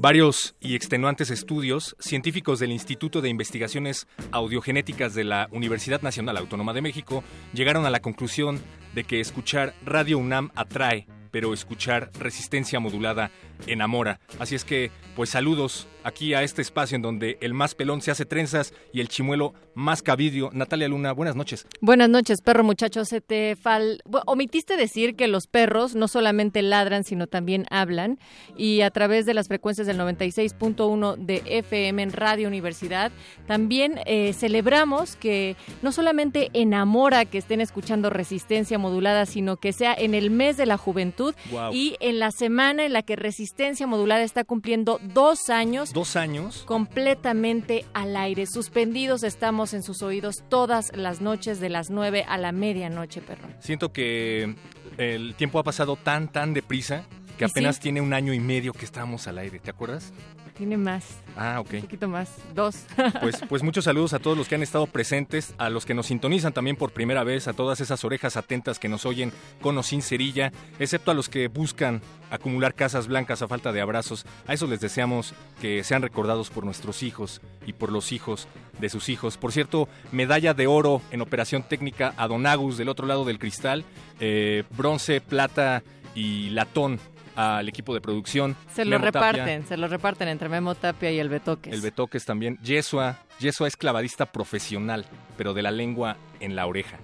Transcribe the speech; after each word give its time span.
varios 0.00 0.54
y 0.60 0.76
extenuantes 0.76 1.30
estudios, 1.30 1.94
científicos 2.00 2.58
del 2.58 2.72
Instituto 2.72 3.20
de 3.20 3.28
Investigaciones 3.28 4.06
Audiogenéticas 4.32 5.14
de 5.14 5.24
la 5.24 5.46
Universidad 5.52 6.00
Nacional 6.00 6.38
Autónoma 6.38 6.72
de 6.72 6.80
México 6.80 7.22
llegaron 7.52 7.84
a 7.84 7.90
la 7.90 8.00
conclusión 8.00 8.62
de 8.94 9.04
que 9.04 9.20
escuchar 9.20 9.74
Radio 9.84 10.16
UNAM 10.16 10.52
atrae, 10.54 11.06
pero 11.30 11.52
escuchar 11.52 12.10
resistencia 12.18 12.80
modulada 12.80 13.30
enamora. 13.66 14.20
Así 14.38 14.54
es 14.54 14.64
que, 14.64 14.90
pues 15.16 15.30
saludos 15.30 15.86
aquí 16.02 16.34
a 16.34 16.42
este 16.42 16.62
espacio 16.62 16.96
en 16.96 17.02
donde 17.02 17.38
el 17.40 17.54
más 17.54 17.74
pelón 17.74 18.00
se 18.00 18.10
hace 18.10 18.24
trenzas 18.24 18.72
y 18.92 19.00
el 19.00 19.08
chimuelo 19.08 19.54
más 19.74 20.02
cabidio. 20.02 20.50
Natalia 20.52 20.88
Luna, 20.88 21.12
buenas 21.12 21.36
noches. 21.36 21.66
Buenas 21.80 22.08
noches, 22.08 22.40
perro 22.40 22.64
muchacho. 22.64 23.04
Se 23.04 23.20
te 23.20 23.56
fal... 23.56 24.02
Omitiste 24.26 24.76
decir 24.76 25.14
que 25.14 25.28
los 25.28 25.46
perros 25.46 25.94
no 25.94 26.08
solamente 26.08 26.62
ladran, 26.62 27.04
sino 27.04 27.26
también 27.26 27.66
hablan. 27.70 28.18
Y 28.56 28.80
a 28.80 28.90
través 28.90 29.26
de 29.26 29.34
las 29.34 29.48
frecuencias 29.48 29.86
del 29.86 29.98
96.1 29.98 31.16
de 31.16 31.42
FM 31.46 32.02
en 32.02 32.12
Radio 32.12 32.48
Universidad, 32.48 33.12
también 33.46 34.00
eh, 34.06 34.32
celebramos 34.32 35.16
que 35.16 35.56
no 35.82 35.92
solamente 35.92 36.50
enamora 36.52 37.24
que 37.24 37.38
estén 37.38 37.60
escuchando 37.60 38.10
resistencia 38.10 38.78
modulada, 38.78 39.26
sino 39.26 39.56
que 39.56 39.72
sea 39.72 39.94
en 39.94 40.14
el 40.14 40.30
mes 40.30 40.56
de 40.56 40.66
la 40.66 40.76
juventud 40.76 41.34
y 41.72 41.96
en 42.00 42.18
la 42.18 42.30
semana 42.30 42.84
en 42.84 42.92
la 42.92 43.02
que 43.02 43.16
resistencia 43.16 43.49
modulada 43.86 44.22
está 44.22 44.44
cumpliendo 44.44 45.00
dos 45.02 45.50
años 45.50 45.92
Dos 45.92 46.16
años. 46.16 46.64
completamente 46.66 47.84
al 47.94 48.16
aire. 48.16 48.46
Suspendidos 48.46 49.22
estamos 49.22 49.74
en 49.74 49.82
sus 49.82 50.02
oídos 50.02 50.42
todas 50.48 50.92
las 50.94 51.20
noches 51.20 51.60
de 51.60 51.68
las 51.68 51.90
9 51.90 52.24
a 52.28 52.38
la 52.38 52.52
medianoche, 52.52 53.20
perro. 53.20 53.48
Siento 53.60 53.92
que 53.92 54.54
el 54.98 55.34
tiempo 55.34 55.58
ha 55.58 55.62
pasado 55.64 55.96
tan, 55.96 56.28
tan 56.28 56.54
deprisa 56.54 57.04
que 57.38 57.44
¿Y 57.46 57.48
apenas 57.50 57.76
sí? 57.76 57.82
tiene 57.82 58.00
un 58.00 58.12
año 58.12 58.32
y 58.34 58.40
medio 58.40 58.72
que 58.72 58.84
estamos 58.84 59.26
al 59.26 59.38
aire. 59.38 59.58
¿Te 59.58 59.70
acuerdas? 59.70 60.12
Tiene 60.60 60.76
más, 60.76 61.06
Ah, 61.38 61.58
ok. 61.60 61.72
un 61.72 61.80
poquito 61.80 62.06
más, 62.06 62.36
dos. 62.54 62.84
Pues, 63.22 63.40
pues 63.48 63.62
muchos 63.62 63.86
saludos 63.86 64.12
a 64.12 64.18
todos 64.18 64.36
los 64.36 64.46
que 64.46 64.56
han 64.56 64.62
estado 64.62 64.86
presentes, 64.86 65.54
a 65.56 65.70
los 65.70 65.86
que 65.86 65.94
nos 65.94 66.04
sintonizan 66.08 66.52
también 66.52 66.76
por 66.76 66.92
primera 66.92 67.24
vez, 67.24 67.48
a 67.48 67.54
todas 67.54 67.80
esas 67.80 68.04
orejas 68.04 68.36
atentas 68.36 68.78
que 68.78 68.90
nos 68.90 69.06
oyen 69.06 69.32
con 69.62 69.78
o 69.78 69.82
sin 69.82 70.02
cerilla, 70.02 70.52
excepto 70.78 71.10
a 71.10 71.14
los 71.14 71.30
que 71.30 71.48
buscan 71.48 72.02
acumular 72.30 72.74
casas 72.74 73.06
blancas 73.06 73.40
a 73.40 73.48
falta 73.48 73.72
de 73.72 73.80
abrazos. 73.80 74.26
A 74.46 74.52
esos 74.52 74.68
les 74.68 74.80
deseamos 74.80 75.32
que 75.62 75.82
sean 75.82 76.02
recordados 76.02 76.50
por 76.50 76.66
nuestros 76.66 77.02
hijos 77.02 77.40
y 77.64 77.72
por 77.72 77.90
los 77.90 78.12
hijos 78.12 78.46
de 78.78 78.90
sus 78.90 79.08
hijos. 79.08 79.38
Por 79.38 79.52
cierto, 79.52 79.88
medalla 80.12 80.52
de 80.52 80.66
oro 80.66 81.00
en 81.10 81.22
operación 81.22 81.62
técnica 81.62 82.12
a 82.18 82.28
Don 82.28 82.46
Agus 82.46 82.76
del 82.76 82.90
otro 82.90 83.06
lado 83.06 83.24
del 83.24 83.38
cristal, 83.38 83.82
eh, 84.20 84.64
bronce, 84.76 85.22
plata 85.22 85.82
y 86.14 86.50
latón 86.50 86.98
al 87.40 87.68
equipo 87.68 87.94
de 87.94 88.00
producción. 88.00 88.56
Se 88.72 88.84
lo 88.84 88.98
Memo 88.98 89.12
Tapia, 89.12 89.32
reparten, 89.32 89.66
se 89.66 89.76
lo 89.76 89.88
reparten 89.88 90.28
entre 90.28 90.48
Memo 90.48 90.74
Tapia 90.74 91.10
y 91.10 91.18
el 91.18 91.28
Betoques. 91.28 91.72
el 91.72 91.80
Betoques 91.80 92.24
también. 92.24 92.58
Yesua. 92.62 93.18
Yesua 93.38 93.68
es 93.68 93.76
clavadista 93.76 94.26
profesional, 94.26 95.06
pero 95.36 95.54
de 95.54 95.62
la 95.62 95.70
lengua 95.70 96.16
en 96.40 96.56
la 96.56 96.66
oreja. 96.66 96.98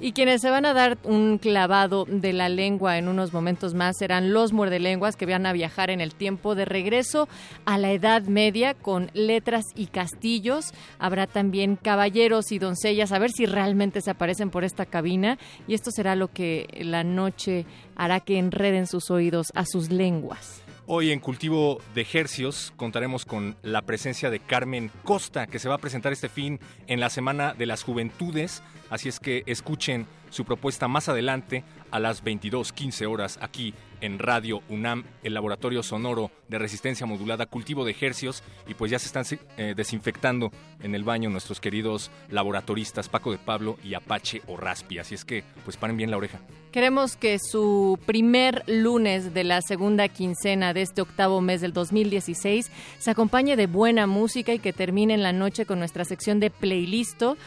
Y 0.00 0.12
quienes 0.12 0.40
se 0.40 0.50
van 0.50 0.66
a 0.66 0.74
dar 0.74 0.98
un 1.04 1.38
clavado 1.38 2.04
de 2.04 2.32
la 2.32 2.48
lengua 2.48 2.98
en 2.98 3.08
unos 3.08 3.32
momentos 3.32 3.74
más 3.74 3.96
serán 3.96 4.32
los 4.32 4.52
muerdelenguas 4.52 5.16
que 5.16 5.26
van 5.26 5.46
a 5.46 5.52
viajar 5.52 5.90
en 5.90 6.00
el 6.00 6.14
tiempo 6.14 6.54
de 6.54 6.64
regreso 6.64 7.28
a 7.64 7.78
la 7.78 7.92
Edad 7.92 8.22
Media 8.22 8.74
con 8.74 9.10
letras 9.14 9.64
y 9.74 9.86
castillos. 9.86 10.72
Habrá 10.98 11.26
también 11.26 11.76
caballeros 11.76 12.50
y 12.50 12.58
doncellas, 12.58 13.12
a 13.12 13.18
ver 13.18 13.30
si 13.30 13.46
realmente 13.46 14.00
se 14.00 14.10
aparecen 14.10 14.50
por 14.50 14.64
esta 14.64 14.84
cabina. 14.84 15.38
Y 15.68 15.74
esto 15.74 15.90
será 15.90 16.16
lo 16.16 16.28
que 16.28 16.66
la 16.82 17.04
noche 17.04 17.64
hará 17.94 18.20
que 18.20 18.38
enreden 18.38 18.86
sus 18.86 19.10
oídos 19.10 19.52
a 19.54 19.64
sus 19.64 19.90
lenguas. 19.90 20.63
Hoy 20.86 21.12
en 21.12 21.20
Cultivo 21.20 21.80
de 21.94 22.02
Ejercios 22.02 22.74
contaremos 22.76 23.24
con 23.24 23.56
la 23.62 23.80
presencia 23.80 24.28
de 24.28 24.38
Carmen 24.38 24.90
Costa, 25.02 25.46
que 25.46 25.58
se 25.58 25.70
va 25.70 25.76
a 25.76 25.78
presentar 25.78 26.12
este 26.12 26.28
fin 26.28 26.60
en 26.88 27.00
la 27.00 27.08
Semana 27.08 27.54
de 27.54 27.64
las 27.64 27.82
Juventudes. 27.82 28.62
Así 28.90 29.08
es 29.08 29.18
que 29.18 29.44
escuchen 29.46 30.06
su 30.28 30.44
propuesta 30.44 30.86
más 30.86 31.08
adelante 31.08 31.64
a 31.90 32.00
las 32.00 32.22
22.15 32.22 33.10
horas 33.10 33.38
aquí 33.40 33.72
en 34.04 34.18
Radio 34.18 34.62
UNAM, 34.68 35.04
el 35.22 35.32
Laboratorio 35.32 35.82
Sonoro 35.82 36.30
de 36.48 36.58
Resistencia 36.58 37.06
Modulada 37.06 37.46
Cultivo 37.46 37.86
de 37.86 37.92
Ejercios. 37.92 38.42
Y 38.68 38.74
pues 38.74 38.90
ya 38.90 38.98
se 38.98 39.06
están 39.06 39.24
eh, 39.56 39.72
desinfectando 39.74 40.50
en 40.82 40.94
el 40.94 41.04
baño 41.04 41.30
nuestros 41.30 41.58
queridos 41.58 42.10
laboratoristas 42.28 43.08
Paco 43.08 43.32
de 43.32 43.38
Pablo 43.38 43.78
y 43.82 43.94
Apache 43.94 44.42
o 44.46 44.58
Raspi. 44.58 44.98
Así 44.98 45.14
es 45.14 45.24
que 45.24 45.42
pues 45.64 45.78
paren 45.78 45.96
bien 45.96 46.10
la 46.10 46.18
oreja. 46.18 46.38
Queremos 46.70 47.16
que 47.16 47.38
su 47.38 47.98
primer 48.04 48.62
lunes 48.66 49.32
de 49.32 49.44
la 49.44 49.62
segunda 49.62 50.08
quincena 50.08 50.74
de 50.74 50.82
este 50.82 51.00
octavo 51.00 51.40
mes 51.40 51.60
del 51.60 51.72
2016 51.72 52.70
se 52.98 53.10
acompañe 53.10 53.56
de 53.56 53.66
buena 53.66 54.06
música 54.06 54.52
y 54.52 54.58
que 54.58 54.72
termine 54.72 55.14
en 55.14 55.22
la 55.22 55.32
noche 55.32 55.64
con 55.66 55.78
nuestra 55.78 56.04
sección 56.04 56.40
de 56.40 56.50
playlisto 56.50 57.38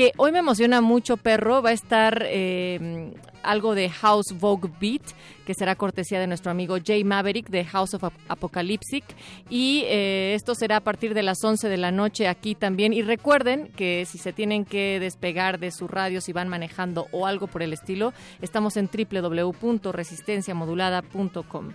que 0.00 0.12
hoy 0.16 0.32
me 0.32 0.38
emociona 0.38 0.80
mucho, 0.80 1.18
perro. 1.18 1.60
Va 1.60 1.68
a 1.70 1.74
estar 1.74 2.24
eh, 2.26 3.12
algo 3.42 3.74
de 3.74 3.90
House 3.90 4.32
Vogue 4.32 4.70
Beat, 4.80 5.02
que 5.44 5.52
será 5.52 5.74
cortesía 5.74 6.18
de 6.18 6.26
nuestro 6.26 6.50
amigo 6.50 6.78
Jay 6.82 7.04
Maverick 7.04 7.50
de 7.50 7.66
House 7.66 7.92
of 7.92 8.04
Ap- 8.04 8.14
Apocalyptic. 8.28 9.04
Y 9.50 9.82
eh, 9.88 10.32
esto 10.34 10.54
será 10.54 10.76
a 10.76 10.80
partir 10.80 11.12
de 11.12 11.22
las 11.22 11.44
11 11.44 11.68
de 11.68 11.76
la 11.76 11.90
noche 11.90 12.28
aquí 12.28 12.54
también. 12.54 12.94
Y 12.94 13.02
recuerden 13.02 13.70
que 13.76 14.06
si 14.06 14.16
se 14.16 14.32
tienen 14.32 14.64
que 14.64 14.98
despegar 15.00 15.58
de 15.60 15.70
su 15.70 15.86
radio, 15.86 16.22
si 16.22 16.32
van 16.32 16.48
manejando 16.48 17.06
o 17.12 17.26
algo 17.26 17.46
por 17.46 17.62
el 17.62 17.74
estilo, 17.74 18.14
estamos 18.40 18.78
en 18.78 18.88
www.resistenciamodulada.com. 18.88 21.72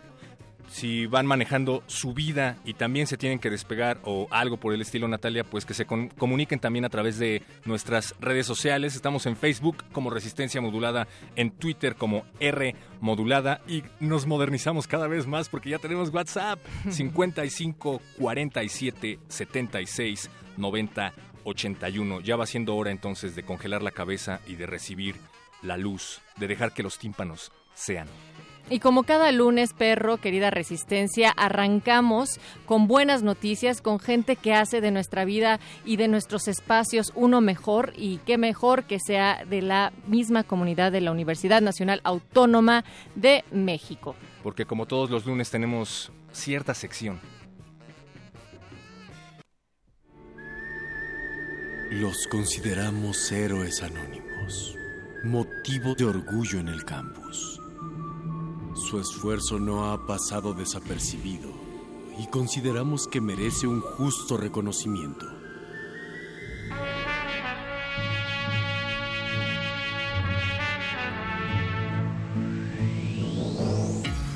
si 0.67 1.05
van 1.05 1.25
manejando 1.25 1.83
su 1.87 2.13
vida 2.13 2.57
y 2.65 2.73
también 2.73 3.07
se 3.07 3.17
tienen 3.17 3.39
que 3.39 3.49
despegar 3.49 3.99
o 4.03 4.27
algo 4.31 4.57
por 4.57 4.73
el 4.73 4.81
estilo 4.81 5.07
Natalia, 5.07 5.43
pues 5.43 5.65
que 5.65 5.73
se 5.73 5.85
comuniquen 5.85 6.59
también 6.59 6.85
a 6.85 6.89
través 6.89 7.17
de 7.19 7.43
nuestras 7.65 8.15
redes 8.19 8.45
sociales. 8.45 8.95
Estamos 8.95 9.25
en 9.25 9.37
Facebook 9.37 9.83
como 9.91 10.09
Resistencia 10.09 10.61
Modulada, 10.61 11.07
en 11.35 11.51
Twitter 11.51 11.95
como 11.95 12.25
R 12.39 12.75
Modulada 13.01 13.61
y 13.67 13.83
nos 13.99 14.25
modernizamos 14.25 14.87
cada 14.87 15.07
vez 15.07 15.27
más 15.27 15.49
porque 15.49 15.69
ya 15.69 15.79
tenemos 15.79 16.09
WhatsApp 16.09 16.59
55 16.89 18.01
47 18.17 19.19
76 19.27 20.29
90 20.57 21.13
81. 21.45 22.21
Ya 22.21 22.35
va 22.35 22.45
siendo 22.45 22.75
hora 22.75 22.91
entonces 22.91 23.35
de 23.35 23.43
congelar 23.43 23.81
la 23.81 23.91
cabeza 23.91 24.41
y 24.45 24.55
de 24.55 24.65
recibir 24.65 25.15
la 25.61 25.77
luz, 25.77 26.21
de 26.37 26.47
dejar 26.47 26.73
que 26.73 26.83
los 26.83 26.97
tímpanos 26.97 27.51
sean. 27.73 28.07
Y 28.67 28.79
como 28.79 29.03
cada 29.03 29.31
lunes, 29.31 29.73
perro, 29.73 30.17
querida 30.17 30.49
resistencia, 30.49 31.29
arrancamos 31.29 32.39
con 32.65 32.87
buenas 32.87 33.21
noticias, 33.21 33.79
con 33.79 33.99
gente 33.99 34.35
que 34.35 34.55
hace 34.55 34.81
de 34.81 34.89
nuestra 34.89 35.23
vida 35.23 35.59
y 35.85 35.97
de 35.97 36.07
nuestros 36.07 36.47
espacios 36.47 37.11
uno 37.13 37.41
mejor 37.41 37.93
y 37.95 38.17
qué 38.25 38.39
mejor 38.39 38.85
que 38.85 38.97
sea 38.99 39.45
de 39.45 39.61
la 39.61 39.93
misma 40.07 40.43
comunidad 40.43 40.91
de 40.91 41.01
la 41.01 41.11
Universidad 41.11 41.61
Nacional 41.61 42.01
Autónoma 42.03 42.83
de 43.15 43.43
México. 43.51 44.15
porque 44.41 44.65
como 44.65 44.85
todos 44.85 45.09
los 45.09 45.25
lunes 45.25 45.49
tenemos 45.49 46.11
cierta 46.31 46.73
sección. 46.75 47.19
Los 51.91 52.27
consideramos 52.27 53.31
héroes 53.31 53.81
anónimos, 53.81 54.75
motivo 55.23 55.95
de 55.95 56.05
orgullo 56.05 56.59
en 56.59 56.67
el 56.67 56.83
campus. 56.83 57.54
Su 58.75 58.99
esfuerzo 58.99 59.57
no 59.57 59.91
ha 59.91 60.05
pasado 60.05 60.53
desapercibido 60.53 61.49
y 62.19 62.27
consideramos 62.27 63.07
que 63.07 63.21
merece 63.21 63.67
un 63.67 63.79
justo 63.79 64.35
reconocimiento. 64.35 65.25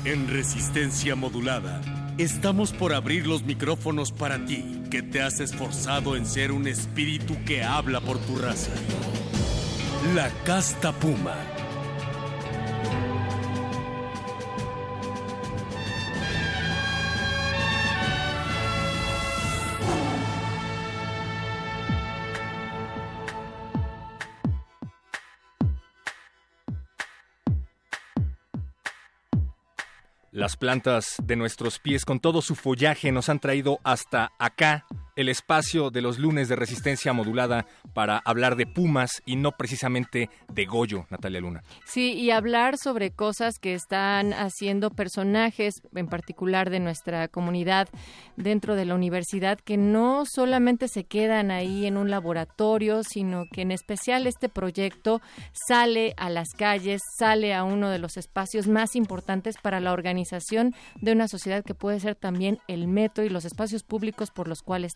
En 0.04 0.26
resistencia 0.28 1.14
modulada, 1.14 1.82
estamos 2.16 2.72
por 2.72 2.94
abrir 2.94 3.26
los 3.26 3.44
micrófonos 3.44 4.10
para 4.10 4.46
ti, 4.46 4.82
que 4.90 5.02
te 5.02 5.20
has 5.20 5.38
esforzado 5.40 6.16
en 6.16 6.24
ser 6.24 6.50
un 6.50 6.66
espíritu 6.66 7.36
que 7.44 7.62
habla 7.62 8.00
por 8.00 8.18
tu 8.18 8.38
raza. 8.38 8.72
La 10.14 10.30
casta 10.44 10.92
puma 10.92 11.36
Las 30.32 30.56
plantas 30.56 31.16
de 31.20 31.34
nuestros 31.34 31.80
pies 31.80 32.04
con 32.04 32.20
todo 32.20 32.40
su 32.40 32.54
follaje 32.54 33.10
nos 33.10 33.28
han 33.28 33.40
traído 33.40 33.80
hasta 33.82 34.30
acá, 34.38 34.86
el 35.20 35.28
espacio 35.28 35.90
de 35.90 36.00
los 36.00 36.18
lunes 36.18 36.48
de 36.48 36.56
resistencia 36.56 37.12
modulada 37.12 37.66
para 37.92 38.18
hablar 38.24 38.56
de 38.56 38.66
Pumas 38.66 39.22
y 39.26 39.36
no 39.36 39.52
precisamente 39.52 40.30
de 40.52 40.64
Goyo, 40.64 41.06
Natalia 41.10 41.40
Luna. 41.40 41.62
Sí, 41.84 42.12
y 42.12 42.30
hablar 42.30 42.76
sobre 42.78 43.10
cosas 43.10 43.58
que 43.58 43.74
están 43.74 44.32
haciendo 44.32 44.90
personajes, 44.90 45.74
en 45.94 46.06
particular 46.06 46.70
de 46.70 46.80
nuestra 46.80 47.28
comunidad 47.28 47.88
dentro 48.36 48.76
de 48.76 48.86
la 48.86 48.94
universidad, 48.94 49.58
que 49.58 49.76
no 49.76 50.24
solamente 50.24 50.88
se 50.88 51.04
quedan 51.04 51.50
ahí 51.50 51.86
en 51.86 51.98
un 51.98 52.10
laboratorio, 52.10 53.02
sino 53.02 53.44
que 53.52 53.62
en 53.62 53.72
especial 53.72 54.26
este 54.26 54.48
proyecto 54.48 55.20
sale 55.52 56.14
a 56.16 56.30
las 56.30 56.48
calles, 56.56 57.02
sale 57.18 57.52
a 57.54 57.64
uno 57.64 57.90
de 57.90 57.98
los 57.98 58.16
espacios 58.16 58.68
más 58.68 58.96
importantes 58.96 59.56
para 59.62 59.80
la 59.80 59.92
organización 59.92 60.74
de 61.00 61.12
una 61.12 61.28
sociedad 61.28 61.62
que 61.62 61.74
puede 61.74 62.00
ser 62.00 62.14
también 62.14 62.58
el 62.68 62.88
metro 62.88 63.22
y 63.24 63.28
los 63.28 63.44
espacios 63.44 63.82
públicos 63.82 64.30
por 64.30 64.48
los 64.48 64.62
cuales 64.62 64.92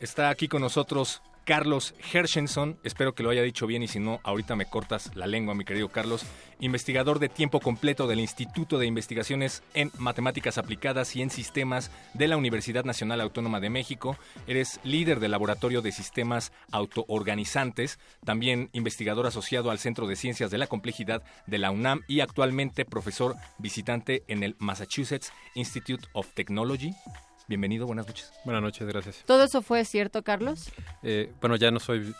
Está 0.00 0.30
aquí 0.30 0.48
con 0.48 0.62
nosotros 0.62 1.22
Carlos 1.50 1.94
Hershenson, 2.12 2.78
espero 2.84 3.14
que 3.14 3.22
lo 3.22 3.30
haya 3.30 3.42
dicho 3.42 3.66
bien 3.66 3.82
y 3.82 3.88
si 3.88 3.98
no, 3.98 4.20
ahorita 4.22 4.54
me 4.56 4.66
cortas 4.66 5.10
la 5.16 5.26
lengua, 5.26 5.54
mi 5.54 5.64
querido 5.64 5.88
Carlos, 5.88 6.24
investigador 6.60 7.18
de 7.18 7.28
tiempo 7.28 7.58
completo 7.58 8.06
del 8.06 8.20
Instituto 8.20 8.78
de 8.78 8.86
Investigaciones 8.86 9.62
en 9.74 9.90
Matemáticas 9.98 10.58
Aplicadas 10.58 11.16
y 11.16 11.22
en 11.22 11.30
Sistemas 11.30 11.90
de 12.14 12.28
la 12.28 12.36
Universidad 12.36 12.84
Nacional 12.84 13.20
Autónoma 13.20 13.58
de 13.58 13.70
México. 13.70 14.16
Eres 14.46 14.78
líder 14.84 15.18
del 15.18 15.32
Laboratorio 15.32 15.82
de 15.82 15.92
Sistemas 15.92 16.52
Autoorganizantes, 16.70 17.98
también 18.24 18.70
investigador 18.72 19.26
asociado 19.26 19.72
al 19.72 19.80
Centro 19.80 20.06
de 20.06 20.16
Ciencias 20.16 20.52
de 20.52 20.58
la 20.58 20.66
Complejidad 20.66 21.22
de 21.46 21.58
la 21.58 21.70
UNAM 21.70 22.02
y 22.06 22.20
actualmente 22.20 22.84
profesor 22.84 23.34
visitante 23.58 24.22
en 24.28 24.44
el 24.44 24.54
Massachusetts 24.60 25.32
Institute 25.54 26.06
of 26.12 26.28
Technology. 26.34 26.94
Bienvenido, 27.50 27.84
buenas 27.84 28.06
noches. 28.06 28.32
Buenas 28.44 28.62
noches, 28.62 28.86
gracias. 28.86 29.24
¿Todo 29.26 29.42
eso 29.42 29.60
fue 29.60 29.84
cierto, 29.84 30.22
Carlos? 30.22 30.70
Eh, 31.02 31.32
bueno, 31.40 31.56
ya 31.56 31.72
no 31.72 31.80
soy 31.80 32.14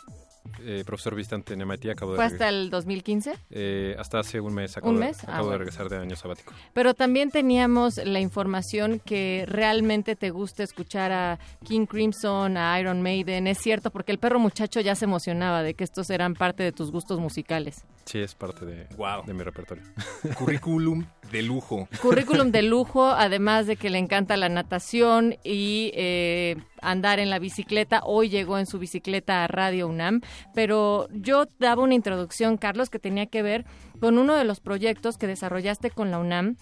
eh, 0.63 0.83
profesor 0.85 1.15
visitante 1.15 1.53
en 1.53 1.67
MIT, 1.67 1.89
acabo 1.89 2.11
de... 2.11 2.17
¿Fue 2.17 2.25
hasta 2.25 2.49
el 2.49 2.69
2015? 2.69 3.33
Eh, 3.51 3.95
hasta 3.99 4.19
hace 4.19 4.39
un 4.39 4.53
mes. 4.53 4.77
Acabo, 4.77 4.91
¿Un 4.93 4.99
mes? 4.99 5.17
De, 5.21 5.27
Ah, 5.27 5.35
acabo 5.35 5.51
de 5.51 5.57
regresar 5.59 5.89
de 5.89 5.97
año 5.97 6.15
sabático. 6.15 6.53
Pero 6.73 6.93
también 6.93 7.31
teníamos 7.31 7.97
la 7.97 8.19
información 8.19 8.99
que 9.03 9.45
realmente 9.47 10.15
te 10.15 10.29
gusta 10.29 10.63
escuchar 10.63 11.11
a 11.11 11.39
King 11.63 11.85
Crimson, 11.85 12.57
a 12.57 12.79
Iron 12.79 13.01
Maiden. 13.01 13.47
Es 13.47 13.59
cierto, 13.59 13.91
porque 13.91 14.11
el 14.11 14.17
perro 14.19 14.39
muchacho 14.39 14.79
ya 14.81 14.95
se 14.95 15.05
emocionaba 15.05 15.63
de 15.63 15.73
que 15.73 15.83
estos 15.83 16.09
eran 16.09 16.33
parte 16.35 16.63
de 16.63 16.71
tus 16.71 16.91
gustos 16.91 17.19
musicales. 17.19 17.83
Sí, 18.05 18.19
es 18.19 18.33
parte 18.35 18.65
de, 18.65 18.87
Wow. 18.97 19.25
de 19.25 19.33
mi 19.33 19.43
repertorio. 19.43 19.83
Currículum 20.37 21.05
de 21.31 21.41
lujo. 21.43 21.87
Currículum 22.01 22.51
de 22.51 22.61
lujo, 22.63 23.07
además 23.07 23.67
de 23.67 23.75
que 23.77 23.89
le 23.89 23.97
encanta 23.99 24.37
la 24.37 24.49
natación 24.49 25.35
y 25.43 25.91
eh, 25.93 26.55
andar 26.81 27.19
en 27.19 27.29
la 27.29 27.39
bicicleta. 27.39 28.01
Hoy 28.03 28.29
llegó 28.29 28.57
en 28.57 28.65
su 28.65 28.79
bicicleta 28.79 29.43
a 29.43 29.47
Radio 29.47 29.87
UNAM, 29.87 30.21
pero 30.53 31.07
yo 31.11 31.45
daba 31.59 31.83
una 31.83 31.95
introducción, 31.95 32.57
Carlos, 32.57 32.89
que 32.89 32.99
tenía 32.99 33.25
que 33.25 33.41
ver 33.43 33.65
con 33.99 34.17
uno 34.17 34.35
de 34.35 34.43
los 34.43 34.59
proyectos 34.59 35.17
que 35.17 35.27
desarrollaste 35.27 35.91
con 35.91 36.11
la 36.11 36.19
UNAM 36.19 36.57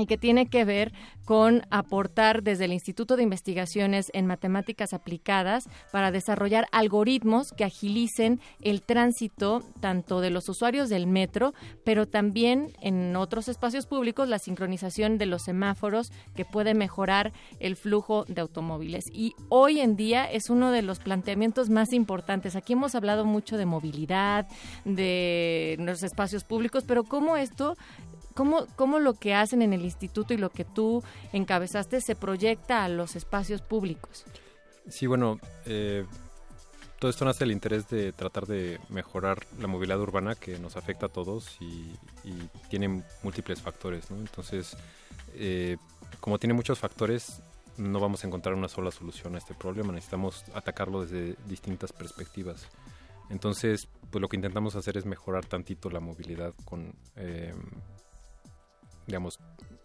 y 0.00 0.06
que 0.06 0.18
tiene 0.18 0.46
que 0.46 0.64
ver 0.64 0.92
con 1.24 1.62
aportar 1.70 2.42
desde 2.42 2.64
el 2.64 2.72
Instituto 2.72 3.16
de 3.16 3.22
Investigaciones 3.22 4.10
en 4.14 4.26
Matemáticas 4.26 4.92
Aplicadas 4.92 5.68
para 5.92 6.10
desarrollar 6.10 6.66
algoritmos 6.72 7.52
que 7.52 7.64
agilicen 7.64 8.40
el 8.60 8.82
tránsito 8.82 9.62
tanto 9.80 10.20
de 10.20 10.30
los 10.30 10.48
usuarios 10.48 10.88
del 10.88 11.06
metro, 11.06 11.54
pero 11.84 12.08
también 12.08 12.72
en 12.80 13.14
otros 13.14 13.48
espacios 13.48 13.86
públicos 13.86 14.28
la 14.28 14.40
sincronización 14.40 15.18
de 15.18 15.26
los 15.26 15.42
semáforos 15.42 16.10
que 16.34 16.44
puede 16.44 16.74
mejorar 16.74 17.32
el 17.60 17.76
flujo 17.76 18.24
de 18.26 18.40
automóviles. 18.40 19.04
Y 19.12 19.34
hoy 19.48 19.80
en 19.80 19.96
día 19.96 20.24
es 20.24 20.50
uno 20.50 20.72
de 20.72 20.82
los 20.82 20.98
planteamientos 20.98 21.70
más 21.70 21.92
importantes. 21.92 22.56
Aquí 22.56 22.72
hemos 22.72 22.94
hablado 22.94 23.24
mucho 23.24 23.56
de 23.56 23.66
movilidad, 23.66 24.48
de 24.84 25.76
los 25.78 26.02
espacios 26.02 26.44
públicos, 26.44 26.84
pero 26.86 27.04
cómo 27.04 27.36
esto 27.36 27.76
¿Cómo, 28.34 28.66
¿Cómo 28.76 28.98
lo 28.98 29.14
que 29.14 29.34
hacen 29.34 29.62
en 29.62 29.72
el 29.72 29.82
instituto 29.82 30.34
y 30.34 30.36
lo 30.36 30.50
que 30.50 30.64
tú 30.64 31.02
encabezaste 31.32 32.00
se 32.00 32.16
proyecta 32.16 32.84
a 32.84 32.88
los 32.88 33.16
espacios 33.16 33.62
públicos? 33.62 34.24
Sí, 34.88 35.06
bueno, 35.06 35.38
eh, 35.66 36.04
todo 36.98 37.10
esto 37.10 37.24
nace 37.24 37.40
del 37.40 37.52
interés 37.52 37.88
de 37.88 38.12
tratar 38.12 38.46
de 38.46 38.78
mejorar 38.88 39.38
la 39.58 39.66
movilidad 39.66 40.00
urbana 40.00 40.34
que 40.34 40.58
nos 40.58 40.76
afecta 40.76 41.06
a 41.06 41.08
todos 41.08 41.56
y, 41.60 41.94
y 42.24 42.48
tiene 42.68 43.02
múltiples 43.22 43.60
factores, 43.60 44.10
¿no? 44.10 44.18
Entonces, 44.18 44.76
eh, 45.34 45.76
como 46.20 46.38
tiene 46.38 46.54
muchos 46.54 46.78
factores, 46.78 47.42
no 47.76 48.00
vamos 48.00 48.22
a 48.22 48.26
encontrar 48.26 48.54
una 48.54 48.68
sola 48.68 48.90
solución 48.90 49.34
a 49.34 49.38
este 49.38 49.54
problema, 49.54 49.92
necesitamos 49.92 50.44
atacarlo 50.54 51.02
desde 51.02 51.36
distintas 51.46 51.92
perspectivas. 51.92 52.66
Entonces, 53.30 53.88
pues 54.10 54.20
lo 54.20 54.28
que 54.28 54.36
intentamos 54.36 54.74
hacer 54.74 54.96
es 54.96 55.06
mejorar 55.06 55.46
tantito 55.46 55.88
la 55.88 56.00
movilidad 56.00 56.52
con, 56.64 56.92
eh, 57.16 57.54
digamos, 59.10 59.38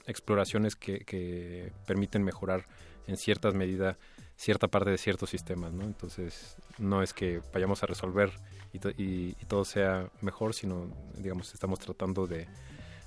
exploraciones 0.08 0.76
que, 0.76 1.00
que 1.00 1.72
permiten 1.88 2.24
mejorar 2.24 2.66
en 3.08 3.18
ciertas 3.18 3.54
medidas 3.54 3.98
cierta 4.38 4.68
parte 4.68 4.90
de 4.90 4.98
ciertos 4.98 5.30
sistemas, 5.30 5.72
¿no? 5.72 5.84
Entonces, 5.86 6.58
no 6.78 7.02
es 7.02 7.14
que 7.14 7.42
vayamos 7.54 7.82
a 7.84 7.86
resolver 7.88 8.32
y, 8.74 8.80
to- 8.80 8.90
y- 8.92 9.36
y 9.42 9.46
todo 9.48 9.64
sea 9.64 10.10
mejor, 10.22 10.54
sino, 10.54 10.88
digamos, 11.18 11.54
estamos 11.54 11.80
tratando 11.80 12.28
de, 12.28 12.46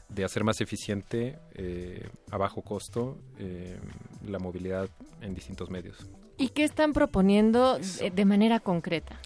de 0.09 0.25
hacer 0.25 0.43
más 0.43 0.61
eficiente, 0.63 1.39
eh, 1.55 2.09
a 2.31 2.39
bajo 2.39 2.63
costo, 2.63 3.19
eh, 3.39 3.79
la 4.27 4.39
movilidad 4.39 4.89
en 5.21 5.35
distintos 5.35 5.69
medios. 5.69 6.09
¿Y 6.39 6.49
qué 6.49 6.65
están 6.65 6.93
proponiendo 6.95 7.79
de, 7.79 8.11
de 8.11 8.25
manera 8.25 8.59
concreta? 8.61 9.21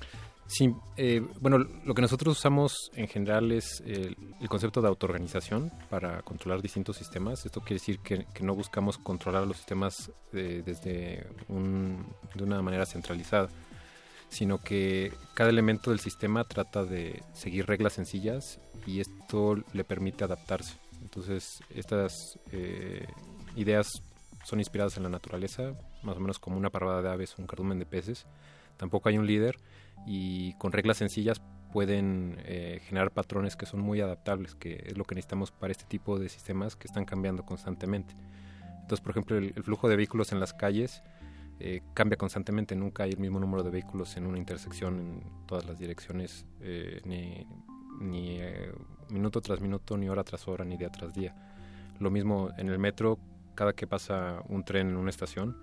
Sí, 0.46 0.74
eh, 0.96 1.26
bueno, 1.40 1.58
lo 1.58 1.94
que 1.94 2.02
nosotros 2.02 2.36
usamos 2.36 2.90
en 2.94 3.08
general 3.08 3.52
es 3.52 3.80
el, 3.86 4.16
el 4.38 4.48
concepto 4.48 4.82
de 4.82 4.88
autoorganización 4.88 5.70
para 5.88 6.20
controlar 6.22 6.60
distintos 6.60 6.96
sistemas. 6.96 7.46
Esto 7.46 7.60
quiere 7.60 7.76
decir 7.76 8.00
que, 8.00 8.26
no 8.42 8.54
buscamos 8.54 8.98
controlar 8.98 9.46
los 9.46 9.56
sistemas 9.56 10.10
eh, 10.32 10.62
desde 10.64 11.26
de 11.48 12.42
una 12.44 12.60
manera 12.60 12.84
centralizada, 12.84 13.48
sino 14.28 14.58
que 14.58 15.12
cada 15.34 15.48
elemento 15.48 15.90
del 15.90 16.00
sistema 16.00 16.44
trata 16.44 16.84
de 16.84 17.22
seguir 17.32 17.66
reglas 17.66 17.94
sencillas 17.94 18.60
y 18.86 19.00
esto 19.00 19.56
le 19.72 19.84
permite 19.84 20.24
adaptarse. 20.24 20.76
Entonces, 21.00 21.60
estas 21.70 22.38
eh, 22.50 23.06
ideas 23.56 24.02
son 24.44 24.58
inspiradas 24.58 24.96
en 24.96 25.04
la 25.04 25.08
naturaleza, 25.08 25.74
más 26.02 26.16
o 26.16 26.20
menos 26.20 26.38
como 26.38 26.56
una 26.56 26.70
parvada 26.70 27.00
de 27.00 27.10
aves 27.10 27.38
un 27.38 27.46
cardumen 27.46 27.78
de 27.78 27.86
peces. 27.86 28.26
Tampoco 28.76 29.08
hay 29.08 29.18
un 29.18 29.26
líder 29.26 29.56
y 30.06 30.54
con 30.54 30.72
reglas 30.72 30.98
sencillas 30.98 31.40
pueden 31.72 32.36
eh, 32.44 32.80
generar 32.84 33.10
patrones 33.12 33.56
que 33.56 33.66
son 33.66 33.80
muy 33.80 34.00
adaptables, 34.00 34.54
que 34.54 34.84
es 34.86 34.98
lo 34.98 35.04
que 35.04 35.14
necesitamos 35.14 35.50
para 35.50 35.70
este 35.70 35.84
tipo 35.84 36.18
de 36.18 36.28
sistemas 36.28 36.76
que 36.76 36.86
están 36.86 37.04
cambiando 37.04 37.44
constantemente. 37.44 38.14
Entonces, 38.80 39.00
por 39.00 39.12
ejemplo, 39.12 39.38
el, 39.38 39.52
el 39.56 39.62
flujo 39.62 39.88
de 39.88 39.96
vehículos 39.96 40.32
en 40.32 40.40
las 40.40 40.52
calles 40.52 41.02
eh, 41.64 41.80
cambia 41.94 42.16
constantemente, 42.16 42.74
nunca 42.74 43.04
hay 43.04 43.10
el 43.10 43.18
mismo 43.18 43.38
número 43.38 43.62
de 43.62 43.70
vehículos 43.70 44.16
en 44.16 44.26
una 44.26 44.36
intersección 44.36 44.98
en 44.98 45.22
todas 45.46 45.64
las 45.64 45.78
direcciones, 45.78 46.44
eh, 46.60 47.00
ni, 47.04 47.46
ni 48.00 48.40
eh, 48.40 48.72
minuto 49.10 49.40
tras 49.40 49.60
minuto, 49.60 49.96
ni 49.96 50.08
hora 50.08 50.24
tras 50.24 50.48
hora, 50.48 50.64
ni 50.64 50.76
día 50.76 50.90
tras 50.90 51.14
día. 51.14 51.36
Lo 52.00 52.10
mismo 52.10 52.50
en 52.58 52.68
el 52.68 52.80
metro, 52.80 53.16
cada 53.54 53.74
que 53.74 53.86
pasa 53.86 54.42
un 54.48 54.64
tren 54.64 54.88
en 54.88 54.96
una 54.96 55.10
estación, 55.10 55.56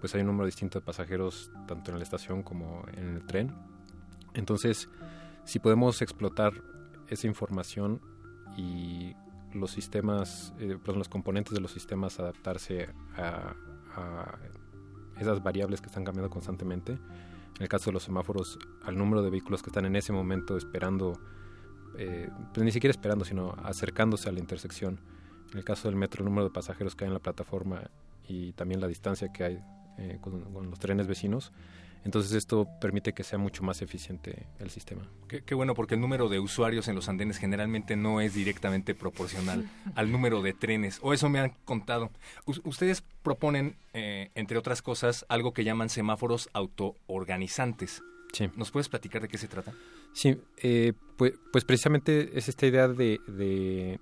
pues 0.00 0.12
hay 0.16 0.22
un 0.22 0.26
número 0.26 0.46
distinto 0.46 0.80
de 0.80 0.84
pasajeros 0.84 1.52
tanto 1.68 1.92
en 1.92 1.98
la 1.98 2.02
estación 2.02 2.42
como 2.42 2.84
en 2.96 3.14
el 3.14 3.24
tren. 3.24 3.54
Entonces, 4.34 4.88
si 5.44 5.58
podemos 5.58 6.02
explotar 6.02 6.52
esa 7.08 7.26
información 7.26 8.00
y 8.56 9.14
los 9.52 9.70
sistemas, 9.70 10.52
eh, 10.58 10.76
los 10.84 11.08
componentes 11.08 11.54
de 11.54 11.60
los 11.60 11.70
sistemas 11.70 12.18
adaptarse 12.18 12.88
a, 13.16 13.54
esas 15.20 15.44
variables 15.44 15.80
que 15.80 15.86
están 15.86 16.02
cambiando 16.02 16.28
constantemente, 16.28 16.92
en 16.92 17.62
el 17.62 17.68
caso 17.68 17.90
de 17.90 17.92
los 17.92 18.02
semáforos, 18.02 18.58
al 18.82 18.98
número 18.98 19.22
de 19.22 19.30
vehículos 19.30 19.62
que 19.62 19.70
están 19.70 19.84
en 19.84 19.94
ese 19.94 20.12
momento 20.12 20.56
esperando, 20.56 21.20
eh, 21.96 22.28
pues 22.52 22.64
ni 22.64 22.72
siquiera 22.72 22.90
esperando, 22.90 23.24
sino 23.24 23.54
acercándose 23.62 24.28
a 24.28 24.32
la 24.32 24.40
intersección, 24.40 24.98
En 25.52 25.58
el 25.58 25.64
caso 25.64 25.86
del 25.86 25.96
metro, 25.96 26.22
el 26.22 26.24
número 26.24 26.46
de 26.46 26.50
pasajeros 26.50 26.96
que 26.96 27.04
hay 27.04 27.08
en 27.08 27.14
la 27.14 27.20
plataforma 27.20 27.82
y 28.26 28.52
también 28.54 28.80
la 28.80 28.88
distancia 28.88 29.32
que 29.32 29.44
hay 29.44 29.64
eh, 29.98 30.18
con 30.20 30.68
los 30.68 30.78
trenes 30.80 31.06
vecinos. 31.06 31.52
Entonces 32.04 32.32
esto 32.32 32.68
permite 32.80 33.12
que 33.12 33.24
sea 33.24 33.38
mucho 33.38 33.62
más 33.62 33.80
eficiente 33.80 34.46
el 34.58 34.70
sistema. 34.70 35.08
Qué, 35.26 35.42
qué, 35.42 35.54
bueno, 35.54 35.74
porque 35.74 35.94
el 35.94 36.00
número 36.00 36.28
de 36.28 36.38
usuarios 36.38 36.86
en 36.88 36.94
los 36.94 37.08
andenes 37.08 37.38
generalmente 37.38 37.96
no 37.96 38.20
es 38.20 38.34
directamente 38.34 38.94
proporcional 38.94 39.68
al 39.94 40.12
número 40.12 40.42
de 40.42 40.52
trenes, 40.52 40.98
o 41.02 41.14
eso 41.14 41.28
me 41.28 41.40
han 41.40 41.54
contado. 41.64 42.10
U 42.46 42.54
ustedes 42.64 43.02
proponen, 43.22 43.76
eh, 43.94 44.30
entre 44.34 44.58
otras 44.58 44.82
cosas, 44.82 45.24
algo 45.28 45.52
que 45.52 45.64
llaman 45.64 45.88
semáforos 45.88 46.50
autoorganizantes. 46.52 48.02
Sí. 48.32 48.50
¿Nos 48.56 48.70
puedes 48.70 48.88
platicar 48.88 49.22
de 49.22 49.28
qué 49.28 49.38
se 49.38 49.48
trata? 49.48 49.72
Sí, 50.12 50.36
eh, 50.58 50.92
pues, 51.16 51.34
pues, 51.52 51.64
precisamente 51.64 52.36
es 52.36 52.48
esta 52.48 52.66
idea 52.66 52.88
de, 52.88 53.20
de 53.28 54.00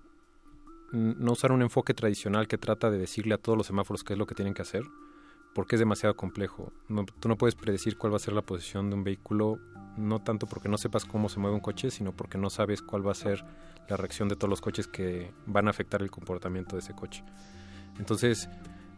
no 0.92 1.32
usar 1.32 1.52
un 1.52 1.62
enfoque 1.62 1.94
tradicional 1.94 2.48
que 2.48 2.58
trata 2.58 2.90
de 2.90 2.98
decirle 2.98 3.34
a 3.34 3.38
todos 3.38 3.56
los 3.56 3.66
semáforos 3.66 4.04
qué 4.04 4.14
es 4.14 4.18
lo 4.18 4.26
que 4.26 4.34
tienen 4.34 4.54
que 4.54 4.62
hacer, 4.62 4.82
porque 5.54 5.76
es 5.76 5.80
demasiado 5.80 6.16
complejo. 6.16 6.72
No, 6.88 7.04
tú 7.04 7.28
no 7.28 7.36
puedes 7.36 7.54
predecir 7.54 7.96
cuál 7.98 8.12
va 8.12 8.16
a 8.16 8.20
ser 8.20 8.34
la 8.34 8.42
posición 8.42 8.90
de 8.90 8.96
un 8.96 9.04
vehículo, 9.04 9.58
no 9.96 10.20
tanto 10.20 10.46
porque 10.46 10.68
no 10.68 10.78
sepas 10.78 11.04
cómo 11.04 11.28
se 11.28 11.40
mueve 11.40 11.54
un 11.54 11.60
coche, 11.60 11.90
sino 11.90 12.12
porque 12.12 12.38
no 12.38 12.50
sabes 12.50 12.82
cuál 12.82 13.06
va 13.06 13.12
a 13.12 13.14
ser 13.14 13.44
la 13.88 13.96
reacción 13.96 14.28
de 14.28 14.36
todos 14.36 14.48
los 14.48 14.60
coches 14.60 14.86
que 14.86 15.32
van 15.46 15.66
a 15.66 15.70
afectar 15.70 16.02
el 16.02 16.10
comportamiento 16.10 16.76
de 16.76 16.80
ese 16.80 16.94
coche. 16.94 17.24
Entonces, 17.98 18.48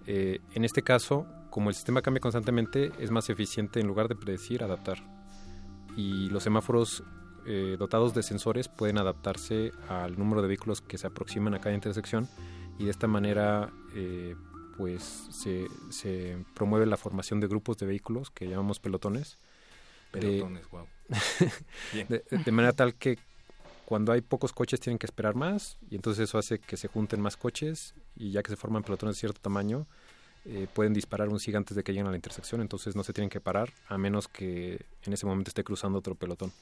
eh, 0.07 0.41
en 0.53 0.65
este 0.65 0.83
caso, 0.83 1.27
como 1.51 1.71
el 1.71 1.75
sistema 1.75 2.03
cambia 2.03 2.21
constantemente, 2.21 2.93
es 2.99 3.11
más 3.11 3.29
eficiente 3.31 3.81
en 3.81 3.87
lugar 3.87 4.09
de 4.09 4.15
predecir, 4.15 4.63
adaptar. 4.63 4.99
Y 5.97 6.29
los 6.29 6.43
semáforos 6.43 7.03
eh, 7.47 7.77
dotados 7.79 8.15
de 8.15 8.23
sensores 8.23 8.69
pueden 8.69 8.99
adaptarse 8.99 9.73
al 9.89 10.19
número 10.19 10.43
de 10.43 10.49
vehículos 10.49 10.81
que 10.81 10.99
se 10.99 11.07
aproximan 11.07 11.55
a 11.55 11.61
cada 11.61 11.75
intersección 11.75 12.29
y 12.79 12.85
de 12.85 12.91
esta 12.91 13.07
manera 13.07 13.71
eh, 13.95 14.35
pues 14.77 15.29
se, 15.31 15.69
se, 15.91 16.37
promueve 16.55 16.87
la 16.87 16.97
formación 16.97 17.41
de 17.41 17.49
grupos 17.49 17.77
de 17.79 17.87
vehículos 17.87 18.31
que 18.31 18.49
llamamos 18.49 18.81
pelotones. 18.81 19.39
Pelotones, 20.11 20.63
de, 20.63 20.69
wow. 20.71 20.87
de, 22.09 22.25
de, 22.45 22.53
manera 22.53 22.73
tal 22.73 22.95
que 22.95 23.19
cuando 23.85 24.13
hay 24.13 24.21
pocos 24.21 24.53
coches 24.53 24.81
tienen 24.81 24.99
que 24.99 25.07
esperar 25.07 25.35
más 25.35 25.77
y 25.91 25.97
entonces 25.97 26.29
eso 26.29 26.39
hace 26.39 26.59
que 26.59 26.77
se 26.77 26.89
junten 26.89 27.21
más 27.21 27.37
coches 27.37 27.95
y 28.17 28.31
ya 28.31 28.43
que 28.43 28.51
se 28.51 28.57
forman 28.57 28.83
pelotones 28.83 29.17
de 29.17 29.21
cierto 29.21 29.41
tamaño 29.41 29.87
eh, 30.47 30.67
pueden 30.73 30.93
disparar 30.93 31.31
un 31.31 31.41
SIG 31.41 31.57
antes 31.57 31.75
de 31.75 31.83
que 31.83 31.93
lleguen 31.93 32.07
a 32.07 32.11
la 32.11 32.17
intersección, 32.17 32.61
entonces 32.61 32.95
no 32.95 33.03
se 33.03 33.15
tienen 33.15 33.31
que 33.31 33.41
parar 33.41 33.73
a 33.89 33.97
menos 33.97 34.29
que 34.29 34.85
en 35.03 35.13
ese 35.13 35.25
momento 35.25 35.49
esté 35.49 35.65
cruzando 35.65 35.99
otro 35.99 36.15
pelotón. 36.15 36.53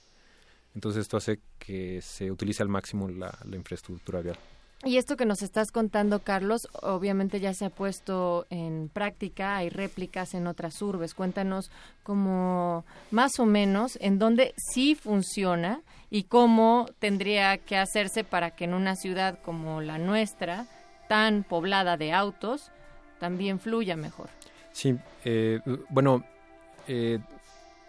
Entonces 0.74 1.02
esto 1.02 1.16
hace 1.16 1.40
que 1.58 2.00
se 2.00 2.30
utilice 2.30 2.62
al 2.62 2.68
máximo 2.68 3.08
la, 3.08 3.36
la 3.44 3.56
infraestructura 3.56 4.20
vial. 4.20 4.38
Y 4.84 4.96
esto 4.96 5.16
que 5.16 5.26
nos 5.26 5.42
estás 5.42 5.70
contando, 5.70 6.24
Carlos, 6.24 6.68
obviamente 6.82 7.38
ya 7.38 7.54
se 7.54 7.66
ha 7.66 7.70
puesto 7.70 8.46
en 8.50 8.90
práctica, 8.92 9.56
hay 9.56 9.68
réplicas 9.68 10.34
en 10.34 10.48
otras 10.48 10.82
urbes. 10.82 11.14
Cuéntanos 11.14 11.70
cómo, 12.02 12.84
más 13.12 13.38
o 13.38 13.46
menos, 13.46 13.96
en 14.00 14.18
dónde 14.18 14.54
sí 14.56 14.96
funciona 14.96 15.82
y 16.10 16.24
cómo 16.24 16.88
tendría 16.98 17.58
que 17.58 17.76
hacerse 17.76 18.24
para 18.24 18.50
que 18.56 18.64
en 18.64 18.74
una 18.74 18.96
ciudad 18.96 19.38
como 19.44 19.80
la 19.80 19.98
nuestra, 19.98 20.66
tan 21.08 21.44
poblada 21.44 21.96
de 21.96 22.12
autos, 22.12 22.72
también 23.20 23.60
fluya 23.60 23.94
mejor. 23.94 24.30
Sí, 24.72 24.98
eh, 25.24 25.60
bueno, 25.90 26.24
eh, 26.88 27.20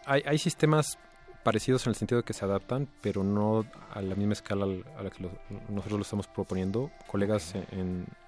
hay, 0.05 0.21
hay 0.27 0.37
sistemas 0.37 0.99
parecidos 1.43 1.85
en 1.85 1.91
el 1.91 1.95
sentido 1.95 2.21
de 2.21 2.25
que 2.25 2.33
se 2.33 2.45
adaptan, 2.45 2.87
pero 3.01 3.23
no 3.23 3.65
a 3.93 4.01
la 4.01 4.15
misma 4.15 4.33
escala 4.33 4.65
a 4.97 5.03
la 5.03 5.09
que 5.09 5.23
lo, 5.23 5.29
nosotros 5.69 5.99
lo 5.99 6.03
estamos 6.03 6.27
proponiendo. 6.27 6.89
Colegas 7.07 7.53
en, 7.55 7.65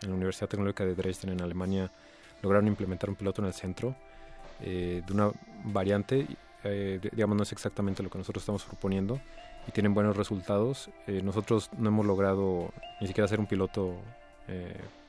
en, 0.02 0.10
la 0.10 0.14
Universidad 0.14 0.50
Tecnológica 0.50 0.86
de 0.86 0.96
Dresden, 0.96 1.32
en 1.32 1.42
Alemania, 1.42 1.92
lograron 2.42 2.68
implementar 2.68 3.10
un 3.10 3.16
piloto 3.16 3.42
en 3.42 3.48
el 3.48 3.54
centro 3.54 3.96
eh, 4.62 5.02
de 5.06 5.14
una 5.14 5.32
variante, 5.66 6.28
eh, 6.64 7.00
digamos, 7.12 7.36
no 7.38 7.44
es 7.44 7.52
exactamente 7.52 8.02
lo 8.02 8.10
que 8.10 8.18
nosotros 8.18 8.42
estamos 8.44 8.64
proponiendo 8.64 9.20
y 9.68 9.72
tienen 9.72 9.94
buenos 9.94 10.16
resultados. 10.16 10.90
Eh, 11.08 11.22
nosotros 11.24 11.70
no 11.78 11.90
hemos 11.90 12.06
logrado 12.06 12.72
ni 13.02 13.08
siquiera 13.08 13.26
hacer 13.26 13.40
un 13.40 13.48
piloto 13.48 13.96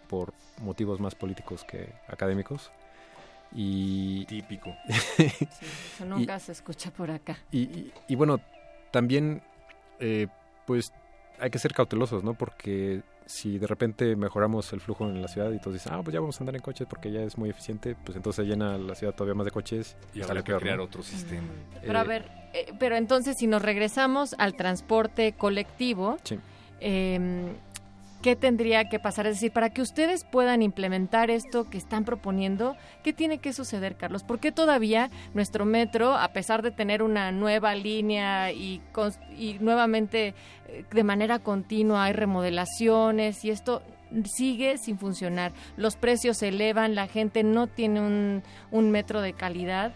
por 0.08 0.32
motivos 0.62 0.98
más 0.98 1.14
políticos 1.14 1.62
que 1.64 1.92
académicos. 2.08 2.70
Y, 3.52 4.24
Típico. 4.26 4.74
sí, 5.16 5.32
eso 5.94 6.04
nunca 6.04 6.36
y, 6.36 6.40
se 6.40 6.52
escucha 6.52 6.90
por 6.90 7.10
acá. 7.10 7.38
Y, 7.50 7.60
y, 7.62 7.92
y 8.08 8.14
bueno, 8.14 8.40
también, 8.90 9.42
eh, 9.98 10.26
pues 10.66 10.92
hay 11.38 11.50
que 11.50 11.58
ser 11.58 11.72
cautelosos, 11.72 12.24
¿no? 12.24 12.34
Porque 12.34 13.02
si 13.26 13.58
de 13.58 13.66
repente 13.66 14.14
mejoramos 14.16 14.72
el 14.72 14.80
flujo 14.80 15.04
en 15.08 15.20
la 15.20 15.28
ciudad 15.28 15.50
y 15.50 15.58
todos 15.58 15.74
dicen, 15.74 15.92
ah, 15.94 16.00
pues 16.02 16.14
ya 16.14 16.20
vamos 16.20 16.40
a 16.40 16.44
andar 16.44 16.54
en 16.54 16.62
coches 16.62 16.86
porque 16.88 17.10
ya 17.10 17.20
es 17.22 17.36
muy 17.36 17.50
eficiente, 17.50 17.96
pues 18.04 18.16
entonces 18.16 18.44
se 18.44 18.50
llena 18.50 18.78
la 18.78 18.94
ciudad 18.94 19.14
todavía 19.14 19.34
más 19.34 19.44
de 19.44 19.50
coches. 19.50 19.96
Y 20.14 20.22
habrá 20.22 20.42
que 20.42 20.54
crear 20.54 20.78
¿no? 20.78 20.84
otro 20.84 21.02
sistema. 21.02 21.48
Pero 21.82 21.98
a 21.98 22.04
ver, 22.04 22.30
eh, 22.54 22.72
pero 22.78 22.96
entonces 22.96 23.36
si 23.36 23.46
nos 23.46 23.62
regresamos 23.62 24.34
al 24.38 24.54
transporte 24.54 25.32
colectivo, 25.32 26.18
sí. 26.22 26.38
eh, 26.80 27.52
¿qué 28.22 28.36
tendría 28.36 28.88
que 28.88 28.98
pasar? 28.98 29.26
Es 29.26 29.36
decir, 29.36 29.52
para 29.52 29.70
que 29.70 29.82
ustedes 29.82 30.24
puedan 30.24 30.62
implementar 30.62 31.30
esto 31.30 31.68
que 31.68 31.78
están 31.78 32.04
proponiendo, 32.04 32.76
¿qué 33.02 33.12
tiene 33.12 33.38
que 33.38 33.52
suceder, 33.52 33.96
Carlos? 33.96 34.24
¿Por 34.24 34.40
qué 34.40 34.52
todavía 34.52 35.10
nuestro 35.34 35.64
metro, 35.64 36.14
a 36.14 36.32
pesar 36.32 36.62
de 36.62 36.70
tener 36.70 37.02
una 37.02 37.32
nueva 37.32 37.74
línea 37.74 38.52
y, 38.52 38.82
y 39.36 39.54
nuevamente 39.60 40.34
de 40.90 41.04
manera 41.04 41.38
continua 41.38 42.04
hay 42.04 42.12
remodelaciones 42.12 43.44
y 43.44 43.50
esto 43.50 43.82
sigue 44.24 44.78
sin 44.78 44.98
funcionar? 44.98 45.52
Los 45.76 45.96
precios 45.96 46.38
se 46.38 46.48
elevan, 46.48 46.94
la 46.94 47.06
gente 47.06 47.42
no 47.42 47.66
tiene 47.66 48.00
un, 48.00 48.42
un 48.70 48.90
metro 48.90 49.20
de 49.20 49.32
calidad. 49.32 49.92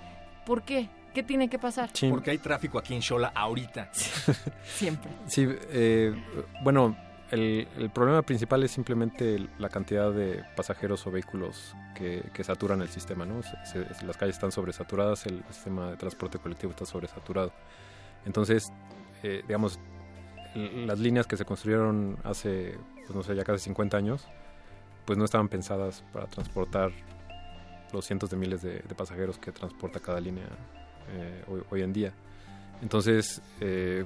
¿Por 0.47 0.63
qué? 0.63 0.89
¿Qué 1.15 1.23
tiene 1.23 1.49
que 1.49 1.59
pasar? 1.59 1.91
Sí. 1.93 2.09
Porque 2.09 2.31
hay 2.31 2.39
tráfico 2.39 2.79
aquí 2.79 2.95
en 2.95 3.03
Xola 3.03 3.33
ahorita. 3.35 3.91
Siempre. 4.65 5.11
Sí, 5.27 5.47
eh, 5.71 6.15
bueno, 6.63 6.97
el, 7.31 7.69
el, 7.79 7.91
problema 7.91 8.23
principal 8.23 8.63
es 8.63 8.71
simplemente 8.71 9.49
la 9.59 9.69
cantidad 9.69 10.13
de 10.13 10.45
pasajeros 10.57 11.07
o 11.07 11.11
vehículos 11.11 11.75
que, 11.95 12.23
que 12.33 12.45
saturan 12.45 12.83
el 12.83 12.89
sistema. 12.89 13.25
¿no? 13.25 13.43
Se, 13.43 13.95
se, 13.95 14.05
las 14.05 14.17
calles 14.17 14.37
están 14.37 14.53
sobresaturadas, 14.53 15.27
el 15.27 15.43
sistema 15.51 15.91
de 15.91 15.97
transporte 15.97 16.39
colectivo 16.39 16.73
está 16.73 16.87
sobresaturado. 16.87 17.53
Entonces, 18.27 18.73
eh, 19.23 19.43
digamos, 19.47 19.79
las 20.55 20.99
líneas 20.99 21.27
que 21.27 21.37
se 21.37 21.45
construyeron 21.45 22.19
hace, 22.25 22.77
pues 23.07 23.15
no 23.15 23.23
sé, 23.23 23.35
ya 23.35 23.45
casi 23.45 23.65
50 23.65 23.97
años, 23.97 24.27
pues 25.05 25.19
no 25.19 25.25
estaban 25.25 25.49
pensadas 25.49 26.05
para 26.13 26.27
transportar 26.27 26.91
los 27.93 28.05
cientos 28.05 28.31
de 28.31 28.37
miles 28.37 28.63
de, 28.63 28.81
de 28.81 28.95
pasajeros 28.95 29.39
que 29.39 29.53
transporta 29.53 30.01
cada 30.01 30.21
línea 30.21 30.47
eh, 31.13 31.45
hoy, 31.49 31.63
hoy, 31.71 31.83
en 31.83 31.93
día. 31.93 32.13
Entonces, 32.83 33.43
eh, 33.61 34.05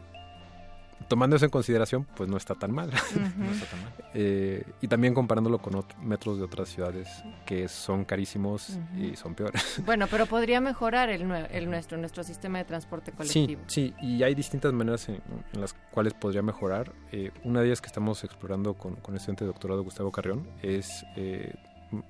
tomando 1.08 1.36
eso 1.36 1.44
en 1.44 1.50
consideración, 1.50 2.06
pues 2.16 2.28
no 2.28 2.36
está 2.36 2.54
tan 2.54 2.72
mal. 2.72 2.88
Uh 2.88 2.92
-huh. 3.18 3.36
no 3.36 3.50
está 3.50 3.66
tan 3.66 3.82
mal. 3.82 3.92
Eh, 4.14 4.64
y 4.80 4.88
también 4.88 5.14
comparándolo 5.14 5.58
con 5.58 5.74
otros 5.74 6.02
metros 6.02 6.38
de 6.38 6.44
otras 6.44 6.68
ciudades 6.68 7.08
que 7.46 7.68
son 7.68 8.04
carísimos 8.04 8.70
uh 8.70 8.72
-huh. 8.72 9.12
y 9.12 9.16
son 9.16 9.34
peores. 9.34 9.62
Bueno, 9.84 10.06
pero 10.10 10.26
podría 10.26 10.60
mejorar 10.60 11.10
el, 11.10 11.30
el, 11.50 11.70
nuestro, 11.70 11.98
nuestro 11.98 12.22
sistema 12.24 12.58
de 12.58 12.64
transporte 12.64 13.12
colectivo. 13.12 13.62
Sí, 13.66 13.94
sí, 14.00 14.06
y 14.06 14.22
hay 14.22 14.34
distintas 14.34 14.72
maneras 14.72 15.08
en, 15.08 15.20
en 15.52 15.60
las 15.60 15.74
cuales 15.90 16.14
podría 16.14 16.42
mejorar. 16.42 16.92
Eh, 17.12 17.30
una 17.44 17.60
de 17.60 17.66
ellas 17.66 17.80
que 17.80 17.88
estamos 17.88 18.24
explorando 18.24 18.74
con, 18.74 18.96
con 18.96 19.14
el 19.14 19.18
estudiante 19.18 19.44
de 19.44 19.48
doctorado 19.48 19.82
Gustavo 19.82 20.10
Carrión 20.10 20.48
es, 20.62 21.04
eh, 21.16 21.54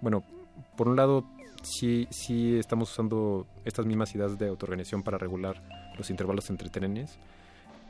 bueno, 0.01 0.23
por 0.77 0.89
un 0.89 0.97
lado, 0.97 1.25
sí, 1.63 2.07
sí 2.11 2.59
estamos 2.59 2.91
usando 2.93 3.47
estas 3.65 3.87
mismas 3.87 4.15
ideas 4.15 4.39
de 4.39 4.49
autoorganización 4.49 5.03
para 5.03 5.19
regular 5.19 5.61
los 5.97 6.11
intervalos 6.11 6.51
entre 6.51 6.69
trenes 6.71 7.19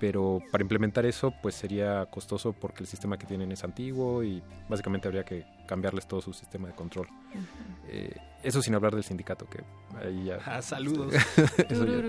pero 0.01 0.41
para 0.51 0.63
implementar 0.63 1.07
eso 1.07 1.33
pues 1.43 1.55
sería 1.55 2.07
costoso 2.07 2.53
porque 2.53 2.83
el 2.83 2.87
sistema 2.87 3.17
que 3.17 3.27
tienen 3.27 3.53
es 3.53 3.65
antiguo 3.65 4.23
y 4.23 4.43
básicamente 4.69 5.09
habría 5.09 5.25
que 5.25 5.47
cambiarles 5.67 6.07
todo 6.07 6.21
su 6.21 6.33
sistema 6.33 6.69
de 6.69 6.75
control. 6.75 7.07
Uh 7.07 7.39
-huh. 7.39 7.89
eh, 7.89 8.17
eso 8.43 8.61
sin 8.61 8.75
hablar 8.75 8.95
del 8.95 9.05
sindicato, 9.05 9.49
que 9.49 9.65
ahí 9.99 10.25
ya... 10.27 10.39
Ah, 10.45 10.61
saludos. 10.61 11.15
eso 11.69 11.87
ya, 11.87 12.03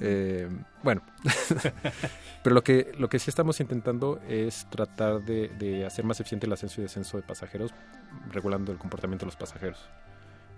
eh, 0.00 0.48
bueno, 0.82 1.02
pero 2.42 2.54
lo 2.54 2.64
que, 2.64 2.92
lo 2.98 3.08
que 3.08 3.18
sí 3.20 3.30
estamos 3.30 3.60
intentando 3.60 4.18
es 4.28 4.68
tratar 4.70 5.22
de, 5.22 5.48
de 5.48 5.86
hacer 5.86 6.04
más 6.04 6.18
eficiente 6.18 6.46
el 6.46 6.52
ascenso 6.52 6.80
y 6.80 6.84
descenso 6.84 7.16
de 7.16 7.22
pasajeros, 7.22 7.72
regulando 8.32 8.72
el 8.72 8.78
comportamiento 8.78 9.24
de 9.24 9.28
los 9.28 9.36
pasajeros. 9.36 9.88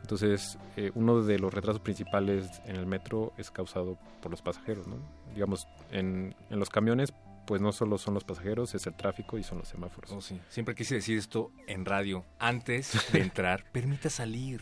Entonces, 0.04 0.58
eh, 0.76 0.90
uno 0.94 1.22
de 1.22 1.38
los 1.38 1.54
retrasos 1.54 1.80
principales 1.80 2.60
en 2.66 2.76
el 2.76 2.84
metro 2.84 3.32
es 3.38 3.50
causado 3.50 3.98
por 4.20 4.30
los 4.30 4.42
pasajeros, 4.42 4.86
¿no? 4.86 4.98
Digamos, 5.32 5.66
en, 5.90 6.36
en, 6.50 6.58
los 6.58 6.68
camiones, 6.68 7.14
pues 7.46 7.62
no 7.62 7.72
solo 7.72 7.96
son 7.96 8.12
los 8.12 8.22
pasajeros, 8.22 8.74
es 8.74 8.86
el 8.86 8.94
tráfico 8.94 9.38
y 9.38 9.42
son 9.42 9.60
los 9.60 9.68
semáforos. 9.68 10.12
Oh, 10.12 10.20
sí. 10.20 10.38
Siempre 10.50 10.74
quise 10.74 10.96
decir 10.96 11.16
esto 11.16 11.52
en 11.66 11.86
radio. 11.86 12.22
Antes 12.38 12.92
de 13.14 13.20
entrar, 13.20 13.64
permita 13.72 14.10
salir. 14.10 14.60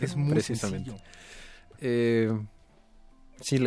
Es 0.00 0.16
muy 0.16 0.32
Precisamente. 0.32 0.96
Eh, 1.82 2.32
sí, 3.42 3.58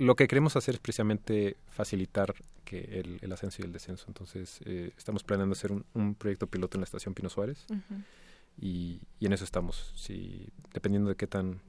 lo 0.00 0.16
que 0.16 0.26
queremos 0.26 0.56
hacer 0.56 0.74
es 0.74 0.80
precisamente 0.80 1.56
facilitar 1.68 2.34
que 2.64 3.00
el, 3.22 3.32
ascenso 3.32 3.62
y 3.62 3.64
el 3.64 3.72
descenso. 3.72 4.06
Entonces, 4.08 4.58
eh, 4.64 4.90
estamos 4.98 5.22
planeando 5.22 5.52
hacer 5.52 5.70
un, 5.70 6.16
proyecto 6.16 6.48
piloto 6.48 6.78
en 6.78 6.80
la 6.80 6.86
estación 6.86 7.14
Pino 7.14 7.28
Suárez 7.28 7.64
y, 8.58 9.00
y, 9.18 9.26
en 9.26 9.32
eso 9.32 9.44
estamos. 9.44 9.92
Si, 9.96 10.52
dependiendo 10.72 11.08
de 11.08 11.16
qué 11.16 11.26
tan 11.26 11.60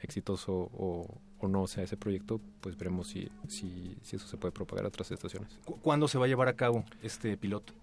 exitoso 0.00 0.70
o, 0.72 1.20
o 1.38 1.48
no 1.48 1.66
sea 1.66 1.84
ese 1.84 1.96
proyecto, 1.96 2.40
pues 2.60 2.76
veremos 2.76 3.08
si, 3.08 3.28
si, 3.48 3.96
si, 4.02 4.16
eso 4.16 4.26
se 4.26 4.36
puede 4.36 4.52
propagar 4.52 4.84
a 4.84 4.88
otras 4.88 5.10
estaciones. 5.10 5.58
¿Cuándo 5.82 6.08
se 6.08 6.18
va 6.18 6.24
a 6.24 6.28
llevar 6.28 6.48
a 6.48 6.54
cabo 6.54 6.84
este 7.02 7.36
piloto? 7.36 7.74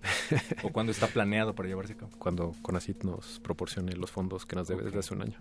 ¿O 0.63 0.69
cuándo 0.69 0.91
está 0.91 1.07
planeado 1.07 1.53
para 1.53 1.67
llevarse 1.67 1.93
a 1.93 1.97
cabo? 1.97 2.11
Cuando 2.17 2.55
CONACIT 2.61 3.03
nos 3.03 3.39
proporcione 3.39 3.93
los 3.95 4.11
fondos 4.11 4.45
que 4.45 4.55
nos 4.55 4.67
debe 4.67 4.83
desde 4.83 4.99
hace 4.99 5.13
un 5.13 5.21
año. 5.23 5.39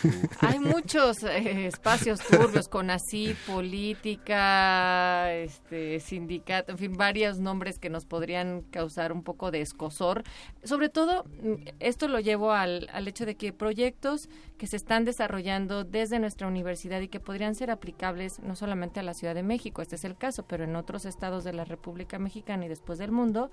Hay 0.40 0.58
muchos 0.58 1.22
eh, 1.22 1.66
espacios 1.66 2.20
turbios, 2.20 2.68
CONACIT, 2.68 3.36
política, 3.46 5.32
este, 5.32 6.00
sindicato, 6.00 6.72
en 6.72 6.78
fin, 6.78 6.92
varios 6.92 7.38
nombres 7.38 7.78
que 7.78 7.88
nos 7.88 8.04
podrían 8.04 8.62
causar 8.70 9.12
un 9.12 9.22
poco 9.22 9.50
de 9.50 9.60
escosor. 9.60 10.24
Sobre 10.64 10.88
todo, 10.88 11.24
mm, 11.24 11.54
esto 11.80 12.08
lo 12.08 12.20
llevo 12.20 12.52
al, 12.52 12.88
al 12.92 13.08
hecho 13.08 13.24
de 13.24 13.36
que 13.36 13.52
proyectos 13.52 14.28
que 14.58 14.66
se 14.66 14.76
están 14.76 15.04
desarrollando 15.04 15.84
desde 15.84 16.18
nuestra 16.18 16.46
universidad 16.46 17.00
y 17.00 17.08
que 17.08 17.18
podrían 17.18 17.51
ser 17.54 17.70
aplicables 17.70 18.40
no 18.40 18.56
solamente 18.56 19.00
a 19.00 19.02
la 19.02 19.14
Ciudad 19.14 19.34
de 19.34 19.42
México, 19.42 19.82
este 19.82 19.96
es 19.96 20.04
el 20.04 20.16
caso, 20.16 20.44
pero 20.44 20.64
en 20.64 20.76
otros 20.76 21.04
estados 21.04 21.44
de 21.44 21.52
la 21.52 21.64
República 21.64 22.18
Mexicana 22.18 22.66
y 22.66 22.68
después 22.68 22.98
del 22.98 23.12
mundo, 23.12 23.50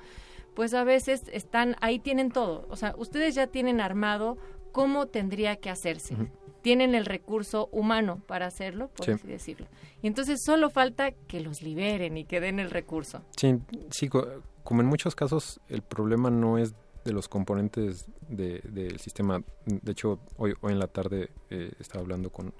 pues 0.56 0.74
a 0.74 0.84
veces 0.84 1.24
están, 1.32 1.76
ahí 1.82 2.00
tienen 2.00 2.32
todo. 2.32 2.66
O 2.70 2.76
sea, 2.76 2.96
ustedes 2.98 3.36
ya 3.36 3.48
tienen 3.48 3.82
armado 3.82 4.38
cómo 4.72 5.08
tendría 5.08 5.56
que 5.58 5.70
hacerse. 5.70 6.16
Tienen 6.62 6.94
el 6.94 7.06
recurso 7.06 7.70
humano 7.72 8.22
para 8.28 8.46
hacerlo, 8.48 8.90
por 8.90 9.10
así 9.10 9.28
decirlo. 9.28 9.68
Y 10.02 10.08
entonces 10.08 10.44
solo 10.44 10.70
falta 10.70 11.12
que 11.12 11.40
los 11.40 11.62
liberen 11.62 12.18
y 12.18 12.26
que 12.26 12.42
den 12.42 12.60
el 12.60 12.70
recurso. 12.70 13.22
Sí, 13.38 13.60
sí, 13.92 14.10
como 14.10 14.82
en 14.82 14.88
muchos 14.88 15.16
casos 15.16 15.62
el 15.70 15.82
problema 15.82 16.30
no 16.30 16.58
es 16.58 16.74
de 17.06 17.14
los 17.14 17.30
componentes 17.30 18.10
del 18.28 19.00
sistema. 19.00 19.42
De 19.66 19.92
hecho, 19.94 20.20
hoy, 20.38 20.54
hoy 20.62 20.74
en 20.74 20.80
la 20.80 20.88
tarde 20.88 21.30
eh, 21.50 21.72
estaba 21.80 22.02
hablando 22.02 22.30
con 22.30 22.54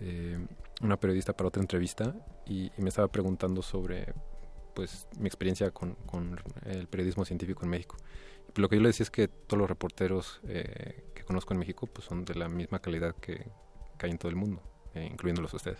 eh, 0.00 0.38
una 0.82 0.98
periodista 0.98 1.32
para 1.32 1.48
otra 1.48 1.62
entrevista 1.62 2.14
y, 2.46 2.70
me 2.76 2.88
estaba 2.88 3.08
preguntando 3.08 3.62
sobre 3.62 4.12
pues 4.74 5.08
mi 5.18 5.26
experiencia 5.26 5.70
con, 5.70 5.96
el 6.66 6.86
periodismo 6.86 7.24
científico 7.24 7.64
en 7.64 7.70
México. 7.70 7.96
lo 8.56 8.68
que 8.68 8.76
yo 8.76 8.82
le 8.82 8.88
decía 8.88 9.04
es 9.04 9.10
que 9.10 9.26
todos 9.28 9.58
los 9.58 9.68
reporteros 9.68 10.40
eh, 10.46 11.04
que 11.14 11.24
conozco 11.24 11.54
en 11.54 11.60
México 11.60 11.86
pues 11.86 12.06
son 12.06 12.26
de 12.26 12.34
la 12.34 12.48
misma 12.48 12.78
calidad 12.80 13.14
que, 13.16 13.46
hay 13.98 14.10
en 14.10 14.18
todo 14.18 14.28
el 14.28 14.36
mundo, 14.36 14.62
eh, 14.94 15.08
incluyéndolos 15.10 15.54
ustedes. 15.54 15.78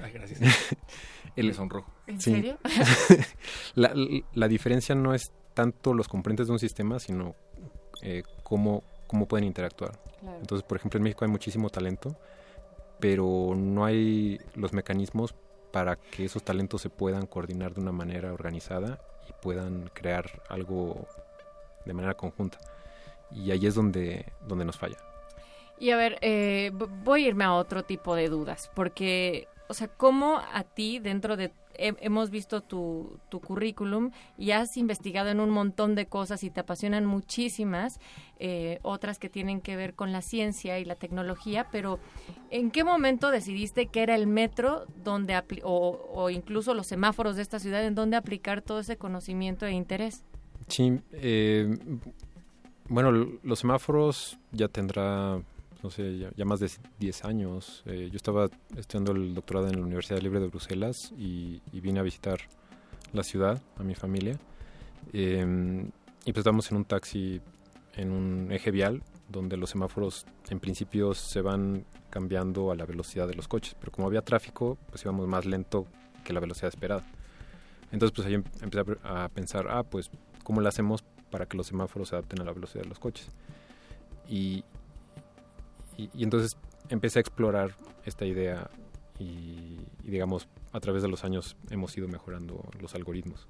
Ay, 0.00 0.10
gracias. 0.10 0.40
el 1.36 1.54
sonrojo. 1.54 1.92
¿En 2.08 2.20
serio? 2.20 2.58
la, 3.76 3.94
la, 4.34 4.48
diferencia 4.48 4.96
no 4.96 5.14
es 5.14 5.30
tanto 5.54 5.94
los 5.94 6.08
componentes 6.08 6.48
de 6.48 6.52
un 6.54 6.58
sistema, 6.58 6.98
sino 6.98 7.36
eh, 8.02 8.24
cómo, 8.42 8.82
cómo 9.06 9.26
pueden 9.26 9.46
interactuar. 9.46 9.92
Entonces, 10.40 10.66
por 10.66 10.76
ejemplo, 10.76 10.98
en 10.98 11.04
México 11.04 11.24
hay 11.24 11.30
muchísimo 11.30 11.70
talento 11.70 12.16
pero 13.02 13.54
no 13.56 13.84
hay 13.84 14.40
los 14.54 14.72
mecanismos 14.72 15.34
para 15.72 15.96
que 15.96 16.24
esos 16.24 16.44
talentos 16.44 16.82
se 16.82 16.88
puedan 16.88 17.26
coordinar 17.26 17.74
de 17.74 17.80
una 17.80 17.90
manera 17.90 18.32
organizada 18.32 19.00
y 19.28 19.32
puedan 19.42 19.90
crear 19.92 20.40
algo 20.48 21.08
de 21.84 21.94
manera 21.94 22.14
conjunta. 22.14 22.58
Y 23.32 23.50
ahí 23.50 23.66
es 23.66 23.74
donde, 23.74 24.26
donde 24.46 24.64
nos 24.64 24.78
falla. 24.78 24.98
Y 25.80 25.90
a 25.90 25.96
ver, 25.96 26.18
eh, 26.20 26.70
voy 26.72 27.24
a 27.24 27.28
irme 27.28 27.42
a 27.42 27.54
otro 27.54 27.82
tipo 27.82 28.14
de 28.14 28.28
dudas, 28.28 28.70
porque, 28.72 29.48
o 29.72 29.74
sea, 29.74 29.88
¿cómo 29.88 30.38
a 30.52 30.64
ti, 30.64 30.98
dentro 30.98 31.34
de 31.34 31.50
hemos 31.78 32.28
visto 32.28 32.60
tu, 32.60 33.18
tu, 33.30 33.40
currículum 33.40 34.10
y 34.36 34.50
has 34.50 34.76
investigado 34.76 35.30
en 35.30 35.40
un 35.40 35.48
montón 35.48 35.94
de 35.94 36.04
cosas 36.04 36.44
y 36.44 36.50
te 36.50 36.60
apasionan 36.60 37.06
muchísimas, 37.06 37.98
eh, 38.38 38.78
otras 38.82 39.18
que 39.18 39.30
tienen 39.30 39.62
que 39.62 39.74
ver 39.74 39.94
con 39.94 40.12
la 40.12 40.20
ciencia 40.20 40.78
y 40.78 40.84
la 40.84 40.96
tecnología, 40.96 41.68
pero 41.72 41.98
¿en 42.50 42.70
qué 42.70 42.84
momento 42.84 43.30
decidiste 43.30 43.86
que 43.86 44.02
era 44.02 44.14
el 44.14 44.26
metro 44.26 44.84
donde 45.02 45.42
o, 45.62 46.28
incluso 46.28 46.74
los 46.74 46.86
semáforos 46.86 47.36
de 47.36 47.42
esta 47.42 47.58
ciudad 47.58 47.82
en 47.82 47.94
donde 47.94 48.18
aplicar 48.18 48.60
todo 48.60 48.80
ese 48.80 48.98
conocimiento 48.98 49.64
e 49.64 49.72
interés? 49.72 50.26
Sí, 50.68 51.00
eh, 51.12 51.78
bueno, 52.90 53.10
los 53.42 53.58
semáforos 53.58 54.38
ya 54.50 54.68
tendrá 54.68 55.40
no 55.82 55.90
sé, 55.90 56.18
ya, 56.36 56.44
más 56.44 56.60
de 56.60 56.70
10 57.00 57.24
años. 57.24 57.82
Eh, 57.86 58.08
yo 58.10 58.16
estaba 58.16 58.48
estudiando 58.76 59.12
el 59.12 59.34
doctorado 59.34 59.68
en 59.68 59.76
la 59.76 59.82
Universidad 59.82 60.20
Libre 60.20 60.40
de 60.40 60.46
Bruselas 60.46 61.12
y, 61.18 61.60
vine 61.72 62.00
a 62.00 62.02
visitar 62.02 62.40
la 63.12 63.22
ciudad, 63.22 63.60
a 63.78 63.82
mi 63.82 63.94
familia. 63.94 64.38
Em, 65.12 65.90
y 66.24 66.32
pues 66.32 66.38
estábamos 66.38 66.70
en 66.70 66.76
un 66.76 66.84
taxi 66.84 67.40
en 67.94 68.10
un 68.10 68.52
eje 68.52 68.70
vial 68.70 69.02
donde 69.28 69.56
los 69.56 69.70
semáforos 69.70 70.24
en 70.48 70.60
principio 70.60 71.14
se 71.14 71.40
van 71.40 71.84
cambiando 72.10 72.70
a 72.70 72.76
la 72.76 72.86
velocidad 72.86 73.26
de 73.26 73.34
los 73.34 73.48
coches, 73.48 73.74
pero 73.78 73.90
como 73.90 74.06
había 74.06 74.22
tráfico, 74.22 74.78
pues 74.88 75.02
íbamos 75.02 75.26
más 75.26 75.46
lento 75.46 75.86
que 76.24 76.32
la 76.32 76.40
velocidad 76.40 76.68
esperada. 76.68 77.04
Entonces 77.90 78.14
pues 78.14 78.26
ahí 78.28 78.34
em, 78.34 78.44
empecé 78.60 78.84
a 79.02 79.28
pensar, 79.28 79.66
ah, 79.68 79.82
pues, 79.82 80.10
¿cómo 80.44 80.60
lo 80.60 80.68
hacemos 80.68 81.02
para 81.30 81.46
que 81.46 81.56
los 81.56 81.66
semáforos 81.66 82.10
se 82.10 82.16
adapten 82.16 82.40
a 82.40 82.44
la 82.44 82.52
velocidad 82.52 82.84
de 82.84 82.88
los 82.88 82.98
coches? 82.98 83.28
Y, 84.28 84.64
y, 85.96 86.22
entonces 86.22 86.56
empecé 86.88 87.18
a 87.18 87.20
explorar 87.20 87.74
esta 88.04 88.24
idea 88.26 88.70
y, 89.18 89.78
digamos, 90.02 90.48
a 90.72 90.80
través 90.80 91.02
de 91.02 91.08
los 91.08 91.24
años 91.24 91.56
hemos 91.70 91.96
ido 91.96 92.08
mejorando 92.08 92.64
los 92.80 92.94
algoritmos. 92.94 93.46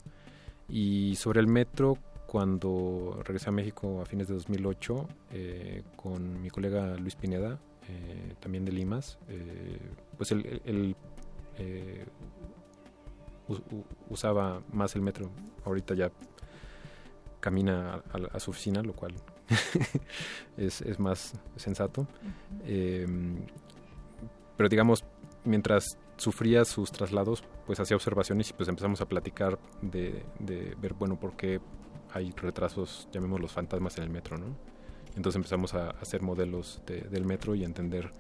Y 0.69 1.17
sobre 1.17 1.41
el 1.41 1.47
metro, 1.47 1.99
cuando 2.27 3.21
regresé 3.25 3.49
a 3.49 3.53
México 3.53 4.01
a 4.01 4.07
fines 4.07 4.29
de 4.29 4.35
2008, 4.35 5.09
eh, 5.33 5.83
con 5.97 6.41
mi 6.41 6.51
colega 6.51 6.97
Luis 6.97 7.15
Pineda, 7.15 7.59
eh, 7.89 8.35
también 8.41 8.65
de 8.65 8.73
Limas, 8.73 9.19
eh, 9.29 9.79
pues 10.17 10.33
él, 10.33 10.97
usaba 14.09 14.63
más 14.73 14.95
el 14.95 15.03
metro. 15.03 15.31
Ahorita 15.65 15.95
ya 15.95 16.11
camina 17.41 18.03
a, 18.33 18.41
su 18.41 18.51
oficina, 18.51 18.83
lo 18.83 18.95
cual 18.95 19.15
es, 20.57 20.99
más 20.99 21.35
sensato. 21.57 22.07
Em, 22.67 23.37
pero 24.57 24.69
digamos, 24.69 25.05
mientras 25.45 25.99
sufría 26.17 26.65
sus 26.65 26.93
traslados, 26.93 27.43
pues 27.67 27.81
hacía 27.81 27.97
observaciones 27.97 28.51
y 28.51 28.53
pues 28.53 28.69
empezamos 28.69 29.01
a 29.01 29.07
platicar 29.07 29.59
de, 29.81 30.25
ver, 30.81 30.95
bueno, 30.95 31.19
por 31.19 31.37
qué 31.37 31.61
hay 32.13 32.31
retrasos, 32.33 33.09
llamémoslos 33.13 33.53
fantasmas 33.53 33.97
en 33.99 34.05
el 34.05 34.11
metro, 34.11 34.37
¿no? 34.37 34.57
Entonces 35.17 35.37
empezamos 35.37 35.75
a 35.75 35.91
hacer 35.91 36.23
modelos 36.23 36.81
del 36.87 37.25
metro 37.25 37.55
y 37.55 37.63
a 37.63 37.67
entender 37.67 38.11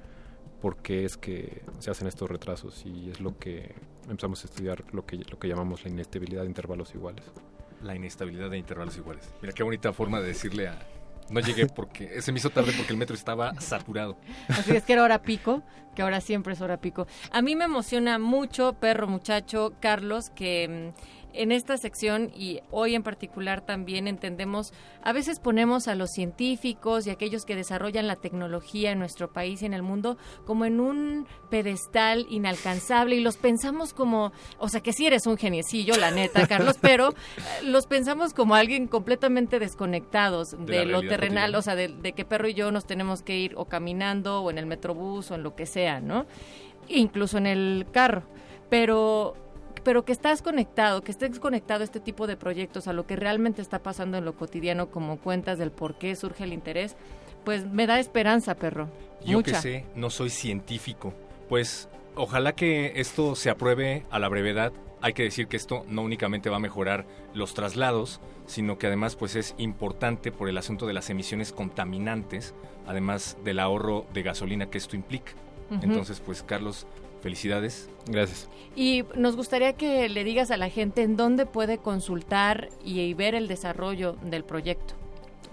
por 0.61 0.77
qué 0.77 1.05
es 1.05 1.17
que 1.17 1.63
se 1.79 1.91
hacen 1.91 2.07
estos 2.07 2.31
retrasos 2.31 2.85
y 2.85 3.11
es 3.11 3.21
lo 3.21 3.39
que 3.39 3.75
empezamos 4.09 4.45
a 4.45 4.47
estudiar 4.47 4.85
lo 4.93 5.07
que, 5.07 5.17
lo 5.17 5.39
que 5.39 5.49
llamamos 5.49 5.85
la 5.85 5.91
inestabilidad 5.91 6.43
de 6.43 6.49
intervalos 6.49 6.95
iguales. 6.95 7.25
La 7.83 7.97
inestabilidad 7.97 8.51
de 8.51 8.59
intervalos 8.59 8.97
iguales. 8.97 9.29
Mira 9.41 9.55
qué 9.55 9.63
bonita 9.63 9.93
forma 9.93 10.21
de 10.21 10.29
decirle 10.29 10.69
a, 10.69 10.79
no 11.31 11.41
llegué 11.41 11.67
porque 11.67 12.21
se 12.23 12.33
me 12.33 12.39
hizo 12.39 12.51
tarde 12.51 12.73
porque 12.77 12.93
el 12.93 12.99
metro 12.99 13.15
estaba 13.15 13.55
saturado. 13.61 14.17
Así 14.49 14.77
es 14.77 14.85
que 14.85 14.93
era 14.93 15.03
hora 15.03 15.23
pico, 15.23 15.63
que 15.95 16.03
ahora 16.03 16.21
siempre 16.21 16.55
es 16.55 16.61
hora 16.61 16.79
pico. 16.79 17.07
A 17.31 17.43
mí 17.43 17.57
me 17.57 17.65
emociona 17.65 18.19
mucho, 18.19 18.75
perro 18.75 19.07
muchacho, 19.07 19.75
Carlos, 19.81 20.31
que 20.31 20.93
mm, 20.93 21.22
en 21.33 21.53
esta 21.53 21.77
sección 21.77 22.31
y 22.35 22.61
hoy 22.71 22.95
en 22.95 23.03
particular 23.03 23.65
también 23.65 24.09
entendemos, 24.09 24.73
a 25.03 25.13
veces 25.13 25.41
ponemos 25.41 25.89
a 25.89 25.95
los 25.95 26.11
científicos 26.11 27.07
y 27.07 27.11
aquellos 27.11 27.45
que 27.45 27.57
desarrollan 27.57 28.07
la 28.07 28.17
tecnología 28.17 28.93
en 28.93 28.99
nuestro 28.99 29.33
país 29.33 29.63
y 29.63 29.67
en 29.67 29.75
el 29.75 29.83
mundo 29.83 30.17
como 30.45 30.65
en 30.65 30.81
un 30.81 31.27
pedestal 31.51 32.27
inalcanzable 32.29 33.17
y 33.17 33.21
los 33.21 33.37
pensamos 33.37 33.93
como, 33.95 34.33
o 34.59 34.69
sea 34.69 34.81
que 34.81 34.93
sí 34.93 35.07
eres 35.07 35.27
un 35.27 35.37
geniecillo, 35.37 35.97
la 35.97 36.11
neta, 36.11 36.47
Carlos, 36.49 36.77
pero 36.81 37.11
eh, 37.11 37.65
los 37.65 37.87
pensamos 37.87 38.35
como 38.35 38.55
alguien 38.55 38.87
completamente 38.87 39.59
desconectados 39.59 40.57
de, 40.67 40.85
lo 40.85 41.01
terrenal, 41.03 41.55
o 41.55 41.63
sea, 41.63 41.75
de, 41.75 41.89
de 41.89 42.13
que 42.13 42.25
perro 42.25 42.49
y 42.49 42.55
yo 42.55 42.71
nos 42.73 42.87
tenemos 42.87 43.23
que 43.23 43.39
ir 43.39 43.55
o 43.57 43.67
caminando 43.67 44.43
o 44.43 44.51
en 44.51 44.59
el 44.59 44.67
metrobús 44.67 45.31
o 45.31 45.35
en 45.35 45.43
lo 45.43 45.55
que 45.55 45.67
sea, 45.67 46.01
¿no? 46.01 46.27
Incluso 46.89 47.39
en 47.39 47.47
el 47.47 47.87
carro. 47.93 48.23
Pero 48.69 49.37
pero 49.85 50.05
que 50.05 50.13
estás 50.13 50.43
conectado, 50.43 51.03
que 51.03 51.11
estés 51.11 51.39
conectado 51.39 51.81
a 51.81 51.85
este 51.85 52.01
tipo 52.01 52.27
de 52.27 52.37
proyectos, 52.37 52.89
a 52.89 52.93
lo 52.93 53.07
que 53.07 53.17
realmente 53.17 53.63
está 53.63 53.83
pasando 53.83 54.19
en 54.19 54.25
lo 54.25 54.35
cotidiano, 54.35 54.91
como 54.91 55.19
cuentas 55.19 55.59
del 55.59 55.71
por 55.71 55.97
qué 55.97 56.15
surge 56.17 56.45
el 56.45 56.53
interés, 56.53 56.97
pues 57.45 57.67
me 57.67 57.87
da 57.87 57.99
esperanza, 57.99 58.55
perro. 58.55 58.89
Yo 59.25 59.43
que 59.43 59.55
sé, 59.55 59.85
no 59.95 60.11
soy 60.11 60.31
científico, 60.31 61.13
pues 61.49 61.89
ojalá 62.15 62.55
que 62.55 62.93
esto 62.97 63.35
se 63.35 63.51
apruebe 63.51 64.05
a 64.11 64.19
la 64.19 64.29
brevedad. 64.29 64.73
Hay 65.01 65.15
que 65.15 65.25
decir 65.25 65.49
que 65.49 65.57
esto 65.57 65.85
no 65.89 66.03
únicamente 66.03 66.49
va 66.49 66.57
a 66.57 66.61
mejorar 66.61 67.07
los 67.35 67.55
traslados, 67.55 68.21
sino 68.47 68.79
que 68.79 68.87
además 68.87 69.17
pues 69.17 69.35
es 69.35 69.55
importante 69.59 70.31
por 70.31 70.49
el 70.49 70.59
asunto 70.59 70.87
de 70.87 70.93
las 70.93 71.11
emisiones 71.11 71.53
contaminantes, 71.53 72.55
además 72.87 73.37
del 73.45 73.59
ahorro 73.59 74.07
de 74.13 74.23
gasolina 74.23 74.71
que 74.71 74.79
esto 74.79 74.95
implica. 74.95 75.33
Entonces, 75.81 76.21
pues 76.21 76.43
Carlos, 76.43 76.87
Felicidades. 77.23 77.89
Gracias. 78.07 78.49
Y 78.75 79.05
nos 79.15 79.37
gustaría 79.37 79.75
que 79.75 80.09
le 80.09 80.25
digas 80.25 80.51
a 80.51 80.57
la 80.57 80.69
gente 80.69 81.03
en 81.03 81.17
dónde 81.17 81.47
puede 81.47 81.79
consultar 81.79 82.69
y, 82.85 83.15
ver 83.15 83.35
el 83.35 83.49
desarrollo 83.49 84.17
del 84.23 84.45
proyecto. 84.45 84.95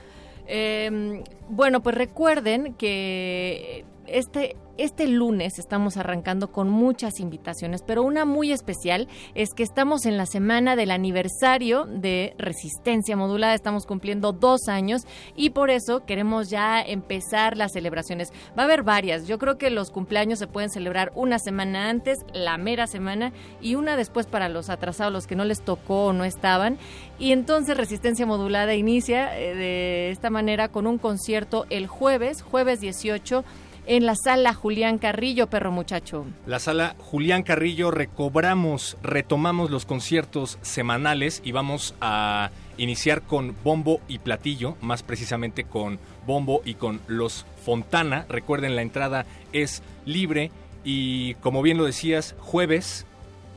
Eh, 0.46 1.22
bueno, 1.48 1.83
pues 1.83 1.96
recuerden 1.96 2.74
que 2.74 3.85
este 4.07 4.57
este 4.77 5.07
lunes 5.07 5.59
estamos 5.59 5.97
arrancando 5.97 6.51
con 6.51 6.69
muchas 6.69 7.21
invitaciones, 7.21 7.83
pero 7.87 8.03
una 8.03 8.25
muy 8.25 8.51
especial 8.51 9.09
es 9.35 9.55
que 9.55 9.62
estamos 9.62 10.05
en 10.05 10.17
la 10.17 10.27
semana 10.27 10.75
del 10.75 10.90
aniversario 10.90 11.85
de 11.85 12.35
Resistencia 12.38 13.17
Modulada, 13.17 13.55
estamos 13.55 13.87
cumpliendo 13.87 14.33
dos 14.33 14.69
años 14.69 15.03
y 15.37 15.51
por 15.51 15.71
eso 15.71 16.05
queremos 16.05 16.51
ya 16.51 16.83
empezar 16.83 17.57
las 17.57 17.73
celebraciones. 17.73 18.33
Va 18.59 18.62
a 18.62 18.64
haber 18.64 18.83
varias, 18.83 19.29
yo 19.29 19.38
creo 19.38 19.59
que 19.59 19.71
los 19.71 19.90
cumpleaños 19.90 20.40
se 20.40 20.49
pueden 20.49 20.71
celebrar 20.71 21.12
una 21.14 21.38
semana 21.38 21.88
antes, 21.88 22.19
la 22.33 22.59
mera 22.59 22.88
semana 22.88 23.33
y 23.61 23.77
una 23.77 23.97
después 23.97 24.27
para 24.27 24.49
los 24.49 24.71
atrasados, 24.71 25.12
los 25.12 25.27
que 25.29 25.37
no 25.37 25.45
les 25.45 25.62
tocó 25.62 26.07
o 26.07 26.12
no 26.12 26.25
estaban. 26.25 26.79
Y 27.19 27.31
entonces 27.31 27.77
Resistencia 27.77 28.27
Modulada 28.27 28.75
inicia 28.75 29.38
eh, 29.38 29.55
de 29.55 30.11
esta 30.11 30.31
manera 30.31 30.69
con 30.69 30.88
un 30.88 30.99
concierto 30.99 31.64
el 31.71 31.87
jueves, 31.87 32.43
jueves 32.43 32.81
18 32.81 33.45
en 33.87 34.07
la 34.07 34.14
sala 34.14 34.55
Julián 34.55 34.99
Carrillo, 34.99 35.49
perro 35.49 35.70
muchacho. 35.70 36.27
La 36.47 36.59
sala 36.59 36.97
Julián 36.99 37.42
Carrillo 37.42 37.90
recobramos, 37.90 38.97
retomamos 39.03 39.70
los 39.70 39.87
conciertos 39.87 40.59
semanales 40.62 41.40
y 41.44 41.53
vamos 41.53 41.94
a 42.01 42.51
iniciar 42.77 43.23
con 43.23 43.55
bombo 43.62 44.01
y 44.09 44.18
platillo, 44.18 44.77
más 44.81 45.03
precisamente 45.03 45.64
con 45.64 45.99
bombo 46.27 46.62
y 46.64 46.75
con 46.75 47.01
los 47.07 47.47
Fontana. 47.64 48.27
Recuerden, 48.29 48.77
la 48.77 48.83
entrada 48.83 49.27
es 49.53 49.83
libre 50.05 50.51
y 50.85 51.35
como 51.37 51.62
bien 51.62 51.79
lo 51.79 51.85
decías, 51.85 52.35
jueves 52.38 53.07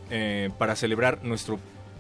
eh, 0.10 0.50
para 0.58 0.76
celebrar 0.76 1.20
nuestro 1.24 1.60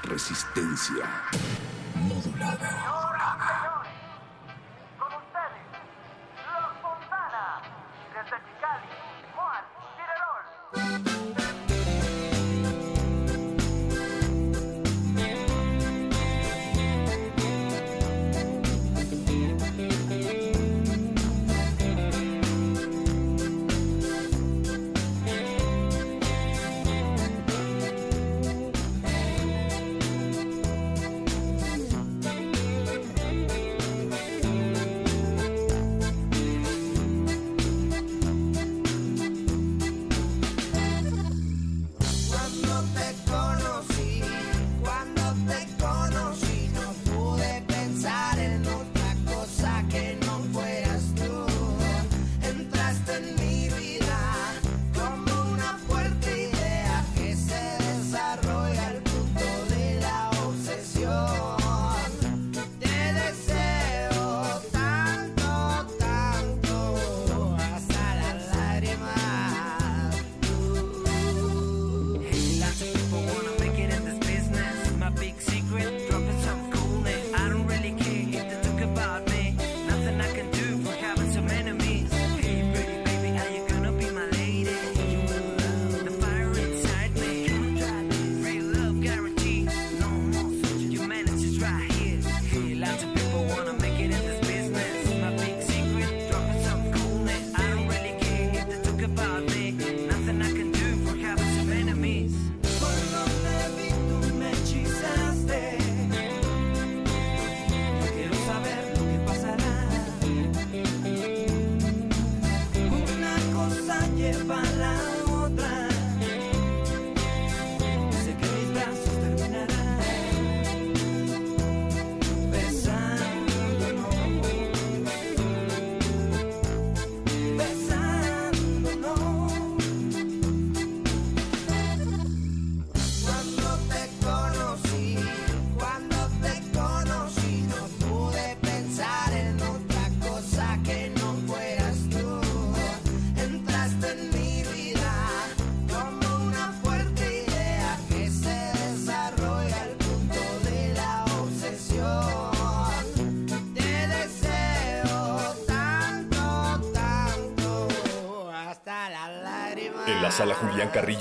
Resistencia 0.02 1.04
Modulada. 1.94 2.92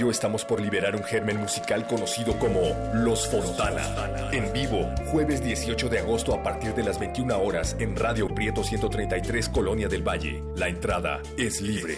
Estamos 0.09 0.45
por 0.45 0.59
liberar 0.59 0.95
un 0.95 1.03
germen 1.03 1.37
musical 1.37 1.85
conocido 1.85 2.39
como 2.39 2.61
Los 2.93 3.27
Fontana. 3.27 4.29
En 4.31 4.51
vivo, 4.51 4.89
jueves 5.07 5.43
18 5.43 5.89
de 5.89 5.99
agosto 5.99 6.33
a 6.33 6.41
partir 6.41 6.73
de 6.73 6.83
las 6.83 6.99
21 6.99 7.39
horas 7.39 7.75
en 7.79 7.95
Radio 7.95 8.27
Prieto 8.27 8.63
133 8.63 9.49
Colonia 9.49 9.87
del 9.87 10.07
Valle. 10.07 10.43
La 10.55 10.69
entrada 10.69 11.21
es 11.37 11.61
libre. 11.61 11.97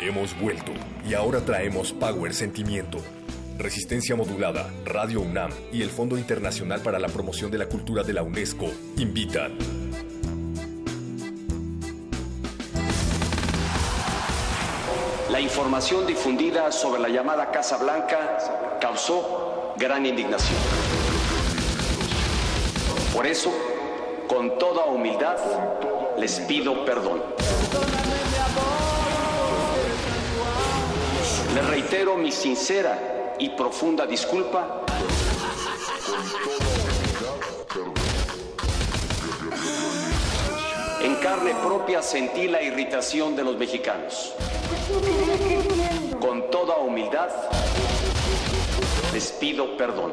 Hemos 0.00 0.38
vuelto 0.40 0.72
y 1.08 1.14
ahora 1.14 1.40
traemos 1.40 1.92
Power 1.92 2.34
Sentimiento. 2.34 2.98
Resistencia 3.58 4.16
Modulada, 4.16 4.70
Radio 4.84 5.20
UNAM 5.20 5.50
y 5.72 5.82
el 5.82 5.90
Fondo 5.90 6.18
Internacional 6.18 6.80
para 6.80 6.98
la 6.98 7.08
Promoción 7.08 7.50
de 7.50 7.58
la 7.58 7.66
Cultura 7.66 8.02
de 8.02 8.14
la 8.14 8.22
UNESCO 8.22 8.66
invitan. 8.96 9.79
La 15.40 15.44
información 15.44 16.06
difundida 16.06 16.70
sobre 16.70 17.00
la 17.00 17.08
llamada 17.08 17.50
Casa 17.50 17.78
Blanca 17.78 18.76
causó 18.78 19.72
gran 19.78 20.04
indignación. 20.04 20.58
Por 23.14 23.26
eso, 23.26 23.50
con 24.28 24.58
toda 24.58 24.84
humildad, 24.84 25.38
les 26.18 26.40
pido 26.40 26.84
perdón. 26.84 27.22
Les 31.54 31.66
reitero 31.68 32.18
mi 32.18 32.32
sincera 32.32 33.34
y 33.38 33.48
profunda 33.48 34.04
disculpa. 34.04 34.82
En 41.00 41.14
carne 41.14 41.54
propia 41.64 42.02
sentí 42.02 42.46
la 42.46 42.60
irritación 42.60 43.34
de 43.34 43.42
los 43.42 43.56
mexicanos. 43.56 44.34
Con 46.20 46.50
toda 46.50 46.76
humildad, 46.78 47.28
les 49.12 49.32
pido 49.32 49.76
perdón. 49.76 50.12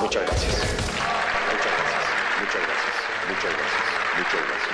Muchas 0.00 0.22
gracias. 0.22 0.22
Muchas 0.22 0.22
gracias. 0.22 0.52
Muchas 2.40 2.62
gracias. 2.62 2.94
Muchas 3.28 3.52
gracias. 3.56 3.84
Muchas 4.18 4.40
gracias. 4.46 4.64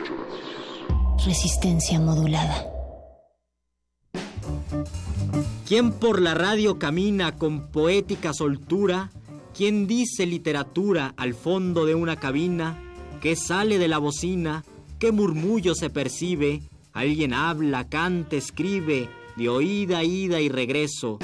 Muchas 0.00 0.16
gracias. 0.16 1.26
Resistencia 1.26 2.00
modulada. 2.00 2.78
¿Quién 5.66 5.92
por 5.92 6.22
la 6.22 6.32
radio 6.34 6.78
camina 6.78 7.36
con 7.36 7.70
poética 7.70 8.32
soltura? 8.32 9.10
¿Quién 9.54 9.86
dice 9.86 10.24
literatura 10.24 11.12
al 11.18 11.34
fondo 11.34 11.84
de 11.84 11.94
una 11.94 12.16
cabina? 12.16 12.82
¿Qué 13.20 13.36
sale 13.36 13.78
de 13.78 13.88
la 13.88 13.98
bocina? 13.98 14.64
¿Qué 14.98 15.12
murmullo 15.12 15.76
se 15.76 15.90
percibe? 15.90 16.62
Alguien 16.92 17.32
habla, 17.32 17.88
canta, 17.88 18.34
escribe, 18.34 19.08
de 19.36 19.48
oída, 19.48 20.02
ida 20.02 20.40
y 20.40 20.48
regreso. 20.48 21.18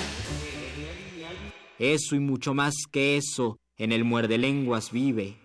Eso 1.80 2.14
y 2.14 2.20
mucho 2.20 2.54
más 2.54 2.74
que 2.88 3.16
eso 3.16 3.58
en 3.76 3.90
el 3.90 4.04
muerde 4.04 4.38
lenguas 4.38 4.92
vive. 4.92 5.43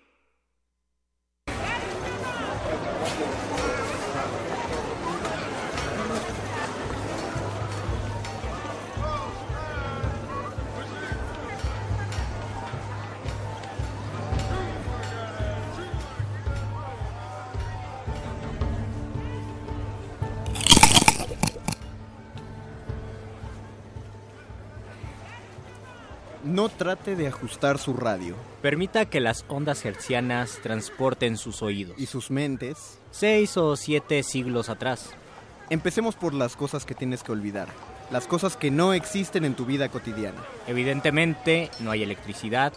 No 26.60 26.68
trate 26.68 27.16
de 27.16 27.26
ajustar 27.26 27.78
su 27.78 27.94
radio. 27.94 28.34
Permita 28.60 29.06
que 29.06 29.18
las 29.20 29.46
ondas 29.48 29.82
hercianas 29.86 30.58
transporten 30.62 31.38
sus 31.38 31.62
oídos. 31.62 31.98
¿Y 31.98 32.04
sus 32.04 32.30
mentes? 32.30 32.98
Seis 33.10 33.56
o 33.56 33.76
siete 33.76 34.22
siglos 34.22 34.68
atrás. 34.68 35.08
Empecemos 35.70 36.16
por 36.16 36.34
las 36.34 36.56
cosas 36.56 36.84
que 36.84 36.94
tienes 36.94 37.22
que 37.22 37.32
olvidar. 37.32 37.68
Las 38.10 38.26
cosas 38.26 38.58
que 38.58 38.70
no 38.70 38.92
existen 38.92 39.46
en 39.46 39.54
tu 39.54 39.64
vida 39.64 39.88
cotidiana. 39.88 40.42
Evidentemente, 40.66 41.70
no 41.80 41.92
hay 41.92 42.02
electricidad, 42.02 42.74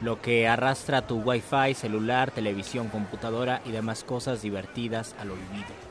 lo 0.00 0.22
que 0.22 0.48
arrastra 0.48 1.06
tu 1.06 1.20
wifi, 1.20 1.74
celular, 1.74 2.30
televisión, 2.30 2.88
computadora 2.88 3.60
y 3.66 3.72
demás 3.72 4.04
cosas 4.04 4.40
divertidas 4.40 5.14
al 5.20 5.32
olvido. 5.32 5.87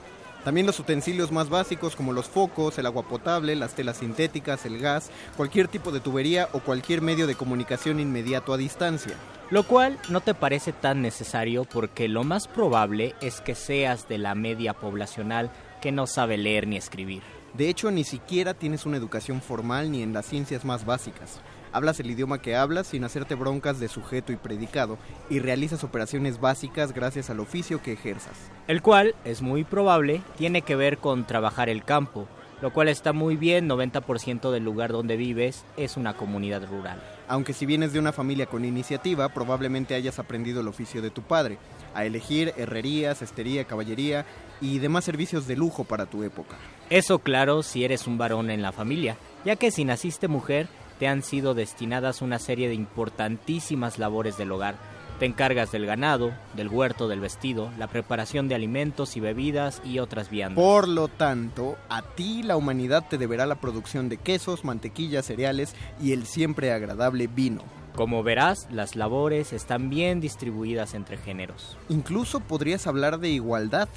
También 0.47 0.65
los 0.65 0.79
utensilios 0.79 1.29
más 1.33 1.49
básicos 1.49 1.97
como 1.97 2.13
los 2.13 2.29
focos, 2.29 2.77
el 2.77 2.85
agua 2.85 3.03
potable, 3.03 3.53
las 3.57 3.75
telas 3.75 3.97
sintéticas, 3.97 4.65
el 4.65 4.79
gas, 4.79 5.11
cualquier 5.35 5.67
tipo 5.67 5.91
de 5.91 5.99
tubería 5.99 6.47
o 6.53 6.61
cualquier 6.61 7.01
medio 7.01 7.27
de 7.27 7.35
comunicación 7.35 7.99
inmediato 7.99 8.53
a 8.53 8.57
distancia. 8.57 9.15
Lo 9.49 9.63
cual 9.63 9.99
no 10.07 10.21
te 10.21 10.33
parece 10.33 10.71
tan 10.71 11.01
necesario 11.01 11.65
porque 11.65 12.07
lo 12.07 12.23
más 12.23 12.47
probable 12.47 13.13
es 13.19 13.41
que 13.41 13.55
seas 13.55 14.07
de 14.07 14.19
la 14.19 14.35
media 14.35 14.71
poblacional 14.71 15.51
que 15.81 15.91
no 15.91 16.07
sabe 16.07 16.37
leer 16.37 16.65
ni 16.65 16.77
escribir. 16.77 17.23
De 17.53 17.67
hecho, 17.67 17.91
ni 17.91 18.05
siquiera 18.05 18.53
tienes 18.53 18.85
una 18.85 18.95
educación 18.95 19.41
formal 19.41 19.91
ni 19.91 20.01
en 20.01 20.13
las 20.13 20.27
ciencias 20.27 20.63
más 20.63 20.85
básicas. 20.85 21.41
Hablas 21.71 21.99
el 21.99 22.11
idioma 22.11 22.41
que 22.41 22.55
hablas 22.55 22.87
sin 22.87 23.03
hacerte 23.03 23.35
broncas 23.35 23.79
de 23.79 23.87
sujeto 23.87 24.31
y 24.31 24.37
predicado 24.37 24.97
y 25.29 25.39
realizas 25.39 25.83
operaciones 25.83 26.39
básicas 26.39 26.93
gracias 26.93 27.29
al 27.29 27.39
oficio 27.39 27.81
que 27.81 27.93
ejerzas. 27.93 28.51
El 28.67 28.81
cual, 28.81 29.15
es 29.25 29.41
muy 29.41 29.63
probable, 29.63 30.21
tiene 30.37 30.61
que 30.61 30.75
ver 30.75 30.97
con 30.97 31.25
trabajar 31.25 31.69
el 31.69 31.83
campo, 31.83 32.27
lo 32.61 32.73
cual 32.73 32.87
está 32.87 33.13
muy 33.13 33.35
bien, 33.35 33.69
90% 33.69 34.51
del 34.51 34.63
lugar 34.63 34.91
donde 34.91 35.15
vives 35.15 35.63
es 35.77 35.97
una 35.97 36.15
comunidad 36.15 36.67
rural. 36.67 37.01
Aunque 37.27 37.53
si 37.53 37.65
vienes 37.65 37.93
de 37.93 37.99
una 37.99 38.13
familia 38.13 38.47
con 38.47 38.65
iniciativa, 38.65 39.29
probablemente 39.29 39.95
hayas 39.95 40.17
aprendido 40.17 40.61
el 40.61 40.67
oficio 40.67 41.01
de 41.01 41.11
tu 41.11 41.21
padre, 41.21 41.57
a 41.93 42.05
elegir 42.05 42.53
herrería, 42.57 43.13
cestería, 43.15 43.65
caballería 43.65 44.25
y 44.61 44.79
demás 44.79 45.03
servicios 45.03 45.45
de 45.45 45.55
lujo 45.55 45.83
para 45.83 46.05
tu 46.05 46.23
época. 46.23 46.55
Eso 46.89 47.19
claro 47.19 47.63
si 47.63 47.83
eres 47.83 48.07
un 48.07 48.17
varón 48.17 48.49
en 48.49 48.61
la 48.61 48.71
familia, 48.71 49.17
ya 49.45 49.55
que 49.55 49.71
si 49.71 49.85
naciste 49.85 50.27
mujer, 50.27 50.67
te 50.99 51.07
han 51.07 51.23
sido 51.23 51.53
destinadas 51.53 52.21
una 52.21 52.39
serie 52.39 52.67
de 52.67 52.75
importantísimas 52.75 53.99
labores 53.99 54.37
del 54.37 54.51
hogar. 54.51 54.75
Te 55.19 55.25
encargas 55.25 55.71
del 55.71 55.87
ganado, 55.87 56.31
del 56.55 56.67
huerto, 56.67 57.07
del 57.07 57.19
vestido, 57.19 57.71
la 57.79 57.87
preparación 57.87 58.47
de 58.47 58.55
alimentos 58.55 59.17
y 59.17 59.19
bebidas 59.19 59.81
y 59.83 59.97
otras 59.97 60.29
viandas. 60.29 60.63
Por 60.63 60.87
lo 60.87 61.07
tanto, 61.07 61.75
a 61.89 62.03
ti 62.03 62.43
la 62.43 62.55
humanidad 62.55 63.05
te 63.09 63.17
deberá 63.17 63.47
la 63.47 63.55
producción 63.55 64.09
de 64.09 64.17
quesos, 64.17 64.63
mantequillas, 64.63 65.25
cereales 65.25 65.75
y 65.99 66.11
el 66.11 66.27
siempre 66.27 66.71
agradable 66.71 67.25
vino. 67.25 67.63
Como 67.95 68.21
verás, 68.21 68.67
las 68.69 68.95
labores 68.95 69.53
están 69.53 69.89
bien 69.89 70.19
distribuidas 70.19 70.93
entre 70.93 71.17
géneros. 71.17 71.77
Incluso 71.89 72.39
podrías 72.39 72.85
hablar 72.85 73.19
de 73.19 73.29
igualdad. 73.29 73.89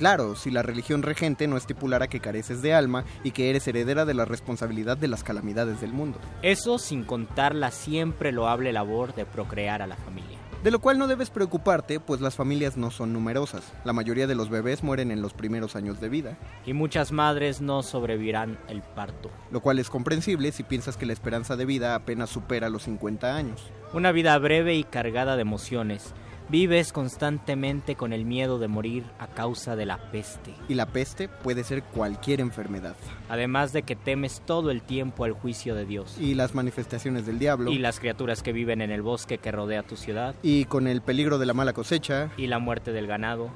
Claro, 0.00 0.34
si 0.34 0.50
la 0.50 0.62
religión 0.62 1.02
regente 1.02 1.46
no 1.46 1.58
estipulara 1.58 2.08
que 2.08 2.20
careces 2.20 2.62
de 2.62 2.72
alma 2.72 3.04
y 3.22 3.32
que 3.32 3.50
eres 3.50 3.68
heredera 3.68 4.06
de 4.06 4.14
la 4.14 4.24
responsabilidad 4.24 4.96
de 4.96 5.08
las 5.08 5.22
calamidades 5.22 5.82
del 5.82 5.92
mundo. 5.92 6.18
Eso 6.40 6.78
sin 6.78 7.04
contar 7.04 7.54
la 7.54 7.70
siempre 7.70 8.32
loable 8.32 8.72
labor 8.72 9.14
de 9.14 9.26
procrear 9.26 9.82
a 9.82 9.86
la 9.86 9.96
familia. 9.96 10.38
De 10.64 10.70
lo 10.70 10.78
cual 10.78 10.98
no 10.98 11.06
debes 11.06 11.28
preocuparte, 11.28 12.00
pues 12.00 12.22
las 12.22 12.34
familias 12.34 12.78
no 12.78 12.90
son 12.90 13.12
numerosas. 13.12 13.74
La 13.84 13.92
mayoría 13.92 14.26
de 14.26 14.34
los 14.34 14.48
bebés 14.48 14.82
mueren 14.82 15.10
en 15.10 15.20
los 15.20 15.34
primeros 15.34 15.76
años 15.76 16.00
de 16.00 16.08
vida. 16.08 16.38
Y 16.64 16.72
muchas 16.72 17.12
madres 17.12 17.60
no 17.60 17.82
sobrevivirán 17.82 18.58
el 18.68 18.80
parto. 18.80 19.30
Lo 19.50 19.60
cual 19.60 19.78
es 19.78 19.90
comprensible 19.90 20.50
si 20.52 20.62
piensas 20.62 20.96
que 20.96 21.04
la 21.04 21.12
esperanza 21.12 21.56
de 21.56 21.66
vida 21.66 21.94
apenas 21.94 22.30
supera 22.30 22.70
los 22.70 22.84
50 22.84 23.36
años. 23.36 23.70
Una 23.92 24.12
vida 24.12 24.38
breve 24.38 24.76
y 24.76 24.84
cargada 24.84 25.36
de 25.36 25.42
emociones 25.42 26.14
Vives 26.50 26.92
constantemente 26.92 27.94
con 27.94 28.12
el 28.12 28.24
miedo 28.24 28.58
de 28.58 28.66
morir 28.66 29.04
a 29.20 29.28
causa 29.28 29.76
de 29.76 29.86
la 29.86 30.10
peste. 30.10 30.52
Y 30.68 30.74
la 30.74 30.86
peste 30.86 31.28
puede 31.28 31.62
ser 31.62 31.84
cualquier 31.84 32.40
enfermedad. 32.40 32.96
Además 33.28 33.72
de 33.72 33.84
que 33.84 33.94
temes 33.94 34.42
todo 34.44 34.72
el 34.72 34.82
tiempo 34.82 35.22
al 35.22 35.30
juicio 35.30 35.76
de 35.76 35.86
Dios. 35.86 36.16
Y 36.18 36.34
las 36.34 36.56
manifestaciones 36.56 37.24
del 37.24 37.38
diablo. 37.38 37.70
Y 37.70 37.78
las 37.78 38.00
criaturas 38.00 38.42
que 38.42 38.52
viven 38.52 38.80
en 38.82 38.90
el 38.90 39.00
bosque 39.00 39.38
que 39.38 39.52
rodea 39.52 39.84
tu 39.84 39.94
ciudad. 39.94 40.34
Y 40.42 40.64
con 40.64 40.88
el 40.88 41.02
peligro 41.02 41.38
de 41.38 41.46
la 41.46 41.54
mala 41.54 41.72
cosecha. 41.72 42.32
Y 42.36 42.48
la 42.48 42.58
muerte 42.58 42.90
del 42.90 43.06
ganado. 43.06 43.50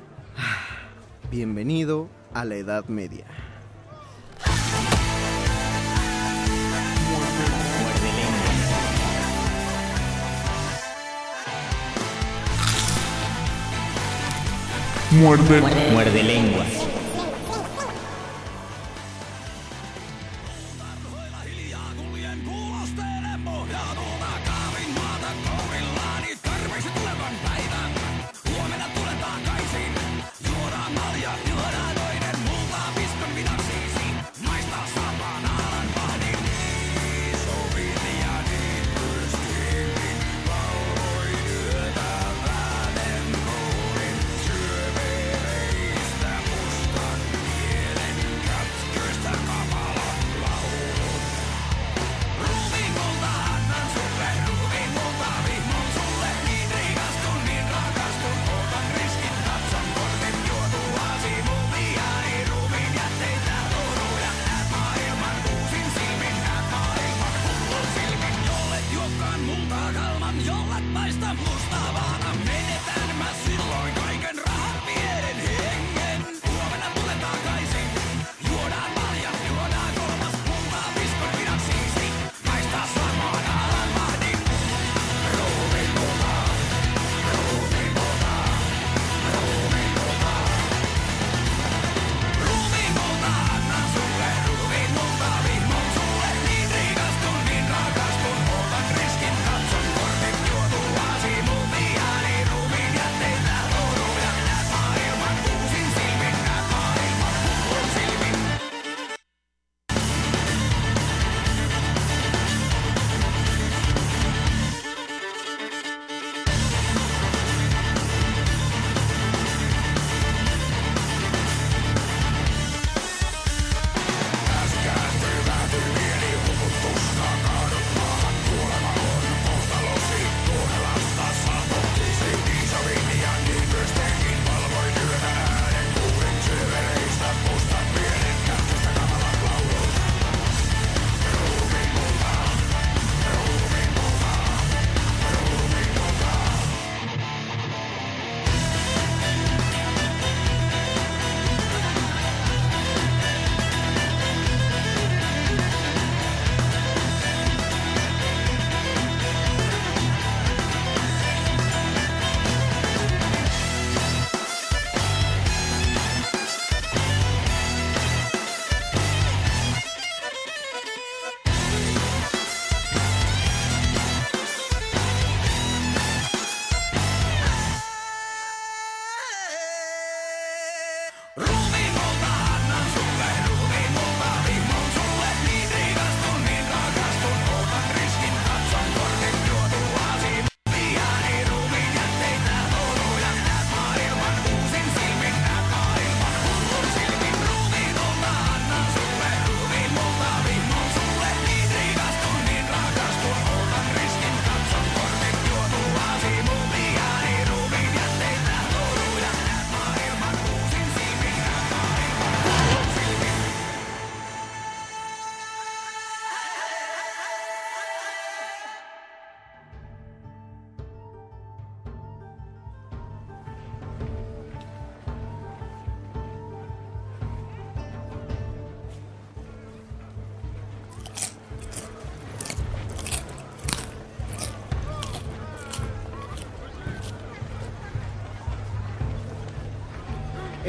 Bienvenido 1.33 2.09
a 2.33 2.45
la 2.45 2.55
Edad 2.55 2.85
Media. 2.87 3.27
Muerde, 15.15 15.61
muerde 15.93 16.23
lenguas. 16.25 16.67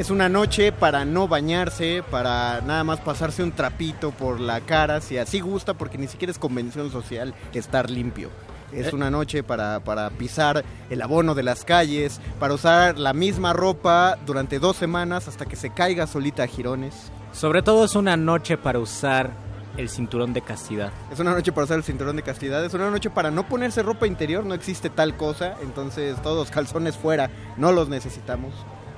Es 0.06 0.12
una 0.12 0.30
noche 0.30 0.72
para 0.72 1.04
no 1.04 1.28
bañarse, 1.28 2.04
para 2.12 2.62
nada 2.62 2.84
más 2.84 3.00
pasarse 3.02 3.42
un 3.42 3.52
trapito 3.54 4.12
por 4.12 4.40
la 4.40 4.62
cara, 4.62 5.02
si 5.02 5.18
así 5.18 5.40
gusta, 5.40 5.74
porque 5.74 5.98
ni 5.98 6.08
siquiera 6.08 6.30
es 6.30 6.38
convención 6.38 6.92
social 6.92 7.34
estar 7.56 7.90
limpio. 7.90 8.30
Es 8.72 8.86
Eh. 8.86 8.92
una 8.94 9.10
noche 9.10 9.42
para, 9.42 9.80
para 9.80 10.12
pisar 10.12 10.64
el 10.92 11.02
abono 11.02 11.34
de 11.34 11.42
las 11.42 11.66
calles, 11.66 12.22
para 12.40 12.54
usar 12.54 13.00
la 13.00 13.14
misma 13.14 13.54
ropa 13.54 14.16
durante 14.28 14.60
dos 14.60 14.76
semanas 14.78 15.28
hasta 15.28 15.48
que 15.48 15.56
se 15.56 15.72
caiga 15.72 16.06
solita 16.06 16.44
a 16.44 16.48
jirones. 16.48 16.94
Sobre 17.32 17.64
todo 17.64 17.84
es 17.84 17.96
una 17.96 18.16
noche 18.16 18.58
para 18.58 18.78
usar 18.78 19.32
el 19.76 19.90
cinturón 19.90 20.34
de 20.34 20.42
castidad. 20.44 20.92
Es 21.12 21.20
una 21.20 21.32
noche 21.34 21.52
para 21.52 21.66
usar 21.66 21.78
el 21.78 21.84
cinturón 21.84 22.16
de 22.16 22.22
castidad, 22.22 22.64
es 22.64 22.76
una 22.76 22.92
noche 22.92 23.10
para 23.10 23.32
no 23.32 23.48
ponerse 23.50 23.82
ropa 23.82 24.06
interior, 24.06 24.46
no 24.46 24.54
existe 24.54 24.92
tal 24.92 25.18
cosa, 25.18 25.56
entonces 25.64 26.22
todos 26.22 26.38
los 26.38 26.52
calzones 26.56 26.96
fuera, 26.96 27.32
no 27.58 27.72
los 27.72 27.90
necesitamos. 27.90 28.54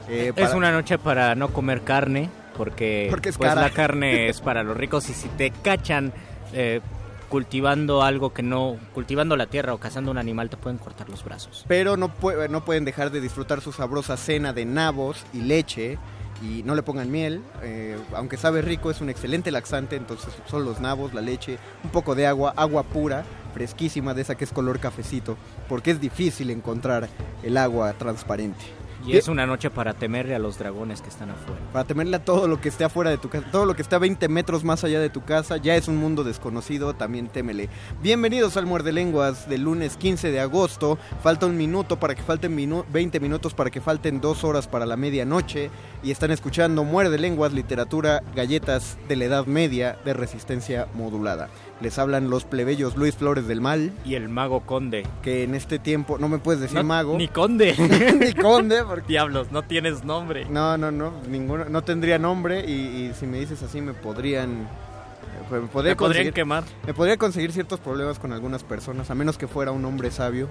Eh, 0.10 0.32
Es 0.36 0.54
una 0.54 0.72
noche 0.72 0.98
para 0.98 1.36
no 1.36 1.50
comer 1.50 1.82
carne, 1.82 2.30
porque, 2.56 3.08
Porque 3.10 3.30
es 3.30 3.38
pues, 3.38 3.50
cara. 3.50 3.62
la 3.62 3.70
carne 3.74 4.30
es 4.30 4.42
para 4.42 4.64
los 4.64 4.76
ricos 4.78 5.10
y 5.10 5.14
si 5.14 5.28
te 5.30 5.52
cachan 5.52 6.14
eh, 6.54 6.82
cultivando 7.30 8.04
algo 8.04 8.34
que 8.34 8.42
no, 8.44 8.78
cultivando 8.94 9.36
la 9.36 9.48
tierra 9.48 9.74
o 9.74 9.80
cazando 9.80 10.12
un 10.12 10.18
animal, 10.18 10.50
te 10.50 10.58
pueden 10.58 10.78
cortar 10.78 11.10
los 11.10 11.24
brazos. 11.24 11.66
pero 11.68 11.98
no 11.98 12.10
pueden 12.10 12.86
dejar 12.86 13.12
de 13.12 13.20
disfrutar 13.22 13.62
su 13.62 13.72
sabrosa 13.74 14.16
cena 14.18 14.54
de 14.54 14.66
nabos 14.66 15.26
y 15.34 15.42
leche 15.42 15.98
y 16.42 16.62
no 16.64 16.76
le 16.76 16.84
pongan 16.84 17.12
miel, 17.12 17.42
eh, 17.64 17.98
aunque 18.14 18.38
sabe 18.38 18.62
rico 18.62 18.92
es 18.92 19.02
un 19.02 19.10
excelente 19.10 19.50
laxante, 19.52 19.96
entonces 19.96 20.30
son 20.48 20.66
los 20.66 20.80
nabos, 20.80 21.14
la 21.14 21.22
leche, 21.22 21.58
un 21.84 21.90
poco 21.90 22.14
de 22.16 22.28
agua, 22.28 22.54
agua 22.56 22.84
pura, 22.84 23.24
fresquísima 23.56 24.14
de 24.14 24.22
esa 24.22 24.36
que 24.36 24.44
es 24.44 24.52
color 24.54 24.80
cafecito, 24.80 25.36
porque 25.68 25.90
es 25.92 26.00
difícil 26.00 26.52
encontrar 26.52 27.10
el 27.44 27.58
agua 27.58 27.94
transparente. 27.94 28.64
Y 29.08 29.16
es 29.16 29.28
una 29.30 29.46
noche 29.46 29.70
para 29.70 29.94
temerle 29.94 30.36
a 30.36 30.40
los 30.40 30.60
dragones 30.60 31.02
que 31.02 31.08
están 31.10 31.30
afuera. 31.30 31.62
Para 31.72 31.86
temerle 31.88 32.18
a 32.18 32.26
todo 32.26 32.48
lo 32.48 32.60
que 32.60 32.68
esté 32.68 32.84
afuera 32.84 33.10
de 33.10 33.18
tu 33.18 33.30
casa, 33.30 33.48
todo 33.52 33.66
lo 33.66 33.74
que 33.76 33.82
esté 33.82 33.96
a 33.96 34.00
20 34.00 34.28
metros 34.28 34.64
más 34.66 34.84
allá 34.84 35.00
de 35.00 35.10
tu 35.10 35.24
casa, 35.24 35.56
ya 35.58 35.76
es 35.76 35.88
un 35.88 35.96
mundo 35.96 36.26
desconocido, 36.26 36.94
también 36.94 37.28
témele. 37.30 37.70
Bienvenidos 38.02 38.58
al 38.58 38.66
Muerde 38.66 38.92
Lenguas 38.92 39.48
del 39.48 39.62
lunes 39.62 39.96
15 39.96 40.30
de 40.32 40.42
agosto. 40.42 40.98
Falta 41.24 41.46
un 41.46 41.56
minuto 41.56 41.98
para 42.00 42.16
que 42.16 42.22
falten 42.22 42.56
minu- 42.58 42.84
20 42.92 43.20
minutos 43.22 43.54
para 43.54 43.70
que 43.70 43.80
falten 43.80 44.20
dos 44.20 44.44
horas 44.44 44.68
para 44.68 44.86
la 44.86 44.98
medianoche. 44.98 45.70
Y 46.04 46.12
están 46.12 46.32
escuchando 46.32 46.84
Muerde 46.84 47.18
Lenguas, 47.18 47.54
literatura, 47.54 48.22
galletas 48.36 48.98
de 49.08 49.16
la 49.16 49.26
Edad 49.26 49.46
Media 49.46 49.98
de 50.04 50.14
resistencia 50.14 50.88
modulada. 50.94 51.50
Les 51.80 52.00
hablan 52.00 52.30
los 52.32 52.44
plebeyos 52.44 52.96
Luis 52.98 53.16
Flores 53.16 53.48
del 53.48 53.62
Mal. 53.62 53.92
Y 54.04 54.16
el 54.16 54.30
mago 54.30 54.62
conde. 54.62 55.06
Que 55.22 55.44
en 55.44 55.54
este 55.54 55.78
tiempo, 55.78 56.18
no 56.18 56.28
me 56.28 56.40
puedes 56.40 56.60
decir 56.60 56.78
No, 56.78 56.84
mago. 56.84 57.18
Ni 57.18 57.28
conde. 57.28 57.76
ni 58.20 58.34
conde, 58.34 58.84
porque... 58.84 59.08
Diablos, 59.08 59.52
no 59.52 59.62
tienes 59.64 60.04
nombre. 60.04 60.46
No, 60.50 60.76
no, 60.78 60.92
no, 60.92 61.14
ninguno, 61.30 61.66
no 61.66 61.84
tendría 61.84 62.18
nombre 62.18 62.66
y, 62.68 62.72
y 62.72 63.12
si 63.14 63.28
me 63.28 63.40
dices 63.40 63.62
así 63.62 63.80
me 63.82 63.94
podrían... 63.94 64.64
eh, 64.64 65.52
Me, 65.52 65.60
podría 65.68 65.92
Me 65.92 65.96
podrían 65.98 66.34
quemar. 66.34 66.64
Me 66.88 66.94
podría 66.96 67.18
conseguir 67.18 67.52
ciertos 67.52 67.80
problemas 67.80 68.18
con 68.18 68.34
algunas 68.34 68.64
personas, 68.64 69.12
a 69.12 69.16
menos 69.16 69.38
que 69.38 69.48
fuera 69.48 69.72
un 69.72 69.86
hombre 69.86 70.10
sabio, 70.10 70.48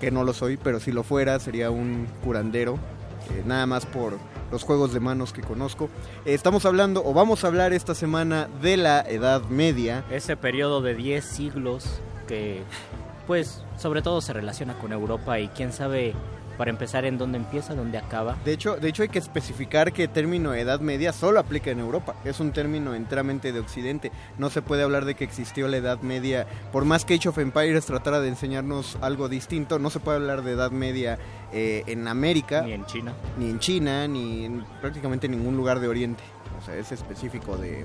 que 0.00 0.10
no 0.10 0.24
lo 0.24 0.32
soy, 0.32 0.56
pero 0.56 0.80
si 0.80 0.90
lo 0.90 1.02
fuera 1.02 1.38
sería 1.38 1.70
un 1.70 2.06
curandero, 2.24 2.78
eh, 3.30 3.42
nada 3.46 3.66
más 3.66 3.86
por 3.86 4.18
los 4.50 4.62
juegos 4.62 4.92
de 4.92 5.00
manos 5.00 5.32
que 5.32 5.40
conozco. 5.40 5.88
Eh, 6.24 6.34
estamos 6.34 6.64
hablando, 6.66 7.02
o 7.04 7.14
vamos 7.14 7.44
a 7.44 7.46
hablar 7.48 7.72
esta 7.72 7.94
semana 7.94 8.48
de 8.60 8.76
la 8.76 9.00
Edad 9.00 9.42
Media. 9.44 10.04
Ese 10.10 10.36
periodo 10.36 10.82
de 10.82 10.94
10 10.94 11.24
siglos 11.24 12.00
que, 12.28 12.62
pues, 13.26 13.64
sobre 13.78 14.02
todo 14.02 14.20
se 14.20 14.32
relaciona 14.32 14.78
con 14.78 14.92
Europa 14.92 15.38
y 15.40 15.48
quién 15.48 15.72
sabe, 15.72 16.14
para 16.62 16.70
empezar, 16.70 17.04
en 17.04 17.18
dónde 17.18 17.38
empieza, 17.38 17.74
dónde 17.74 17.98
acaba. 17.98 18.36
De 18.44 18.52
hecho, 18.52 18.76
de 18.76 18.88
hecho 18.88 19.02
hay 19.02 19.08
que 19.08 19.18
especificar 19.18 19.92
que 19.92 20.04
el 20.04 20.10
término 20.10 20.54
Edad 20.54 20.78
Media 20.78 21.12
solo 21.12 21.40
aplica 21.40 21.72
en 21.72 21.80
Europa. 21.80 22.14
Es 22.24 22.38
un 22.38 22.52
término 22.52 22.94
enteramente 22.94 23.52
de 23.52 23.58
Occidente. 23.58 24.12
No 24.38 24.48
se 24.48 24.62
puede 24.62 24.84
hablar 24.84 25.04
de 25.04 25.16
que 25.16 25.24
existió 25.24 25.66
la 25.66 25.78
Edad 25.78 26.02
Media. 26.02 26.46
Por 26.70 26.84
más 26.84 27.04
que 27.04 27.14
Age 27.14 27.30
of 27.30 27.38
Empires 27.38 27.84
tratara 27.84 28.20
de 28.20 28.28
enseñarnos 28.28 28.96
algo 29.00 29.28
distinto, 29.28 29.80
no 29.80 29.90
se 29.90 29.98
puede 29.98 30.18
hablar 30.18 30.42
de 30.44 30.52
Edad 30.52 30.70
Media 30.70 31.18
eh, 31.52 31.82
en 31.88 32.06
América. 32.06 32.62
Ni 32.62 32.74
en 32.74 32.86
China. 32.86 33.12
Ni 33.36 33.50
en 33.50 33.58
China, 33.58 34.06
ni 34.06 34.44
en 34.44 34.64
prácticamente 34.80 35.28
ningún 35.28 35.56
lugar 35.56 35.80
de 35.80 35.88
Oriente. 35.88 36.22
O 36.60 36.64
sea, 36.64 36.76
es 36.76 36.92
específico 36.92 37.56
de, 37.56 37.84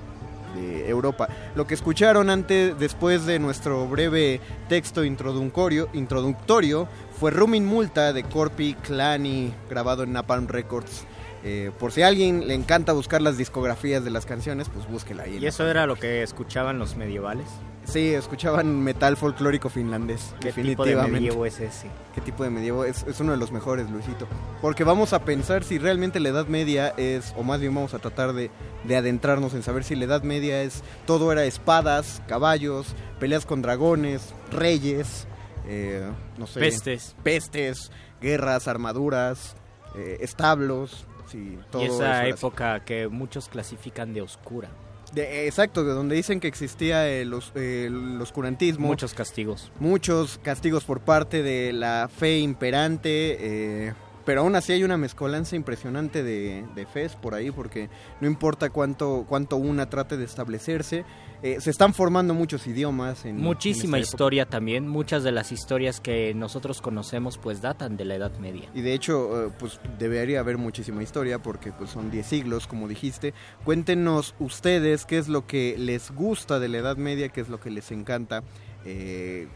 de 0.56 0.90
Europa. 0.90 1.28
Lo 1.56 1.66
que 1.68 1.74
escucharon 1.74 2.30
antes, 2.30 2.78
después 2.78 3.26
de 3.26 3.40
nuestro 3.40 3.88
breve 3.88 4.40
texto 4.70 5.04
introductorio, 5.04 5.90
introductorio 5.94 6.88
fue 7.20 7.32
Rumin 7.32 7.66
Multa 7.66 8.14
de 8.14 8.24
Corpi 8.24 8.76
Clani, 8.76 9.54
grabado 9.70 10.04
en 10.04 10.14
Napalm 10.14 10.48
Records. 10.48 11.06
Eh, 11.44 11.72
por 11.80 11.92
si 11.92 12.02
a 12.02 12.08
alguien 12.08 12.48
le 12.48 12.54
encanta 12.54 12.94
buscar 12.94 13.22
las 13.22 13.38
discografías 13.38 14.04
de 14.04 14.12
las 14.12 14.26
canciones, 14.26 14.70
pues 14.70 14.88
búsquela 14.88 15.24
ahí. 15.24 15.38
¿Y 15.38 15.46
eso 15.46 15.68
era 15.68 15.86
lo 15.86 15.96
que 15.96 16.22
escuchaban 16.22 16.78
los 16.78 16.96
medievales? 16.96 17.48
Sí, 17.86 18.14
escuchaban 18.14 18.84
metal 18.84 19.16
folclórico 19.16 19.70
finlandés. 19.70 20.34
¿Qué 20.42 20.52
tipo 20.52 20.84
de 20.84 20.92
definitivamente. 20.92 21.12
medievo 21.12 21.46
es 21.46 21.60
ese? 21.60 21.88
¿Qué 22.14 22.20
tipo 22.22 22.44
de 22.44 22.50
medievo? 22.50 22.84
Es, 22.84 23.04
es 23.08 23.20
uno 23.22 23.32
de 23.32 23.38
los 23.38 23.52
mejores, 23.52 23.90
Luisito. 23.90 24.28
Porque 24.62 24.84
vamos 24.84 25.14
a 25.14 25.24
pensar 25.24 25.64
si 25.64 25.78
realmente 25.78 26.20
la 26.20 26.30
Edad 26.30 26.48
Media 26.48 26.94
es, 26.98 27.34
o 27.38 27.44
más 27.44 27.62
bien 27.62 27.74
vamos 27.74 27.94
a 27.94 28.00
tratar 28.00 28.34
de, 28.34 28.52
de 28.84 28.98
adentrarnos 28.98 29.54
en 29.54 29.64
saber 29.64 29.86
si 29.86 29.96
la 29.96 30.06
Edad 30.06 30.24
Media 30.24 30.62
es, 30.64 30.84
todo 31.06 31.32
era 31.32 31.46
espadas, 31.46 32.22
caballos, 32.28 32.88
peleas 33.20 33.46
con 33.46 33.62
dragones, 33.62 34.34
reyes, 34.52 35.28
eh, 35.68 36.10
no 36.38 36.48
sé. 36.48 36.60
Pestes. 36.60 37.16
Pestes, 37.24 37.92
guerras, 38.22 38.68
armaduras, 38.68 39.56
eh, 39.96 40.18
establos, 40.22 41.06
sí, 41.30 41.58
todo 41.72 41.82
y 41.84 41.86
eso 41.86 41.96
esa 42.04 42.22
así. 42.22 42.30
época 42.30 42.80
que 42.86 43.08
muchos 43.08 43.48
clasifican 43.50 44.14
de 44.14 44.22
oscura. 44.22 44.70
De- 45.14 45.48
exacto, 45.48 45.84
de 45.86 45.94
donde 45.94 46.16
dicen 46.16 46.40
que 46.40 46.48
existía 46.48 47.08
el, 47.08 47.34
el 47.56 48.20
oscurantismo. 48.22 48.88
Muchos 48.88 49.14
castigos. 49.14 49.72
Muchos 49.80 50.38
castigos 50.44 50.84
por 50.84 51.00
parte 51.02 51.44
de 51.44 51.72
la 51.74 52.10
fe 52.14 52.40
imperante. 52.40 53.38
eh, 53.88 53.94
pero 54.26 54.42
aún 54.42 54.58
así 54.58 54.74
hay 54.74 54.84
una 54.84 54.98
mezcolanza 54.98 55.56
impresionante 55.56 56.22
de, 56.22 56.66
de 56.76 56.86
fes 56.86 57.16
por 57.16 57.34
ahí, 57.34 57.50
porque 57.50 57.90
no 58.20 58.28
importa 58.28 58.70
cuánto, 58.70 59.26
cuánto 59.26 59.56
una 59.56 59.90
trate 59.90 60.18
de 60.18 60.26
establecerse, 60.26 61.06
eh, 61.44 61.62
se 61.62 61.70
están 61.70 61.94
formando 61.94 62.34
muchos 62.34 62.66
idiomas. 62.68 63.26
En, 63.26 63.38
Muchísima 63.38 63.98
en 63.98 64.04
esta 64.04 64.10
época. 64.10 64.16
historia 64.16 64.46
también. 64.46 64.88
Muchas 64.88 65.24
de 65.24 65.32
las 65.32 65.52
historias 65.52 66.00
que 66.00 66.34
nosotros 66.34 66.82
conocemos 66.82 67.38
pues 67.38 67.62
datan 67.62 67.98
de 67.98 68.06
la 68.06 68.16
Edad 68.16 68.38
Media. 68.40 68.70
Y 68.74 68.82
de 68.82 68.94
hecho, 68.94 69.48
eh, 69.48 69.52
pues 69.60 69.80
debería 70.00 70.40
haber 70.40 70.58
muchísima 70.58 71.04
historia 71.04 71.40
porque 71.40 71.72
pues 71.72 71.92
son 71.92 72.10
10 72.10 72.26
siglos, 72.26 72.68
como 72.68 72.88
dijiste. 72.88 73.34
Cuéntenos 73.64 74.36
ustedes 74.40 75.06
qué 75.06 75.18
es 75.18 75.28
lo 75.28 75.46
que 75.46 75.76
les 75.78 76.12
gusta 76.12 76.60
de 76.60 76.70
la 76.70 76.80
Edad 76.80 76.98
Media, 76.98 77.30
qué 77.30 77.42
es 77.42 77.50
lo 77.50 77.60
que 77.60 77.70
les 77.70 77.92
encanta. 77.92 78.44
Eh, 78.90 79.48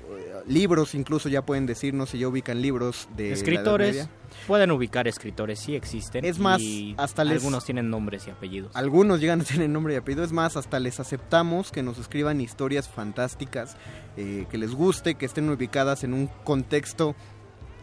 libros 0.45 0.93
incluso 0.93 1.29
ya 1.29 1.45
pueden 1.45 1.65
decirnos 1.65 2.09
si 2.09 2.19
ya 2.19 2.27
ubican 2.27 2.61
libros 2.61 3.07
de 3.15 3.23
la 3.23 3.27
Edad 3.29 3.37
Escritores. 3.37 3.95
Media. 3.95 4.09
Pueden 4.47 4.71
ubicar 4.71 5.07
escritores, 5.07 5.59
sí 5.59 5.75
existen. 5.75 6.25
Es 6.25 6.37
más, 6.39 6.59
y 6.61 6.95
hasta 6.97 7.23
les- 7.23 7.37
algunos 7.37 7.63
tienen 7.63 7.89
nombres 7.89 8.27
y 8.27 8.31
apellidos. 8.31 8.75
Algunos 8.75 9.21
llegan 9.21 9.39
a 9.41 9.43
tener 9.45 9.69
nombre 9.69 9.93
y 9.93 9.97
apellido. 9.97 10.23
Es 10.25 10.31
más, 10.33 10.57
hasta 10.57 10.79
les 10.79 10.99
aceptamos 10.99 11.71
que 11.71 11.81
nos 11.83 11.97
escriban 11.97 12.41
historias 12.41 12.89
fantásticas 12.89 13.77
eh, 14.17 14.45
que 14.49 14.57
les 14.57 14.71
guste, 14.73 15.15
que 15.15 15.25
estén 15.25 15.49
ubicadas 15.49 16.03
en 16.03 16.13
un 16.13 16.27
contexto 16.43 17.15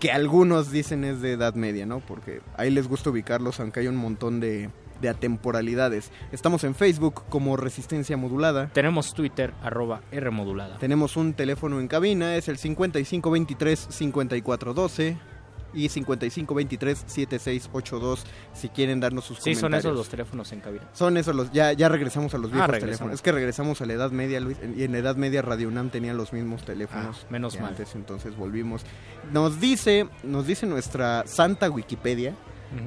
que 0.01 0.13
algunos 0.13 0.71
dicen 0.71 1.03
es 1.05 1.21
de 1.23 1.33
Edad 1.33 1.55
Media, 1.55 1.87
¿no? 1.87 2.01
Porque 2.01 2.41
ahí 2.57 2.71
les 2.71 2.87
gusta 2.89 3.11
ubicarlos, 3.11 3.59
aunque 3.61 3.81
hay 3.81 3.89
un 3.89 3.97
montón 3.97 4.39
de, 4.39 4.71
de 5.01 5.09
atemporalidades. 5.09 6.11
Estamos 6.33 6.65
en 6.65 6.75
Facebook 6.75 7.23
como 7.29 7.57
Resistencia 7.57 8.17
Modulada. 8.17 8.69
Tenemos 8.73 9.15
Twitter, 9.15 9.55
arroba 9.63 10.01
R 10.11 10.31
modulada. 10.31 10.79
Tenemos 10.79 11.17
un 11.17 11.35
teléfono 11.35 11.79
en 11.81 11.87
cabina, 11.89 12.35
es 12.37 12.49
el 12.49 12.59
5523-5412 12.59 15.17
y 15.75 15.89
5523-7682 15.91 18.21
si 18.55 18.69
quieren 18.71 19.01
darnos 19.01 19.27
sus 19.27 19.37
Sí, 19.39 19.55
son 19.55 19.63
comentarios. 19.71 19.85
esos 19.85 19.97
los 19.99 20.09
teléfonos 20.09 20.51
en 20.53 20.61
cabina. 20.61 20.85
Son 20.95 21.15
esos 21.17 21.35
los, 21.35 21.53
ya, 21.53 21.73
ya 21.75 21.89
regresamos 21.91 22.33
a 22.35 22.39
los 22.39 22.51
Ah, 22.53 22.67
viejos 22.67 22.79
teléfonos. 22.79 23.15
Es 23.15 23.23
que 23.23 23.33
regresamos 23.33 23.81
a 23.83 23.87
la 23.87 23.93
Edad 23.93 24.11
Media, 24.11 24.41
Luis, 24.41 24.57
y 24.77 24.85
en 24.85 24.93
la 24.93 24.99
Edad 24.99 25.17
Media 25.17 25.43
Radio 25.43 25.69
UNAM 25.69 25.91
tenía 25.91 26.15
los 26.15 26.33
mismos 26.33 26.65
teléfonos. 26.65 27.21
Ah, 27.25 27.27
menos 27.31 27.61
mal. 27.61 27.71
Antes, 27.71 27.95
entonces 27.95 28.35
volvimos. 28.37 28.83
Nos 29.33 29.61
dice, 29.61 30.09
nos 30.23 30.47
dice 30.47 30.67
nuestra 30.67 31.25
santa 31.27 31.69
Wikipedia 31.71 32.35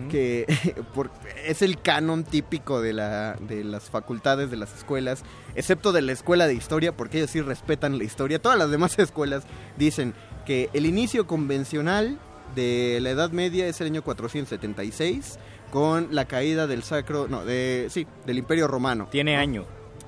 Que 0.09 0.45
por- 0.93 1.09
es 1.45 1.61
el 1.61 1.81
canon 1.81 2.23
típico 2.23 2.81
de, 2.81 2.93
la, 2.93 3.33
de 3.39 3.63
las 3.63 3.89
facultades, 3.89 4.51
de 4.51 4.57
las 4.57 4.75
escuelas, 4.77 5.23
excepto 5.55 5.91
de 5.91 6.01
la 6.03 6.11
escuela 6.11 6.45
de 6.47 6.53
historia, 6.53 6.95
porque 6.95 7.17
ellos 7.17 7.31
sí 7.31 7.41
respetan 7.41 7.97
la 7.97 8.03
historia. 8.03 8.39
Todas 8.39 8.57
las 8.59 8.69
demás 8.69 8.97
escuelas 8.99 9.43
dicen 9.77 10.13
que 10.45 10.69
el 10.73 10.85
inicio 10.85 11.25
convencional 11.27 12.19
de 12.55 12.99
la 13.01 13.09
Edad 13.11 13.31
Media 13.31 13.65
es 13.67 13.79
el 13.81 13.87
año 13.87 14.03
476, 14.03 15.39
con 15.71 16.09
la 16.11 16.25
caída 16.25 16.67
del 16.67 16.83
sacro, 16.83 17.27
no, 17.29 17.45
de, 17.45 17.87
sí, 17.89 18.05
del 18.25 18.37
Imperio 18.37 18.67
Romano. 18.67 19.07
Tiene 19.09 19.37
año. 19.37 19.65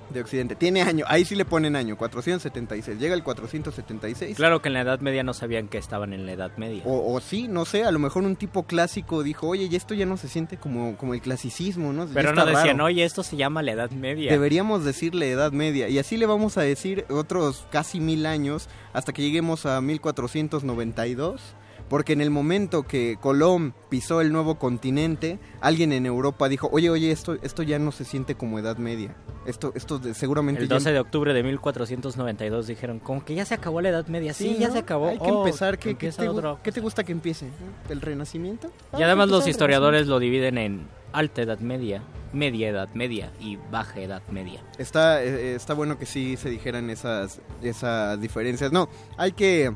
De 0.10 0.22
Occidente. 0.22 0.56
Tiene 0.56 0.82
año, 0.82 1.06
ahí 1.08 1.26
sí 1.26 1.36
le 1.36 1.46
ponen 1.46 1.76
año, 1.76 1.98
476. 1.98 3.00
Llega 3.00 3.16
el 3.16 3.24
476. 3.24 4.36
Claro 4.36 4.62
que 4.62 4.70
en 4.70 4.74
la 4.74 4.82
Edad 4.82 5.00
Media 5.00 5.24
no 5.24 5.34
sabían 5.34 5.68
que 5.68 5.78
estaban 5.78 6.14
en 6.14 6.26
la 6.26 6.34
Edad 6.34 6.52
Media. 6.58 6.84
O, 6.86 7.14
o 7.14 7.20
sí, 7.20 7.48
no 7.48 7.66
sé, 7.66 7.84
a 7.84 7.92
lo 7.92 8.00
mejor 8.00 8.24
un 8.24 8.36
tipo 8.36 8.64
clásico 8.64 9.24
dijo, 9.24 9.48
oye, 9.48 9.68
y 9.72 9.76
esto 9.76 9.94
ya 9.94 10.06
no 10.06 10.18
se 10.18 10.28
siente 10.28 10.58
como, 10.58 10.98
como 10.98 11.14
el 11.14 11.22
clasicismo, 11.22 11.94
¿no? 11.94 12.08
Pero 12.14 12.34
no 12.34 12.46
decían, 12.46 12.78
raro. 12.78 12.86
oye, 12.86 13.04
esto 13.04 13.24
se 13.24 13.36
llama 13.36 13.62
la 13.62 13.72
Edad 13.72 13.92
Media. 13.92 14.32
Deberíamos 14.32 14.86
decirle 14.86 15.32
Edad 15.32 15.52
Media. 15.52 15.90
Y 15.90 16.00
así 16.00 16.18
le 16.18 16.26
vamos 16.26 16.58
a 16.58 16.62
decir 16.62 17.06
otros 17.10 17.68
casi 17.72 18.00
mil 18.00 18.26
años 18.26 18.70
hasta 18.94 19.14
que 19.14 19.22
lleguemos 19.22 19.66
a 19.66 19.80
1492. 19.82 21.56
Porque 21.94 22.14
en 22.14 22.22
el 22.22 22.32
momento 22.32 22.82
que 22.88 23.20
Colón 23.22 23.76
pisó 23.90 24.20
el 24.20 24.32
nuevo 24.32 24.58
continente, 24.58 25.38
alguien 25.62 25.92
en 25.92 26.08
Europa 26.08 26.50
dijo, 26.50 26.68
oye, 26.72 26.90
oye, 26.90 27.12
esto, 27.12 27.38
esto 27.44 27.62
ya 27.62 27.78
no 27.78 27.92
se 27.92 28.04
siente 28.04 28.34
como 28.34 28.58
Edad 28.58 28.78
Media. 28.78 29.16
Esto, 29.46 29.72
esto 29.76 30.00
de- 30.00 30.16
seguramente 30.16 30.64
El 30.64 30.70
ya- 30.70 30.74
12 30.78 30.92
de 30.92 31.00
octubre 31.00 31.34
de 31.36 31.44
1492 31.44 32.66
dijeron, 32.66 32.98
como 32.98 33.24
que 33.24 33.36
ya 33.36 33.46
se 33.46 33.54
acabó 33.54 33.80
la 33.80 33.90
Edad 33.90 34.08
Media. 34.08 34.34
Sí, 34.34 34.56
Sí, 34.56 34.58
ya 34.60 34.72
se 34.72 34.80
acabó. 34.80 35.10
Hay 35.10 35.20
que 35.20 35.30
Oh, 35.30 35.46
empezar. 35.46 35.78
¿Qué, 35.78 35.92
empieza 35.92 36.24
te, 36.24 36.30
otro. 36.30 36.60
qué 36.64 36.72
te 36.72 36.82
gusta 36.82 37.04
que 37.04 37.12
empiece? 37.12 37.50
¿El 37.88 38.02
Renacimiento? 38.02 38.72
Ah, 38.92 38.98
Y 39.00 39.04
además 39.04 39.28
que 39.28 39.34
los 39.34 39.48
historiadores 39.48 40.08
lo 40.08 40.18
dividen 40.18 40.58
en 40.58 40.88
Alta 41.12 41.44
Edad 41.44 41.60
Media, 41.60 42.02
Media 42.34 42.70
Edad 42.70 42.90
Media 42.96 43.32
y 43.40 43.58
Baja 43.72 44.00
Edad 44.00 44.24
Media. 44.32 44.64
Está, 44.80 45.24
eh, 45.24 45.54
está 45.54 45.76
bueno 45.76 46.00
que 46.00 46.08
sí 46.08 46.38
se 46.38 46.50
dijeran 46.50 46.90
esas, 46.90 47.40
esas 47.62 48.20
diferencias. 48.20 48.72
No, 48.72 48.90
hay 49.16 49.34
que, 49.34 49.72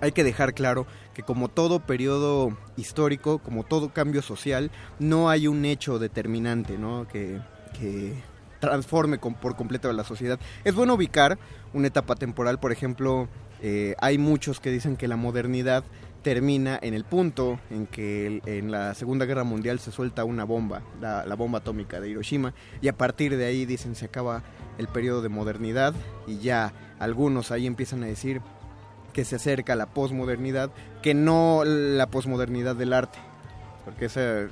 hay 0.00 0.12
que 0.12 0.24
dejar 0.24 0.54
claro 0.54 0.86
que 1.14 1.22
como 1.22 1.48
todo 1.48 1.80
periodo 1.80 2.56
histórico, 2.76 3.38
como 3.38 3.62
todo 3.62 3.92
cambio 3.92 4.20
social, 4.20 4.70
no 4.98 5.30
hay 5.30 5.46
un 5.46 5.64
hecho 5.64 5.98
determinante, 5.98 6.76
¿no? 6.76 7.06
Que, 7.08 7.40
que 7.78 8.14
transforme 8.60 9.18
por 9.18 9.56
completo 9.56 9.88
a 9.88 9.92
la 9.92 10.04
sociedad. 10.04 10.38
Es 10.64 10.74
bueno 10.74 10.94
ubicar 10.94 11.38
una 11.72 11.86
etapa 11.86 12.16
temporal, 12.16 12.58
por 12.58 12.72
ejemplo, 12.72 13.28
eh, 13.62 13.94
hay 13.98 14.18
muchos 14.18 14.60
que 14.60 14.70
dicen 14.70 14.96
que 14.96 15.08
la 15.08 15.16
modernidad 15.16 15.84
termina 16.22 16.78
en 16.80 16.94
el 16.94 17.04
punto 17.04 17.60
en 17.70 17.86
que 17.86 18.40
en 18.46 18.70
la 18.70 18.94
Segunda 18.94 19.26
Guerra 19.26 19.44
Mundial 19.44 19.78
se 19.78 19.92
suelta 19.92 20.24
una 20.24 20.44
bomba, 20.44 20.82
la, 20.98 21.26
la 21.26 21.34
bomba 21.34 21.58
atómica 21.58 22.00
de 22.00 22.08
Hiroshima, 22.08 22.54
y 22.80 22.88
a 22.88 22.96
partir 22.96 23.36
de 23.36 23.44
ahí 23.44 23.66
dicen 23.66 23.94
se 23.94 24.06
acaba 24.06 24.42
el 24.78 24.88
periodo 24.88 25.20
de 25.20 25.28
modernidad 25.28 25.94
y 26.26 26.38
ya 26.38 26.72
algunos 26.98 27.50
ahí 27.50 27.66
empiezan 27.66 28.02
a 28.02 28.06
decir 28.06 28.40
que 29.14 29.24
se 29.24 29.36
acerca 29.36 29.74
la 29.76 29.86
posmodernidad, 29.86 30.70
que 31.00 31.14
no 31.14 31.62
la 31.64 32.08
posmodernidad 32.08 32.76
del 32.76 32.92
arte. 32.92 33.18
Porque 33.86 34.06
eh, 34.16 34.48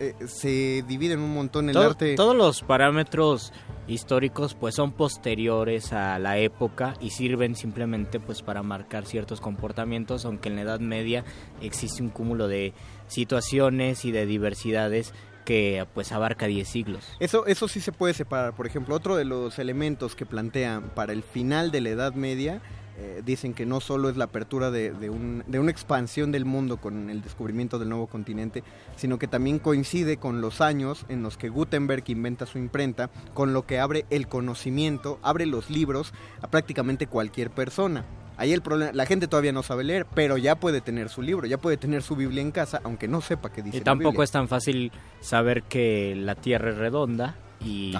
eh, 0.00 0.14
se 0.26 0.84
divide 0.88 1.14
en 1.14 1.20
un 1.20 1.32
montón 1.32 1.68
el 1.68 1.74
Todo- 1.74 1.90
arte. 1.90 2.14
Todos 2.16 2.34
los 2.36 2.62
parámetros 2.62 3.52
históricos 3.86 4.54
pues 4.54 4.74
son 4.74 4.90
posteriores 4.92 5.92
a 5.92 6.18
la 6.18 6.38
época 6.38 6.94
y 7.00 7.10
sirven 7.10 7.54
simplemente 7.54 8.18
pues 8.18 8.42
para 8.42 8.62
marcar 8.64 9.06
ciertos 9.06 9.40
comportamientos, 9.40 10.24
aunque 10.24 10.48
en 10.48 10.56
la 10.56 10.62
Edad 10.62 10.80
Media 10.80 11.24
existe 11.60 12.02
un 12.02 12.10
cúmulo 12.10 12.48
de 12.48 12.72
situaciones 13.06 14.04
y 14.04 14.10
de 14.12 14.26
diversidades 14.26 15.14
que 15.44 15.86
pues 15.94 16.10
abarca 16.10 16.46
10 16.46 16.66
siglos. 16.68 17.04
Eso, 17.20 17.46
eso 17.46 17.68
sí 17.68 17.80
se 17.80 17.92
puede 17.92 18.12
separar. 18.14 18.54
Por 18.56 18.66
ejemplo, 18.66 18.94
otro 18.96 19.14
de 19.16 19.24
los 19.24 19.58
elementos 19.58 20.16
que 20.16 20.26
plantean 20.26 20.90
para 20.94 21.12
el 21.12 21.22
final 21.22 21.70
de 21.70 21.80
la 21.80 21.90
Edad 21.90 22.14
Media, 22.14 22.60
eh, 22.96 23.22
dicen 23.24 23.54
que 23.54 23.66
no 23.66 23.80
solo 23.80 24.08
es 24.08 24.16
la 24.16 24.24
apertura 24.26 24.70
de, 24.70 24.92
de 24.92 25.10
un- 25.10 25.42
de 25.46 25.58
una 25.58 25.70
expansión 25.70 26.30
del 26.30 26.44
mundo 26.44 26.76
con 26.76 27.10
el 27.10 27.22
descubrimiento 27.22 27.78
del 27.78 27.88
nuevo 27.88 28.06
continente, 28.06 28.62
sino 28.96 29.18
que 29.18 29.26
también 29.26 29.58
coincide 29.58 30.16
con 30.16 30.40
los 30.40 30.60
años 30.60 31.04
en 31.08 31.22
los 31.22 31.36
que 31.36 31.48
Gutenberg 31.48 32.04
inventa 32.08 32.46
su 32.46 32.58
imprenta, 32.58 33.10
con 33.34 33.52
lo 33.52 33.66
que 33.66 33.80
abre 33.80 34.06
el 34.10 34.28
conocimiento, 34.28 35.18
abre 35.22 35.46
los 35.46 35.70
libros 35.70 36.12
a 36.40 36.46
prácticamente 36.48 37.06
cualquier 37.06 37.50
persona. 37.50 38.04
Ahí 38.36 38.52
el 38.52 38.62
problema, 38.62 38.92
la 38.92 39.06
gente 39.06 39.28
todavía 39.28 39.52
no 39.52 39.62
sabe 39.62 39.84
leer, 39.84 40.06
pero 40.12 40.36
ya 40.36 40.56
puede 40.56 40.80
tener 40.80 41.08
su 41.08 41.22
libro, 41.22 41.46
ya 41.46 41.58
puede 41.58 41.76
tener 41.76 42.02
su 42.02 42.16
Biblia 42.16 42.42
en 42.42 42.50
casa, 42.50 42.80
aunque 42.82 43.06
no 43.06 43.20
sepa 43.20 43.50
qué 43.52 43.62
dice. 43.62 43.76
Y 43.76 43.80
la 43.80 43.84
tampoco 43.84 44.10
Biblia. 44.10 44.24
es 44.24 44.30
tan 44.32 44.48
fácil 44.48 44.90
saber 45.20 45.62
que 45.64 46.14
la 46.16 46.34
Tierra 46.34 46.70
es 46.70 46.76
redonda 46.78 47.36
y 47.60 47.94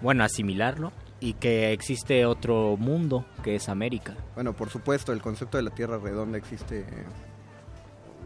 bueno, 0.00 0.22
asimilarlo 0.24 0.92
y 1.22 1.34
que 1.34 1.72
existe 1.72 2.26
otro 2.26 2.76
mundo 2.76 3.24
que 3.44 3.54
es 3.54 3.68
América. 3.68 4.16
Bueno, 4.34 4.52
por 4.54 4.68
supuesto, 4.70 5.12
el 5.12 5.22
concepto 5.22 5.56
de 5.56 5.62
la 5.62 5.70
Tierra 5.70 5.96
redonda 5.98 6.36
existe. 6.36 6.84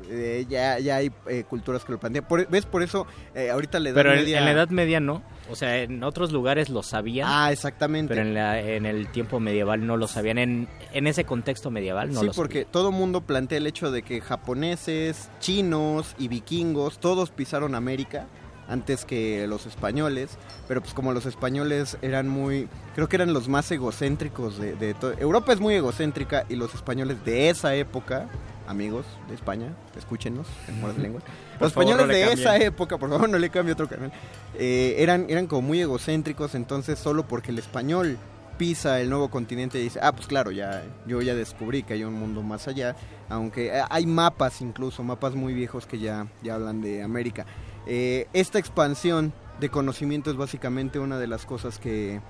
eh, 0.09 0.47
ya, 0.49 0.78
ya 0.78 0.97
hay 0.97 1.11
eh, 1.26 1.44
culturas 1.49 1.84
que 1.84 1.92
lo 1.92 1.99
plantean. 1.99 2.26
Por- 2.26 2.47
¿Ves? 2.49 2.64
Por 2.66 2.82
eso, 2.82 3.07
eh, 3.34 3.51
ahorita 3.51 3.80
la 3.80 3.88
Edad 3.90 3.97
Pero 3.97 4.12
en, 4.12 4.18
Media... 4.20 4.38
en 4.38 4.44
la 4.44 4.51
Edad 4.53 4.68
Media 4.68 5.01
no, 5.01 5.22
o 5.51 5.57
sea, 5.57 5.78
en 5.82 6.03
otros 6.05 6.32
lugares 6.32 6.68
lo 6.70 6.82
sabían. 6.82 7.28
Ah, 7.30 7.51
exactamente. 7.51 8.14
Pero 8.14 8.26
en, 8.26 8.34
la- 8.34 8.61
en 8.61 8.86
el 8.86 9.09
tiempo 9.09 9.40
medieval 9.40 9.86
no 9.86 9.97
lo 9.97 10.07
sabían, 10.07 10.38
en, 10.38 10.68
en 10.92 11.07
ese 11.07 11.24
contexto 11.24 11.70
medieval 11.70 12.12
no 12.12 12.20
sí, 12.20 12.26
lo 12.26 12.32
porque 12.32 12.64
todo 12.64 12.92
mundo 12.92 13.22
plantea 13.22 13.59
el 13.59 13.66
hecho 13.66 13.90
de 13.90 14.03
que 14.03 14.20
japoneses, 14.20 15.28
chinos 15.40 16.14
y 16.18 16.28
vikingos, 16.28 16.99
todos 17.01 17.30
pisaron 17.30 17.74
América 17.74 18.26
antes 18.69 19.05
que 19.05 19.47
los 19.47 19.67
españoles, 19.67 20.31
pero 20.69 20.81
pues 20.81 20.93
como 20.95 21.12
los 21.12 21.27
españoles 21.27 21.97
eran 22.03 22.29
muy, 22.29 22.69
creo 22.95 23.09
que 23.09 23.17
eran 23.17 23.33
los 23.33 23.49
más 23.49 23.71
egocéntricos 23.71 24.59
de, 24.59 24.75
de 24.75 24.95
todo. 24.95 25.12
Europa 25.19 25.53
es 25.53 25.61
muy 25.61 25.75
egocéntrica 25.75 26.45
y 26.49 26.57
los 26.57 26.75
españoles 26.75 27.25
de 27.25 27.49
esa 27.51 27.75
época, 27.75 28.29
amigos 28.67 29.07
de 29.29 29.35
España, 29.35 29.69
escúchenos, 29.97 30.47
en 30.69 30.81
Muerde 30.81 31.01
Lengua, 31.03 31.21
Por 31.59 31.62
los 31.62 31.73
favor, 31.73 31.89
españoles 31.93 32.07
no 32.09 32.12
de 32.12 32.21
cambien. 32.27 32.39
esa 32.41 32.57
época, 32.64 32.99
por 32.99 33.09
favor 33.11 33.29
no 33.29 33.39
le 33.39 33.51
cambie 33.51 33.73
otro 33.73 33.89
canal, 33.89 34.11
eh, 34.59 34.97
eran, 34.99 35.27
eran 35.29 35.47
como 35.47 35.62
muy 35.62 35.81
egocéntricos, 35.81 36.55
entonces 36.57 36.99
solo 36.99 37.27
porque 37.29 37.53
el 37.53 37.59
español 37.59 38.19
pisa 38.59 39.01
el 39.01 39.11
nuevo 39.11 39.29
continente 39.31 39.79
y 39.79 39.83
dice, 39.83 40.01
ah, 40.03 40.12
pues 40.12 40.27
claro, 40.27 40.51
ya 40.51 40.83
yo 41.07 41.21
ya 41.21 41.35
descubrí 41.35 41.83
que 41.83 41.93
hay 41.93 42.05
un 42.05 42.14
mundo 42.14 42.43
más 42.43 42.67
allá, 42.67 42.97
aunque 43.29 43.67
eh, 43.69 43.83
hay 43.91 44.07
mapas 44.07 44.62
incluso, 44.62 45.03
mapas 45.03 45.35
muy 45.35 45.53
viejos 45.53 45.87
que 45.87 45.99
ya, 45.99 46.27
ya 46.43 46.55
hablan 46.55 46.81
de 46.81 47.03
América. 47.03 47.45
Eh, 47.87 48.28
esta 48.32 48.59
expansión 48.59 49.32
de 49.61 49.70
conocimiento 49.70 50.30
es 50.30 50.37
básicamente 50.37 50.99
una 50.99 51.18
de 51.18 51.26
las 51.26 51.47
cosas 51.47 51.78
que, 51.78 52.20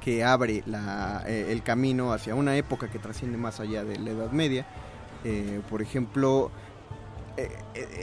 que 0.00 0.24
abre 0.24 0.62
la, 0.66 1.24
eh, 1.26 1.48
el 1.50 1.62
camino 1.62 2.12
hacia 2.12 2.34
una 2.34 2.56
época 2.56 2.88
que 2.88 2.98
trasciende 2.98 3.36
más 3.36 3.60
allá 3.60 3.84
de 3.84 3.98
la 3.98 4.10
Edad 4.10 4.30
Media. 4.30 4.66
Eh, 5.24 5.60
por 5.68 5.82
ejemplo, 5.82 6.50
eh, 7.36 7.50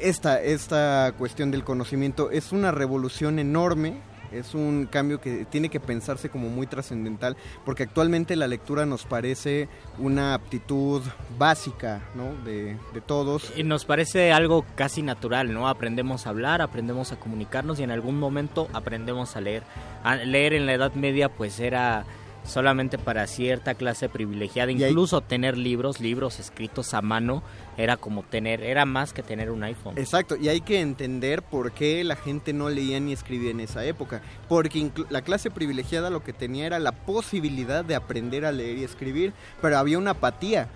esta, 0.02 0.42
esta 0.42 1.14
cuestión 1.18 1.52
del 1.52 1.64
conocimiento 1.64 2.32
es 2.32 2.52
una 2.52 2.72
revolución 2.72 3.40
enorme, 3.40 3.96
es 4.34 4.54
un 4.54 4.88
cambio 4.90 5.22
que 5.22 5.46
tiene 5.46 5.70
que 5.70 5.80
pensarse 5.80 6.30
como 6.30 6.50
muy 6.50 6.68
trascendental, 6.68 7.38
porque 7.66 7.84
actualmente 7.84 8.36
la 8.36 8.48
lectura 8.48 8.86
nos 8.86 9.06
parece 9.06 9.68
una 9.98 10.34
aptitud 10.34 11.02
básica 11.38 12.02
¿no? 12.16 12.34
de, 12.44 12.78
todos. 13.06 13.52
Y 13.56 13.64
nos 13.64 13.86
parece 13.86 14.32
algo 14.32 14.66
casi 14.76 15.02
natural, 15.02 15.54
¿no? 15.54 15.68
Aprendemos 15.68 16.26
a 16.26 16.30
hablar, 16.30 16.62
aprendemos 16.62 17.12
a 17.12 17.20
comunicarnos 17.20 17.80
y 17.80 17.84
en 17.84 17.92
algún 17.92 18.20
momento 18.20 18.68
aprendemos 18.74 19.36
a 19.36 19.42
leer. 19.42 19.64
A 20.04 20.16
leer 20.16 20.54
en 20.54 20.66
la 20.66 20.74
Edad 20.74 20.94
Media 20.94 21.30
pues 21.30 21.60
era 21.60 22.06
solamente 22.44 22.98
para 22.98 23.26
cierta 23.28 23.74
clase 23.76 24.10
privilegiada, 24.10 24.70
ahí- 24.70 24.82
incluso 24.84 25.22
tener 25.22 25.58
libros, 25.58 26.00
libros 26.00 26.40
escritos 26.40 26.94
a 26.94 27.02
mano, 27.02 27.42
era 27.78 27.98
como 27.98 28.24
tener, 28.24 28.62
era 28.64 28.86
más 28.86 29.14
que 29.14 29.24
tener 29.24 29.50
un 29.50 29.64
iPhone. 29.64 29.98
Exacto, 29.98 30.36
y 30.36 30.50
hay 30.50 30.62
que 30.62 30.80
entender 30.82 31.42
por 31.42 31.72
qué 31.72 32.04
la 32.04 32.16
gente 32.16 32.54
no 32.54 32.70
leía 32.70 33.00
ni 33.00 33.14
escribía 33.14 33.52
en 33.52 33.60
esa 33.62 33.84
época. 33.86 34.22
Porque 34.50 34.92
la 35.10 35.22
clase 35.22 35.50
privilegiada 35.52 36.10
lo 36.10 36.24
que 36.24 36.34
tenía 36.34 36.66
era 36.66 36.80
la 36.80 36.92
posibilidad 36.92 37.84
de 37.86 37.96
aprender 37.96 38.46
a 38.46 38.52
leer 38.52 38.78
y 38.78 38.84
escribir, 38.84 39.34
pero 39.62 39.78
había 39.78 39.98
una 39.98 40.12
apatía. 40.12 40.68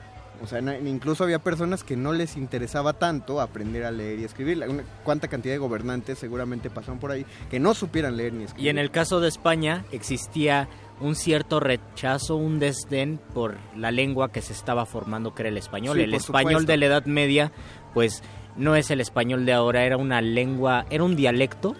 O 0.41 0.45
sea, 0.45 0.59
incluso 0.59 1.23
había 1.23 1.39
personas 1.39 1.83
que 1.83 1.97
no 1.97 2.13
les 2.13 2.37
interesaba 2.37 2.93
tanto 2.93 3.41
aprender 3.41 3.83
a 3.85 3.91
leer 3.91 4.19
y 4.19 4.23
escribir. 4.23 4.63
¿Cuánta 5.03 5.27
cantidad 5.27 5.55
de 5.55 5.57
gobernantes 5.57 6.19
seguramente 6.19 6.69
pasaron 6.69 6.99
por 6.99 7.09
ahí 7.11 7.25
que 7.49 7.59
no 7.59 7.73
supieran 7.73 8.15
leer 8.17 8.33
ni 8.33 8.43
escribir? 8.43 8.65
Y 8.67 8.69
en 8.69 8.77
el 8.77 8.91
caso 8.91 9.19
de 9.19 9.29
España 9.29 9.83
existía 9.91 10.67
un 10.99 11.15
cierto 11.15 11.59
rechazo, 11.59 12.35
un 12.35 12.59
desdén 12.59 13.19
por 13.33 13.57
la 13.75 13.91
lengua 13.91 14.31
que 14.31 14.41
se 14.41 14.53
estaba 14.53 14.85
formando, 14.85 15.33
que 15.33 15.43
era 15.43 15.49
el 15.49 15.57
español. 15.57 15.97
Sí, 15.97 16.03
el 16.03 16.13
español 16.13 16.61
supuesto. 16.61 16.71
de 16.71 16.77
la 16.77 16.85
Edad 16.85 17.05
Media, 17.05 17.51
pues 17.93 18.23
no 18.55 18.75
es 18.75 18.89
el 18.91 19.01
español 19.01 19.45
de 19.45 19.53
ahora, 19.53 19.83
era 19.83 19.97
una 19.97 20.21
lengua, 20.21 20.85
era 20.89 21.03
un 21.03 21.15
dialecto, 21.15 21.75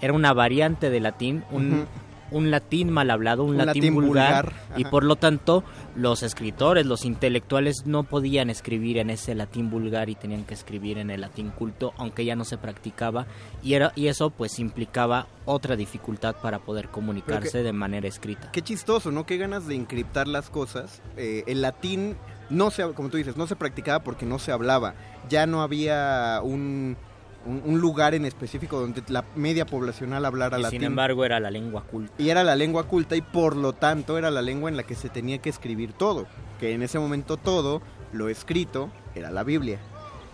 era 0.00 0.12
una 0.12 0.32
variante 0.32 0.90
de 0.90 1.00
latín, 1.00 1.44
un. 1.50 1.86
Un 2.32 2.50
latín 2.50 2.90
mal 2.90 3.10
hablado, 3.10 3.44
un, 3.44 3.50
Un 3.50 3.58
latín, 3.58 3.82
latín 3.82 3.94
vulgar, 3.94 4.46
vulgar, 4.46 4.78
y 4.78 4.84
por 4.84 5.04
lo 5.04 5.16
tanto 5.16 5.64
los 5.94 6.22
escritores, 6.22 6.86
los 6.86 7.04
intelectuales 7.04 7.86
no 7.86 8.04
podían 8.04 8.50
escribir 8.50 8.98
en 8.98 9.10
ese 9.10 9.34
latín 9.34 9.70
vulgar 9.70 10.08
y 10.08 10.14
tenían 10.14 10.44
que 10.44 10.54
escribir 10.54 10.98
en 10.98 11.10
el 11.10 11.20
latín 11.20 11.50
culto, 11.50 11.92
aunque 11.96 12.24
ya 12.24 12.36
no 12.36 12.44
se 12.44 12.58
practicaba, 12.58 13.26
y, 13.62 13.74
era, 13.74 13.92
y 13.94 14.08
eso 14.08 14.30
pues 14.30 14.58
implicaba 14.58 15.26
otra 15.44 15.76
dificultad 15.76 16.36
para 16.40 16.60
poder 16.60 16.88
comunicarse 16.88 17.62
de 17.62 17.72
manera 17.72 18.08
escrita. 18.08 18.50
Qué 18.52 18.62
chistoso, 18.62 19.10
¿no? 19.10 19.26
Qué 19.26 19.36
ganas 19.36 19.66
de 19.66 19.74
encriptar 19.74 20.28
las 20.28 20.50
cosas. 20.50 21.02
Eh, 21.16 21.44
el 21.46 21.62
latín 21.62 22.16
no 22.50 22.70
se, 22.70 22.82
como 22.92 23.08
tú 23.08 23.16
dices, 23.16 23.36
no 23.36 23.46
se 23.46 23.56
practicaba 23.56 24.04
porque 24.04 24.26
no 24.26 24.38
se 24.38 24.52
hablaba. 24.52 24.94
Ya 25.28 25.46
no 25.46 25.62
había 25.62 26.40
un, 26.42 26.96
un, 27.46 27.62
un 27.64 27.80
lugar 27.80 28.14
en 28.14 28.24
específico 28.24 28.78
donde 28.80 29.02
la 29.08 29.24
media 29.34 29.66
poblacional 29.66 30.24
hablara 30.24 30.58
Y 30.58 30.62
latín. 30.62 30.80
sin 30.80 30.86
embargo 30.86 31.24
era 31.24 31.40
la 31.40 31.50
lengua 31.50 31.82
culta. 31.84 32.12
Y 32.18 32.30
era 32.30 32.44
la 32.44 32.56
lengua 32.56 32.84
culta 32.84 33.16
y 33.16 33.22
por 33.22 33.56
lo 33.56 33.72
tanto 33.72 34.18
era 34.18 34.30
la 34.30 34.42
lengua 34.42 34.70
en 34.70 34.76
la 34.76 34.82
que 34.84 34.94
se 34.94 35.08
tenía 35.08 35.38
que 35.38 35.50
escribir 35.50 35.92
todo. 35.92 36.26
Que 36.60 36.72
en 36.72 36.82
ese 36.82 36.98
momento 36.98 37.36
todo, 37.36 37.82
lo 38.12 38.28
escrito, 38.28 38.90
era 39.14 39.30
la 39.30 39.42
Biblia. 39.44 39.78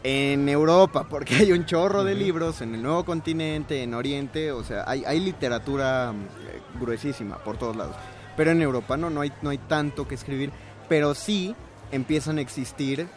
En 0.04 0.48
Europa, 0.48 1.06
porque 1.11 1.34
hay 1.36 1.52
un 1.52 1.64
chorro 1.66 2.04
de 2.04 2.14
libros, 2.14 2.61
en 2.61 2.74
el 2.74 2.82
nuevo 2.82 3.04
continente, 3.04 3.82
en 3.82 3.94
Oriente, 3.94 4.52
o 4.52 4.62
sea, 4.62 4.84
hay, 4.86 5.04
hay 5.04 5.20
literatura 5.20 6.12
mm, 6.12 6.22
eh, 6.22 6.61
gruesísima 6.80 7.38
por 7.38 7.56
todos 7.56 7.76
lados. 7.76 7.96
Pero 8.36 8.52
en 8.52 8.62
Europa 8.62 8.96
no, 8.96 9.11
no 9.11 9.22
hay, 9.22 9.32
no 9.42 9.50
hay 9.50 9.59
tanto 9.59 10.06
que 10.06 10.14
escribir. 10.14 10.52
Pero 10.88 11.14
sí 11.14 11.56
empiezan 11.90 12.38
a 12.38 12.40
existir 12.40 13.09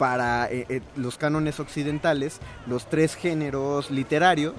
para 0.00 0.50
eh, 0.50 0.64
eh, 0.70 0.80
los 0.96 1.18
cánones 1.18 1.60
occidentales 1.60 2.40
los 2.66 2.88
tres 2.88 3.14
géneros 3.16 3.90
literarios 3.90 4.54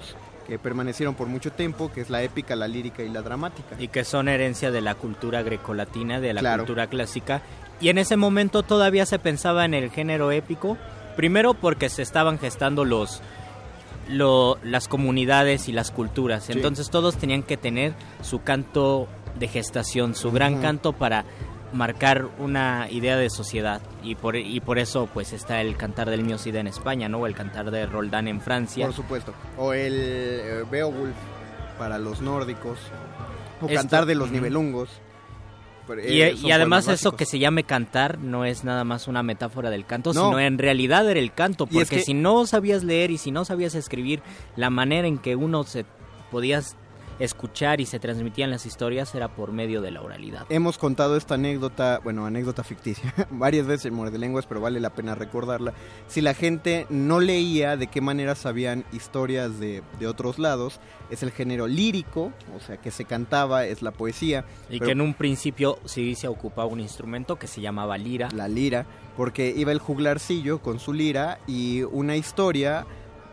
que 0.46 0.56
permanecieron 0.56 1.16
por 1.16 1.26
mucho 1.26 1.50
tiempo, 1.50 1.90
que 1.92 2.00
es 2.00 2.10
la 2.10 2.22
épica, 2.22 2.54
la 2.54 2.68
lírica 2.68 3.02
y 3.02 3.08
la 3.08 3.22
dramática. 3.22 3.74
Y 3.80 3.88
que 3.88 4.04
son 4.04 4.28
herencia 4.28 4.70
de 4.70 4.80
la 4.80 4.94
cultura 4.94 5.42
grecolatina, 5.42 6.20
de 6.20 6.32
la 6.32 6.40
Claro. 6.40 6.62
cultura 6.64 6.86
clásica. 6.86 7.42
Y 7.80 7.88
en 7.88 7.98
ese 7.98 8.16
momento 8.16 8.62
todavía 8.62 9.04
se 9.04 9.18
pensaba 9.18 9.64
en 9.64 9.74
el 9.74 9.90
género 9.90 10.30
épico, 10.30 10.78
primero 11.16 11.54
porque 11.54 11.88
se 11.88 12.02
estaban 12.02 12.38
gestando 12.38 12.84
los 12.84 13.20
lo- 14.08 14.58
las 14.64 14.88
comunidades 14.88 15.68
y 15.68 15.72
las 15.72 15.90
culturas. 15.90 16.44
Sí. 16.44 16.52
Entonces 16.52 16.90
todos 16.90 17.16
tenían 17.16 17.42
que 17.42 17.56
tener 17.56 17.94
su 18.22 18.42
canto 18.42 19.08
de 19.38 19.48
gestación, 19.48 20.14
su 20.14 20.30
gran 20.32 20.60
canto 20.60 20.92
para 20.92 21.24
marcar 21.72 22.28
una 22.38 22.88
idea 22.90 23.16
de 23.16 23.30
sociedad 23.30 23.80
y 24.02 24.14
por 24.14 24.36
y 24.36 24.60
por 24.60 24.78
eso 24.78 25.08
pues 25.12 25.32
está 25.32 25.60
el 25.60 25.76
cantar 25.76 26.10
del 26.10 26.22
Miocida 26.24 26.60
en 26.60 26.66
España, 26.66 27.08
¿no? 27.08 27.18
O 27.18 27.26
el 27.26 27.34
cantar 27.34 27.70
de 27.70 27.86
Roldán 27.86 28.28
en 28.28 28.40
Francia. 28.40 28.86
Por 28.86 28.94
supuesto. 28.94 29.32
O 29.56 29.72
el 29.72 29.94
eh, 29.94 30.64
Beowulf 30.70 31.14
para 31.78 31.98
los 31.98 32.20
nórdicos. 32.20 32.78
O 33.60 33.66
Esto- 33.66 33.74
cantar 33.76 34.06
de 34.06 34.14
los 34.14 34.30
nivelungos. 34.30 34.88
Pero, 35.86 36.00
Y, 36.00 36.22
eh, 36.22 36.34
y 36.40 36.52
además 36.52 36.86
eso 36.86 37.16
que 37.16 37.26
se 37.26 37.40
llame 37.40 37.64
cantar 37.64 38.18
no 38.18 38.44
es 38.44 38.62
nada 38.62 38.84
más 38.84 39.08
una 39.08 39.24
metáfora 39.24 39.68
del 39.68 39.84
canto, 39.84 40.12
No. 40.12 40.26
sino 40.26 40.38
en 40.38 40.58
realidad 40.58 41.10
era 41.10 41.18
el 41.18 41.32
canto, 41.32 41.64
es 41.64 41.70
porque 41.70 41.96
que- 41.96 42.02
si 42.02 42.14
no 42.14 42.46
sabías 42.46 42.84
leer 42.84 43.10
y 43.10 43.18
si 43.18 43.32
no 43.32 43.44
sabías 43.44 43.74
escribir, 43.74 44.22
la 44.54 44.70
manera 44.70 45.08
en 45.08 45.18
que 45.18 45.34
uno 45.34 45.64
se 45.64 45.84
podías 46.30 46.76
escuchar 47.24 47.80
y 47.80 47.86
se 47.86 47.98
transmitían 47.98 48.50
las 48.50 48.66
historias 48.66 49.14
era 49.14 49.28
por 49.28 49.52
medio 49.52 49.80
de 49.80 49.90
la 49.90 50.02
oralidad. 50.02 50.46
Hemos 50.48 50.78
contado 50.78 51.16
esta 51.16 51.34
anécdota, 51.34 52.00
bueno, 52.02 52.26
anécdota 52.26 52.64
ficticia, 52.64 53.14
varias 53.30 53.66
veces 53.66 53.86
en 53.86 53.94
Muerde 53.94 54.18
Lenguas, 54.18 54.46
pero 54.46 54.60
vale 54.60 54.80
la 54.80 54.90
pena 54.90 55.14
recordarla. 55.14 55.72
Si 56.08 56.20
la 56.20 56.34
gente 56.34 56.86
no 56.90 57.20
leía 57.20 57.76
de 57.76 57.86
qué 57.86 58.00
manera 58.00 58.34
sabían 58.34 58.84
historias 58.92 59.58
de, 59.60 59.82
de 60.00 60.06
otros 60.06 60.38
lados, 60.38 60.80
es 61.10 61.22
el 61.22 61.30
género 61.30 61.66
lírico, 61.66 62.32
o 62.56 62.60
sea, 62.60 62.76
que 62.78 62.90
se 62.90 63.04
cantaba, 63.04 63.66
es 63.66 63.82
la 63.82 63.92
poesía. 63.92 64.44
Y 64.68 64.78
pero- 64.78 64.86
que 64.86 64.92
en 64.92 65.00
un 65.00 65.14
principio 65.14 65.78
sí 65.84 66.14
se 66.14 66.28
ocupaba 66.28 66.66
un 66.66 66.80
instrumento 66.80 67.38
que 67.38 67.46
se 67.46 67.60
llamaba 67.60 67.98
lira. 67.98 68.28
la 68.34 68.48
lira, 68.48 68.86
porque 69.16 69.52
iba 69.56 69.72
el 69.72 69.78
juglarcillo 69.78 70.60
con 70.60 70.78
su 70.80 70.92
lira 70.92 71.38
y 71.46 71.82
una 71.82 72.16
historia 72.16 72.86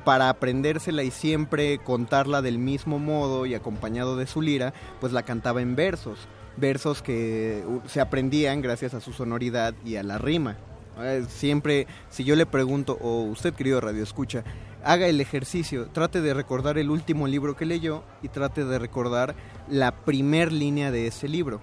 para 0.09 0.29
aprendérsela 0.29 1.03
y 1.03 1.11
siempre 1.11 1.77
contarla 1.77 2.41
del 2.41 2.57
mismo 2.57 2.97
modo 2.97 3.45
y 3.45 3.53
acompañado 3.53 4.17
de 4.17 4.25
su 4.25 4.41
lira, 4.41 4.73
pues 4.99 5.13
la 5.13 5.21
cantaba 5.21 5.61
en 5.61 5.75
versos, 5.75 6.17
versos 6.57 7.03
que 7.03 7.63
uh, 7.67 7.87
se 7.87 8.01
aprendían 8.01 8.63
gracias 8.63 8.95
a 8.95 9.01
su 9.01 9.13
sonoridad 9.13 9.75
y 9.85 9.97
a 9.97 10.03
la 10.03 10.17
rima. 10.17 10.57
Eh, 10.99 11.25
Siempre, 11.29 11.85
si 12.09 12.23
yo 12.23 12.35
le 12.35 12.47
pregunto, 12.47 12.97
o 12.99 13.21
usted 13.21 13.53
querido 13.53 13.81
Radio 13.81 14.01
Escucha, 14.01 14.43
haga 14.83 15.05
el 15.05 15.21
ejercicio, 15.21 15.89
trate 15.89 16.21
de 16.21 16.33
recordar 16.33 16.79
el 16.79 16.89
último 16.89 17.27
libro 17.27 17.55
que 17.55 17.67
leyó 17.67 18.03
y 18.23 18.29
trate 18.29 18.65
de 18.65 18.79
recordar 18.79 19.35
la 19.69 19.91
primer 19.91 20.51
línea 20.51 20.89
de 20.89 21.05
ese 21.05 21.27
libro. 21.27 21.61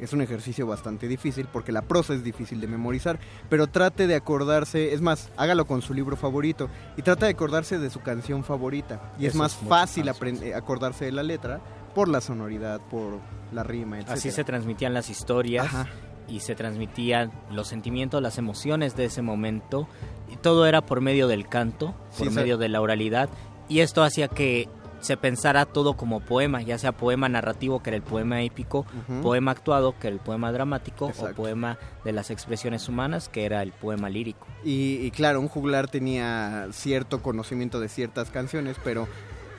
Es 0.00 0.12
un 0.12 0.22
ejercicio 0.22 0.66
bastante 0.66 1.08
difícil 1.08 1.46
porque 1.52 1.72
la 1.72 1.82
prosa 1.82 2.14
es 2.14 2.24
difícil 2.24 2.60
de 2.60 2.66
memorizar, 2.66 3.18
pero 3.48 3.66
trate 3.66 4.06
de 4.06 4.14
acordarse, 4.14 4.94
es 4.94 5.00
más, 5.00 5.30
hágalo 5.36 5.66
con 5.66 5.82
su 5.82 5.94
libro 5.94 6.16
favorito 6.16 6.68
y 6.96 7.02
trate 7.02 7.26
de 7.26 7.32
acordarse 7.32 7.78
de 7.78 7.90
su 7.90 8.00
canción 8.00 8.44
favorita. 8.44 9.12
Y 9.18 9.26
es 9.26 9.34
más 9.34 9.52
es 9.60 9.68
fácil 9.68 10.08
acordarse 10.08 11.04
de 11.04 11.12
la 11.12 11.22
letra 11.22 11.60
por 11.94 12.08
la 12.08 12.20
sonoridad, 12.20 12.80
por 12.80 13.18
la 13.52 13.62
rima, 13.62 13.98
etc. 13.98 14.10
Así 14.10 14.30
se 14.30 14.44
transmitían 14.44 14.94
las 14.94 15.10
historias 15.10 15.66
Ajá. 15.66 15.86
y 16.28 16.40
se 16.40 16.54
transmitían 16.54 17.32
los 17.50 17.68
sentimientos, 17.68 18.22
las 18.22 18.38
emociones 18.38 18.96
de 18.96 19.06
ese 19.06 19.22
momento. 19.22 19.88
Y 20.32 20.36
todo 20.36 20.66
era 20.66 20.80
por 20.80 21.00
medio 21.00 21.28
del 21.28 21.48
canto, 21.48 21.94
por 22.16 22.30
medio 22.30 22.58
de 22.58 22.68
la 22.68 22.80
oralidad. 22.80 23.28
Y 23.68 23.80
esto 23.80 24.02
hacía 24.02 24.28
que 24.28 24.68
se 25.00 25.16
pensara 25.16 25.66
todo 25.66 25.94
como 25.94 26.20
poema, 26.20 26.62
ya 26.62 26.78
sea 26.78 26.92
poema 26.92 27.28
narrativo, 27.28 27.82
que 27.82 27.90
era 27.90 27.96
el 27.96 28.02
poema 28.02 28.42
épico, 28.42 28.86
poema 29.22 29.50
actuado, 29.52 29.98
que 29.98 30.08
era 30.08 30.14
el 30.14 30.20
poema 30.20 30.52
dramático, 30.52 31.08
Exacto. 31.08 31.32
o 31.32 31.34
poema 31.34 31.78
de 32.04 32.12
las 32.12 32.30
expresiones 32.30 32.88
humanas, 32.88 33.28
que 33.28 33.44
era 33.44 33.62
el 33.62 33.72
poema 33.72 34.08
lírico. 34.08 34.46
Y, 34.64 34.98
y 35.02 35.10
claro, 35.10 35.40
un 35.40 35.48
juglar 35.48 35.88
tenía 35.88 36.68
cierto 36.72 37.22
conocimiento 37.22 37.80
de 37.80 37.88
ciertas 37.88 38.30
canciones, 38.30 38.76
pero 38.84 39.08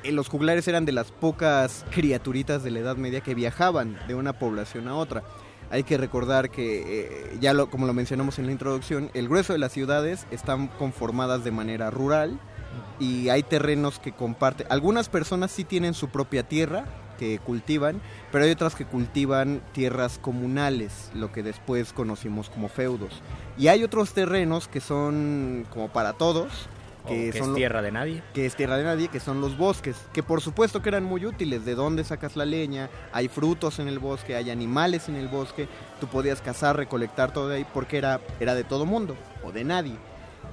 eh, 0.03 0.11
los 0.11 0.29
juglares 0.29 0.67
eran 0.67 0.85
de 0.85 0.91
las 0.91 1.11
pocas 1.11 1.85
criaturitas 1.91 2.63
de 2.63 2.71
la 2.71 2.79
Edad 2.79 2.97
Media 2.97 3.21
que 3.21 3.35
viajaban 3.35 3.97
de 4.07 4.15
una 4.15 4.33
población 4.33 4.87
a 4.87 4.95
otra. 4.95 5.23
Hay 5.69 5.83
que 5.83 5.97
recordar 5.97 6.49
que, 6.49 6.83
eh, 7.31 7.37
ya 7.39 7.53
lo, 7.53 7.69
como 7.69 7.87
lo 7.87 7.93
mencionamos 7.93 8.39
en 8.39 8.45
la 8.45 8.51
introducción, 8.51 9.09
el 9.13 9.29
grueso 9.29 9.53
de 9.53 9.59
las 9.59 9.71
ciudades 9.71 10.27
están 10.29 10.67
conformadas 10.67 11.45
de 11.45 11.51
manera 11.51 11.89
rural 11.89 12.39
y 12.99 13.29
hay 13.29 13.43
terrenos 13.43 13.99
que 13.99 14.11
comparten. 14.11 14.67
Algunas 14.69 15.09
personas 15.09 15.51
sí 15.51 15.63
tienen 15.63 15.93
su 15.93 16.09
propia 16.09 16.43
tierra 16.43 16.85
que 17.17 17.37
cultivan, 17.39 18.01
pero 18.31 18.45
hay 18.45 18.51
otras 18.51 18.73
que 18.75 18.85
cultivan 18.85 19.61
tierras 19.73 20.17
comunales, 20.17 21.11
lo 21.13 21.31
que 21.31 21.43
después 21.43 21.93
conocimos 21.93 22.49
como 22.49 22.67
feudos. 22.67 23.13
Y 23.57 23.67
hay 23.67 23.83
otros 23.83 24.13
terrenos 24.13 24.67
que 24.67 24.81
son 24.81 25.65
como 25.71 25.89
para 25.89 26.13
todos, 26.13 26.51
O 27.03 27.09
que, 27.09 27.31
son 27.33 27.41
es 27.41 27.47
lo- 27.49 27.53
tierra 27.55 27.81
de 27.83 27.91
nadie. 27.91 28.23
que 28.33 28.45
es 28.47 28.55
tierra 28.55 28.77
de 28.77 28.83
nadie, 28.85 29.07
que 29.07 29.19
son 29.19 29.39
los 29.41 29.55
bosques, 29.57 29.95
que 30.13 30.23
por 30.23 30.41
supuesto 30.41 30.81
que 30.81 30.89
eran 30.89 31.03
muy 31.03 31.25
útiles, 31.25 31.63
de 31.65 31.75
dónde 31.75 32.03
sacas 32.03 32.35
la 32.35 32.45
leña, 32.45 32.89
hay 33.13 33.27
frutos 33.27 33.77
en 33.79 33.87
el 33.87 33.99
bosque, 33.99 34.35
hay 34.35 34.49
animales 34.49 35.07
en 35.09 35.15
el 35.15 35.27
bosque, 35.27 35.67
tú 35.99 36.07
podías 36.07 36.41
cazar, 36.41 36.75
recolectar 36.75 37.31
todo 37.33 37.49
de 37.49 37.57
ahí 37.57 37.65
porque 37.71 37.97
era, 37.99 38.19
era 38.39 38.55
de 38.55 38.63
todo 38.63 38.85
mundo 38.85 39.15
o 39.43 39.51
de 39.51 39.63
nadie. 39.63 39.95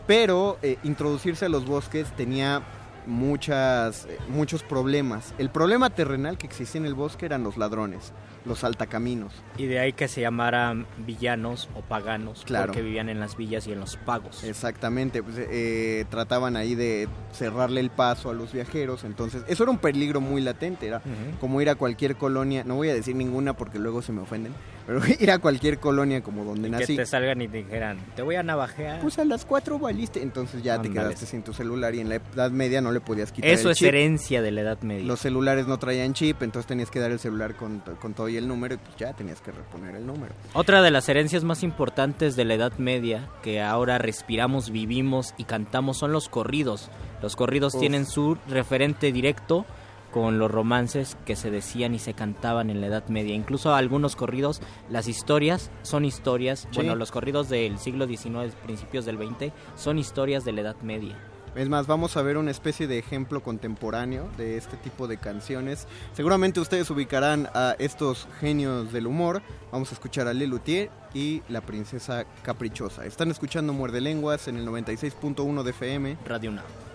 Pero 0.09 0.59
eh, 0.63 0.79
introducirse 0.85 1.45
a 1.45 1.49
los 1.51 1.67
bosques 1.67 2.11
tenía 2.17 2.63
muchas, 3.07 4.07
eh, 4.07 4.19
muchos 4.31 4.63
problemas. 4.63 5.35
El 5.39 5.51
problema 5.51 5.91
terrenal 5.91 6.39
que 6.39 6.47
existía 6.47 6.81
en 6.81 6.87
el 6.87 6.95
bosque 6.95 7.27
eran 7.27 7.43
los 7.43 7.59
ladrones, 7.59 8.13
los 8.47 8.65
altacaminos. 8.65 9.33
Y 9.59 9.67
de 9.67 9.79
ahí 9.81 9.93
que 9.93 10.09
se 10.09 10.23
llamaran 10.23 10.87
villanos 11.07 11.69
o 11.75 11.83
paganos, 11.83 12.43
Claro. 12.47 12.67
porque 12.69 12.81
vivían 12.83 13.11
en 13.11 13.21
las 13.21 13.37
villas 13.37 13.67
y 13.67 13.73
en 13.73 13.81
los 13.81 13.97
pagos. 13.99 14.45
Exactamente, 14.45 15.23
pues, 15.23 15.37
eh, 15.39 16.07
trataban 16.11 16.57
ahí 16.57 16.75
de 16.75 17.07
cerrarle 17.33 17.81
el 17.81 17.91
paso 17.91 18.31
a 18.31 18.35
los 18.35 18.53
viajeros, 18.53 19.05
entonces 19.05 19.43
eso 19.47 19.63
era 19.65 19.73
un 19.73 19.79
peligro 19.79 20.21
muy 20.23 20.41
latente, 20.41 20.87
era 20.87 21.03
como 21.41 21.61
ir 21.61 21.69
a 21.69 21.75
cualquier 21.75 22.17
colonia, 22.17 22.65
no 22.65 22.77
voy 22.77 22.89
a 22.89 22.95
decir 22.95 23.15
ninguna 23.15 23.55
porque 23.55 23.79
luego 23.79 24.01
se 24.03 24.13
me 24.13 24.23
ofenden, 24.23 24.55
pero 24.89 25.03
ir 25.20 25.30
a 25.30 25.39
cualquier 25.39 25.78
colonia 25.78 26.22
como 26.22 26.45
donde 26.45 26.70
que 26.70 26.76
nací, 26.78 26.97
te 26.97 27.05
salgan 27.05 27.43
y 27.43 27.49
te 27.49 27.59
dijeran, 27.59 27.99
te 28.16 28.22
voy 28.22 28.36
a 28.36 28.43
navajear. 28.43 29.01
pues 29.03 29.18
a 29.18 29.24
las 29.26 29.45
cuatro 29.45 29.78
valiste, 29.78 30.22
entonces 30.22 30.62
ya 30.62 30.80
te 30.80 30.89
quedaste 30.91 31.26
sin 31.26 31.43
tu 31.43 31.53
celular 31.53 31.95
y 31.95 32.01
en 32.01 32.09
la 32.09 32.14
Edad 32.14 32.51
Media 32.51 32.80
no 32.80 32.91
le 32.91 33.01
podías 33.01 33.30
quitar 33.30 33.51
Eso 33.51 33.68
el 33.68 33.72
es 33.72 33.78
chip. 33.78 33.89
herencia 33.89 34.41
de 34.41 34.51
la 34.51 34.62
Edad 34.62 34.80
Media. 34.80 35.05
Los 35.05 35.20
celulares 35.20 35.66
no 35.66 35.78
traían 35.78 36.14
chip, 36.14 36.43
entonces 36.43 36.66
tenías 36.66 36.91
que 36.91 37.01
dar 37.01 37.11
el 37.11 37.18
celular 37.18 37.55
con, 37.55 37.80
con 38.01 38.14
todo 38.14 38.30
y 38.30 38.39
el 38.39 38.49
número 38.49 38.76
y 38.76 38.78
pues 38.78 38.97
ya 38.97 39.12
tenías 39.12 39.43
que 39.43 39.53
reponer 39.53 39.95
el 39.95 40.07
número. 40.07 40.32
Otra 40.55 40.80
de 40.80 40.91
las 40.91 41.07
herencias 41.11 41.45
más 41.45 41.62
importantes 41.62 42.34
de 42.34 42.47
la 42.47 42.55
Edad 42.55 42.72
Media, 42.78 43.28
que 43.43 43.61
ahora 43.61 43.99
respiramos, 43.99 44.70
vivimos 44.70 45.34
y 45.36 45.45
cantamos, 45.45 45.99
son 45.99 46.12
los 46.12 46.30
corridos. 46.30 46.89
Los 47.20 47.36
corridos 47.36 47.74
Uf. 47.74 47.80
tienen 47.80 48.07
su 48.07 48.39
referente 48.49 49.12
directo 49.12 49.66
con 50.13 50.39
los 50.39 50.51
romances 50.51 51.17
que 51.27 51.37
se 51.37 51.51
decían 51.51 51.95
y 51.95 51.99
se 51.99 52.15
cantaban 52.15 52.71
en 52.71 52.81
la 52.81 52.87
Edad 52.89 53.07
Media. 53.09 53.35
Incluso 53.35 53.75
algunos 53.75 54.17
corridos, 54.17 54.61
las 54.91 55.09
historias 55.09 55.71
son 55.83 56.05
historias, 56.05 56.61
Sí. 56.71 56.77
bueno, 56.77 56.95
los 56.95 57.11
corridos 57.11 57.49
del 57.49 57.79
siglo 57.79 58.07
XIX, 58.07 58.55
principios 58.65 59.05
del 59.05 59.17
XX, 59.19 59.53
son 59.77 59.99
historias 59.99 60.45
de 60.45 60.53
la 60.53 60.61
Edad 60.63 60.77
Media. 60.83 61.17
Es 61.55 61.69
más, 61.69 61.87
vamos 61.89 62.17
a 62.17 62.23
ver 62.23 62.37
una 62.37 62.51
especie 62.53 62.87
de 62.87 62.99
ejemplo 62.99 63.43
contemporáneo 63.43 64.29
de 64.37 64.57
este 64.59 64.77
tipo 64.77 65.09
de 65.09 65.17
canciones. 65.17 65.89
Seguramente 66.13 66.61
ustedes 66.61 66.89
ubicarán 66.91 67.49
a 67.55 67.75
estos 67.79 68.29
genios 68.39 68.93
del 68.93 69.07
humor. 69.09 69.43
Vamos 69.73 69.91
a 69.91 69.95
escuchar 69.95 70.29
a 70.29 70.35
Lelutier 70.35 70.91
y 71.15 71.43
la 71.49 71.61
princesa 71.63 72.27
caprichosa. 72.43 73.07
Están 73.07 73.31
escuchando 73.31 73.73
Muerde 73.73 74.01
Lenguas 74.01 74.47
en 74.47 74.57
el 74.59 74.67
96.1 74.67 75.63
de 75.65 75.71
FM. 75.71 76.19
Radio 76.27 76.51
UNAM. 76.51 76.88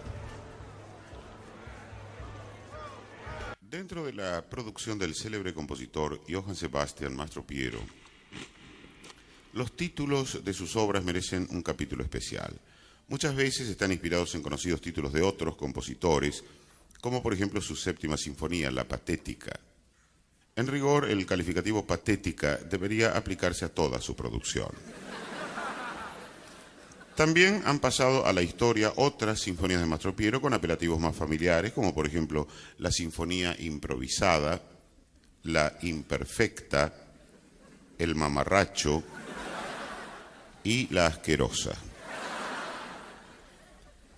Dentro 3.73 4.05
de 4.05 4.13
la 4.13 4.47
producción 4.47 4.99
del 4.99 5.15
célebre 5.15 5.51
compositor 5.51 6.21
Johann 6.29 6.55
Sebastian 6.55 7.15
Mastropiero, 7.15 7.79
los 9.53 9.75
títulos 9.75 10.45
de 10.45 10.53
sus 10.53 10.75
obras 10.75 11.03
merecen 11.03 11.47
un 11.49 11.63
capítulo 11.63 12.03
especial, 12.03 12.53
Muchas 13.07 13.35
veces 13.35 13.67
están 13.67 13.91
inspirados 13.91 14.35
en 14.35 14.43
conocidos 14.43 14.79
títulos 14.79 15.11
de 15.11 15.23
otros 15.23 15.55
compositores, 15.55 16.43
como 17.01 17.23
por 17.23 17.33
ejemplo 17.33 17.61
su 17.61 17.75
séptima 17.75 18.15
sinfonía, 18.15 18.69
La 18.69 18.87
Patética. 18.87 19.59
En 20.55 20.67
rigor, 20.67 21.09
el 21.09 21.25
calificativo 21.25 21.83
patética 21.83 22.57
debería 22.57 23.17
aplicarse 23.17 23.65
a 23.65 23.73
toda 23.73 23.99
su 23.99 24.15
producción. 24.15 24.69
También 27.15 27.61
han 27.65 27.79
pasado 27.79 28.25
a 28.25 28.33
la 28.33 28.41
historia 28.41 28.91
otras 28.95 29.41
sinfonías 29.41 29.79
de 29.79 29.85
Mastro 29.85 30.15
Piero 30.15 30.41
con 30.41 30.53
apelativos 30.53 30.99
más 30.99 31.15
familiares, 31.15 31.71
como 31.71 31.93
por 31.93 32.07
ejemplo 32.07 32.47
la 32.79 32.91
Sinfonía 32.91 33.55
Improvisada, 33.59 34.59
la 35.43 35.77
Imperfecta, 35.83 36.91
el 37.99 38.15
Mamarracho 38.15 39.03
y 40.63 40.91
la 40.91 41.07
Asquerosa. 41.07 41.75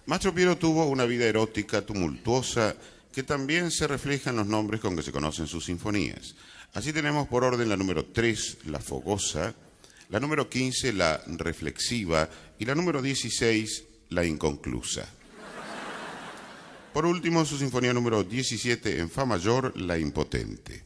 Mastro 0.06 0.34
Piero 0.34 0.58
tuvo 0.58 0.86
una 0.86 1.04
vida 1.06 1.26
erótica 1.26 1.82
tumultuosa 1.82 2.76
que 3.12 3.24
también 3.24 3.72
se 3.72 3.88
refleja 3.88 4.30
en 4.30 4.38
los 4.38 4.48
nombres 4.48 4.80
con 4.80 4.96
que 4.96 5.02
se 5.02 5.12
conocen 5.12 5.48
sus 5.48 5.66
sinfonías. 5.66 6.36
Así 6.74 6.93
tenemos 6.93 7.28
por 7.28 7.43
orden 7.43 7.68
la 7.68 7.78
número 7.78 8.06
3, 8.06 8.60
la 8.66 8.80
Fogosa, 8.80 9.54
la 10.10 10.20
número 10.20 10.49
15, 10.49 10.93
la 10.93 11.22
Reflexiva 11.28 12.30
y 12.60 12.66
la 12.66 12.76
número 12.76 13.01
16, 13.01 13.84
la 14.10 14.26
Inconclusa. 14.26 15.08
Por 16.93 17.06
último, 17.06 17.43
su 17.43 17.58
sinfonía 17.58 17.93
número 17.93 18.24
17 18.24 18.99
en 18.99 19.10
Fa 19.10 19.26
mayor, 19.26 19.76
la 19.76 19.97
Impotente. 19.97 20.84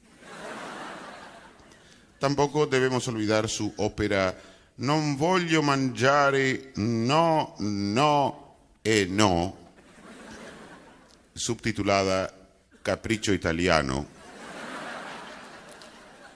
Tampoco 2.19 2.65
debemos 2.65 3.07
olvidar 3.07 3.47
su 3.47 3.73
ópera 3.77 4.35
Non 4.79 5.17
voglio 5.17 5.61
mangiare, 5.61 6.71
no, 6.75 7.53
no 7.59 8.55
e 8.81 9.05
no, 9.05 9.57
subtitulada 11.33 12.33
Capricho 12.81 13.33
Italiano, 13.33 14.07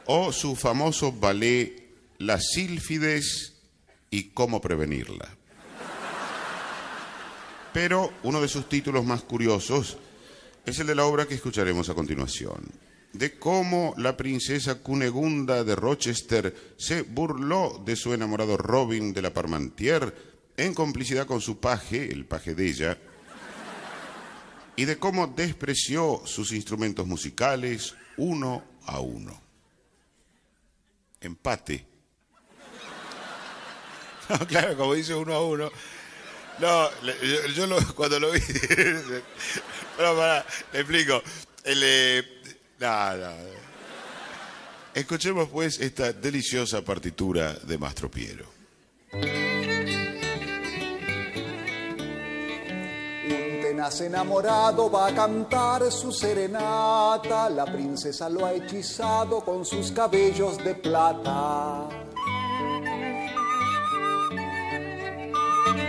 o 0.07 0.31
su 0.31 0.55
famoso 0.55 1.13
ballet 1.13 1.82
Las 2.19 2.51
sílfides 2.51 3.53
y 4.09 4.25
cómo 4.25 4.61
prevenirla. 4.61 5.27
Pero 7.73 8.13
uno 8.21 8.39
de 8.39 8.47
sus 8.47 8.69
títulos 8.69 9.03
más 9.03 9.23
curiosos 9.23 9.97
es 10.65 10.79
el 10.79 10.87
de 10.87 10.95
la 10.95 11.05
obra 11.05 11.25
que 11.25 11.33
escucharemos 11.33 11.89
a 11.89 11.95
continuación, 11.95 12.69
de 13.11 13.37
cómo 13.37 13.95
la 13.97 14.15
princesa 14.15 14.75
Cunegunda 14.75 15.63
de 15.63 15.75
Rochester 15.75 16.75
se 16.77 17.01
burló 17.01 17.81
de 17.83 17.95
su 17.95 18.13
enamorado 18.13 18.55
Robin 18.57 19.11
de 19.13 19.23
la 19.23 19.33
Parmentier 19.33 20.15
en 20.55 20.73
complicidad 20.75 21.25
con 21.25 21.41
su 21.41 21.59
paje, 21.59 22.11
el 22.11 22.25
paje 22.25 22.53
de 22.53 22.67
ella, 22.67 22.97
y 24.75 24.85
de 24.85 24.97
cómo 24.97 25.27
despreció 25.27 26.21
sus 26.25 26.51
instrumentos 26.51 27.07
musicales 27.07 27.95
uno 28.17 28.63
a 28.85 28.99
uno. 28.99 29.41
Empate. 31.19 31.92
Claro, 34.47 34.77
como 34.77 34.93
dice 34.93 35.13
uno 35.15 35.33
a 35.33 35.45
uno. 35.45 35.71
No, 36.59 36.89
yo, 37.55 37.67
lo- 37.67 37.77
cuando 37.95 38.19
lo 38.19 38.31
vi. 38.31 38.39
no, 39.99 40.15
pará, 40.15 40.45
le 40.71 40.79
explico. 40.79 41.21
El, 41.63 41.81
eh. 41.83 42.23
Escuchemos 44.93 45.47
pues 45.49 45.79
esta 45.79 46.11
deliciosa 46.13 46.81
partitura 46.83 47.53
de 47.53 47.77
Mastro 47.77 48.11
Piero. 48.11 48.45
Un 53.25 53.61
tenaz 53.61 54.01
enamorado 54.01 54.91
va 54.91 55.07
a 55.07 55.15
cantar 55.15 55.89
su 55.91 56.11
serenata, 56.11 57.49
la 57.49 57.65
princesa 57.65 58.27
lo 58.29 58.45
ha 58.45 58.53
hechizado 58.53 59.41
con 59.45 59.65
sus 59.65 59.91
cabellos 59.91 60.57
de 60.63 60.75
plata. 60.75 61.87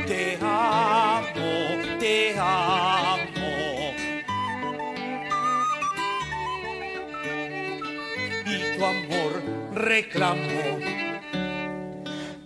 Te 0.07 0.39
amo, 0.43 1.99
te 1.99 2.35
amo. 2.39 3.95
Y 8.45 8.77
tu 8.77 8.85
amor 8.85 9.43
reclamo. 9.75 10.79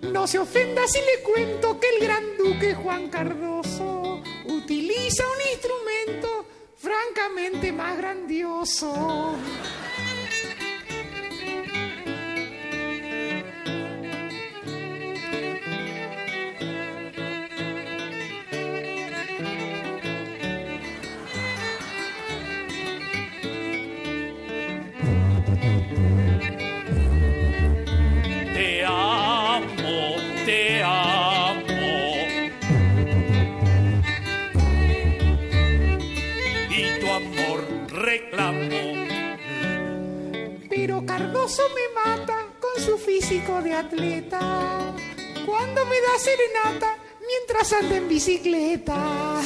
No 0.02 0.26
se 0.28 0.38
ofenda 0.38 0.86
si 0.86 1.00
le 1.00 1.22
cuento 1.24 1.80
que 1.80 1.88
el 1.96 2.06
gran 2.06 2.36
duque 2.36 2.74
Juan 2.74 3.09
Cardoso 3.09 4.22
utiliza 4.46 5.24
un 5.26 5.40
instrumento 5.52 6.46
francamente 6.76 7.72
más 7.72 7.98
grandioso. 7.98 9.36
Cardoso 41.49 41.62
me 41.74 41.88
mata 42.05 42.36
con 42.61 42.84
su 42.84 42.99
físico 42.99 43.62
de 43.62 43.72
atleta. 43.72 44.38
Cuando 45.46 45.86
me 45.86 45.96
da 45.99 46.18
serenata 46.18 46.94
mientras 47.26 47.72
anda 47.72 47.96
en 47.96 48.07
bicicleta. 48.07 49.40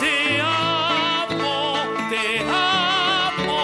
Te 0.00 0.40
amo, 0.40 1.74
te 2.08 2.38
amo. 2.48 3.60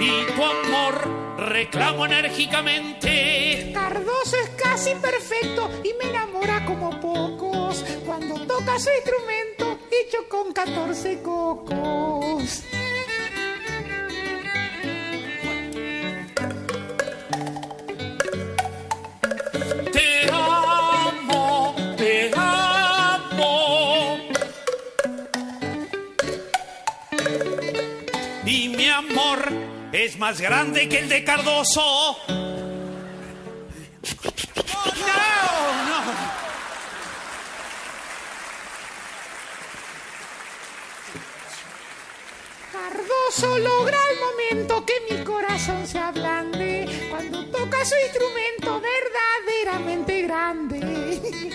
Y 0.00 0.24
tu 0.34 0.44
amor 0.44 0.94
reclamo 1.48 2.06
enérgicamente. 2.06 3.13
Perfecto 5.00 5.70
y 5.82 5.92
me 5.94 6.10
enamora 6.10 6.64
como 6.64 6.90
pocos. 7.00 7.84
Cuando 8.04 8.34
toca 8.46 8.78
su 8.78 8.90
instrumento 8.90 9.78
hecho 9.90 10.28
con 10.28 10.52
14 10.52 11.22
cocos. 11.22 12.62
Te 19.92 20.30
amo, 20.32 21.74
te 21.96 22.30
amo. 22.34 24.18
Y 28.46 28.68
mi 28.68 28.88
amor 28.88 29.52
es 29.92 30.18
más 30.18 30.40
grande 30.40 30.88
que 30.88 30.98
el 31.00 31.08
de 31.08 31.24
Cardoso. 31.24 32.43
Cardoso 42.94 43.58
logra 43.58 43.98
el 44.12 44.20
momento 44.20 44.86
que 44.86 44.94
mi 45.10 45.24
corazón 45.24 45.84
se 45.84 45.98
ablande 45.98 47.08
cuando 47.10 47.44
toca 47.46 47.84
su 47.84 47.96
instrumento 47.96 48.80
verdaderamente 48.80 50.22
grande. 50.22 51.50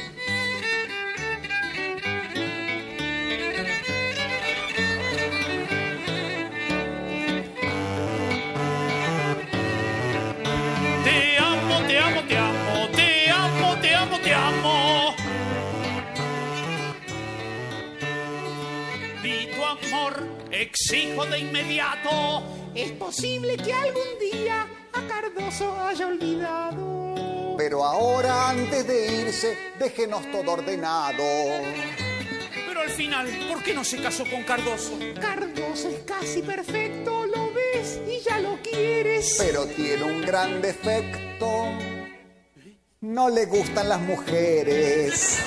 Exijo 20.59 21.25
de 21.25 21.39
inmediato. 21.39 22.43
Es 22.75 22.91
posible 22.91 23.57
que 23.57 23.73
algún 23.73 24.19
día 24.19 24.67
a 24.93 25.07
Cardoso 25.07 25.79
haya 25.79 26.07
olvidado. 26.07 27.55
Pero 27.57 27.83
ahora 27.83 28.49
antes 28.49 28.87
de 28.87 29.21
irse, 29.21 29.57
déjenos 29.79 30.29
todo 30.31 30.53
ordenado. 30.53 31.23
Pero 32.67 32.79
al 32.81 32.89
final, 32.89 33.27
¿por 33.49 33.63
qué 33.63 33.73
no 33.73 33.83
se 33.83 34.01
casó 34.01 34.23
con 34.29 34.43
Cardoso? 34.43 34.97
Cardoso 35.19 35.89
es 35.89 36.03
casi 36.05 36.41
perfecto, 36.41 37.25
lo 37.25 37.51
ves 37.51 37.99
y 38.07 38.21
ya 38.21 38.39
lo 38.39 38.59
quieres. 38.61 39.35
Pero 39.37 39.65
tiene 39.65 40.03
un 40.03 40.21
gran 40.21 40.61
defecto. 40.61 41.65
No 43.01 43.29
le 43.29 43.45
gustan 43.45 43.89
las 43.89 44.01
mujeres. 44.01 45.39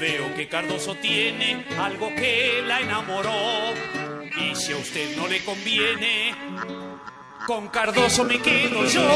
Veo 0.00 0.34
que 0.34 0.48
Cardoso 0.48 0.94
tiene 0.96 1.64
algo 1.78 2.08
que 2.14 2.62
la 2.66 2.80
enamoró. 2.80 3.72
Y 4.38 4.54
si 4.54 4.72
a 4.72 4.76
usted 4.76 5.16
no 5.16 5.26
le 5.26 5.42
conviene, 5.44 6.34
con 7.46 7.68
Cardoso 7.68 8.24
me 8.24 8.38
quedo 8.40 8.84
yo. 8.84 9.08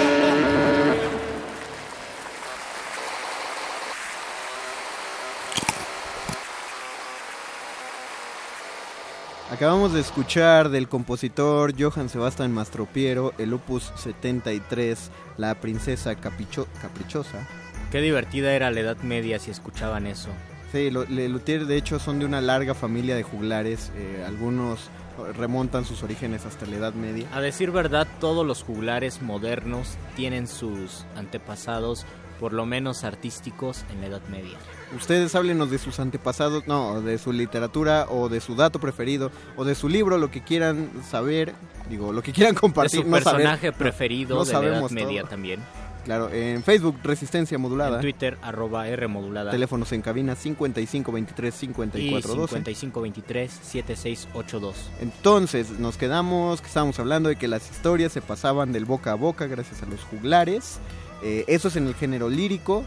Acabamos 9.50 9.92
de 9.92 10.00
escuchar 10.00 10.68
del 10.68 10.88
compositor 10.88 11.74
Johann 11.76 12.08
Sebastian 12.08 12.52
Mastropiero 12.52 13.32
el 13.38 13.52
opus 13.52 13.92
73, 13.96 15.10
La 15.38 15.56
princesa 15.56 16.14
capricho- 16.14 16.68
caprichosa. 16.80 17.46
Qué 17.90 18.00
divertida 18.00 18.52
era 18.52 18.70
la 18.70 18.80
Edad 18.80 18.98
Media 18.98 19.40
si 19.40 19.50
escuchaban 19.50 20.06
eso. 20.06 20.28
Sí, 20.72 20.90
lo- 20.90 21.04
Le 21.04 21.28
Luthier 21.28 21.66
de 21.66 21.76
hecho 21.76 21.98
son 21.98 22.18
de 22.20 22.24
una 22.24 22.40
larga 22.40 22.74
familia 22.74 23.16
de 23.16 23.22
juglares, 23.24 23.90
eh, 23.96 24.24
algunos 24.26 24.88
remontan 25.36 25.84
sus 25.84 26.02
orígenes 26.02 26.46
hasta 26.46 26.64
la 26.66 26.76
Edad 26.76 26.94
Media. 26.94 27.26
A 27.34 27.40
decir 27.40 27.70
verdad, 27.72 28.06
todos 28.20 28.46
los 28.46 28.62
juglares 28.62 29.20
modernos 29.20 29.96
tienen 30.16 30.46
sus 30.48 31.04
antepasados, 31.16 32.06
por 32.38 32.52
lo 32.54 32.64
menos 32.64 33.04
artísticos, 33.04 33.84
en 33.92 34.00
la 34.00 34.06
Edad 34.06 34.22
Media. 34.30 34.56
Ustedes 34.96 35.34
háblenos 35.34 35.70
de 35.70 35.78
sus 35.78 36.00
antepasados, 36.00 36.66
no, 36.66 37.02
de 37.02 37.18
su 37.18 37.32
literatura 37.32 38.06
o 38.08 38.28
de 38.30 38.40
su 38.40 38.54
dato 38.54 38.78
preferido 38.80 39.30
o 39.56 39.64
de 39.64 39.74
su 39.74 39.88
libro, 39.88 40.16
lo 40.18 40.30
que 40.30 40.42
quieran 40.42 40.88
saber, 41.08 41.52
digo, 41.90 42.12
lo 42.12 42.22
que 42.22 42.32
quieran 42.32 42.54
compartir. 42.54 43.00
De 43.00 43.04
su 43.04 43.10
no 43.10 43.16
saber- 43.20 43.24
personaje 43.42 43.70
no, 43.72 43.76
preferido 43.76 44.36
no 44.36 44.44
de 44.44 44.52
la 44.54 44.58
Edad 44.78 44.90
Media 44.90 45.20
todo. 45.22 45.30
también. 45.30 45.60
Claro, 46.04 46.30
en 46.32 46.62
Facebook 46.62 46.98
Resistencia 47.02 47.58
Modulada. 47.58 47.96
En 47.96 48.02
Twitter, 48.02 48.38
arroba 48.42 48.88
R 48.88 49.06
modulada. 49.08 49.50
Teléfonos 49.50 49.92
en 49.92 50.02
cabina 50.02 50.34
55 50.34 51.12
23 51.12 51.54
y 51.54 51.58
54 51.58 52.34
12. 52.34 52.54
5523 52.54 53.50
7682. 53.50 54.90
Entonces, 55.00 55.78
nos 55.78 55.96
quedamos, 55.96 56.60
que 56.60 56.66
estábamos 56.68 56.98
hablando 56.98 57.28
de 57.28 57.36
que 57.36 57.48
las 57.48 57.70
historias 57.70 58.12
se 58.12 58.22
pasaban 58.22 58.72
del 58.72 58.84
boca 58.84 59.12
a 59.12 59.14
boca 59.14 59.46
gracias 59.46 59.82
a 59.82 59.86
los 59.86 60.00
juglares. 60.04 60.78
Eh, 61.22 61.44
eso 61.48 61.68
es 61.68 61.76
en 61.76 61.86
el 61.86 61.94
género 61.94 62.28
lírico. 62.28 62.84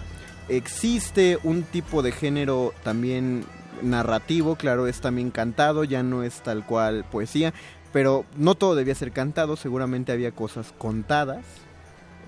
Existe 0.50 1.40
un 1.44 1.64
tipo 1.64 2.02
de 2.02 2.12
género 2.12 2.74
también 2.84 3.46
narrativo, 3.82 4.56
claro, 4.56 4.88
es 4.88 5.02
también 5.02 5.32
cantado, 5.32 5.84
ya 5.84 6.04
no 6.04 6.24
es 6.24 6.42
tal 6.42 6.66
cual 6.66 7.06
poesía, 7.10 7.54
pero 7.92 8.26
no 8.38 8.56
todo 8.56 8.76
debía 8.76 8.96
ser 8.96 9.12
cantado, 9.12 9.56
seguramente 9.56 10.12
había 10.12 10.32
cosas 10.32 10.74
contadas. 10.78 11.46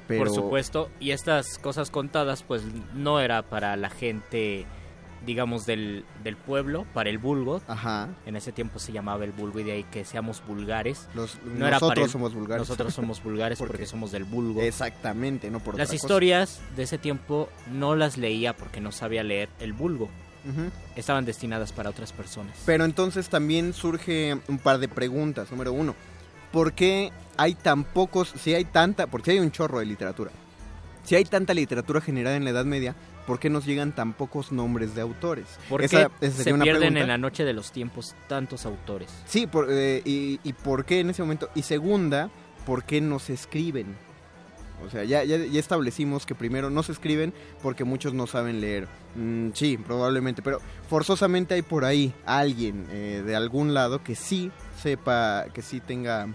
Pero... 0.08 0.26
Por 0.26 0.34
supuesto, 0.34 0.90
y 1.00 1.12
estas 1.12 1.58
cosas 1.58 1.90
contadas 1.92 2.44
pues 2.44 2.64
no 2.94 3.20
era 3.20 3.42
para 3.42 3.76
la 3.76 3.90
gente, 3.90 4.66
digamos, 5.26 5.66
del, 5.66 6.06
del 6.24 6.38
pueblo, 6.38 6.86
para 6.94 7.10
el 7.10 7.18
vulgo. 7.18 7.62
Ajá. 7.68 8.10
En 8.26 8.36
ese 8.36 8.52
tiempo 8.52 8.78
se 8.80 8.92
llamaba 8.92 9.24
el 9.26 9.32
vulgo 9.32 9.60
y 9.60 9.64
de 9.64 9.72
ahí 9.72 9.84
que 9.86 10.06
seamos 10.06 10.44
vulgares. 10.46 11.08
Los- 11.16 11.40
no 11.44 11.66
era 11.68 11.80
para 11.80 11.88
nosotros 11.88 12.06
el- 12.06 12.12
somos 12.12 12.34
vulgares. 12.36 12.62
Nosotros 12.68 12.94
somos 12.96 13.24
vulgares 13.24 13.58
porque, 13.58 13.72
Porque- 13.74 13.86
somos 13.88 14.12
del 14.12 14.26
vulgo. 14.26 14.62
Exactamente, 14.62 15.50
no 15.50 15.60
por 15.60 15.76
Las 15.78 15.88
otra 15.90 15.96
cosa. 15.98 16.06
historias 16.06 16.62
de 16.76 16.84
ese 16.84 16.98
tiempo 17.00 17.50
no 17.72 17.96
las 17.96 18.18
leía 18.18 18.56
porque 18.56 18.82
no 18.82 18.92
sabía 18.92 19.24
leer 19.24 19.50
el 19.60 19.74
vulgo. 19.74 20.10
Estaban 20.96 21.26
destinadas 21.26 21.72
para 21.74 21.90
otras 21.90 22.14
personas. 22.14 22.56
Pero 22.68 22.86
entonces 22.86 23.30
también 23.30 23.74
surge 23.74 24.38
un 24.48 24.60
par 24.60 24.78
de 24.78 24.88
preguntas. 24.88 25.50
Número 25.50 25.74
uno, 25.74 25.96
¿por 26.56 26.72
qué 26.72 27.12
hay 27.36 27.54
tan 27.54 27.84
pocos, 27.84 28.34
si 28.42 28.54
hay 28.54 28.64
tanta, 28.64 29.08
porque 29.08 29.32
hay 29.32 29.40
un 29.40 29.52
chorro 29.52 29.80
de 29.80 29.86
literatura? 29.86 30.32
Si 31.04 31.14
hay 31.16 31.26
tanta 31.26 31.54
literatura 31.54 32.00
generada 32.00 32.38
en 32.38 32.46
la 32.46 32.52
Edad 32.52 32.64
Media, 32.64 32.96
¿por 33.28 33.40
qué 33.40 33.50
nos 33.50 33.66
llegan 33.66 33.94
tan 33.94 34.14
pocos 34.14 34.54
nombres 34.54 34.96
de 34.96 35.02
autores? 35.02 35.46
¿Por 35.68 35.82
qué 35.82 36.08
esa 36.22 36.44
se 36.44 36.54
una 36.54 36.64
pierden 36.64 36.80
pregunta. 36.94 37.02
en 37.02 37.08
la 37.10 37.18
noche 37.18 37.44
de 37.44 37.52
los 37.52 37.74
tiempos 37.74 38.16
tantos 38.30 38.66
autores? 38.66 39.10
Sí, 39.26 39.48
por- 39.48 39.68
eh, 39.70 40.02
y, 40.06 40.40
y 40.46 40.54
por 40.54 40.86
qué 40.86 41.02
en 41.02 41.10
ese 41.10 41.24
momento? 41.24 41.50
Y 41.56 41.64
segunda, 41.64 42.30
¿por 42.66 42.86
qué 42.86 43.02
no 43.02 43.20
se 43.20 43.34
escriben? 43.34 43.98
O 44.86 44.90
sea, 44.90 45.04
ya, 45.04 45.26
ya, 45.26 45.36
ya 45.38 45.60
establecimos 45.60 46.26
que 46.26 46.36
primero 46.36 46.70
no 46.70 46.84
se 46.84 46.94
escriben 46.94 47.34
porque 47.62 47.84
muchos 47.84 48.14
no 48.14 48.28
saben 48.28 48.62
leer. 48.62 48.88
Mm, 49.16 49.50
sí, 49.54 49.78
probablemente, 49.78 50.42
pero 50.42 50.62
forzosamente 50.90 51.54
hay 51.54 51.64
por 51.64 51.84
ahí 51.84 52.14
alguien 52.26 52.88
eh, 52.92 53.24
de 53.26 53.36
algún 53.36 53.74
lado 53.74 54.02
que 54.04 54.16
sí 54.16 54.52
sepa, 54.82 55.46
que 55.54 55.62
sí 55.62 55.82
tenga 55.82 56.28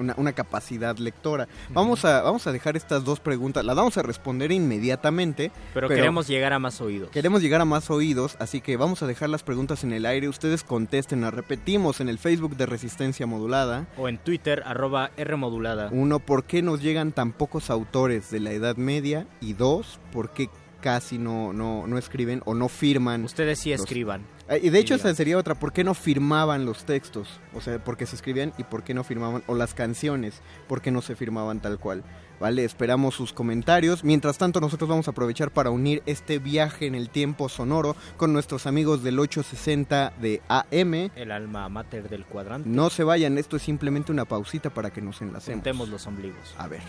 una, 0.00 0.14
una 0.16 0.32
capacidad 0.32 0.96
lectora. 0.98 1.48
Vamos 1.70 2.04
a, 2.04 2.22
vamos 2.22 2.46
a 2.46 2.52
dejar 2.52 2.76
estas 2.76 3.04
dos 3.04 3.20
preguntas, 3.20 3.64
las 3.64 3.76
vamos 3.76 3.96
a 3.96 4.02
responder 4.02 4.52
inmediatamente. 4.52 5.52
Pero, 5.74 5.88
queremos 5.88 6.26
llegar 6.26 6.52
a 6.52 6.58
más 6.58 6.80
oídos. 6.80 7.10
Queremos 7.10 7.42
llegar 7.42 7.60
a 7.60 7.64
más 7.64 7.90
oídos, 7.90 8.36
así 8.40 8.60
que 8.60 8.76
vamos 8.76 9.02
a 9.02 9.06
dejar 9.06 9.28
las 9.28 9.42
preguntas 9.42 9.84
en 9.84 9.92
el 9.92 10.06
aire. 10.06 10.28
Ustedes 10.28 10.64
contesten, 10.64 11.20
las 11.20 11.34
repetimos 11.34 12.00
en 12.00 12.08
el 12.08 12.18
Facebook 12.18 12.56
de 12.56 12.66
Resistencia 12.66 13.26
Modulada. 13.26 13.86
O 13.96 14.08
en 14.08 14.18
Twitter, 14.18 14.62
arroba 14.66 15.10
R 15.16 15.36
modulada. 15.36 15.88
Uno, 15.92 16.18
¿por 16.18 16.44
qué 16.44 16.62
nos 16.62 16.82
llegan 16.82 17.12
tan 17.12 17.32
pocos 17.32 17.70
autores 17.70 18.30
de 18.30 18.40
la 18.40 18.52
Edad 18.52 18.76
Media? 18.76 19.26
Y 19.40 19.52
dos, 19.52 20.00
¿por 20.12 20.30
qué 20.30 20.48
casi 20.80 21.18
no, 21.18 21.52
no, 21.52 21.86
no 21.86 21.98
escriben 21.98 22.42
o 22.44 22.54
no 22.54 22.68
firman? 22.68 23.24
Ustedes 23.24 23.58
sí 23.60 23.70
los- 23.70 23.80
escriban. 23.80 24.26
Ah, 24.48 24.56
Y 24.56 24.70
de 24.70 24.78
hecho 24.80 24.94
esa 24.96 25.14
sería 25.14 25.38
otra, 25.38 25.54
¿por 25.54 25.72
qué 25.72 25.84
no 25.84 25.94
firmaban 25.94 26.64
los 26.66 26.84
textos? 26.84 27.40
O 27.54 27.60
sea, 27.60 27.78
¿por 27.82 27.96
qué 27.96 28.04
se 28.06 28.16
escribían 28.16 28.52
y 28.58 28.64
por 28.64 28.82
qué 28.82 28.94
no 28.94 29.04
firmaban? 29.04 29.44
O 29.46 29.54
las 29.54 29.74
canciones, 29.74 30.40
¿por 30.68 30.80
qué 30.82 30.90
no 30.90 31.02
se 31.02 31.14
firmaban 31.14 31.60
tal 31.60 31.78
cual? 31.78 32.02
Vale, 32.40 32.64
esperamos 32.64 33.14
sus 33.14 33.32
comentarios. 33.34 34.02
Mientras 34.02 34.38
tanto, 34.38 34.60
nosotros 34.62 34.88
vamos 34.88 35.06
a 35.06 35.10
aprovechar 35.10 35.50
para 35.50 35.70
unir 35.70 36.02
este 36.06 36.38
viaje 36.38 36.86
en 36.86 36.94
el 36.94 37.10
tiempo 37.10 37.48
sonoro 37.50 37.94
con 38.16 38.32
nuestros 38.32 38.66
amigos 38.66 39.02
del 39.02 39.18
860 39.18 40.14
de 40.20 40.40
AM. 40.48 41.10
El 41.16 41.30
alma 41.32 41.68
mater 41.68 42.08
del 42.08 42.24
cuadrante. 42.24 42.66
No 42.68 42.88
se 42.88 43.04
vayan, 43.04 43.36
esto 43.36 43.56
es 43.56 43.62
simplemente 43.62 44.10
una 44.10 44.24
pausita 44.24 44.70
para 44.70 44.90
que 44.90 45.02
nos 45.02 45.20
enlacemos. 45.20 45.56
Juntemos 45.56 45.88
los 45.90 46.06
ombligos. 46.06 46.54
A 46.56 46.66
ver. 46.66 46.80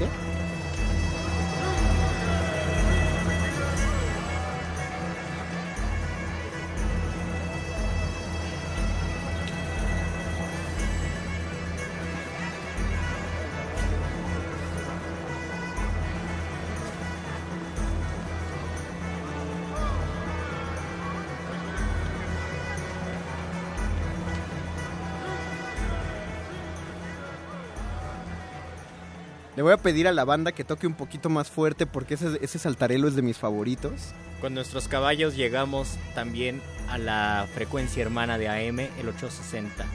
Le 0.00 0.63
voy 29.64 29.72
a 29.72 29.78
pedir 29.78 30.06
a 30.06 30.12
la 30.12 30.24
banda 30.24 30.52
que 30.52 30.62
toque 30.62 30.86
un 30.86 30.94
poquito 30.94 31.30
más 31.30 31.50
fuerte 31.50 31.86
porque 31.86 32.14
ese, 32.14 32.38
ese 32.42 32.58
saltarelo 32.58 33.08
es 33.08 33.16
de 33.16 33.22
mis 33.22 33.38
favoritos. 33.38 33.92
Con 34.40 34.54
nuestros 34.54 34.88
caballos 34.88 35.36
llegamos 35.36 35.96
también 36.14 36.60
a 36.88 36.98
la 36.98 37.46
frecuencia 37.54 38.02
hermana 38.02 38.36
de 38.36 38.48
AM, 38.48 38.78
el 38.78 39.08
860. 39.08 39.86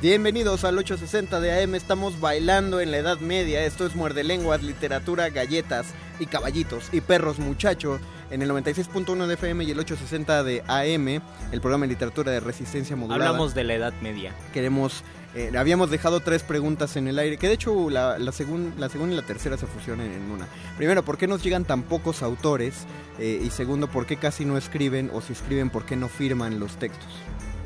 Bienvenidos 0.00 0.64
al 0.64 0.78
860 0.78 1.40
de 1.40 1.62
AM, 1.62 1.74
estamos 1.74 2.20
bailando 2.20 2.80
en 2.80 2.90
la 2.92 2.98
Edad 2.98 3.18
Media, 3.18 3.64
esto 3.64 3.84
es 3.84 3.96
Muerde 3.96 4.22
Lenguas, 4.22 4.62
literatura, 4.62 5.30
galletas 5.30 5.86
y 6.20 6.26
caballitos 6.26 6.90
y 6.92 7.00
perros 7.00 7.38
muchacho 7.38 7.98
en 8.30 8.42
el 8.42 8.50
96.1 8.50 9.26
de 9.26 9.34
FM 9.34 9.64
y 9.64 9.70
el 9.70 9.78
860 9.78 10.44
de 10.44 10.62
AM, 10.66 11.22
el 11.50 11.60
programa 11.60 11.86
de 11.86 11.92
literatura 11.92 12.30
de 12.30 12.40
resistencia 12.40 12.94
modulada. 12.94 13.30
Hablamos 13.30 13.54
de 13.54 13.64
la 13.64 13.74
Edad 13.74 13.94
Media. 14.02 14.34
Queremos, 14.52 15.02
eh, 15.36 15.52
habíamos 15.56 15.90
dejado 15.90 16.20
tres 16.20 16.42
preguntas 16.42 16.96
en 16.96 17.06
el 17.08 17.18
aire, 17.18 17.36
que 17.36 17.46
de 17.48 17.54
hecho 17.54 17.90
la, 17.90 18.18
la, 18.18 18.32
segun- 18.32 18.74
la 18.78 18.88
segunda 18.88 19.12
y 19.14 19.16
la 19.16 19.26
tercera 19.26 19.56
se 19.56 19.66
fusionan 19.66 20.10
en 20.10 20.30
una. 20.30 20.46
Primero, 20.76 21.04
¿por 21.04 21.18
qué 21.18 21.26
nos 21.28 21.42
llegan 21.42 21.64
tan 21.64 21.82
pocos 21.82 22.22
autores? 22.22 22.86
Eh, 23.18 23.42
y 23.44 23.50
segundo, 23.50 23.86
¿por 23.88 24.06
qué 24.06 24.16
casi 24.16 24.44
no 24.44 24.56
escriben 24.56 25.10
o 25.14 25.20
si 25.20 25.32
escriben, 25.34 25.70
por 25.70 25.84
qué 25.84 25.96
no 25.96 26.08
firman 26.08 26.58
los 26.58 26.76
textos? 26.76 27.06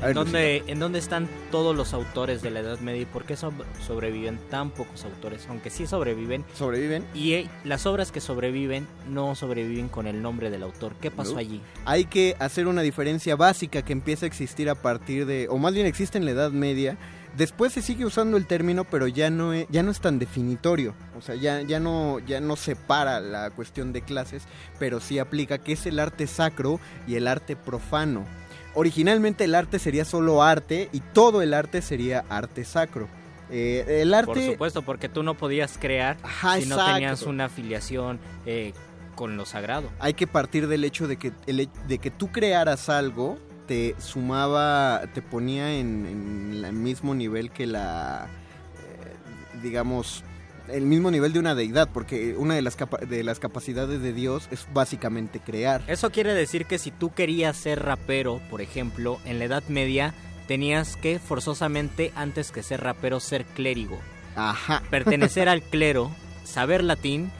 A 0.01 0.05
¿En 0.09 0.15
ver, 0.15 0.15
dónde, 0.15 0.63
¿En 0.65 0.79
dónde 0.79 0.97
están 0.97 1.29
todos 1.51 1.75
los 1.75 1.93
autores 1.93 2.41
de 2.41 2.49
la 2.49 2.61
Edad 2.61 2.79
Media 2.79 3.03
y 3.03 3.05
por 3.05 3.23
qué 3.23 3.35
so- 3.37 3.53
sobreviven 3.85 4.39
tan 4.49 4.71
pocos 4.71 5.03
autores? 5.05 5.45
Aunque 5.47 5.69
sí 5.69 5.85
sobreviven. 5.85 6.43
¿Sobreviven? 6.55 7.05
Y 7.13 7.33
eh, 7.33 7.49
las 7.63 7.85
obras 7.85 8.11
que 8.11 8.19
sobreviven 8.19 8.87
no 9.07 9.35
sobreviven 9.35 9.89
con 9.89 10.07
el 10.07 10.23
nombre 10.23 10.49
del 10.49 10.63
autor. 10.63 10.93
¿Qué 10.99 11.11
pasó 11.11 11.33
No. 11.33 11.37
allí? 11.37 11.61
Hay 11.85 12.05
que 12.05 12.35
hacer 12.39 12.65
una 12.65 12.81
diferencia 12.81 13.35
básica 13.35 13.83
que 13.83 13.93
empieza 13.93 14.25
a 14.25 14.27
existir 14.27 14.71
a 14.71 14.75
partir 14.75 15.27
de, 15.27 15.47
o 15.49 15.59
más 15.59 15.73
bien 15.75 15.85
existe 15.85 16.17
en 16.17 16.25
la 16.25 16.31
Edad 16.31 16.49
Media, 16.49 16.97
Después 17.37 17.71
se 17.71 17.81
sigue 17.81 18.05
usando 18.05 18.35
el 18.35 18.45
término, 18.45 18.83
pero 18.83 19.07
ya 19.07 19.29
no 19.29 19.53
es, 19.53 19.65
ya 19.69 19.83
no 19.83 19.91
es 19.91 20.01
tan 20.01 20.19
definitorio. 20.19 20.93
O 21.17 21.21
sea, 21.21 21.35
ya, 21.35 21.61
ya, 21.61 21.79
no, 21.79 22.19
ya 22.19 22.41
no 22.41 22.55
separa 22.55 23.19
la 23.21 23.51
cuestión 23.51 23.93
de 23.93 24.01
clases, 24.01 24.43
pero 24.79 24.99
sí 24.99 25.17
aplica 25.17 25.57
que 25.57 25.73
es 25.73 25.85
el 25.85 25.99
arte 25.99 26.27
sacro 26.27 26.79
y 27.07 27.15
el 27.15 27.27
arte 27.27 27.55
profano. 27.55 28.25
Originalmente 28.73 29.45
el 29.45 29.55
arte 29.55 29.79
sería 29.79 30.05
solo 30.05 30.43
arte 30.43 30.89
y 30.91 30.99
todo 30.99 31.41
el 31.41 31.53
arte 31.53 31.81
sería 31.81 32.25
arte 32.29 32.65
sacro. 32.65 33.07
Eh, 33.49 34.01
el 34.01 34.13
arte... 34.13 34.33
Por 34.33 34.41
supuesto, 34.41 34.81
porque 34.81 35.09
tú 35.09 35.23
no 35.23 35.35
podías 35.35 35.77
crear 35.77 36.17
si 36.59 36.67
no 36.67 36.83
tenías 36.85 37.23
una 37.23 37.45
afiliación 37.45 38.19
eh, 38.45 38.73
con 39.15 39.37
lo 39.37 39.45
sagrado. 39.45 39.89
hay 39.99 40.13
que 40.13 40.25
partir 40.25 40.67
del 40.67 40.83
hecho 40.83 41.07
de 41.07 41.17
que, 41.17 41.31
de 41.45 41.97
que 41.97 42.11
tú 42.11 42.31
crearas 42.31 42.89
algo 42.89 43.37
te 43.67 43.95
sumaba, 43.99 45.01
te 45.13 45.21
ponía 45.21 45.73
en, 45.73 46.05
en 46.05 46.63
el 46.65 46.73
mismo 46.73 47.13
nivel 47.15 47.51
que 47.51 47.65
la, 47.67 48.27
eh, 48.27 49.59
digamos, 49.61 50.23
el 50.67 50.85
mismo 50.85 51.11
nivel 51.11 51.33
de 51.33 51.39
una 51.39 51.55
deidad, 51.55 51.89
porque 51.93 52.35
una 52.37 52.55
de 52.55 52.61
las, 52.61 52.75
capa- 52.77 52.99
de 53.05 53.23
las 53.23 53.39
capacidades 53.39 54.01
de 54.01 54.13
Dios 54.13 54.47
es 54.51 54.67
básicamente 54.73 55.39
crear. 55.39 55.81
Eso 55.87 56.11
quiere 56.11 56.33
decir 56.33 56.65
que 56.65 56.77
si 56.79 56.91
tú 56.91 57.13
querías 57.13 57.57
ser 57.57 57.83
rapero, 57.83 58.41
por 58.49 58.61
ejemplo, 58.61 59.19
en 59.25 59.39
la 59.39 59.45
Edad 59.45 59.63
Media, 59.67 60.13
tenías 60.47 60.95
que 60.97 61.19
forzosamente, 61.19 62.11
antes 62.15 62.51
que 62.51 62.63
ser 62.63 62.81
rapero, 62.81 63.19
ser 63.19 63.45
clérigo. 63.45 63.99
Ajá. 64.35 64.81
Pertenecer 64.89 65.49
al 65.49 65.61
clero, 65.61 66.11
saber 66.43 66.83
latín, 66.83 67.31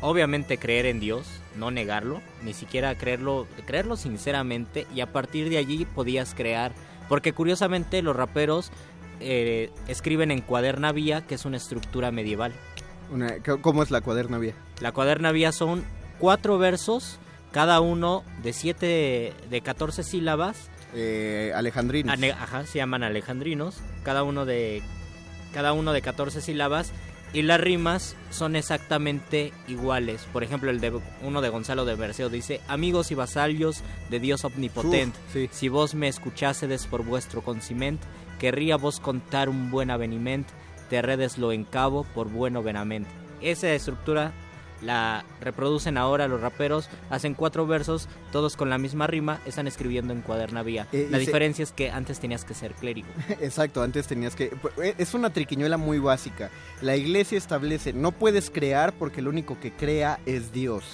obviamente 0.00 0.58
creer 0.58 0.86
en 0.86 1.00
Dios, 1.00 1.26
no 1.56 1.70
negarlo, 1.70 2.20
ni 2.42 2.52
siquiera 2.54 2.94
creerlo, 2.96 3.46
creerlo 3.66 3.96
sinceramente, 3.96 4.86
y 4.94 5.00
a 5.00 5.12
partir 5.12 5.48
de 5.50 5.58
allí 5.58 5.84
podías 5.84 6.34
crear, 6.34 6.72
porque 7.08 7.32
curiosamente 7.32 8.02
los 8.02 8.16
raperos 8.16 8.70
eh, 9.20 9.70
escriben 9.88 10.30
en 10.30 10.40
cuaderna 10.40 10.92
vía, 10.92 11.26
que 11.26 11.34
es 11.36 11.44
una 11.44 11.56
estructura 11.56 12.10
medieval. 12.10 12.52
Una- 13.10 13.36
¿Cómo 13.60 13.82
es 13.82 13.90
la 13.90 14.00
cuaderna 14.00 14.38
vía? 14.38 14.54
La 14.80 14.92
cuaderna 14.92 15.30
vía 15.32 15.52
son 15.52 15.84
cuatro 16.18 16.58
versos, 16.58 17.18
cada 17.52 17.80
uno 17.80 18.24
de 18.42 18.52
siete, 18.52 19.32
de 19.50 19.60
14 19.60 20.02
sílabas. 20.02 20.68
Eh, 20.94 21.52
alejandrinos. 21.54 22.12
Ane- 22.12 22.32
ajá, 22.32 22.66
se 22.66 22.78
llaman 22.78 23.02
alejandrinos, 23.04 23.76
cada 24.02 24.22
uno 24.24 24.44
de 24.44 24.82
cada 25.52 25.72
uno 25.72 25.92
de 25.92 26.02
14 26.02 26.40
sílabas 26.40 26.90
y 27.34 27.42
las 27.42 27.60
rimas 27.60 28.16
son 28.30 28.54
exactamente 28.56 29.52
iguales. 29.66 30.26
Por 30.32 30.44
ejemplo, 30.44 30.70
el 30.70 30.80
de 30.80 30.98
uno 31.20 31.42
de 31.42 31.48
Gonzalo 31.48 31.84
de 31.84 31.96
Berceo 31.96 32.30
dice, 32.30 32.60
"Amigos 32.68 33.10
y 33.10 33.16
vasallos 33.16 33.82
de 34.08 34.20
Dios 34.20 34.44
omnipotente, 34.44 35.18
si 35.50 35.68
vos 35.68 35.94
me 35.94 36.08
escuchásedes 36.08 36.86
por 36.86 37.04
vuestro 37.04 37.42
conciment, 37.42 38.00
querría 38.38 38.76
vos 38.76 39.00
contar 39.00 39.48
un 39.48 39.70
buen 39.72 39.90
aveniment, 39.90 40.46
te 40.88 41.02
redeslo 41.02 41.50
en 41.50 41.64
cabo 41.64 42.04
por 42.14 42.30
bueno 42.30 42.62
venamente." 42.62 43.10
Esa 43.40 43.72
estructura 43.72 44.32
la 44.84 45.24
reproducen 45.40 45.96
ahora 45.98 46.28
los 46.28 46.40
raperos, 46.40 46.88
hacen 47.10 47.34
cuatro 47.34 47.66
versos, 47.66 48.08
todos 48.32 48.56
con 48.56 48.70
la 48.70 48.78
misma 48.78 49.06
rima, 49.06 49.40
están 49.46 49.66
escribiendo 49.66 50.12
en 50.12 50.20
cuaderna 50.22 50.62
vía. 50.62 50.86
Eh, 50.92 51.08
la 51.10 51.18
se- 51.18 51.24
diferencia 51.26 51.62
es 51.62 51.72
que 51.72 51.90
antes 51.90 52.20
tenías 52.20 52.44
que 52.44 52.54
ser 52.54 52.74
clérigo. 52.74 53.08
Exacto, 53.40 53.82
antes 53.82 54.06
tenías 54.06 54.34
que... 54.36 54.52
eh, 54.82 54.94
Es 54.98 55.14
una 55.14 55.30
triquiñuela 55.30 55.76
muy 55.76 55.98
básica. 55.98 56.50
La 56.82 56.96
iglesia 56.96 57.38
establece, 57.38 57.92
no 57.92 58.12
puedes 58.12 58.50
crear 58.50 58.92
porque 58.92 59.22
lo 59.22 59.30
único 59.30 59.58
que 59.60 59.72
crea 59.72 60.20
es 60.26 60.52
Dios. 60.52 60.84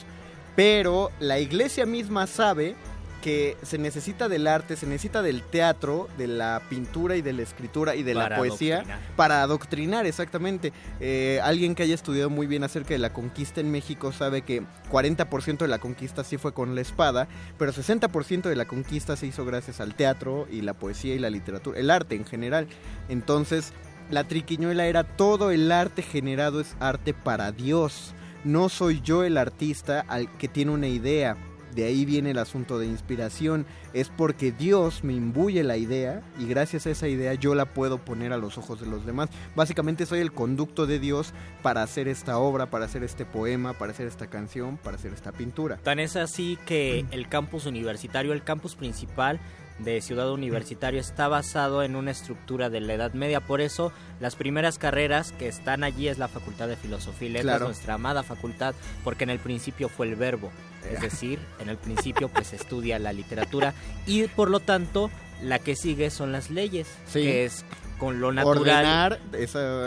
Pero 0.57 1.11
la 1.21 1.39
iglesia 1.39 1.87
misma 1.87 2.27
sabe 2.27 2.75
que 3.21 3.57
se 3.63 3.79
necesita 3.79 4.29
del 4.29 4.47
arte, 4.47 4.77
se 4.77 4.87
necesita 4.87 5.23
del 5.23 5.43
teatro, 5.43 6.09
de 6.19 6.27
la 6.27 6.63
pintura 6.69 7.17
y 7.17 7.23
de 7.23 7.33
la 7.33 7.43
escritura 7.43 7.95
y 7.95 8.03
de 8.03 8.15
Para 8.15 8.29
la 8.31 8.37
poesía 8.37 8.77
adoctrinar. 8.77 9.17
para 9.17 9.43
adoctrinar, 9.43 10.07
exactamente. 10.07 10.73
Eh, 11.01 11.41
alguien 11.43 11.75
que 11.75 11.83
haya 11.83 11.95
estudiado 11.95 12.31
muy 12.31 12.47
bien 12.47 12.65
acerca 12.65 12.91
de 12.91 12.99
la 12.99 13.13
conquista 13.13 13.61
en 13.61 13.71
México 13.71 14.13
sabe 14.13 14.43
que 14.43 14.63
40% 14.91 15.59
de 15.59 15.69
la 15.69 15.79
conquista 15.79 16.25
sí 16.25 16.39
fue 16.39 16.53
con 16.53 16.75
la 16.75 16.81
espada, 16.81 17.29
pero 17.59 17.73
60% 17.73 18.49
de 18.49 18.57
la 18.57 18.67
conquista 18.67 19.17
se 19.17 19.27
hizo 19.27 19.45
gracias 19.45 19.81
al 19.81 19.95
teatro 19.95 20.47
y 20.51 20.63
la 20.63 20.75
poesía 20.75 21.15
y 21.15 21.19
la 21.19 21.31
literatura, 21.31 21.79
el 21.79 21.91
arte 21.91 22.15
en 22.15 22.25
general. 22.25 22.67
Entonces, 23.09 23.73
la 24.11 24.25
triquiñuela 24.25 24.87
era 24.87 25.05
todo 25.05 25.51
el 25.53 25.71
arte 25.71 26.03
generado 26.03 26.61
es 26.61 26.75
arte 26.81 27.15
para 27.15 27.53
Dios. 27.53 28.15
No 28.43 28.69
soy 28.69 29.01
yo 29.03 29.23
el 29.23 29.37
artista 29.37 30.05
al 30.09 30.31
que 30.39 30.49
tiene 30.49 30.73
una 30.73 30.89
idea. 30.89 31.37
De 31.75 31.85
ahí 31.85 32.05
viene 32.05 32.31
el 32.33 32.39
asunto 32.39 32.79
de 32.79 32.87
inspiración. 32.87 33.67
Es 33.93 34.09
porque 34.09 34.53
Dios 34.53 35.05
me 35.05 35.13
imbuye 35.13 35.63
la 35.63 35.77
idea 35.77 36.23
y 36.39 36.47
gracias 36.47 36.87
a 36.87 36.91
esa 36.91 37.09
idea 37.09 37.35
yo 37.35 37.55
la 37.55 37.67
puedo 37.67 37.99
poner 37.99 38.33
a 38.33 38.37
los 38.39 38.59
ojos 38.59 38.81
de 38.81 38.87
los 38.87 39.07
demás. 39.07 39.29
Básicamente 39.55 40.07
soy 40.07 40.21
el 40.21 40.33
conducto 40.33 40.87
de 40.87 40.99
Dios 40.99 41.33
para 41.63 41.83
hacer 41.83 42.09
esta 42.09 42.39
obra, 42.39 42.67
para 42.71 42.85
hacer 42.87 43.03
este 43.05 43.25
poema, 43.25 43.73
para 43.75 43.93
hacer 43.93 44.07
esta 44.07 44.27
canción, 44.29 44.77
para 44.79 44.97
hacer 44.97 45.13
esta 45.13 45.33
pintura. 45.33 45.77
Tan 45.83 45.99
es 46.01 46.17
así 46.17 46.59
que 46.67 47.05
el 47.11 47.29
campus 47.29 47.67
universitario, 47.67 48.33
el 48.33 48.43
campus 48.43 48.75
principal 48.77 49.41
de 49.79 50.03
Ciudad 50.03 50.31
Universitario 50.31 51.01
está 51.01 51.27
basado 51.29 51.83
en 51.83 51.97
una 51.97 52.11
estructura 52.11 52.69
de 52.69 52.81
la 52.83 52.93
Edad 52.95 53.15
Media, 53.15 53.41
por 53.41 53.63
eso 53.63 53.93
las 54.21 54.37
primeras 54.37 54.77
carreras 54.79 55.33
que 55.33 55.49
están 55.49 55.85
allí 55.85 56.09
es 56.09 56.19
la 56.19 56.29
Facultad 56.29 56.69
de 56.69 56.77
Filosofía 56.77 57.29
y 57.29 57.33
Letras, 57.33 57.51
Claro. 57.57 57.65
nuestra 57.67 57.95
amada 57.95 58.23
facultad, 58.23 58.75
porque 59.05 59.25
en 59.25 59.31
el 59.31 59.39
principio 59.39 59.89
fue 59.89 60.07
el 60.07 60.17
verbo, 60.17 60.51
es 60.89 61.01
decir, 61.01 61.39
en 61.59 61.69
el 61.69 61.77
principio 61.77 62.29
pues 62.29 62.49
se 62.49 62.57
estudia 62.57 62.99
la 62.99 63.13
literatura 63.13 63.75
y 64.07 64.25
por 64.29 64.51
lo 64.51 64.61
tanto 64.61 65.11
la 65.43 65.59
que 65.59 65.75
sigue 65.77 66.11
son 66.11 66.33
las 66.33 66.51
leyes, 66.51 66.87
Sí. 67.07 67.23
que 67.23 67.45
es 67.45 67.65
con 67.99 68.21
lo 68.21 68.33
natural 68.33 68.59
Ordenar 68.59 69.21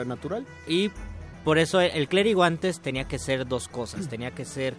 natural. 0.05 0.45
y 0.67 0.91
por 1.43 1.57
eso 1.57 1.81
el 1.81 2.07
clérigo 2.07 2.43
antes 2.43 2.79
tenía 2.79 3.07
que 3.07 3.19
ser 3.19 3.47
dos 3.47 3.67
cosas, 3.67 4.07
tenía 4.07 4.31
que 4.31 4.45
ser 4.45 4.75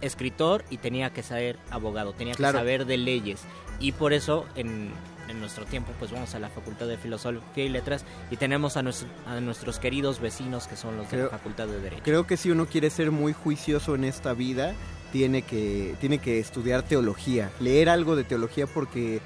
escritor 0.00 0.64
y 0.70 0.78
tenía 0.78 1.10
que 1.10 1.22
ser 1.22 1.58
abogado, 1.70 2.12
tenía 2.12 2.34
Claro. 2.34 2.54
que 2.54 2.58
saber 2.60 2.86
de 2.86 2.96
leyes. 2.98 3.40
Y 3.80 3.92
por 3.92 4.12
eso 4.12 4.46
en, 4.54 4.90
en 5.28 5.40
nuestro 5.40 5.64
tiempo 5.64 5.92
pues 5.98 6.10
vamos 6.10 6.34
a 6.34 6.38
la 6.38 6.48
Facultad 6.50 6.86
de 6.86 6.96
Filosofía 6.98 7.64
y 7.64 7.68
Letras 7.68 8.04
y 8.30 8.36
tenemos 8.36 8.76
a, 8.76 8.82
nues- 8.82 9.06
a 9.26 9.40
nuestros 9.40 9.78
queridos 9.78 10.20
vecinos 10.20 10.66
que 10.68 10.76
son 10.76 10.96
los 10.96 11.10
de 11.10 11.16
la 11.24 11.28
Facultad 11.30 11.66
de 11.66 11.80
Derecho. 11.80 12.02
Creo 12.04 12.26
que 12.26 12.36
si 12.36 12.50
uno 12.50 12.66
quiere 12.66 12.90
ser 12.90 13.10
muy 13.10 13.32
juicioso 13.32 13.94
en 13.94 14.04
esta 14.04 14.34
vida, 14.34 14.74
tiene 15.14 15.42
que, 15.42 15.94
tiene 16.00 16.18
que 16.18 16.40
estudiar 16.40 16.82
teología, 16.82 17.52
leer 17.60 17.88
algo 17.88 18.16
de 18.16 18.24
teología 18.24 18.66
porque 18.66 19.20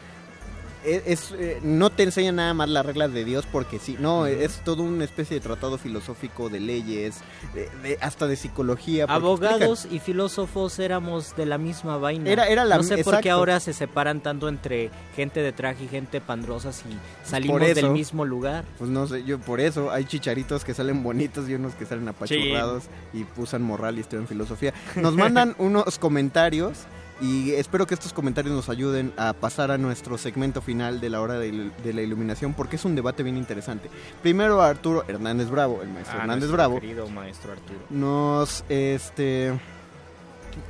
es, 0.97 1.03
es, 1.07 1.32
eh, 1.39 1.59
no 1.62 1.91
te 1.91 2.03
enseña 2.03 2.32
nada 2.32 2.55
más 2.55 2.68
las 2.68 2.84
reglas 2.84 3.12
de 3.12 3.24
Dios 3.24 3.47
porque 3.51 3.78
sí, 3.78 3.97
no, 3.99 4.26
es 4.26 4.62
todo 4.64 4.82
una 4.82 5.05
especie 5.05 5.34
de 5.36 5.41
tratado 5.41 5.78
filosófico 5.78 6.49
de 6.49 6.61
leyes, 6.61 7.20
de- 7.55 7.68
de- 7.82 7.99
hasta 8.01 8.26
de 8.26 8.36
psicología. 8.36 9.05
Abogados 9.09 9.86
y 9.91 9.99
filósofos 9.99 10.78
éramos 10.78 11.36
de 11.36 11.47
la 11.47 11.59
misma 11.59 11.97
vaina. 11.99 12.30
Era- 12.30 12.47
era 12.49 12.64
la- 12.64 12.76
no 12.76 12.82
sé 12.82 13.03
por 13.05 13.20
qué 13.20 13.30
ahora 13.30 13.61
se 13.61 13.72
separan 13.72 14.20
tanto 14.22 14.49
entre 14.49 14.91
gente 15.16 15.41
de 15.43 15.53
traje 15.53 15.84
y 15.84 15.89
gente 15.89 16.20
pandrosa 16.20 16.72
si 16.72 16.84
salimos 17.24 17.59
Por 17.61 17.74
del 17.74 17.91
mismo 17.91 18.24
lugar. 18.24 18.64
Pues 18.78 18.91
no 18.91 19.07
sé, 19.07 19.24
yo 19.24 19.39
por 19.39 19.61
eso 19.61 19.91
hay 19.91 20.05
chicharitos 20.05 20.64
que 20.64 20.74
salen 20.74 21.03
bonitos 21.03 21.49
y 21.49 21.55
unos 21.55 21.74
que 21.74 21.86
salen 21.86 22.09
apachurrados 22.09 22.84
y 23.12 23.24
usan 23.36 23.62
morral 23.62 23.99
y 23.99 24.01
estudian 24.01 24.26
filosofía. 24.26 24.72
Nos 24.97 25.14
mandan 25.14 25.55
unos 25.59 25.99
comentarios 25.99 26.78
y 27.21 27.51
espero 27.53 27.87
que 27.87 27.95
estos 27.95 28.12
comentarios 28.12 28.55
nos 28.55 28.69
ayuden 28.69 29.12
a 29.16 29.33
pasar 29.33 29.71
a 29.71 29.79
nuestro 29.79 30.19
segmento 30.19 30.61
final 30.62 31.01
de 31.01 31.11
la 31.11 31.21
hora 31.21 31.35
de, 31.39 31.53
il- 31.53 31.73
de 31.83 31.93
la 31.93 32.03
iluminación 32.03 32.55
porque 32.55 32.77
es 32.77 32.85
un 32.85 32.95
debate 32.95 33.23
bien 33.23 33.37
interesante. 33.37 33.91
Primero 34.23 34.62
Arturo 34.62 35.05
Hernández 35.09 35.51
Bravo, 35.51 35.81
el 35.83 35.89
maestro 35.89 36.19
Ah, 36.19 36.23
Hernández 36.23 36.51
Bravo, 36.51 36.81
Querido 36.81 37.09
maestro 37.09 37.53
Arturo. 37.53 37.79
nos 37.91 38.64
este 38.69 39.59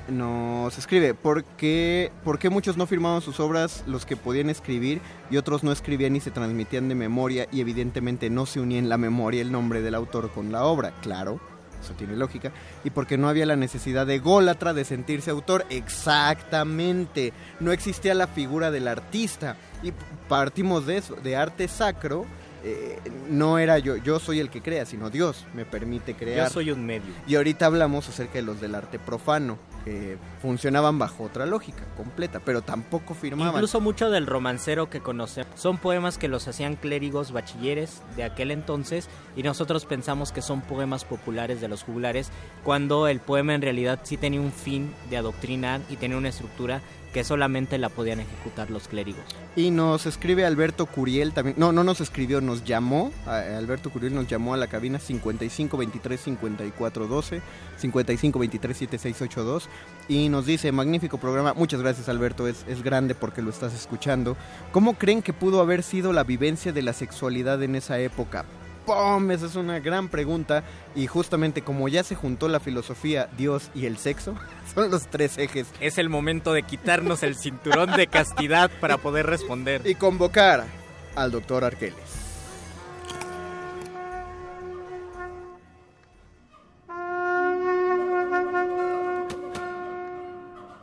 nos 0.08 0.76
escribe 0.76 1.14
¿por 1.14 1.44
qué, 1.44 2.10
por 2.24 2.38
qué 2.38 2.50
muchos 2.50 2.76
no 2.76 2.86
firmaban 2.86 3.22
sus 3.22 3.40
obras 3.40 3.84
los 3.86 4.04
que 4.04 4.16
podían 4.16 4.50
escribir 4.50 5.00
y 5.30 5.36
otros 5.36 5.64
no 5.64 5.72
escribían 5.72 6.14
y 6.16 6.20
se 6.20 6.30
transmitían 6.30 6.88
de 6.88 6.94
memoria 6.94 7.46
y 7.52 7.60
evidentemente 7.60 8.28
no 8.30 8.44
se 8.46 8.60
unía 8.60 8.78
en 8.78 8.88
la 8.88 8.98
memoria 8.98 9.40
el 9.40 9.52
nombre 9.52 9.80
del 9.80 9.94
autor 9.94 10.30
con 10.30 10.52
la 10.52 10.64
obra 10.64 10.92
claro 11.00 11.40
eso 11.82 11.94
tiene 11.94 12.16
lógica 12.16 12.52
y 12.84 12.90
porque 12.90 13.18
no 13.18 13.28
había 13.28 13.46
la 13.46 13.56
necesidad 13.56 14.06
de 14.06 14.18
gólatra 14.18 14.74
de 14.74 14.84
sentirse 14.84 15.30
autor. 15.30 15.64
Exactamente. 15.70 17.32
No 17.60 17.72
existía 17.72 18.14
la 18.14 18.26
figura 18.26 18.70
del 18.70 18.88
artista. 18.88 19.56
Y 19.82 19.92
partimos 20.28 20.86
de 20.86 20.96
eso 20.98 21.14
de 21.14 21.36
arte 21.36 21.68
sacro 21.68 22.26
eh, 22.68 22.98
no 23.30 23.58
era 23.58 23.78
yo, 23.78 23.96
yo 23.96 24.18
soy 24.18 24.40
el 24.40 24.50
que 24.50 24.60
crea, 24.60 24.84
sino 24.84 25.10
Dios 25.10 25.46
me 25.54 25.64
permite 25.64 26.14
crear. 26.14 26.48
Yo 26.48 26.52
soy 26.52 26.70
un 26.70 26.84
medio. 26.84 27.12
Y 27.26 27.36
ahorita 27.36 27.66
hablamos 27.66 28.08
acerca 28.08 28.34
de 28.34 28.42
los 28.42 28.60
del 28.60 28.74
arte 28.74 28.98
profano. 28.98 29.58
eh, 29.86 30.18
funcionaban 30.42 30.98
bajo 30.98 31.24
otra 31.24 31.46
lógica 31.46 31.82
completa, 31.96 32.40
pero 32.44 32.60
tampoco 32.60 33.14
firmaban. 33.14 33.54
Incluso 33.54 33.80
mucho 33.80 34.10
del 34.10 34.26
romancero 34.26 34.90
que 34.90 35.00
conocemos 35.00 35.58
son 35.58 35.78
poemas 35.78 36.18
que 36.18 36.28
los 36.28 36.46
hacían 36.46 36.76
clérigos 36.76 37.32
bachilleres 37.32 38.02
de 38.14 38.24
aquel 38.24 38.50
entonces 38.50 39.08
y 39.34 39.42
nosotros 39.42 39.86
pensamos 39.86 40.30
que 40.30 40.42
son 40.42 40.60
poemas 40.60 41.06
populares 41.06 41.62
de 41.62 41.68
los 41.68 41.84
juglares 41.84 42.30
cuando 42.64 43.08
el 43.08 43.20
poema 43.20 43.54
en 43.54 43.62
realidad 43.62 44.00
sí 44.02 44.18
tenía 44.18 44.40
un 44.40 44.52
fin 44.52 44.92
de 45.08 45.16
adoctrinar 45.16 45.80
y 45.88 45.96
tenía 45.96 46.18
una 46.18 46.28
estructura 46.28 46.82
que 47.12 47.24
solamente 47.24 47.78
la 47.78 47.88
podían 47.88 48.20
ejecutar 48.20 48.70
los 48.70 48.86
clérigos. 48.88 49.22
Y 49.56 49.70
nos 49.70 50.06
escribe 50.06 50.44
Alberto 50.44 50.86
Curiel 50.86 51.32
también. 51.32 51.56
No, 51.58 51.72
no 51.72 51.82
nos 51.84 52.00
escribió, 52.00 52.40
nos 52.40 52.64
llamó. 52.64 53.10
a- 53.26 53.38
Alberto 53.58 53.90
Curiel 53.90 54.14
nos 54.14 54.26
llamó 54.28 54.54
a 54.54 54.56
la 54.56 54.66
cabina 54.66 54.98
55 54.98 55.76
23 55.76 56.20
54 56.20 57.06
12, 57.06 57.40
55 57.78 58.38
23 58.38 58.76
7682 58.76 59.68
y 60.08 60.28
nos 60.28 60.46
dice, 60.46 60.70
magnífico 60.72 61.18
programa. 61.18 61.54
Muchas 61.54 61.80
gracias 61.80 62.08
Alberto, 62.08 62.46
es, 62.48 62.64
es 62.68 62.82
grande 62.82 63.14
porque 63.14 63.42
lo 63.42 63.50
estás 63.50 63.74
escuchando. 63.74 64.36
¿Cómo 64.72 64.94
creen 64.98 65.22
que 65.22 65.32
pudo 65.32 65.60
haber 65.60 65.82
sido 65.82 66.12
la 66.12 66.24
vivencia 66.24 66.72
de 66.72 66.82
la 66.82 66.92
sexualidad 66.92 67.62
en 67.62 67.74
esa 67.74 67.98
época? 67.98 68.44
¡Pum! 68.88 69.30
Esa 69.30 69.44
es 69.44 69.54
una 69.54 69.80
gran 69.80 70.08
pregunta 70.08 70.64
y 70.94 71.06
justamente 71.06 71.60
como 71.60 71.88
ya 71.88 72.02
se 72.02 72.14
juntó 72.14 72.48
la 72.48 72.58
filosofía, 72.58 73.28
Dios 73.36 73.70
y 73.74 73.84
el 73.84 73.98
sexo, 73.98 74.34
son 74.74 74.90
los 74.90 75.08
tres 75.08 75.36
ejes. 75.36 75.66
Es 75.78 75.98
el 75.98 76.08
momento 76.08 76.54
de 76.54 76.62
quitarnos 76.62 77.22
el 77.22 77.36
cinturón 77.36 77.92
de 77.92 78.06
castidad 78.06 78.70
para 78.80 78.96
poder 78.96 79.26
responder. 79.26 79.82
Y 79.84 79.94
convocar 79.94 80.64
al 81.16 81.30
doctor 81.30 81.64
Arqueles. 81.64 81.98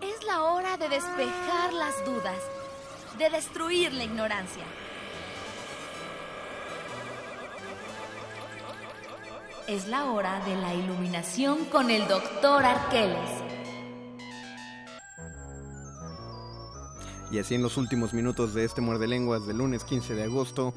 Es 0.02 0.26
la 0.28 0.44
hora 0.44 0.78
de 0.78 0.90
despejar 0.90 1.74
las 1.74 2.06
dudas, 2.06 2.38
de 3.18 3.32
destruir 3.32 3.94
la 3.94 4.04
ignorancia. 4.04 4.64
Es 9.68 9.88
la 9.88 10.06
hora 10.12 10.40
de 10.46 10.56
la 10.56 10.74
iluminación 10.76 11.66
con 11.66 11.90
el 11.90 12.08
doctor 12.08 12.64
Arqueles. 12.64 13.30
Y 17.32 17.40
así 17.40 17.56
en 17.56 17.64
los 17.64 17.78
últimos 17.78 18.14
minutos 18.14 18.54
de 18.54 18.64
este 18.64 18.82
Muerde 18.82 19.08
Lenguas 19.08 19.48
del 19.48 19.58
lunes 19.58 19.84
15 19.84 20.14
de 20.14 20.24
agosto, 20.24 20.74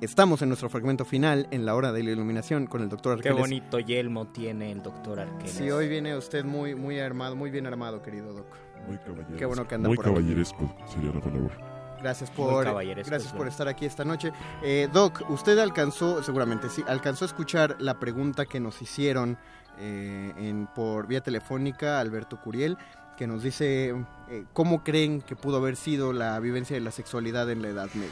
estamos 0.00 0.40
en 0.40 0.48
nuestro 0.48 0.70
fragmento 0.70 1.04
final, 1.04 1.46
en 1.50 1.66
la 1.66 1.74
hora 1.74 1.92
de 1.92 2.02
la 2.02 2.10
iluminación, 2.10 2.66
con 2.66 2.80
el 2.82 2.88
doctor 2.88 3.20
Qué 3.20 3.28
Arqueles. 3.28 3.40
bonito 3.50 3.78
yelmo 3.78 4.26
tiene 4.28 4.72
el 4.72 4.82
doctor 4.82 5.20
Arqueles. 5.20 5.52
Sí, 5.52 5.70
hoy 5.70 5.88
viene 5.88 6.16
usted 6.16 6.44
muy, 6.44 6.74
muy 6.74 6.98
armado, 6.98 7.36
muy 7.36 7.50
bien 7.50 7.66
armado, 7.66 8.02
querido 8.02 8.32
Doc. 8.32 8.46
Muy 8.88 8.96
caballeresco. 8.98 9.36
Qué 9.36 9.44
bueno 9.46 9.68
que 9.68 9.74
anda 9.74 9.88
Muy 9.88 9.96
por 9.96 10.06
aquí. 10.06 10.14
caballeresco 10.14 10.74
sería 10.92 11.12
la 11.12 11.20
palabra. 11.20 11.71
Gracias 12.02 12.30
por, 12.30 12.64
gracias 12.64 13.32
estar 13.48 13.68
aquí 13.68 13.86
esta 13.86 14.04
noche. 14.04 14.32
Eh, 14.62 14.88
Doc, 14.92 15.30
usted 15.30 15.58
alcanzó, 15.58 16.22
seguramente 16.22 16.68
sí, 16.68 16.82
alcanzó 16.88 17.24
a 17.24 17.28
escuchar 17.28 17.76
la 17.78 17.98
pregunta 18.00 18.44
que 18.44 18.58
nos 18.58 18.82
hicieron 18.82 19.38
eh, 19.78 20.32
en, 20.36 20.66
por 20.74 21.06
vía 21.06 21.20
telefónica 21.20 22.00
Alberto 22.00 22.40
Curiel, 22.40 22.76
que 23.16 23.26
nos 23.26 23.42
dice 23.42 23.94
eh, 24.28 24.44
cómo 24.52 24.82
creen 24.82 25.22
que 25.22 25.36
pudo 25.36 25.58
haber 25.58 25.76
sido 25.76 26.12
la 26.12 26.38
vivencia 26.40 26.74
de 26.74 26.80
la 26.80 26.90
sexualidad 26.90 27.48
en 27.50 27.62
la 27.62 27.68
Edad 27.68 27.88
Media. 27.94 28.10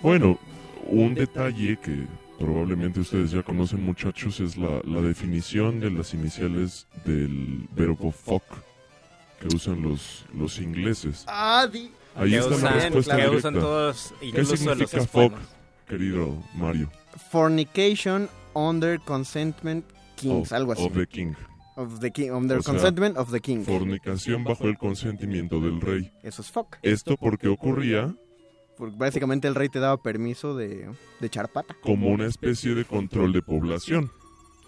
Bueno, 0.00 0.38
un 0.86 1.14
detalle 1.14 1.78
que 1.78 2.06
probablemente 2.38 2.98
ustedes 3.00 3.30
ya 3.30 3.42
conocen 3.44 3.84
muchachos 3.84 4.40
es 4.40 4.56
la, 4.56 4.80
la 4.84 5.00
definición 5.00 5.78
de 5.78 5.90
las 5.90 6.12
iniciales 6.14 6.88
del 7.04 7.68
verbo 7.76 8.10
fuck 8.10 8.42
que 9.40 9.54
usan 9.54 9.82
los, 9.82 10.24
los 10.34 10.58
ingleses. 10.58 11.24
Ah, 11.28 11.68
di- 11.72 11.92
Ahí 12.14 12.34
está 12.34 12.50
la 12.50 12.56
usan- 12.56 12.74
respuesta 12.74 13.16
que 13.16 13.22
directa. 13.22 13.38
usan 13.48 13.54
todos, 13.54 14.14
¿Qué 14.20 14.32
los 14.38 14.48
significa 14.48 14.98
hispanos. 14.98 15.08
fuck, 15.32 15.32
querido 15.88 16.42
Mario? 16.54 16.90
Fornication 17.30 18.28
under 18.54 19.00
consentment 19.00 19.84
kings, 20.16 20.52
Of- 20.52 20.56
algo 20.56 20.72
así. 20.72 20.84
of 20.84 20.92
the 20.94 21.06
king. 21.06 21.32
Of 21.74 22.00
the 22.00 22.10
king, 22.10 22.30
under 22.30 22.58
O 22.58 22.62
sea, 22.62 22.72
consentment 22.74 23.16
of 23.16 23.30
the 23.32 23.40
king. 23.40 23.64
Fornicación 23.64 24.44
bajo 24.44 24.64
el 24.68 24.76
consentimiento 24.76 25.58
del 25.60 25.80
rey. 25.80 26.12
Eso 26.22 26.42
es 26.42 26.50
fuck. 26.50 26.76
Esto 26.82 27.16
porque 27.16 27.48
ocurría 27.48 28.14
Porque 28.76 28.94
básicamente 28.98 29.48
el 29.48 29.54
rey 29.54 29.68
te 29.70 29.78
daba 29.78 29.96
permiso 30.02 30.54
de, 30.54 30.90
de 31.20 31.26
echar 31.26 31.48
pata. 31.50 31.74
como 31.82 32.08
una 32.08 32.26
especie 32.26 32.74
de 32.74 32.84
control 32.84 33.32
de 33.32 33.40
población. 33.42 34.10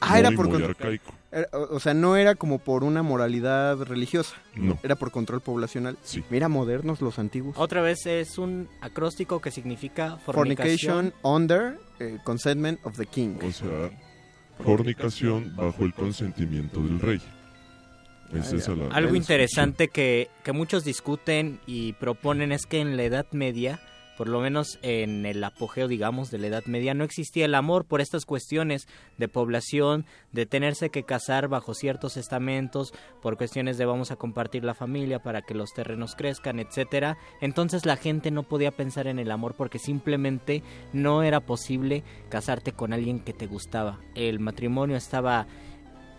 Ah, 0.00 0.18
era 0.18 0.30
Muy, 0.30 0.36
por 0.36 0.48
muy 0.48 0.62
arcaico. 0.62 1.12
Era- 1.34 1.48
o 1.52 1.80
sea, 1.80 1.92
no 1.94 2.16
era 2.16 2.36
como 2.36 2.58
por 2.60 2.84
una 2.84 3.02
moralidad 3.02 3.76
religiosa. 3.82 4.36
No. 4.54 4.78
Era 4.82 4.94
por 4.94 5.10
control 5.10 5.40
poblacional. 5.40 5.98
Sí. 6.02 6.22
Mira, 6.30 6.48
modernos 6.48 7.00
los 7.02 7.18
antiguos. 7.18 7.56
Otra 7.58 7.82
vez 7.82 8.06
es 8.06 8.38
un 8.38 8.68
acróstico 8.80 9.40
que 9.40 9.50
significa 9.50 10.16
Fornication 10.24 11.12
fornicación. 11.12 11.12
under 11.22 11.78
eh, 11.98 12.18
consentment 12.24 12.78
of 12.84 12.96
the 12.96 13.06
king. 13.06 13.36
O 13.46 13.50
sea, 13.52 13.90
fornicación 14.64 15.54
bajo 15.56 15.84
el 15.84 15.92
consentimiento 15.94 16.80
del 16.80 17.00
rey. 17.00 17.20
Es 18.32 18.52
esa 18.52 18.74
la- 18.74 18.86
la 18.88 18.94
Algo 18.94 19.14
interesante 19.14 19.88
que, 19.88 20.28
que 20.42 20.52
muchos 20.52 20.84
discuten 20.84 21.60
y 21.66 21.92
proponen 21.94 22.52
es 22.52 22.66
que 22.66 22.80
en 22.80 22.96
la 22.96 23.04
Edad 23.04 23.26
Media, 23.32 23.80
por 24.16 24.28
lo 24.28 24.40
menos 24.40 24.78
en 24.82 25.26
el 25.26 25.42
apogeo, 25.42 25.88
digamos, 25.88 26.30
de 26.30 26.38
la 26.38 26.46
Edad 26.48 26.64
Media, 26.66 26.94
no 26.94 27.04
existía 27.04 27.44
el 27.44 27.54
amor 27.54 27.84
por 27.84 28.00
estas 28.00 28.24
cuestiones 28.24 28.86
de 29.18 29.28
población, 29.28 30.06
de 30.32 30.46
tenerse 30.46 30.90
que 30.90 31.04
casar 31.04 31.48
bajo 31.48 31.74
ciertos 31.74 32.16
estamentos, 32.16 32.92
por 33.22 33.36
cuestiones 33.36 33.78
de 33.78 33.84
vamos 33.84 34.10
a 34.10 34.16
compartir 34.16 34.64
la 34.64 34.74
familia 34.74 35.22
para 35.22 35.42
que 35.42 35.54
los 35.54 35.72
terrenos 35.72 36.14
crezcan, 36.14 36.60
etcétera. 36.60 37.16
Entonces 37.40 37.86
la 37.86 37.96
gente 37.96 38.30
no 38.30 38.44
podía 38.44 38.70
pensar 38.70 39.06
en 39.06 39.18
el 39.18 39.30
amor 39.30 39.54
porque 39.56 39.78
simplemente 39.78 40.62
no 40.92 41.22
era 41.22 41.40
posible 41.40 42.04
casarte 42.28 42.72
con 42.72 42.92
alguien 42.92 43.20
que 43.20 43.32
te 43.32 43.46
gustaba. 43.46 44.00
El 44.14 44.40
matrimonio 44.40 44.96
estaba 44.96 45.46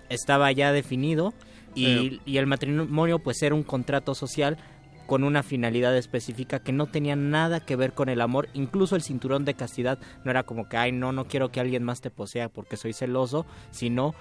estaba 0.09 0.51
ya 0.51 0.71
definido 0.71 1.33
y, 1.73 2.21
y 2.25 2.37
el 2.37 2.47
matrimonio 2.47 3.19
pues 3.19 3.41
era 3.41 3.55
un 3.55 3.63
contrato 3.63 4.15
social 4.15 4.57
con 5.05 5.23
una 5.23 5.43
finalidad 5.43 5.95
específica 5.95 6.59
que 6.59 6.71
no 6.71 6.87
tenía 6.87 7.15
nada 7.15 7.59
que 7.59 7.75
ver 7.75 7.93
con 7.93 8.09
el 8.09 8.21
amor, 8.21 8.49
incluso 8.53 8.95
el 8.95 9.01
cinturón 9.01 9.45
de 9.45 9.53
castidad 9.53 9.99
no 10.23 10.31
era 10.31 10.43
como 10.43 10.67
que, 10.67 10.77
ay, 10.77 10.91
no, 10.91 11.11
no 11.11 11.27
quiero 11.27 11.51
que 11.51 11.59
alguien 11.59 11.83
más 11.83 12.01
te 12.01 12.11
posea 12.11 12.49
porque 12.49 12.77
soy 12.77 12.93
celoso, 12.93 13.45
sino 13.71 14.15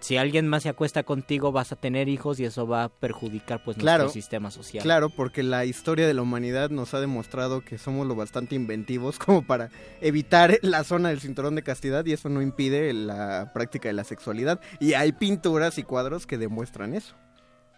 si 0.00 0.16
alguien 0.16 0.48
más 0.48 0.62
se 0.62 0.70
acuesta 0.70 1.02
contigo 1.02 1.52
vas 1.52 1.72
a 1.72 1.76
tener 1.76 2.08
hijos 2.08 2.40
y 2.40 2.44
eso 2.44 2.66
va 2.66 2.84
a 2.84 2.88
perjudicar 2.88 3.62
pues 3.62 3.76
Claro, 3.76 4.04
nuestro 4.04 4.20
sistema 4.20 4.50
social. 4.50 4.82
Claro, 4.82 5.10
porque 5.10 5.42
la 5.42 5.64
historia 5.66 6.06
de 6.06 6.14
la 6.14 6.22
humanidad 6.22 6.70
nos 6.70 6.94
ha 6.94 7.00
demostrado 7.00 7.62
que 7.62 7.78
somos 7.78 8.06
lo 8.06 8.16
bastante 8.16 8.54
inventivos 8.54 9.18
como 9.24 9.42
para 9.42 9.70
evitar 10.00 10.58
la 10.62 10.84
zona 10.84 11.10
del 11.10 11.20
cinturón 11.20 11.54
de 11.54 11.62
castidad 11.62 12.04
y 12.06 12.12
eso 12.12 12.28
no 12.28 12.42
impide 12.42 12.92
la 12.92 13.52
práctica 13.52 13.88
de 13.88 13.92
la 13.92 14.04
sexualidad. 14.04 14.60
Y 14.80 14.94
hay 14.94 15.12
pinturas 15.12 15.78
y 15.78 15.82
cuadros 15.82 16.26
que 16.26 16.38
demuestran 16.38 16.94
eso. 16.94 17.14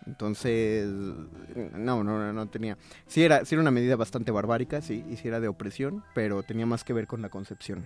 Entonces, 0.06 0.88
no, 0.88 2.02
no, 2.04 2.18
no, 2.18 2.32
no 2.32 2.48
tenía. 2.48 2.76
Sí 3.06 3.22
era, 3.22 3.44
sí 3.44 3.54
era 3.54 3.62
una 3.62 3.70
medida 3.70 3.96
bastante 3.96 4.30
barbárica, 4.32 4.80
sí, 4.82 5.04
y 5.10 5.16
sí 5.16 5.28
era 5.28 5.40
de 5.40 5.48
opresión, 5.48 6.02
pero 6.14 6.42
tenía 6.42 6.66
más 6.66 6.84
que 6.84 6.92
ver 6.92 7.06
con 7.06 7.22
la 7.22 7.28
concepción. 7.28 7.84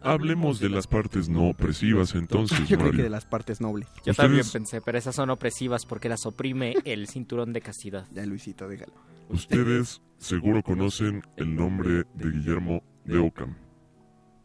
Hablemos 0.00 0.60
de 0.60 0.68
las 0.68 0.86
partes 0.86 1.28
no 1.28 1.48
opresivas 1.48 2.14
entonces, 2.14 2.56
Yo 2.68 2.78
creo 2.78 2.92
que 2.92 3.02
de 3.02 3.10
las 3.10 3.24
partes 3.24 3.60
nobles. 3.60 3.88
Yo 4.04 4.12
Ustedes- 4.12 4.16
también 4.16 4.46
pensé, 4.52 4.80
pero 4.80 4.96
esas 4.96 5.16
son 5.16 5.30
opresivas 5.30 5.84
porque 5.86 6.08
las 6.08 6.24
oprime 6.26 6.76
el 6.84 7.08
cinturón 7.08 7.52
de 7.52 7.60
castidad. 7.60 8.06
Ya 8.12 8.24
Luisito, 8.24 8.68
déjalo. 8.68 8.92
Ustedes 9.28 10.00
seguro 10.18 10.62
conocen 10.62 11.22
el 11.36 11.54
nombre 11.56 12.04
de 12.14 12.30
Guillermo 12.30 12.82
de 13.04 13.18
Ockham, 13.18 13.56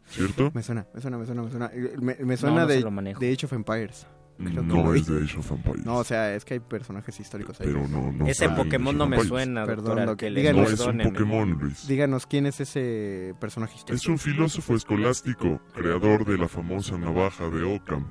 ¿cierto? 0.06 0.50
Me 0.54 0.62
suena, 0.62 0.86
me 0.92 1.00
suena, 1.00 1.18
me 1.18 1.26
suena, 1.26 1.42
me 1.42 1.50
suena. 1.50 1.70
Eh, 1.72 1.96
Me, 2.00 2.16
me 2.16 2.36
suena 2.36 2.62
no 2.62 2.66
de, 2.66 3.14
de 3.18 3.32
Age 3.32 3.46
of 3.46 3.52
Empires. 3.52 4.06
Creo 4.36 4.50
que 4.50 4.62
No 4.62 4.82
lo 4.82 4.94
es 4.94 5.06
de 5.06 5.22
Age 5.22 5.38
of 5.38 5.50
Empires. 5.52 5.86
No, 5.86 5.96
o 5.98 6.04
sea, 6.04 6.34
es 6.34 6.44
que 6.44 6.54
hay 6.54 6.60
personajes 6.60 7.18
históricos 7.20 7.60
ahí. 7.60 7.68
Pero 7.68 7.86
no, 7.86 8.10
no 8.12 8.26
Ese 8.26 8.48
Pokémon 8.48 8.96
no 8.98 9.06
me 9.06 9.22
suena, 9.22 9.64
Perdón, 9.64 9.84
doctor 9.84 10.00
Doc. 10.06 10.10
Arqueles, 10.10 10.42
Díganos- 10.42 10.68
No 10.68 10.74
es 10.74 10.80
un. 11.06 11.12
Pokémon, 11.12 11.50
Luis. 11.52 11.86
Díganos 11.86 12.26
quién 12.26 12.46
es 12.46 12.60
ese 12.60 13.34
personaje 13.40 13.76
histórico. 13.76 13.94
Es 14.02 14.06
un 14.08 14.18
filósofo 14.18 14.74
escolástico, 14.74 15.60
creador 15.72 16.24
de 16.24 16.36
la 16.38 16.48
famosa 16.48 16.98
navaja 16.98 17.48
de 17.48 17.62
Ockham. 17.62 18.06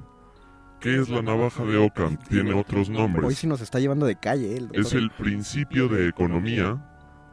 ¿Qué 0.79 0.99
es 0.99 1.07
la 1.09 1.21
navaja 1.21 1.63
de 1.63 1.77
Ockham? 1.77 2.17
Tiene 2.29 2.53
otros 2.53 2.89
Hoy 2.89 2.95
nombres. 2.95 3.37
sí 3.37 3.47
nos 3.47 3.61
está 3.61 3.79
llevando 3.79 4.05
de 4.05 4.17
calle, 4.17 4.55
el 4.57 4.63
doctor. 4.67 4.81
Es 4.81 4.93
el 4.93 5.11
principio 5.11 5.87
de 5.87 6.07
economía 6.09 6.89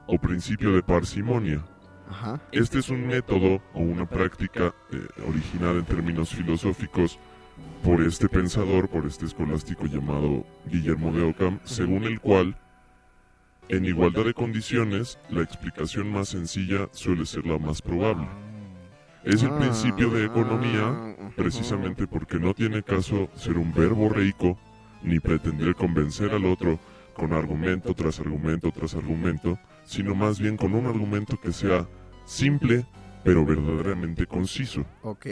o 0.07 0.19
principio 0.19 0.73
de 0.73 0.83
parsimonia. 0.83 1.65
Ajá. 2.09 2.41
Este 2.53 2.81
es 2.81 2.89
un 2.91 3.07
método 3.07 3.62
o 3.73 3.81
una 3.81 4.09
práctica 4.09 4.75
eh, 4.93 4.99
originada 5.29 5.79
en 5.79 5.85
términos 5.85 6.31
filosóficos 6.35 7.19
por 7.82 8.01
este 8.03 8.28
pensador, 8.28 8.89
por 8.89 9.07
este 9.07 9.24
escolástico 9.27 9.87
llamado 9.87 10.45
Guillermo 10.66 11.12
de 11.12 11.23
Ockham, 11.23 11.61
según 11.65 12.05
el 12.05 12.20
cual, 12.20 12.57
en 13.69 13.85
igualdad 13.85 14.24
de 14.24 14.35
condiciones, 14.35 15.19
la 15.31 15.43
explicación 15.43 16.11
más 16.11 16.28
sencilla 16.31 16.89
suele 16.93 17.24
ser 17.24 17.47
la 17.47 17.59
más 17.59 17.81
probable. 17.81 18.28
Es 19.24 19.43
el 19.43 19.51
Ah, 19.51 19.59
principio 19.59 20.11
de 20.11 20.23
ah, 20.23 20.27
economía 20.27 21.16
precisamente 21.37 22.07
porque 22.07 22.39
no 22.39 22.55
tiene 22.55 22.82
caso 22.82 23.28
ser 23.35 23.59
un 23.59 23.73
verbo 23.73 24.09
reico 24.09 24.59
ni 25.03 25.20
pretender 25.20 25.74
convencer 25.74 26.32
al 26.32 26.47
otro 26.47 26.78
con 27.15 27.32
argumento 27.32 27.95
tras 27.95 28.19
argumento 28.20 28.70
tras 28.73 28.95
argumento, 28.95 29.59
sino 29.85 30.15
más 30.15 30.39
bien 30.41 30.57
con 30.57 30.74
un 30.74 30.87
argumento 30.87 31.39
que 31.39 31.53
sea 31.53 31.87
simple, 32.24 32.87
pero 33.24 33.45
verdaderamente 33.45 34.27
conciso. 34.27 34.85
Ok. 35.03 35.27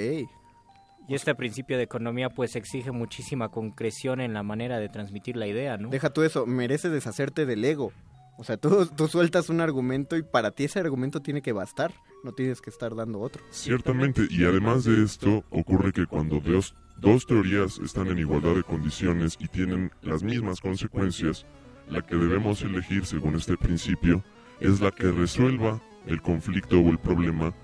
Y 1.09 1.15
este 1.15 1.35
principio 1.35 1.79
de 1.79 1.85
economía 1.85 2.29
pues 2.29 2.55
exige 2.55 2.93
muchísima 2.93 3.49
concreción 3.49 4.21
en 4.21 4.35
la 4.35 4.43
manera 4.43 4.79
de 4.79 4.91
transmitir 4.91 5.37
la 5.37 5.47
idea, 5.47 5.79
¿no? 5.79 5.89
Deja 5.89 6.11
tú 6.11 6.23
eso, 6.23 6.45
merece 6.45 6.91
deshacerte 6.91 7.47
del 7.47 7.65
ego. 7.65 7.93
O 8.37 8.45
sea, 8.45 8.59
tú, 8.59 8.87
tú 8.95 9.09
sueltas 9.09 9.49
un 9.49 9.61
argumento 9.61 10.17
y 10.17 10.23
para 10.23 10.51
ti 10.51 10.65
ese 10.65 10.79
argumento 10.79 11.21
tiene 11.21 11.41
que 11.41 11.53
bastar, 11.53 11.93
no 12.23 12.33
tienes 12.33 12.61
que 12.61 12.71
estar 12.71 12.95
dando 12.95 13.21
otro. 13.21 13.43
Ciertamente, 13.51 14.29
y 14.31 14.45
además 14.45 14.85
de 14.85 15.03
esto, 15.03 15.45
ocurre 15.51 15.93
que 15.93 16.07
cuando 16.07 16.41
dos, 16.41 16.75
dos 16.99 17.27
teorías 17.27 17.79
están 17.79 18.09
en 18.09 18.19
igualdad 18.19 18.55
de 18.55 18.63
condiciones 18.63 19.37
y 19.41 19.49
tienen 19.49 19.91
las 20.03 20.23
mismas 20.23 20.61
consecuencias, 20.61 21.47
la 21.89 22.03
que 22.03 22.17
debemos 22.17 22.63
elegir 22.63 23.07
según 23.07 23.35
este 23.35 23.57
principio 23.57 24.23
es 24.61 24.81
la 24.81 24.91
que 24.91 25.11
resuelva 25.11 25.81
el 26.07 26.21
conflicto 26.21 26.79
o 26.79 26.91
el 26.91 26.99
problema 26.99 27.55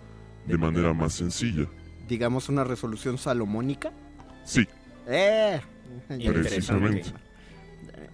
de 0.46 0.56
manera 0.56 0.94
más 0.94 1.12
sencilla. 1.12 1.68
Digamos 2.08 2.48
una 2.48 2.64
resolución 2.64 3.18
salomónica. 3.18 3.92
Sí, 4.44 4.66
¡Eh! 5.06 5.60
precisamente. 6.08 7.12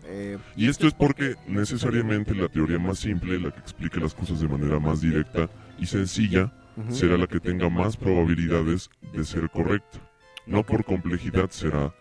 Eh, 0.05 0.39
Y 0.57 0.69
esto 0.69 0.87
es 0.87 0.95
porque 0.95 1.35
necesariamente 1.47 2.35
la 2.35 2.49
teoría 2.49 2.79
más 2.79 2.99
simple, 2.99 3.39
la 3.39 3.51
que 3.53 3.61
explique 3.61 4.01
las 4.01 4.15
cosas 4.15 4.41
de 4.41 4.49
manera 4.49 4.79
más 4.79 5.01
directa 5.01 5.49
y 5.79 5.87
sencilla, 5.87 6.53
será 6.91 7.17
la 7.19 7.27
que 7.27 7.41
tenga 7.41 7.69
más 7.69 7.97
probabilidades 7.97 8.91
de 9.13 9.25
ser 9.25 9.51
correcta. 9.51 9.99
No 10.47 10.65
por 10.65 10.85
complejidad 10.85 11.51
será 11.51 11.95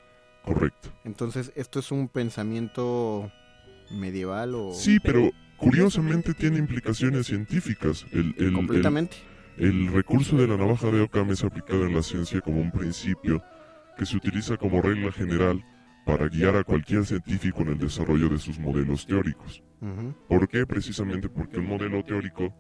correcta. 0.43 0.89
entonces, 1.03 1.51
¿esto 1.55 1.79
es 1.79 1.91
un 1.91 2.07
pensamiento 2.07 3.31
medieval 3.91 4.55
o...? 4.55 4.73
Sí, 4.73 4.99
pero 4.99 5.31
curiosamente 5.57 6.33
tiene 6.33 6.57
implicaciones 6.57 7.27
científicas. 7.27 8.05
El, 8.11 8.33
el- 8.37 8.45
el- 8.47 8.53
Completamente. 8.53 9.17
El, 9.17 9.28
recurso 9.59 10.37
de 10.37 10.47
la 10.47 10.57
navaja 10.57 10.89
de 10.89 11.01
Occam 11.01 11.29
es 11.31 11.43
aplicado 11.43 11.85
en 11.85 11.95
la 11.95 12.03
ciencia 12.03 12.41
como 12.41 12.61
un 12.61 12.71
principio 12.71 13.43
que 13.97 14.05
se 14.05 14.15
utiliza 14.15 14.57
como 14.57 14.81
regla 14.81 15.11
general 15.11 15.63
para 16.05 16.27
guiar 16.29 16.55
a 16.55 16.63
cualquier 16.63 17.05
científico 17.05 17.61
en 17.61 17.69
el 17.69 17.77
desarrollo 17.77 18.29
de 18.29 18.39
sus 18.39 18.57
modelos 18.57 19.05
teóricos. 19.05 19.61
Ujú. 19.81 20.15
¿Por 20.27 20.47
qué? 20.47 20.65
Precisamente 20.65 21.29
porque 21.29 21.59
un 21.59 21.67
modelo 21.67 22.03
teórico 22.03 22.53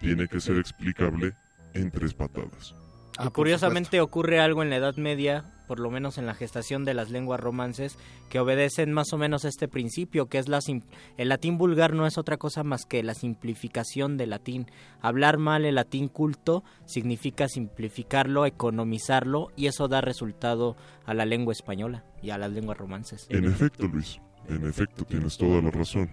tiene 0.00 0.28
que 0.28 0.40
ser 0.40 0.58
explicable 0.58 1.34
en 1.74 1.90
tres 1.90 2.14
patadas. 2.14 2.74
Ah, 3.18 3.26
Y 3.26 3.30
curiosamente 3.30 4.00
ocurre 4.00 4.40
algo 4.40 4.62
en 4.62 4.70
la 4.70 4.76
Edad 4.76 4.96
Media, 4.96 5.44
por 5.66 5.80
lo 5.80 5.90
menos 5.90 6.18
en 6.18 6.26
la 6.26 6.34
gestación 6.34 6.84
de 6.84 6.94
las 6.94 7.10
lenguas 7.10 7.40
romances, 7.40 7.98
que 8.28 8.38
obedecen 8.40 8.92
más 8.92 9.12
o 9.12 9.18
menos 9.18 9.44
a 9.44 9.48
este 9.48 9.68
principio, 9.68 10.26
que 10.26 10.38
es 10.38 10.48
la 10.48 10.60
sim- 10.60 10.82
el 11.16 11.28
latín 11.28 11.58
vulgar 11.58 11.94
no 11.94 12.06
es 12.06 12.18
otra 12.18 12.36
cosa 12.36 12.64
más 12.64 12.84
que 12.86 13.02
la 13.02 13.14
simplificación 13.14 14.16
del 14.16 14.30
latín. 14.30 14.66
Hablar 15.00 15.38
mal 15.38 15.64
el 15.64 15.76
latín 15.76 16.08
culto 16.08 16.64
significa 16.84 17.48
simplificarlo, 17.48 18.46
economizarlo, 18.46 19.48
y 19.56 19.66
eso 19.66 19.88
da 19.88 20.00
resultado 20.00 20.76
a 21.06 21.14
la 21.14 21.24
lengua 21.26 21.52
española 21.52 22.04
y 22.22 22.30
a 22.30 22.38
las 22.38 22.50
lenguas 22.52 22.78
romances. 22.78 23.26
En 23.30 23.44
efecto, 23.44 23.86
Luis, 23.86 24.20
en 24.48 24.66
efecto, 24.66 25.04
tienes 25.04 25.36
toda 25.36 25.60
la 25.62 25.70
razón. 25.70 26.10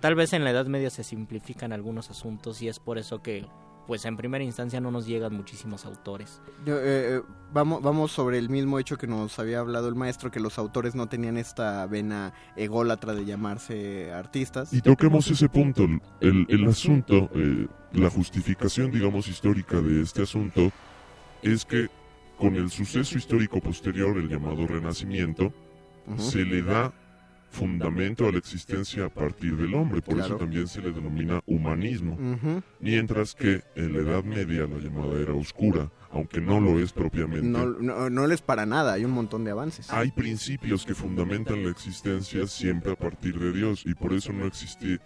Tal 0.00 0.14
vez 0.14 0.32
en 0.32 0.44
la 0.44 0.50
Edad 0.50 0.66
Media 0.66 0.90
se 0.90 1.02
simplifican 1.02 1.72
algunos 1.72 2.08
asuntos 2.10 2.62
y 2.62 2.68
es 2.68 2.78
por 2.78 2.98
eso 2.98 3.20
que, 3.20 3.44
pues 3.88 4.04
en 4.04 4.18
primera 4.18 4.44
instancia 4.44 4.82
no 4.82 4.90
nos 4.90 5.06
llegan 5.06 5.34
muchísimos 5.34 5.86
autores. 5.86 6.42
Yo, 6.66 6.76
eh, 6.76 6.82
eh, 7.16 7.22
vamos, 7.54 7.80
vamos 7.80 8.12
sobre 8.12 8.36
el 8.36 8.50
mismo 8.50 8.78
hecho 8.78 8.98
que 8.98 9.06
nos 9.06 9.38
había 9.38 9.60
hablado 9.60 9.88
el 9.88 9.94
maestro, 9.94 10.30
que 10.30 10.40
los 10.40 10.58
autores 10.58 10.94
no 10.94 11.08
tenían 11.08 11.38
esta 11.38 11.86
vena 11.86 12.34
ególatra 12.54 13.14
de 13.14 13.24
llamarse 13.24 14.12
artistas. 14.12 14.74
Y 14.74 14.82
toquemos 14.82 15.30
ese 15.30 15.48
punto. 15.48 15.86
El, 16.20 16.44
el 16.50 16.68
asunto, 16.68 17.30
eh, 17.34 17.66
la 17.92 18.10
justificación, 18.10 18.90
digamos, 18.90 19.26
histórica 19.26 19.80
de 19.80 20.02
este 20.02 20.24
asunto 20.24 20.70
es 21.40 21.64
que 21.64 21.88
con 22.36 22.56
el 22.56 22.70
suceso 22.70 23.16
histórico 23.16 23.58
posterior, 23.58 24.18
el 24.18 24.28
llamado 24.28 24.66
Renacimiento, 24.66 25.50
se 26.18 26.44
le 26.44 26.60
da 26.60 26.92
fundamento 27.50 28.26
a 28.26 28.32
la 28.32 28.38
existencia 28.38 29.06
a 29.06 29.08
partir 29.08 29.56
del 29.56 29.74
hombre, 29.74 30.02
por 30.02 30.18
eso 30.18 30.36
también 30.36 30.68
se 30.68 30.82
le 30.82 30.92
denomina 30.92 31.40
humanismo. 31.46 32.16
Mientras 32.80 33.34
que 33.34 33.62
en 33.74 33.92
la 33.92 33.98
Edad 34.00 34.24
Media, 34.24 34.66
la 34.66 34.78
llamada 34.78 35.20
Era 35.20 35.34
Oscura, 35.34 35.90
aunque 36.10 36.40
no 36.40 36.60
lo 36.60 36.78
es 36.78 36.92
propiamente, 36.92 37.46
No, 37.46 37.66
no, 37.66 38.08
no 38.10 38.26
les 38.26 38.40
para 38.42 38.66
nada, 38.66 38.94
hay 38.94 39.04
un 39.04 39.10
montón 39.12 39.44
de 39.44 39.50
avances. 39.50 39.90
hay 39.92 40.10
principios 40.10 40.84
que 40.86 40.94
fundamentan 40.94 41.64
la 41.64 41.70
existencia 41.70 42.46
siempre 42.46 42.92
a 42.92 42.96
partir 42.96 43.38
de 43.38 43.52
Dios 43.52 43.84
y 43.84 43.94
por 43.94 44.12
eso 44.12 44.32
no 44.32 44.46
existe 44.46 44.98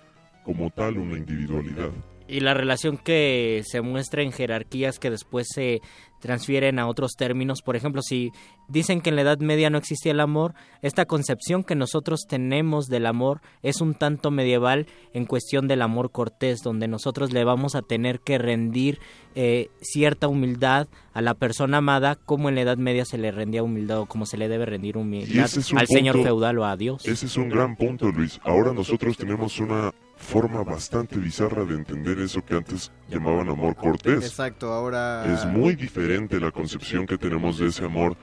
como 0.44 0.70
tal 0.70 0.98
una 0.98 1.16
individualidad. 1.16 1.90
Y 2.28 2.40
la 2.40 2.54
relación 2.54 2.96
que 2.98 3.62
se 3.66 3.80
muestra 3.82 4.22
en 4.22 4.32
jerarquías 4.32 4.98
que 4.98 5.10
después 5.10 5.46
se 5.52 5.80
transfieren 6.22 6.78
a 6.78 6.86
otros 6.86 7.16
términos. 7.16 7.60
Por 7.62 7.76
ejemplo, 7.76 8.00
si 8.00 8.30
dicen 8.68 9.00
que 9.00 9.10
en 9.10 9.16
la 9.16 9.22
Edad 9.22 9.40
Media 9.40 9.68
no 9.68 9.76
existía 9.76 10.12
el 10.12 10.20
amor, 10.20 10.54
esta 10.80 11.04
concepción 11.04 11.64
que 11.64 11.74
nosotros 11.74 12.26
tenemos 12.28 12.86
del 12.86 13.06
amor 13.06 13.42
es 13.62 13.80
un 13.80 13.94
tanto 13.94 14.30
medieval 14.30 14.86
en 15.12 15.26
cuestión 15.26 15.66
del 15.66 15.82
amor 15.82 16.12
cortés, 16.12 16.60
donde 16.62 16.86
nosotros 16.86 17.32
le 17.32 17.44
vamos 17.44 17.74
a 17.74 17.82
tener 17.82 18.20
que 18.20 18.38
rendir 18.38 19.00
eh, 19.34 19.68
cierta 19.80 20.28
humildad 20.28 20.86
a 21.12 21.20
la 21.20 21.34
persona 21.34 21.78
amada, 21.78 22.14
como 22.14 22.48
en 22.48 22.54
la 22.54 22.62
Edad 22.62 22.76
Media 22.78 23.04
se 23.04 23.18
le 23.18 23.32
rendía 23.32 23.62
humildad 23.62 24.00
o 24.00 24.06
como 24.06 24.24
se 24.24 24.38
le 24.38 24.48
debe 24.48 24.64
rendir 24.64 24.96
humildad 24.96 25.44
es 25.44 25.74
al 25.74 25.86
señor 25.88 26.22
feudal 26.22 26.58
o 26.58 26.64
a 26.64 26.76
Dios. 26.76 27.04
Ese 27.04 27.26
es 27.26 27.36
un 27.36 27.48
gran 27.48 27.76
punto, 27.76 28.10
Luis. 28.12 28.40
Ahora 28.44 28.72
nosotros 28.72 29.16
tenemos 29.16 29.58
una 29.58 29.92
forma 30.22 30.62
bastante 30.62 31.18
bizarra 31.18 31.64
de 31.64 31.74
entender 31.74 32.18
eso 32.18 32.44
que 32.44 32.54
antes 32.54 32.90
llamaban 33.08 33.48
amor 33.48 33.76
cortés. 33.76 34.24
Exacto, 34.24 34.72
ahora... 34.72 35.26
Es 35.32 35.44
muy 35.44 35.74
diferente 35.74 36.40
la 36.40 36.50
concepción 36.50 37.06
que 37.06 37.18
tenemos 37.18 37.58
de 37.58 37.66
ese 37.66 37.84
amor, 37.84 38.16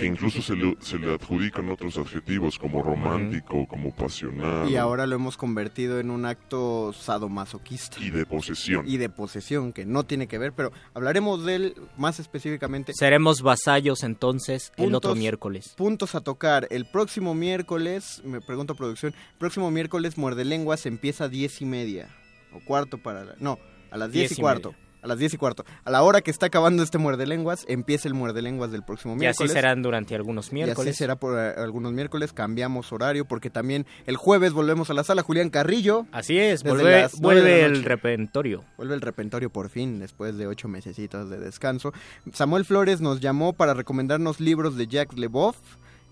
que 0.00 0.06
incluso 0.06 0.40
se 0.40 0.56
le, 0.56 0.78
se 0.80 0.98
le 0.98 1.12
adjudican 1.12 1.68
otros 1.68 1.98
adjetivos 1.98 2.58
como 2.58 2.82
romántico, 2.82 3.66
como 3.68 3.94
pasional 3.94 4.66
Y 4.70 4.76
ahora 4.76 5.06
lo 5.06 5.14
hemos 5.16 5.36
convertido 5.36 6.00
en 6.00 6.10
un 6.10 6.24
acto 6.24 6.94
sadomasoquista. 6.94 7.98
y 8.00 8.08
de 8.08 8.24
posesión. 8.24 8.88
Y 8.88 8.96
de 8.96 9.10
posesión, 9.10 9.74
que 9.74 9.84
no 9.84 10.04
tiene 10.04 10.26
que 10.26 10.38
ver, 10.38 10.54
pero 10.54 10.72
hablaremos 10.94 11.44
de 11.44 11.54
él 11.54 11.74
más 11.98 12.18
específicamente. 12.18 12.94
Seremos 12.94 13.42
vasallos 13.42 14.02
entonces 14.02 14.72
el 14.78 14.94
otro 14.94 15.14
miércoles. 15.14 15.74
Puntos 15.76 16.14
a 16.14 16.22
tocar. 16.22 16.66
El 16.70 16.86
próximo 16.86 17.34
miércoles, 17.34 18.22
me 18.24 18.40
pregunto 18.40 18.74
producción, 18.74 19.14
próximo 19.36 19.70
miércoles 19.70 20.16
Muerde 20.16 20.46
Lenguas 20.46 20.86
empieza 20.86 21.24
a 21.24 21.28
diez 21.28 21.60
y 21.60 21.66
media. 21.66 22.08
O 22.54 22.60
cuarto 22.64 22.96
para 22.96 23.24
la... 23.24 23.34
No, 23.38 23.58
a 23.90 23.98
las 23.98 24.10
diez, 24.10 24.30
Diez 24.30 24.38
y 24.38 24.40
y 24.40 24.42
cuarto. 24.42 24.74
A 25.02 25.06
las 25.06 25.18
diez 25.18 25.32
y 25.34 25.36
cuarto. 25.36 25.64
A 25.84 25.90
la 25.90 26.02
hora 26.02 26.20
que 26.20 26.30
está 26.30 26.46
acabando 26.46 26.82
este 26.82 26.98
Muerde 26.98 27.26
Lenguas, 27.26 27.64
empieza 27.68 28.06
el 28.08 28.14
Muerde 28.14 28.42
Lenguas 28.42 28.70
del 28.70 28.82
próximo 28.82 29.14
Y 29.14 29.16
así 29.16 29.22
miércoles. 29.24 29.52
serán 29.52 29.82
durante 29.82 30.14
algunos 30.14 30.46
Y 30.46 30.48
así 30.48 30.54
miércoles. 30.54 30.96
será 30.96 31.16
por 31.16 31.38
eh, 31.38 31.54
algunos 31.56 31.92
miércoles. 31.92 32.32
Cambiamos 32.32 32.92
horario 32.92 33.24
porque 33.24 33.50
también 33.50 33.86
el 34.06 34.16
jueves 34.16 34.52
volvemos 34.52 34.90
a 34.90 34.94
la 34.94 35.04
sala 35.04 35.22
Julián 35.22 35.50
Carrillo. 35.50 36.06
Así 36.12 36.38
es, 36.38 36.62
vuelve, 36.62 37.64
el 37.64 37.82
repentorio. 37.84 38.64
Vuelve 38.76 38.94
el 38.94 39.00
repentorio 39.00 39.50
por 39.50 39.68
fin, 39.70 39.98
después 40.00 40.36
de 40.36 40.46
ocho 40.46 40.68
mesecitos 40.68 41.30
de 41.30 41.38
descanso. 41.38 41.92
Samuel 42.32 42.64
Flores 42.64 43.00
nos 43.00 43.20
llamó 43.20 43.52
para 43.52 43.74
recomendarnos 43.74 44.40
libros 44.40 44.76
de 44.76 44.86
Jacques 44.86 45.18
Leboeuf 45.18 45.56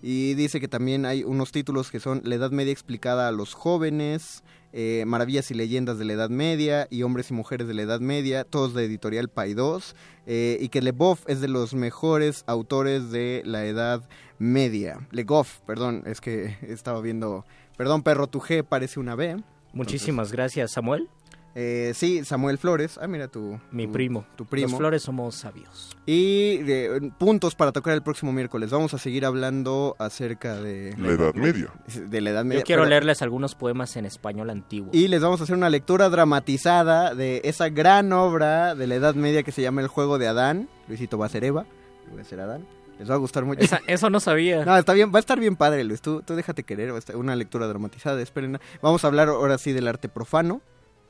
y 0.01 0.33
dice 0.35 0.59
que 0.59 0.67
también 0.67 1.05
hay 1.05 1.23
unos 1.23 1.51
títulos 1.51 1.91
que 1.91 1.99
son 1.99 2.21
La 2.23 2.35
Edad 2.35 2.51
Media 2.51 2.71
explicada 2.71 3.27
a 3.27 3.31
los 3.31 3.53
jóvenes, 3.53 4.43
eh, 4.71 5.03
Maravillas 5.07 5.49
y 5.51 5.55
leyendas 5.55 5.97
de 5.97 6.05
la 6.05 6.13
Edad 6.13 6.29
Media 6.29 6.87
y 6.89 7.03
Hombres 7.03 7.31
y 7.31 7.33
mujeres 7.33 7.67
de 7.67 7.73
la 7.73 7.81
Edad 7.81 7.99
Media, 7.99 8.43
todos 8.43 8.73
de 8.73 8.85
editorial 8.85 9.29
Paidós, 9.29 9.95
eh, 10.27 10.57
y 10.61 10.69
que 10.69 10.81
Leboeuf 10.81 11.27
es 11.27 11.41
de 11.41 11.47
los 11.47 11.73
mejores 11.73 12.43
autores 12.47 13.11
de 13.11 13.41
la 13.45 13.65
Edad 13.65 14.07
Media. 14.37 15.07
Legoff, 15.11 15.59
perdón, 15.61 16.03
es 16.05 16.21
que 16.21 16.57
estaba 16.61 17.01
viendo... 17.01 17.45
Perdón, 17.77 18.03
perro, 18.03 18.27
tu 18.27 18.39
G 18.39 18.63
parece 18.63 18.99
una 18.99 19.15
B. 19.15 19.41
Muchísimas 19.73 20.31
gracias, 20.31 20.71
Samuel. 20.71 21.09
Eh, 21.55 21.91
sí, 21.95 22.23
Samuel 22.23 22.57
Flores. 22.57 22.97
Ah, 23.01 23.07
mira 23.07 23.27
tu... 23.27 23.59
Mi 23.71 23.87
tu- 23.87 23.91
primo. 23.91 24.25
Tu 24.35 24.45
primo. 24.45 24.67
Los 24.69 24.77
Flores 24.77 25.01
somos 25.03 25.35
sabios. 25.35 25.97
Y 26.05 26.59
eh, 26.67 27.11
puntos 27.17 27.55
para 27.55 27.71
tocar 27.71 27.93
el 27.93 28.01
próximo 28.03 28.31
miércoles. 28.31 28.69
Vamos 28.69 28.93
a 28.93 28.97
seguir 28.97 29.25
hablando 29.25 29.95
acerca 29.99 30.55
de... 30.61 30.95
La 30.97 31.09
Edad 31.09 31.33
Media. 31.33 31.67
De 32.07 32.21
la 32.21 32.29
Edad 32.29 32.45
Media. 32.45 32.59
Yo 32.61 32.65
quiero 32.65 32.83
pero- 32.83 32.89
leerles 32.91 33.21
algunos 33.21 33.55
poemas 33.55 33.95
en 33.97 34.05
español 34.05 34.49
antiguo. 34.49 34.89
Y 34.93 35.07
les 35.07 35.21
vamos 35.21 35.41
a 35.41 35.43
hacer 35.43 35.55
una 35.55 35.69
lectura 35.69 36.09
dramatizada 36.09 37.15
de 37.15 37.41
esa 37.43 37.69
gran 37.69 38.13
obra 38.13 38.75
de 38.75 38.87
la 38.87 38.95
Edad 38.95 39.15
Media 39.15 39.43
que 39.43 39.51
se 39.51 39.61
llama 39.61 39.81
El 39.81 39.87
Juego 39.87 40.17
de 40.17 40.27
Adán. 40.27 40.69
Luisito 40.87 41.17
va 41.17 41.25
a 41.25 41.29
ser 41.29 41.43
Eva. 41.43 41.65
Voy 42.11 42.21
a 42.21 42.23
ser 42.23 42.39
Adán. 42.39 42.65
Les 42.99 43.09
va 43.09 43.15
a 43.15 43.17
gustar 43.17 43.45
mucho. 43.45 43.61
Esa- 43.61 43.81
eso 43.87 44.09
no 44.09 44.19
sabía. 44.19 44.65
No, 44.65 44.77
está 44.77 44.93
bien, 44.93 45.11
va 45.13 45.17
a 45.17 45.21
estar 45.21 45.39
bien 45.39 45.55
padre, 45.55 45.83
Luis. 45.83 46.01
Tú, 46.01 46.21
tú 46.21 46.35
déjate 46.35 46.63
querer, 46.63 46.91
va 46.91 46.95
a 46.95 46.99
estar 46.99 47.15
una 47.15 47.35
lectura 47.35 47.65
dramatizada, 47.67 48.21
esperen. 48.21 48.59
Vamos 48.81 49.03
a 49.03 49.07
hablar 49.07 49.29
ahora 49.29 49.57
sí 49.57 49.71
del 49.73 49.87
arte 49.87 50.09
profano. 50.09 50.61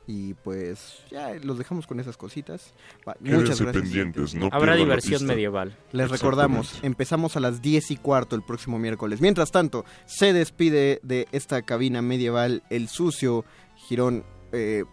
Y 0.06 0.34
pues 0.34 1.04
ya 1.10 1.34
los 1.42 1.56
dejamos 1.58 1.86
con 1.86 2.00
esas 2.00 2.16
cositas. 2.16 2.74
Va, 3.08 3.16
Muchas 3.20 3.60
gracias. 3.60 3.84
pendientes, 3.84 4.34
no 4.34 4.48
Habrá 4.50 4.74
diversión 4.74 5.24
medieval. 5.26 5.76
Les 5.92 6.10
recordamos, 6.10 6.80
empezamos 6.82 7.36
a 7.36 7.40
las 7.40 7.62
10 7.62 7.92
y 7.92 7.96
cuarto 7.96 8.34
el 8.34 8.42
próximo 8.42 8.78
miércoles. 8.78 9.20
Mientras 9.20 9.52
tanto, 9.52 9.84
se 10.06 10.32
despide 10.32 10.98
de 11.04 11.28
esta 11.30 11.62
cabina 11.62 12.02
medieval 12.02 12.62
el 12.70 12.88
sucio 12.88 13.44
Girón, 13.76 14.24
eh, 14.52 14.84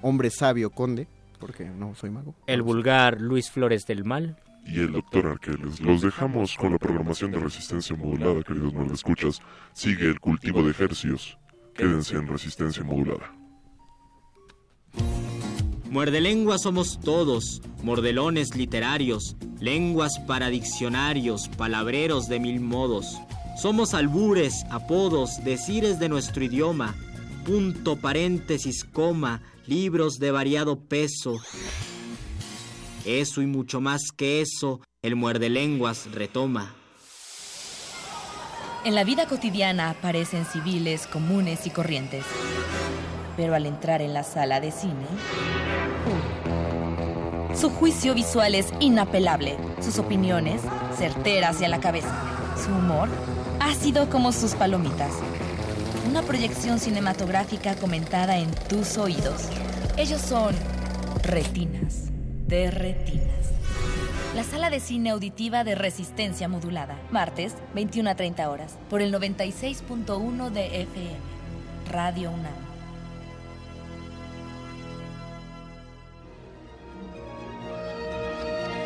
hombre 0.00 0.30
sabio 0.30 0.70
conde, 0.70 1.08
porque 1.38 1.64
no 1.66 1.94
soy 1.94 2.08
mago. 2.10 2.34
El 2.46 2.62
vulgar 2.62 3.20
Luis 3.20 3.50
Flores 3.50 3.84
del 3.86 4.04
Mal. 4.04 4.38
y 4.64 4.80
el 4.80 4.92
doctor 4.92 5.26
Arqueles. 5.26 5.80
Los 5.80 6.02
dejamos 6.02 6.56
con 6.56 6.72
la 6.72 6.78
programación 6.78 7.30
de 7.32 7.38
resistencia 7.38 7.96
modulada, 7.96 8.42
queridos 8.42 8.72
no 8.74 8.92
escuchas. 8.92 9.40
Sigue 9.72 10.06
el 10.06 10.20
cultivo 10.20 10.62
de 10.62 10.70
ejercios. 10.70 11.38
Quédense 11.74 12.16
en 12.16 12.26
resistencia 12.26 12.82
modulada. 12.82 13.32
Muerde 15.90 16.20
lenguas 16.20 16.62
somos 16.62 17.00
todos, 17.00 17.62
mordelones 17.82 18.54
literarios, 18.54 19.36
lenguas 19.58 20.18
para 20.26 20.50
diccionarios, 20.50 21.48
palabreros 21.48 22.28
de 22.28 22.40
mil 22.40 22.60
modos. 22.60 23.18
Somos 23.60 23.94
albures, 23.94 24.64
apodos, 24.70 25.42
decires 25.44 25.98
de 25.98 26.08
nuestro 26.08 26.44
idioma, 26.44 26.94
punto, 27.44 27.96
paréntesis, 27.96 28.84
coma, 28.84 29.42
libros 29.66 30.18
de 30.18 30.30
variado 30.30 30.78
peso. 30.78 31.38
Eso 33.04 33.40
y 33.40 33.46
mucho 33.46 33.80
más 33.80 34.12
que 34.14 34.40
eso, 34.40 34.80
el 35.02 35.16
muerde 35.16 35.48
lenguas 35.48 36.12
retoma. 36.12 36.74
En 38.84 38.94
la 38.94 39.04
vida 39.04 39.26
cotidiana 39.26 39.90
aparecen 39.90 40.44
civiles 40.44 41.06
comunes 41.06 41.66
y 41.66 41.70
corrientes. 41.70 42.24
Pero 43.38 43.54
al 43.54 43.66
entrar 43.66 44.02
en 44.02 44.12
la 44.12 44.24
sala 44.24 44.60
de 44.60 44.72
cine, 44.72 45.06
su 47.54 47.70
juicio 47.70 48.12
visual 48.12 48.56
es 48.56 48.66
inapelable, 48.80 49.56
sus 49.80 50.00
opiniones 50.00 50.60
certeras 50.98 51.60
y 51.60 51.64
a 51.64 51.68
la 51.68 51.78
cabeza, 51.78 52.12
su 52.60 52.70
humor 52.72 53.08
ácido 53.60 54.10
como 54.10 54.32
sus 54.32 54.54
palomitas. 54.54 55.12
Una 56.10 56.22
proyección 56.22 56.80
cinematográfica 56.80 57.76
comentada 57.76 58.38
en 58.38 58.50
tus 58.68 58.98
oídos. 58.98 59.48
Ellos 59.96 60.20
son 60.20 60.56
retinas 61.22 62.06
de 62.48 62.72
retinas. 62.72 63.52
La 64.34 64.42
sala 64.42 64.68
de 64.68 64.80
cine 64.80 65.10
auditiva 65.10 65.62
de 65.62 65.76
resistencia 65.76 66.48
modulada. 66.48 66.98
Martes, 67.12 67.54
21 67.74 68.10
a 68.10 68.14
30 68.16 68.50
horas. 68.50 68.76
Por 68.90 69.00
el 69.00 69.14
96.1 69.14 70.50
de 70.50 70.82
FM. 70.82 71.16
Radio 71.88 72.32
UNAM. 72.32 72.67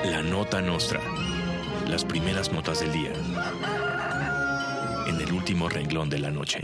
La 0.04 0.20
nota 0.20 0.60
nostra. 0.60 1.00
Las 1.88 2.04
primeras 2.04 2.52
notas 2.52 2.80
del 2.80 2.92
día. 2.92 3.12
En 5.06 5.20
el 5.20 5.32
último 5.32 5.68
renglón 5.68 6.10
de 6.10 6.18
la 6.18 6.30
noche. 6.30 6.60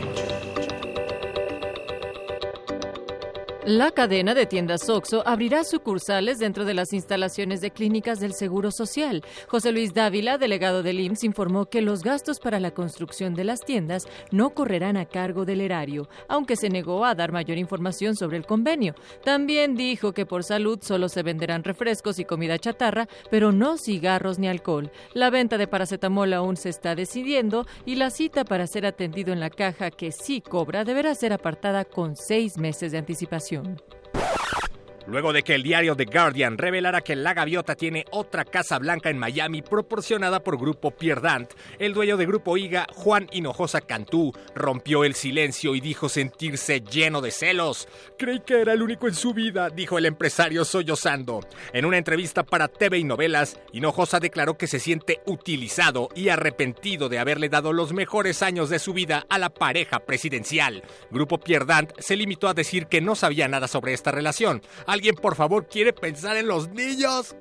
La 3.65 3.91
cadena 3.91 4.33
de 4.33 4.45
tiendas 4.45 4.87
OXO 4.87 5.27
abrirá 5.27 5.65
sucursales 5.65 6.39
dentro 6.39 6.63
de 6.63 6.73
las 6.73 6.93
instalaciones 6.93 7.59
de 7.59 7.71
clínicas 7.71 8.21
del 8.21 8.31
Seguro 8.33 8.71
Social. 8.71 9.21
José 9.49 9.73
Luis 9.73 9.93
Dávila, 9.93 10.37
delegado 10.37 10.81
del 10.81 11.01
IMSS, 11.01 11.25
informó 11.25 11.65
que 11.65 11.81
los 11.81 12.01
gastos 12.01 12.39
para 12.39 12.61
la 12.61 12.71
construcción 12.71 13.33
de 13.33 13.43
las 13.43 13.59
tiendas 13.59 14.07
no 14.31 14.51
correrán 14.51 14.95
a 14.95 15.05
cargo 15.05 15.43
del 15.43 15.59
erario, 15.59 16.07
aunque 16.29 16.55
se 16.55 16.69
negó 16.69 17.03
a 17.03 17.15
dar 17.15 17.33
mayor 17.33 17.57
información 17.57 18.15
sobre 18.15 18.37
el 18.37 18.45
convenio. 18.45 18.95
También 19.25 19.75
dijo 19.75 20.13
que 20.13 20.25
por 20.25 20.45
salud 20.45 20.79
solo 20.81 21.09
se 21.09 21.21
venderán 21.21 21.65
refrescos 21.65 22.17
y 22.17 22.23
comida 22.23 22.57
chatarra, 22.59 23.09
pero 23.29 23.51
no 23.51 23.77
cigarros 23.77 24.39
ni 24.39 24.47
alcohol. 24.47 24.89
La 25.13 25.29
venta 25.29 25.57
de 25.57 25.67
paracetamol 25.67 26.31
aún 26.31 26.55
se 26.55 26.69
está 26.69 26.95
decidiendo 26.95 27.67
y 27.85 27.95
la 27.95 28.09
cita 28.09 28.45
para 28.45 28.67
ser 28.67 28.85
atendido 28.85 29.33
en 29.33 29.41
la 29.41 29.49
caja 29.49 29.91
que 29.91 30.13
sí 30.13 30.39
cobra 30.39 30.85
deberá 30.85 31.13
ser 31.13 31.33
apartada 31.33 31.83
con 31.83 32.15
seis 32.15 32.57
meses 32.57 32.93
de 32.93 32.99
anticipación 32.99 33.48
información. 33.51 34.58
Luego 35.09 35.33
de 35.33 35.41
que 35.41 35.55
el 35.55 35.63
diario 35.63 35.95
The 35.95 36.05
Guardian 36.05 36.59
revelara 36.59 37.01
que 37.01 37.15
la 37.15 37.33
gaviota 37.33 37.75
tiene 37.75 38.05
otra 38.11 38.45
casa 38.45 38.77
blanca 38.77 39.09
en 39.09 39.17
Miami 39.17 39.63
proporcionada 39.63 40.43
por 40.43 40.59
Grupo 40.59 40.91
Pierdant, 40.91 41.51
el 41.79 41.93
dueño 41.93 42.15
de 42.15 42.27
Grupo 42.27 42.57
IGA, 42.57 42.85
Juan 42.93 43.27
Hinojosa 43.31 43.81
Cantú, 43.81 44.33
rompió 44.53 45.03
el 45.03 45.15
silencio 45.15 45.73
y 45.73 45.81
dijo 45.81 46.09
sentirse 46.09 46.81
lleno 46.81 47.21
de 47.21 47.31
celos. 47.31 47.87
Creí 48.19 48.41
que 48.41 48.61
era 48.61 48.73
el 48.73 48.83
único 48.83 49.07
en 49.07 49.15
su 49.15 49.33
vida, 49.33 49.71
dijo 49.71 49.97
el 49.97 50.05
empresario 50.05 50.63
sollozando. 50.63 51.39
En 51.73 51.85
una 51.85 51.97
entrevista 51.97 52.43
para 52.43 52.67
TV 52.67 52.99
y 52.99 53.03
novelas, 53.03 53.57
Hinojosa 53.71 54.19
declaró 54.19 54.59
que 54.59 54.67
se 54.67 54.79
siente 54.79 55.21
utilizado 55.25 56.09
y 56.13 56.29
arrepentido 56.29 57.09
de 57.09 57.17
haberle 57.17 57.49
dado 57.49 57.73
los 57.73 57.93
mejores 57.93 58.43
años 58.43 58.69
de 58.69 58.77
su 58.77 58.93
vida 58.93 59.25
a 59.27 59.39
la 59.39 59.49
pareja 59.49 60.01
presidencial. 60.01 60.83
Grupo 61.09 61.39
Pierdant 61.39 61.93
se 61.97 62.15
limitó 62.15 62.47
a 62.47 62.53
decir 62.53 62.85
que 62.85 63.01
no 63.01 63.15
sabía 63.15 63.47
nada 63.47 63.67
sobre 63.67 63.93
esta 63.93 64.11
relación. 64.11 64.61
¿Alguien 64.99 65.15
por 65.15 65.35
favor 65.35 65.65
quiere 65.65 65.93
pensar 65.93 66.35
en 66.35 66.49
los 66.49 66.71
niños? 66.71 67.33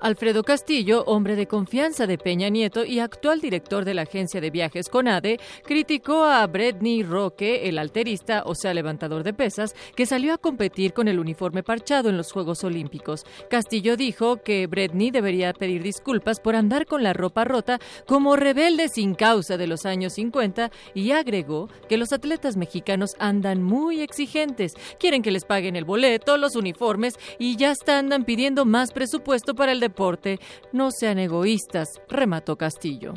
Alfredo 0.00 0.44
Castillo, 0.44 1.04
hombre 1.04 1.36
de 1.36 1.46
confianza 1.46 2.06
de 2.06 2.16
Peña 2.16 2.48
Nieto 2.48 2.86
y 2.86 3.00
actual 3.00 3.42
director 3.42 3.84
de 3.84 3.92
la 3.92 4.02
agencia 4.02 4.40
de 4.40 4.50
viajes 4.50 4.88
CONADE, 4.88 5.38
criticó 5.62 6.24
a 6.24 6.46
Bretney 6.46 7.02
Roque, 7.02 7.68
el 7.68 7.78
alterista, 7.78 8.42
o 8.46 8.54
sea, 8.54 8.72
levantador 8.72 9.24
de 9.24 9.34
pesas, 9.34 9.74
que 9.94 10.06
salió 10.06 10.32
a 10.32 10.38
competir 10.38 10.94
con 10.94 11.06
el 11.06 11.18
uniforme 11.18 11.62
parchado 11.62 12.08
en 12.08 12.16
los 12.16 12.32
Juegos 12.32 12.64
Olímpicos. 12.64 13.26
Castillo 13.50 13.98
dijo 13.98 14.38
que 14.38 14.66
Bretney 14.66 15.10
debería 15.10 15.52
pedir 15.52 15.82
disculpas 15.82 16.40
por 16.40 16.56
andar 16.56 16.86
con 16.86 17.02
la 17.02 17.12
ropa 17.12 17.44
rota 17.44 17.78
como 18.06 18.36
rebelde 18.36 18.88
sin 18.88 19.14
causa 19.14 19.58
de 19.58 19.66
los 19.66 19.84
años 19.84 20.14
50 20.14 20.70
y 20.94 21.10
agregó 21.10 21.68
que 21.90 21.98
los 21.98 22.14
atletas 22.14 22.56
mexicanos 22.56 23.16
andan 23.18 23.62
muy 23.62 24.00
exigentes, 24.00 24.72
quieren 24.98 25.20
que 25.20 25.30
les 25.30 25.44
paguen 25.44 25.76
el 25.76 25.84
boleto, 25.84 26.38
los 26.38 26.56
uniformes 26.56 27.18
y 27.38 27.56
ya 27.56 27.74
andan 27.86 28.24
pidiendo 28.24 28.64
más 28.64 28.92
presupuesto 28.92 29.09
para 29.54 29.72
el 29.72 29.80
deporte. 29.80 30.38
No 30.72 30.90
sean 30.90 31.18
egoístas, 31.18 32.00
remató 32.08 32.56
Castillo. 32.56 33.14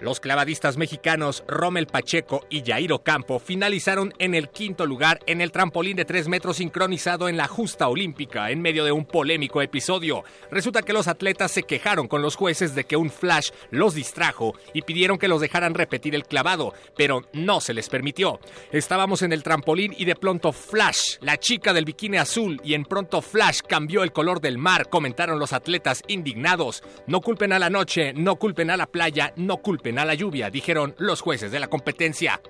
Los 0.00 0.20
clavadistas 0.20 0.76
mexicanos 0.76 1.44
Rommel 1.46 1.86
Pacheco 1.86 2.44
y 2.50 2.62
Jairo 2.64 3.02
Campo 3.02 3.38
finalizaron 3.38 4.12
en 4.18 4.34
el 4.34 4.48
quinto 4.48 4.86
lugar 4.86 5.20
en 5.26 5.40
el 5.40 5.52
trampolín 5.52 5.96
de 5.96 6.04
3 6.04 6.28
metros 6.28 6.56
sincronizado 6.56 7.28
en 7.28 7.36
la 7.36 7.46
justa 7.46 7.88
olímpica 7.88 8.50
en 8.50 8.60
medio 8.60 8.84
de 8.84 8.92
un 8.92 9.04
polémico 9.04 9.62
episodio. 9.62 10.24
Resulta 10.50 10.82
que 10.82 10.92
los 10.92 11.08
atletas 11.08 11.52
se 11.52 11.62
quejaron 11.62 12.08
con 12.08 12.22
los 12.22 12.36
jueces 12.36 12.74
de 12.74 12.84
que 12.84 12.96
un 12.96 13.10
flash 13.10 13.50
los 13.70 13.94
distrajo 13.94 14.54
y 14.72 14.82
pidieron 14.82 15.18
que 15.18 15.28
los 15.28 15.40
dejaran 15.40 15.74
repetir 15.74 16.14
el 16.14 16.24
clavado, 16.24 16.74
pero 16.96 17.22
no 17.32 17.60
se 17.60 17.74
les 17.74 17.88
permitió. 17.88 18.40
Estábamos 18.72 19.22
en 19.22 19.32
el 19.32 19.42
trampolín 19.42 19.94
y 19.96 20.04
de 20.04 20.16
pronto 20.16 20.52
Flash, 20.52 21.18
la 21.20 21.38
chica 21.38 21.72
del 21.72 21.84
bikini 21.84 22.16
azul, 22.16 22.60
y 22.64 22.74
en 22.74 22.84
pronto 22.84 23.22
Flash 23.22 23.60
cambió 23.66 24.02
el 24.02 24.12
color 24.12 24.40
del 24.40 24.58
mar, 24.58 24.88
comentaron 24.88 25.38
los 25.38 25.52
atletas 25.52 26.02
indignados. 26.08 26.82
No 27.06 27.20
culpen 27.20 27.52
a 27.52 27.58
la 27.58 27.70
noche, 27.70 28.12
no 28.12 28.36
culpen 28.36 28.70
a 28.70 28.76
la 28.76 28.86
playa, 28.86 29.32
no 29.36 29.58
culpen 29.58 29.83
a 29.90 30.04
la 30.04 30.14
lluvia, 30.14 30.50
dijeron 30.50 30.94
los 30.98 31.20
jueces 31.20 31.52
de 31.52 31.60
la 31.60 31.68
competencia. 31.68 32.40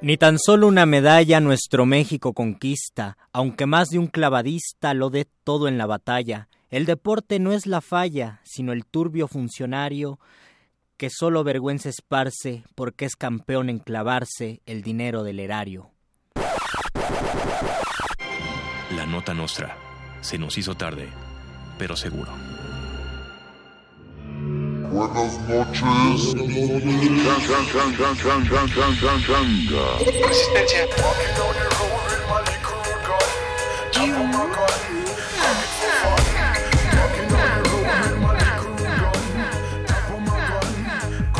Ni 0.00 0.16
tan 0.16 0.38
solo 0.38 0.68
una 0.68 0.86
medalla 0.86 1.40
nuestro 1.40 1.84
México 1.84 2.32
conquista, 2.32 3.16
aunque 3.32 3.66
más 3.66 3.88
de 3.88 3.98
un 3.98 4.06
clavadista 4.06 4.94
lo 4.94 5.10
dé 5.10 5.26
todo 5.42 5.66
en 5.66 5.76
la 5.76 5.86
batalla. 5.86 6.48
El 6.70 6.84
deporte 6.84 7.40
no 7.40 7.52
es 7.52 7.66
la 7.66 7.80
falla, 7.80 8.40
sino 8.44 8.72
el 8.72 8.84
turbio 8.86 9.26
funcionario 9.26 10.20
que 10.96 11.10
solo 11.10 11.44
vergüenza 11.44 11.88
esparce 11.88 12.64
porque 12.74 13.06
es 13.06 13.16
campeón 13.16 13.70
en 13.70 13.78
clavarse 13.78 14.60
el 14.66 14.82
dinero 14.82 15.22
del 15.22 15.40
erario. 15.40 15.90
La 18.94 19.06
nota 19.06 19.32
nostra. 19.32 19.76
Se 20.20 20.38
nos 20.38 20.58
hizo 20.58 20.74
tarde, 20.74 21.08
pero 21.78 21.94
seguro. 21.96 22.32
Buenas 24.90 25.38
noches. 25.48 26.34
Resistencia. 30.26 30.86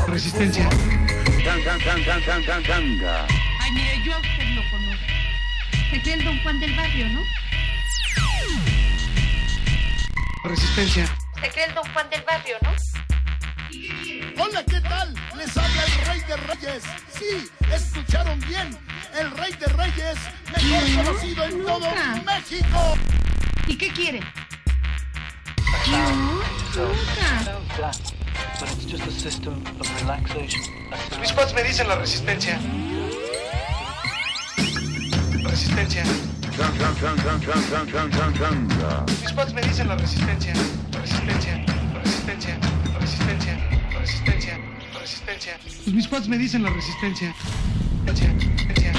Resistencia. 0.07 0.69
Ay, 3.61 3.73
mire, 3.73 4.03
yo 4.05 4.15
a 4.15 4.19
usted 4.19 4.45
lo 4.55 4.63
conozco. 4.71 5.07
Es 5.93 6.07
el 6.07 6.25
don 6.25 6.43
Juan 6.43 6.61
del 6.61 6.77
barrio, 6.77 7.09
¿no? 7.09 7.23
Resistencia. 10.45 11.07
Se 11.41 11.51
cree 11.51 11.65
el 11.67 11.75
don 11.75 11.85
Juan 11.93 12.11
del 12.11 12.23
barrio, 12.23 12.57
¿no? 12.63 12.98
Hola, 14.41 14.65
¿qué 14.65 14.81
tal? 14.81 15.15
Les 15.37 15.57
habla 15.57 15.85
el 15.85 16.07
Rey 16.07 16.21
de 16.21 16.37
Reyes. 16.37 16.83
Sí, 17.13 17.51
escucharon 17.73 18.39
bien. 18.41 18.79
el 19.19 19.31
rey 19.33 19.53
de 19.53 19.67
reyes, 19.67 20.17
mejor 20.53 21.05
conocido 21.05 21.45
en 21.45 21.65
todo 21.65 21.89
México. 22.25 22.97
¿Y 23.67 23.77
qué 23.77 23.89
quiere? 23.93 24.21
Nunca. 26.77 27.91
Mis 31.21 31.33
pads 31.33 31.55
me 31.55 31.63
dicen 31.65 31.89
la 31.89 31.97
resistencia. 31.97 32.61
Resistencia. 35.43 36.05
Mis 39.23 39.33
pads 39.33 39.53
me 39.55 39.63
dicen 39.63 39.89
la 39.89 39.97
resistencia. 39.97 40.53
Resistencia. 40.93 41.65
Resistencia. 42.03 42.59
Resistencia. 42.59 42.59
Resistencia. 43.01 43.48
Resistencia. 45.39 45.59
Pues 45.85 45.95
mis 45.95 46.09
pads 46.09 46.29
me 46.29 46.37
dicen 46.37 46.65
la 46.65 46.71
resistencia. 46.71 47.33
Resistencia. 48.05 48.93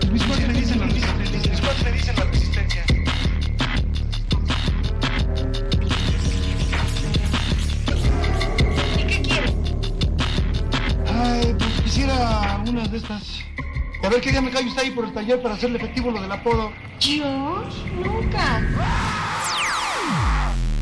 Pues 0.00 0.12
mis 0.12 0.22
pads 0.22 0.46
me 0.46 0.52
dicen 0.52 0.80
la 0.80 0.86
resistencia. 0.86 1.50
Mis 1.50 1.60
pads 1.60 1.84
me 1.84 1.92
dicen 1.92 2.16
la 2.16 2.24
resistencia. 2.24 2.84
¿Y 8.98 9.04
qué 9.04 9.22
quiere? 9.22 9.54
Ay, 11.08 11.54
pues 11.58 11.80
quisiera 11.82 12.62
una 12.66 12.86
de 12.86 12.98
estas. 12.98 13.40
A 14.02 14.08
ver 14.10 14.20
qué 14.20 14.30
día 14.30 14.42
me 14.42 14.50
cae 14.50 14.66
usted 14.66 14.82
ahí 14.82 14.90
por 14.90 15.06
el 15.06 15.14
taller 15.14 15.40
para 15.40 15.54
hacerle 15.54 15.78
efectivo 15.78 16.10
lo 16.10 16.20
del 16.20 16.32
apodo. 16.32 16.70
Yo 17.00 17.64
nunca. 17.94 18.60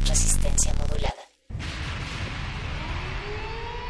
Resistencia 0.05 0.73
modulada. 0.75 1.18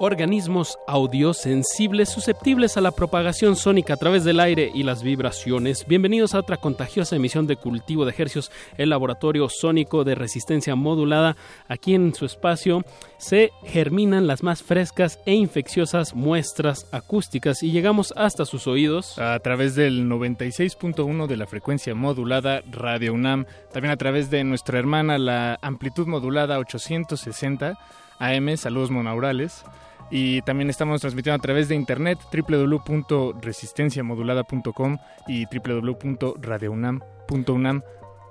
Organismos 0.00 0.78
audiosensibles 0.86 2.08
susceptibles 2.08 2.76
a 2.76 2.80
la 2.80 2.92
propagación 2.92 3.56
sónica 3.56 3.94
a 3.94 3.96
través 3.96 4.22
del 4.22 4.38
aire 4.38 4.70
y 4.72 4.84
las 4.84 5.02
vibraciones. 5.02 5.84
Bienvenidos 5.88 6.34
a 6.34 6.38
otra 6.38 6.56
contagiosa 6.56 7.16
emisión 7.16 7.48
de 7.48 7.56
Cultivo 7.56 8.04
de 8.04 8.14
Hercios, 8.16 8.52
el 8.76 8.90
laboratorio 8.90 9.48
sónico 9.48 10.04
de 10.04 10.14
resistencia 10.14 10.76
modulada. 10.76 11.36
Aquí 11.66 11.96
en 11.96 12.14
su 12.14 12.26
espacio 12.26 12.84
se 13.18 13.50
germinan 13.64 14.28
las 14.28 14.44
más 14.44 14.62
frescas 14.62 15.18
e 15.26 15.34
infecciosas 15.34 16.14
muestras 16.14 16.86
acústicas 16.92 17.64
y 17.64 17.72
llegamos 17.72 18.14
hasta 18.16 18.44
sus 18.44 18.68
oídos 18.68 19.18
a 19.18 19.36
través 19.40 19.74
del 19.74 20.08
96.1 20.08 21.26
de 21.26 21.36
la 21.36 21.48
frecuencia 21.48 21.96
modulada 21.96 22.62
Radio 22.70 23.14
UNAM, 23.14 23.46
también 23.72 23.90
a 23.90 23.96
través 23.96 24.30
de 24.30 24.44
nuestra 24.44 24.78
hermana 24.78 25.18
la 25.18 25.58
amplitud 25.60 26.06
modulada 26.06 26.60
860 26.60 27.76
AM, 28.20 28.56
saludos 28.56 28.90
monaurales. 28.90 29.64
Y 30.10 30.42
también 30.42 30.70
estamos 30.70 31.00
transmitiendo 31.00 31.36
a 31.36 31.42
través 31.42 31.68
de 31.68 31.74
internet 31.74 32.18
www.resistenciamodulada.com 32.32 34.98
y 35.26 35.46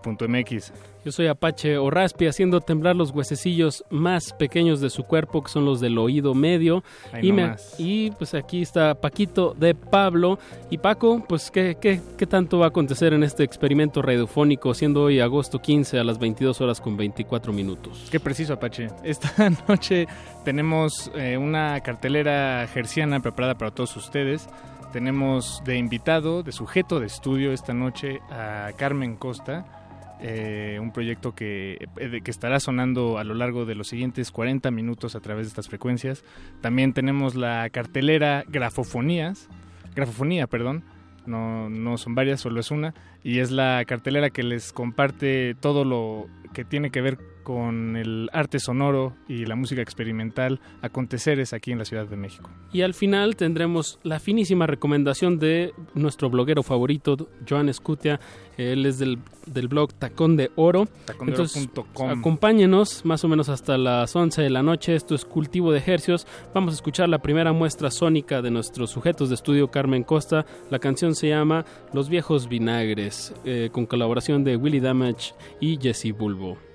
www.radiounam.unam.mx. 0.03 0.71
Yo 1.05 1.11
soy 1.11 1.27
Apache 1.27 1.77
o 1.77 1.89
Raspi 1.89 2.27
haciendo 2.27 2.59
temblar 2.59 2.95
los 2.95 3.11
huesecillos 3.11 3.83
más 3.89 4.33
pequeños 4.33 4.81
de 4.81 4.89
su 4.89 5.03
cuerpo, 5.03 5.41
que 5.41 5.49
son 5.49 5.63
los 5.63 5.79
del 5.79 5.97
oído 5.97 6.33
medio. 6.33 6.83
Ahí 7.13 7.29
y, 7.29 7.31
me- 7.31 7.43
nomás. 7.43 7.75
y 7.77 8.11
pues 8.11 8.33
aquí 8.33 8.61
está 8.61 8.93
Paquito 8.95 9.55
de 9.57 9.73
Pablo. 9.73 10.37
Y 10.69 10.79
Paco, 10.79 11.23
pues 11.27 11.49
¿qué, 11.49 11.77
qué, 11.79 12.01
qué 12.17 12.25
tanto 12.27 12.59
va 12.59 12.65
a 12.65 12.69
acontecer 12.69 13.13
en 13.13 13.23
este 13.23 13.43
experimento 13.43 14.01
radiofónico, 14.01 14.73
siendo 14.73 15.03
hoy 15.03 15.21
agosto 15.21 15.59
15 15.61 15.97
a 15.99 16.03
las 16.03 16.19
22 16.19 16.59
horas 16.59 16.81
con 16.81 16.97
24 16.97 17.53
minutos? 17.53 18.07
Qué 18.11 18.19
preciso, 18.19 18.53
Apache. 18.53 18.87
Esta 19.03 19.49
noche 19.67 20.07
tenemos 20.43 21.09
eh, 21.15 21.37
una 21.37 21.79
cartelera 21.81 22.67
gerciana 22.73 23.21
preparada 23.21 23.55
para 23.57 23.71
todos 23.71 23.95
ustedes. 23.95 24.49
Tenemos 24.91 25.61
de 25.65 25.77
invitado, 25.77 26.43
de 26.43 26.51
sujeto 26.51 26.99
de 26.99 27.07
estudio 27.07 27.51
esta 27.53 27.73
noche 27.73 28.19
a 28.29 28.71
Carmen 28.77 29.15
Costa, 29.17 29.76
eh, 30.19 30.79
un 30.81 30.91
proyecto 30.91 31.35
que, 31.35 31.87
eh, 31.97 32.21
que 32.23 32.31
estará 32.31 32.59
sonando 32.59 33.17
a 33.17 33.23
lo 33.23 33.33
largo 33.33 33.65
de 33.65 33.75
los 33.75 33.87
siguientes 33.87 34.31
40 34.31 34.71
minutos 34.71 35.15
a 35.15 35.19
través 35.19 35.45
de 35.45 35.49
estas 35.49 35.67
frecuencias. 35.67 36.23
También 36.61 36.93
tenemos 36.93 37.35
la 37.35 37.69
cartelera 37.69 38.43
Grafofonías, 38.47 39.47
Grafofonía, 39.95 40.47
perdón, 40.47 40.83
no, 41.25 41.69
no 41.69 41.97
son 41.97 42.15
varias, 42.15 42.41
solo 42.41 42.59
es 42.59 42.71
una, 42.71 42.93
y 43.23 43.39
es 43.39 43.51
la 43.51 43.83
cartelera 43.85 44.29
que 44.29 44.43
les 44.43 44.73
comparte 44.73 45.55
todo 45.59 45.85
lo 45.85 46.27
que 46.53 46.65
tiene 46.65 46.89
que 46.89 47.01
ver 47.01 47.17
con 47.47 47.95
el 47.95 48.29
arte 48.33 48.59
sonoro 48.59 49.13
y 49.29 49.45
la 49.45 49.55
música 49.55 49.81
experimental, 49.81 50.59
aconteceres 50.81 51.53
aquí 51.53 51.71
en 51.71 51.77
la 51.77 51.85
Ciudad 51.85 52.05
de 52.05 52.17
México. 52.17 52.49
Y 52.73 52.81
al 52.81 52.93
final 52.93 53.37
tendremos 53.37 53.99
la 54.03 54.19
finísima 54.19 54.67
recomendación 54.67 55.39
de 55.39 55.73
nuestro 55.93 56.29
bloguero 56.29 56.61
favorito, 56.61 57.29
Joan 57.47 57.69
Escutia. 57.69 58.19
Él 58.57 58.85
es 58.85 58.99
del, 58.99 59.19
del 59.45 59.69
blog 59.69 59.93
Tacón 59.93 60.35
de 60.35 60.51
Oro. 60.57 60.89
Tacondeoro.com. 61.05 62.09
acompáñenos 62.09 63.05
más 63.05 63.23
o 63.23 63.29
menos 63.29 63.47
hasta 63.47 63.77
las 63.77 64.13
11 64.13 64.41
de 64.41 64.49
la 64.49 64.61
noche. 64.61 64.93
Esto 64.93 65.15
es 65.15 65.23
Cultivo 65.23 65.71
de 65.71 65.81
Hercios. 65.85 66.27
Vamos 66.53 66.73
a 66.73 66.75
escuchar 66.75 67.07
la 67.07 67.19
primera 67.19 67.53
muestra 67.53 67.91
sónica 67.91 68.41
de 68.41 68.51
nuestros 68.51 68.89
sujetos 68.89 69.29
de 69.29 69.35
estudio, 69.35 69.71
Carmen 69.71 70.03
Costa. 70.03 70.45
La 70.69 70.79
canción 70.79 71.15
se 71.15 71.29
llama 71.29 71.63
Los 71.93 72.09
Viejos 72.09 72.49
Vinagres, 72.49 73.33
eh, 73.45 73.69
con 73.71 73.85
colaboración 73.85 74.43
de 74.43 74.57
Willy 74.57 74.81
Damage 74.81 75.33
y 75.61 75.77
Jesse 75.77 76.11
Bulbo. 76.11 76.66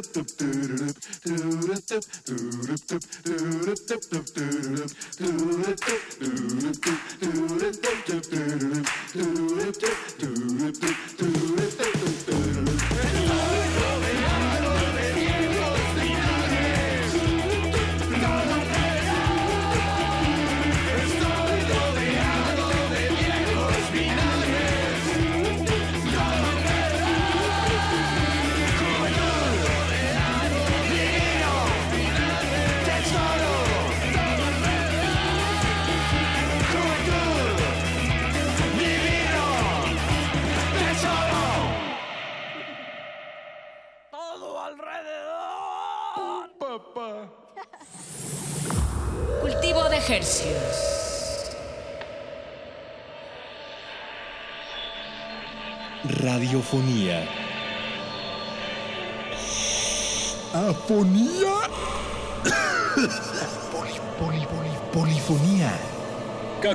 Do, 0.00 0.24
do, 0.24 0.24
do, 0.24 0.76
do. 0.76 0.79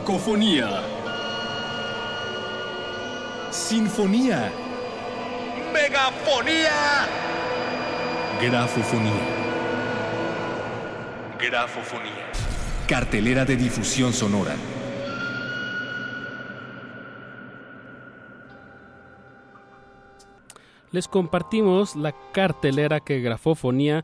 Cacofonía. 0.05 0.83
Sinfonía. 3.49 4.51
Megafonía 5.73 6.69
Grafofonía. 8.39 9.11
Grafofonía. 11.39 12.31
Cartelera 12.87 13.45
de 13.45 13.55
difusión 13.55 14.13
sonora. 14.13 14.55
Les 20.91 21.07
compartimos 21.07 21.95
la 21.95 22.13
cartelera 22.31 22.99
que 22.99 23.21
Grafofonía 23.21 24.03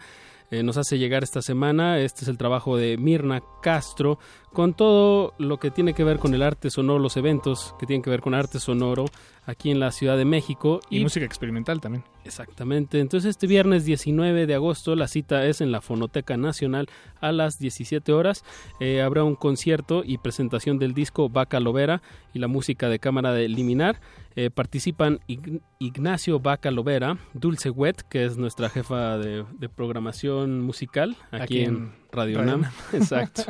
eh, 0.52 0.64
nos 0.64 0.78
hace 0.78 0.98
llegar 0.98 1.24
esta 1.24 1.42
semana. 1.42 2.00
Este 2.00 2.24
es 2.24 2.28
el 2.28 2.38
trabajo 2.38 2.78
de 2.78 2.98
Mirna 2.98 3.42
Castro 3.62 4.20
con 4.54 4.74
todo 4.74 5.34
lo 5.38 5.58
que 5.60 5.72
tiene 5.72 5.94
que 5.94 6.04
ver 6.04 6.20
con 6.20 6.34
el 6.34 6.44
arte 6.44 6.70
sonoro, 6.70 7.00
los 7.00 7.18
eventos 7.18 7.74
que 7.80 7.86
tienen 7.86 8.04
que 8.04 8.10
ver 8.10 8.22
con 8.22 8.34
arte 8.34 8.60
sonoro 8.60 9.06
aquí 9.46 9.72
en 9.72 9.80
la 9.80 9.92
Ciudad 9.92 10.18
de 10.18 10.26
México. 10.26 10.80
Y, 10.90 11.02
música 11.02 11.26
experimental 11.26 11.82
también. 11.82 12.04
Exactamente. 12.24 13.00
Entonces 13.00 13.32
este 13.32 13.48
viernes 13.48 13.84
19 13.86 14.46
de 14.46 14.54
agosto 14.54 14.96
la 14.96 15.08
cita 15.08 15.46
es 15.48 15.60
en 15.62 15.72
la 15.72 15.82
Fonoteca 15.82 16.38
Nacional 16.38 16.88
a 17.20 17.32
las 17.32 17.58
17 17.58 18.14
horas. 18.14 18.44
Eh, 18.80 19.02
habrá 19.02 19.24
un 19.24 19.36
concierto 19.36 20.04
y 20.06 20.20
presentación 20.20 20.78
del 20.78 20.94
disco 20.94 21.30
Vaca 21.30 21.60
Lovera 21.60 22.02
y 22.34 22.40
la 22.40 22.48
música 22.48 22.90
de 22.90 23.00
cámara 23.00 23.34
de 23.34 23.50
Liminar. 23.50 24.00
Eh, 24.36 24.50
participan 24.52 25.20
Ign- 25.28 25.62
Ignacio 25.80 26.40
Vaca 26.40 26.70
Lovera, 26.72 27.18
Dulce 27.34 27.70
Wet, 27.72 28.04
que 28.08 28.24
es 28.26 28.38
nuestra 28.38 28.70
jefa 28.70 29.18
de, 29.18 29.44
de 29.58 29.68
programación 29.68 30.62
musical 30.62 31.18
aquí, 31.32 31.42
Aquí 31.42 31.62
en, 31.62 31.76
en 31.76 31.92
Radio. 32.12 32.40
UNAM. 32.42 32.64
Exacto. 32.94 33.44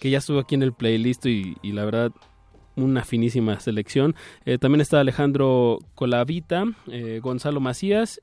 que 0.00 0.10
ya 0.10 0.18
estuvo 0.18 0.40
aquí 0.40 0.56
en 0.56 0.62
el 0.64 0.72
playlist 0.72 1.24
y, 1.26 1.56
y 1.62 1.72
la 1.72 1.84
verdad 1.84 2.12
una 2.76 3.04
finísima 3.04 3.58
selección. 3.60 4.14
Eh, 4.44 4.58
también 4.58 4.80
está 4.80 5.00
Alejandro 5.00 5.78
Colavita, 5.94 6.64
eh, 6.88 7.20
Gonzalo 7.22 7.60
Macías 7.60 8.20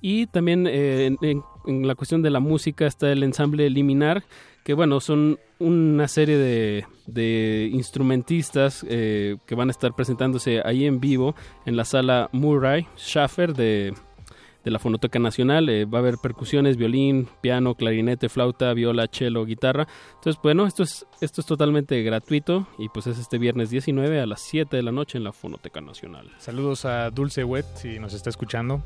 y 0.00 0.26
también 0.26 0.66
eh, 0.68 1.16
en, 1.20 1.86
la 1.86 1.94
cuestión 1.94 2.22
de 2.22 2.30
la 2.30 2.40
música 2.40 2.86
está 2.86 3.10
el 3.10 3.22
ensamble 3.22 3.68
Liminar, 3.68 4.22
que 4.64 4.74
bueno, 4.74 5.00
son 5.00 5.38
una 5.58 6.06
serie 6.06 6.36
de, 6.36 6.84
de 7.06 7.68
instrumentistas 7.72 8.84
que 8.84 9.54
van 9.56 9.68
a 9.68 9.72
estar 9.72 9.94
presentándose 9.94 10.60
ahí 10.64 10.84
en 10.84 11.00
vivo 11.00 11.34
en 11.66 11.76
la 11.76 11.84
sala 11.84 12.28
Murray 12.32 12.86
Schaffer 12.96 13.54
de, 13.54 13.92
de 14.64 14.70
la 14.70 14.78
Fonoteca 14.78 15.18
Nacional. 15.18 15.68
Eh, 15.68 15.84
va 15.84 15.98
a 15.98 16.00
haber 16.00 16.16
percusiones, 16.22 16.76
violín, 16.76 17.28
piano, 17.40 17.74
clarinete, 17.74 18.28
flauta, 18.28 18.72
viola, 18.74 19.06
cello, 19.10 19.44
guitarra. 19.44 19.86
Entonces, 20.16 20.40
bueno, 20.42 20.66
esto 20.66 20.82
es, 20.82 21.06
esto 21.20 21.40
es 21.40 21.46
totalmente 21.46 22.02
gratuito 22.02 22.66
y 22.78 22.88
pues 22.88 23.06
es 23.06 23.18
este 23.18 23.38
viernes 23.38 23.70
19 23.70 24.20
a 24.20 24.26
las 24.26 24.40
7 24.42 24.76
de 24.76 24.82
la 24.82 24.92
noche 24.92 25.18
en 25.18 25.24
la 25.24 25.32
Fonoteca 25.32 25.80
Nacional. 25.80 26.30
Saludos 26.38 26.84
a 26.84 27.10
Dulce 27.10 27.44
Wet, 27.44 27.66
si 27.76 27.98
nos 27.98 28.14
está 28.14 28.30
escuchando, 28.30 28.82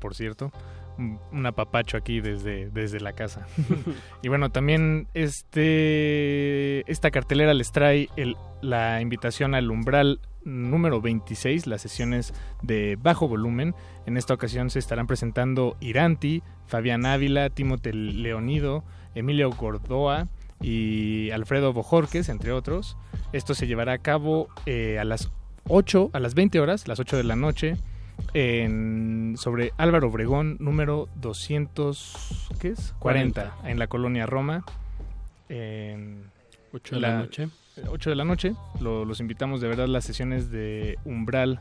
por 0.00 0.14
cierto. 0.14 0.50
Un 0.98 1.46
apapacho 1.46 1.96
aquí 1.96 2.20
desde, 2.20 2.70
desde 2.70 2.98
la 2.98 3.12
casa. 3.12 3.46
y 4.22 4.28
bueno, 4.28 4.50
también 4.50 5.06
este, 5.14 6.90
esta 6.90 7.10
cartelera 7.10 7.54
les 7.54 7.70
trae 7.72 8.08
el- 8.16 8.36
la 8.62 9.00
invitación 9.00 9.54
al 9.54 9.70
umbral 9.70 10.20
número 10.48 11.00
26, 11.00 11.66
las 11.66 11.82
sesiones 11.82 12.34
de 12.62 12.98
bajo 13.00 13.28
volumen. 13.28 13.74
En 14.06 14.16
esta 14.16 14.34
ocasión 14.34 14.70
se 14.70 14.78
estarán 14.78 15.06
presentando 15.06 15.76
Iranti, 15.80 16.42
Fabián 16.66 17.06
Ávila, 17.06 17.50
Timote 17.50 17.92
Leonido, 17.92 18.84
Emilio 19.14 19.50
Gordoa 19.50 20.28
y 20.60 21.30
Alfredo 21.30 21.72
Bojorques, 21.72 22.28
entre 22.28 22.52
otros. 22.52 22.96
Esto 23.32 23.54
se 23.54 23.66
llevará 23.66 23.92
a 23.92 23.98
cabo 23.98 24.48
eh, 24.66 24.98
a 24.98 25.04
las 25.04 25.30
8, 25.68 26.10
a 26.12 26.20
las 26.20 26.34
20 26.34 26.60
horas, 26.60 26.88
las 26.88 26.98
8 26.98 27.16
de 27.16 27.24
la 27.24 27.36
noche, 27.36 27.76
en, 28.34 29.34
sobre 29.36 29.72
Álvaro 29.76 30.08
Obregón, 30.08 30.56
número 30.60 31.08
200, 31.16 32.48
¿qué 32.60 32.68
es? 32.68 32.94
40, 32.98 33.58
en 33.64 33.78
la 33.78 33.86
colonia 33.86 34.26
Roma. 34.26 34.64
En 35.48 36.30
8 36.72 36.94
de 36.96 37.00
la 37.00 37.18
noche. 37.18 37.48
8 37.88 38.10
de 38.10 38.16
la 38.16 38.24
noche. 38.24 38.54
Lo- 38.80 39.04
los 39.04 39.20
invitamos, 39.20 39.60
de 39.60 39.68
verdad, 39.68 39.86
las 39.88 40.04
sesiones 40.04 40.50
de 40.50 40.98
Umbral 41.04 41.60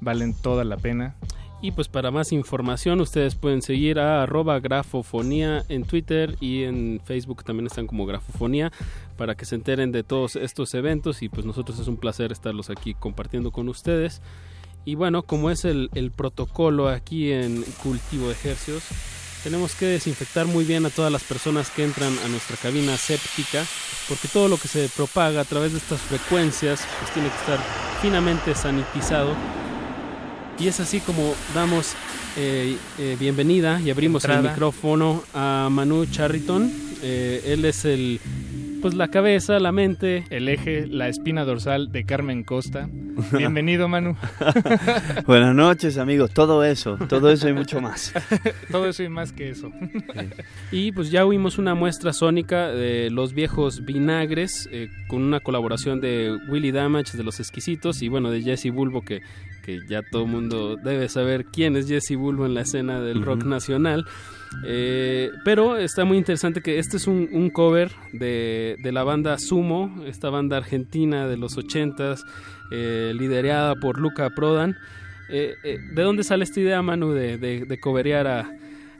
valen 0.00 0.34
toda 0.34 0.64
la 0.64 0.76
pena. 0.76 1.14
Y 1.62 1.72
pues 1.72 1.88
para 1.88 2.10
más 2.10 2.32
información 2.32 3.00
ustedes 3.00 3.34
pueden 3.34 3.62
seguir 3.62 3.98
a 3.98 4.22
arroba 4.22 4.60
grafofonía 4.60 5.64
en 5.70 5.84
Twitter 5.84 6.36
y 6.38 6.64
en 6.64 7.00
Facebook 7.02 7.44
también 7.44 7.66
están 7.66 7.86
como 7.86 8.04
grafofonía 8.04 8.70
para 9.16 9.34
que 9.36 9.46
se 9.46 9.54
enteren 9.54 9.90
de 9.90 10.02
todos 10.02 10.36
estos 10.36 10.74
eventos 10.74 11.22
y 11.22 11.30
pues 11.30 11.46
nosotros 11.46 11.78
es 11.78 11.88
un 11.88 11.96
placer 11.96 12.30
estarlos 12.30 12.68
aquí 12.68 12.92
compartiendo 12.92 13.52
con 13.52 13.70
ustedes. 13.70 14.20
Y 14.84 14.96
bueno, 14.96 15.22
como 15.22 15.50
es 15.50 15.64
el, 15.64 15.88
el 15.94 16.10
protocolo 16.10 16.88
aquí 16.90 17.32
en 17.32 17.62
Cultivo 17.82 18.26
de 18.26 18.32
Ejercios, 18.32 18.84
tenemos 19.46 19.76
que 19.76 19.86
desinfectar 19.86 20.44
muy 20.44 20.64
bien 20.64 20.86
a 20.86 20.90
todas 20.90 21.12
las 21.12 21.22
personas 21.22 21.70
que 21.70 21.84
entran 21.84 22.12
a 22.24 22.28
nuestra 22.28 22.56
cabina 22.56 22.96
séptica, 22.96 23.64
porque 24.08 24.26
todo 24.26 24.48
lo 24.48 24.56
que 24.56 24.66
se 24.66 24.88
propaga 24.88 25.40
a 25.40 25.44
través 25.44 25.70
de 25.70 25.78
estas 25.78 26.00
frecuencias 26.00 26.84
pues 26.98 27.12
tiene 27.12 27.28
que 27.28 27.36
estar 27.36 27.60
finamente 28.02 28.56
sanitizado. 28.56 29.36
Y 30.58 30.66
es 30.66 30.80
así 30.80 30.98
como 30.98 31.32
damos 31.54 31.92
eh, 32.36 32.76
eh, 32.98 33.16
bienvenida 33.20 33.80
y 33.80 33.90
abrimos 33.90 34.24
el 34.24 34.42
micrófono 34.42 35.22
a 35.32 35.68
Manu 35.70 36.06
Charriton. 36.06 36.68
Eh, 37.04 37.44
él 37.46 37.64
es 37.66 37.84
el, 37.84 38.18
pues 38.86 38.94
la 38.94 39.08
cabeza, 39.08 39.58
la 39.58 39.72
mente, 39.72 40.22
El 40.30 40.48
eje, 40.48 40.86
la 40.86 41.08
espina 41.08 41.44
dorsal 41.44 41.90
de 41.90 42.04
Carmen 42.04 42.44
Costa. 42.44 42.88
Bienvenido, 43.36 43.88
Manu. 43.88 44.16
Buenas 45.26 45.56
noches, 45.56 45.98
amigos. 45.98 46.30
Todo 46.30 46.62
eso, 46.62 46.96
todo 47.08 47.28
eso 47.30 47.48
y 47.48 47.52
mucho 47.52 47.80
más. 47.80 48.14
Todo 48.70 48.86
eso 48.86 49.02
y 49.02 49.08
más 49.08 49.32
que 49.32 49.50
eso. 49.50 49.72
Y 50.70 50.92
pues 50.92 51.10
ya 51.10 51.26
oímos 51.26 51.58
una 51.58 51.74
muestra 51.74 52.12
sónica 52.12 52.68
de 52.68 53.10
los 53.10 53.34
viejos 53.34 53.84
vinagres 53.84 54.68
eh, 54.70 54.88
con 55.08 55.20
una 55.22 55.40
colaboración 55.40 56.00
de 56.00 56.38
Willy 56.48 56.70
Damage 56.70 57.16
de 57.16 57.24
Los 57.24 57.40
Exquisitos 57.40 58.02
y 58.02 58.08
bueno 58.08 58.30
de 58.30 58.42
Jesse 58.42 58.70
Bulbo 58.72 59.02
que, 59.02 59.20
que 59.64 59.80
ya 59.88 60.02
todo 60.08 60.22
el 60.26 60.30
mundo 60.30 60.76
debe 60.76 61.08
saber 61.08 61.46
quién 61.46 61.74
es 61.74 61.88
Jesse 61.88 62.14
Bulbo 62.14 62.46
en 62.46 62.54
la 62.54 62.60
escena 62.60 63.00
del 63.00 63.24
rock 63.24 63.46
nacional. 63.46 64.06
Eh, 64.64 65.30
pero 65.44 65.76
está 65.76 66.04
muy 66.04 66.18
interesante 66.18 66.62
que 66.62 66.78
este 66.78 66.96
es 66.96 67.06
un, 67.06 67.50
cover 67.50 67.90
de, 68.12 68.76
de 68.82 68.92
la 68.92 69.04
banda 69.04 69.38
Sumo, 69.38 70.04
esta 70.06 70.30
banda 70.30 70.56
argentina 70.56 71.28
de 71.28 71.36
los 71.36 71.56
ochentas, 71.56 72.24
eh, 72.70 73.12
liderada 73.14 73.74
por 73.76 73.98
Luca 73.98 74.30
Prodan. 74.30 74.76
Eh, 75.28 75.54
¿De 75.62 76.02
dónde 76.02 76.24
sale 76.24 76.44
esta 76.44 76.60
idea, 76.60 76.82
Manu, 76.82 77.12
de, 77.12 77.38
de 77.38 77.80
coverear 77.80 78.26
a, 78.26 78.50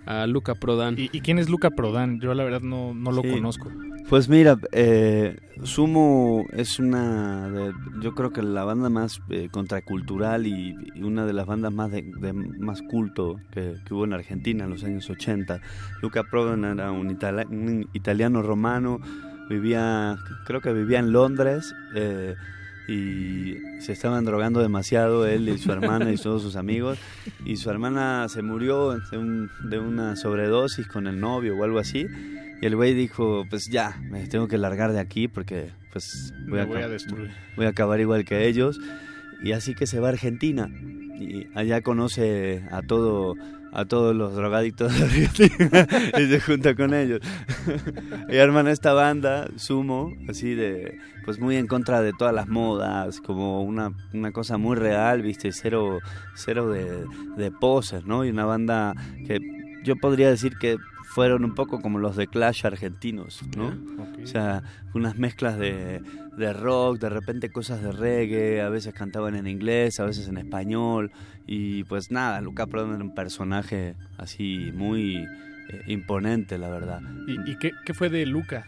a 0.06 0.26
Luca 0.26 0.54
Prodan? 0.54 0.94
¿Y, 0.98 1.10
y 1.12 1.20
quién 1.20 1.38
es 1.38 1.48
Luca 1.50 1.70
Prodan? 1.70 2.20
Yo 2.20 2.32
la 2.34 2.44
verdad 2.44 2.60
no, 2.62 2.94
no 2.94 3.12
lo 3.12 3.22
Sí. 3.22 3.30
conozco. 3.30 3.70
Pues 4.08 4.28
mira, 4.28 4.56
eh, 4.70 5.36
Sumo 5.64 6.44
es 6.52 6.78
una, 6.78 7.48
de- 7.50 7.72
yo 8.00 8.14
creo 8.14 8.32
que 8.32 8.40
la 8.40 8.62
banda 8.62 8.88
más 8.88 9.20
eh, 9.30 9.48
contracultural 9.50 10.46
y, 10.46 10.76
y 10.94 11.02
una 11.02 11.26
de 11.26 11.32
las 11.32 11.44
bandas 11.46 11.72
más 11.72 11.90
de, 11.90 12.02
de 12.20 12.32
más 12.32 12.82
culto 12.82 13.40
que, 13.50 13.74
que 13.84 13.94
hubo 13.94 14.04
en 14.04 14.12
Argentina 14.12 14.62
en 14.64 14.70
los 14.70 14.84
años 14.84 15.10
80. 15.10 15.60
Luca 16.02 16.22
Prodan 16.30 16.64
era 16.64 16.92
un 16.92 17.88
italiano 17.94 18.42
romano, 18.42 19.00
vivía, 19.50 20.16
creo 20.46 20.60
que 20.60 20.72
vivía 20.72 21.00
en 21.00 21.10
Londres. 21.12 21.74
eh, 21.96 22.34
y 22.88 23.56
se 23.80 23.92
estaban 23.92 24.24
drogando 24.24 24.60
demasiado 24.60 25.26
él 25.26 25.48
y 25.48 25.58
su 25.58 25.72
hermana 25.72 26.12
y 26.12 26.16
todos 26.16 26.42
sus 26.42 26.56
amigos. 26.56 26.98
Y 27.44 27.56
su 27.56 27.70
hermana 27.70 28.28
se 28.28 28.42
murió 28.42 28.98
de, 29.10 29.18
un- 29.18 29.50
de 29.68 29.78
una 29.78 30.16
sobredosis 30.16 30.86
con 30.86 31.06
el 31.06 31.18
novio 31.20 31.56
o 31.56 31.64
algo 31.64 31.78
así. 31.78 32.06
Y 32.62 32.66
el 32.66 32.76
güey 32.76 32.94
dijo 32.94 33.44
pues 33.50 33.68
ya 33.68 34.00
me 34.10 34.26
tengo 34.28 34.48
que 34.48 34.56
largar 34.58 34.92
de 34.92 35.00
aquí 35.00 35.28
porque 35.28 35.70
pues 35.92 36.32
voy 36.48 36.60
a 36.60 36.88
destruir. 36.88 37.30
voy 37.56 37.66
a 37.66 37.70
acabar 37.70 38.00
igual 38.00 38.24
que 38.24 38.46
ellos 38.46 38.78
y 39.42 39.52
así 39.52 39.74
que 39.74 39.86
se 39.86 40.00
va 40.00 40.08
a 40.08 40.12
Argentina. 40.12 40.68
Y 41.18 41.48
allá 41.54 41.80
conoce 41.82 42.62
a 42.70 42.82
todo 42.82 43.34
a 43.76 43.84
todos 43.84 44.16
los 44.16 44.34
drogadictos 44.34 44.98
de 44.98 45.04
Argentina 45.04 45.86
y 46.18 46.26
se 46.28 46.40
junta 46.40 46.74
con 46.74 46.94
ellos. 46.94 47.20
Y 48.28 48.38
arman 48.38 48.66
esta 48.66 48.92
banda 48.92 49.48
sumo 49.56 50.12
así 50.28 50.54
de 50.54 50.98
pues 51.24 51.38
muy 51.38 51.56
en 51.56 51.66
contra 51.66 52.00
de 52.00 52.12
todas 52.12 52.34
las 52.34 52.48
modas 52.48 53.20
como 53.20 53.62
una, 53.62 53.92
una 54.12 54.32
cosa 54.32 54.56
muy 54.56 54.76
real 54.76 55.22
viste 55.22 55.52
cero 55.52 55.98
cero 56.34 56.70
de, 56.70 57.04
de 57.36 57.50
poses 57.50 58.04
no 58.04 58.24
y 58.24 58.30
una 58.30 58.44
banda 58.44 58.94
que 59.26 59.40
yo 59.84 59.96
podría 59.96 60.30
decir 60.30 60.56
que 60.58 60.76
fueron 61.16 61.46
un 61.46 61.54
poco 61.54 61.80
como 61.80 61.98
los 61.98 62.14
de 62.14 62.26
Clash 62.26 62.66
argentinos, 62.66 63.40
¿no? 63.56 63.72
O 64.22 64.26
sea, 64.26 64.62
unas 64.92 65.16
mezclas 65.16 65.58
de, 65.58 66.02
de 66.36 66.52
rock, 66.52 66.98
de 66.98 67.08
repente 67.08 67.48
cosas 67.48 67.80
de 67.82 67.90
reggae, 67.90 68.60
a 68.60 68.68
veces 68.68 68.92
cantaban 68.92 69.34
en 69.34 69.46
inglés, 69.46 69.98
a 69.98 70.04
veces 70.04 70.28
en 70.28 70.36
español, 70.36 71.10
y 71.46 71.84
pues 71.84 72.10
nada, 72.10 72.42
Luca 72.42 72.66
Prodan 72.66 72.96
era 72.96 73.02
un 73.02 73.14
personaje 73.14 73.94
así 74.18 74.70
muy 74.74 75.26
eh, 75.70 75.82
imponente, 75.86 76.58
la 76.58 76.68
verdad. 76.68 77.00
¿Y, 77.26 77.50
y 77.50 77.56
qué, 77.56 77.70
qué 77.86 77.94
fue 77.94 78.10
de 78.10 78.26
Luca? 78.26 78.66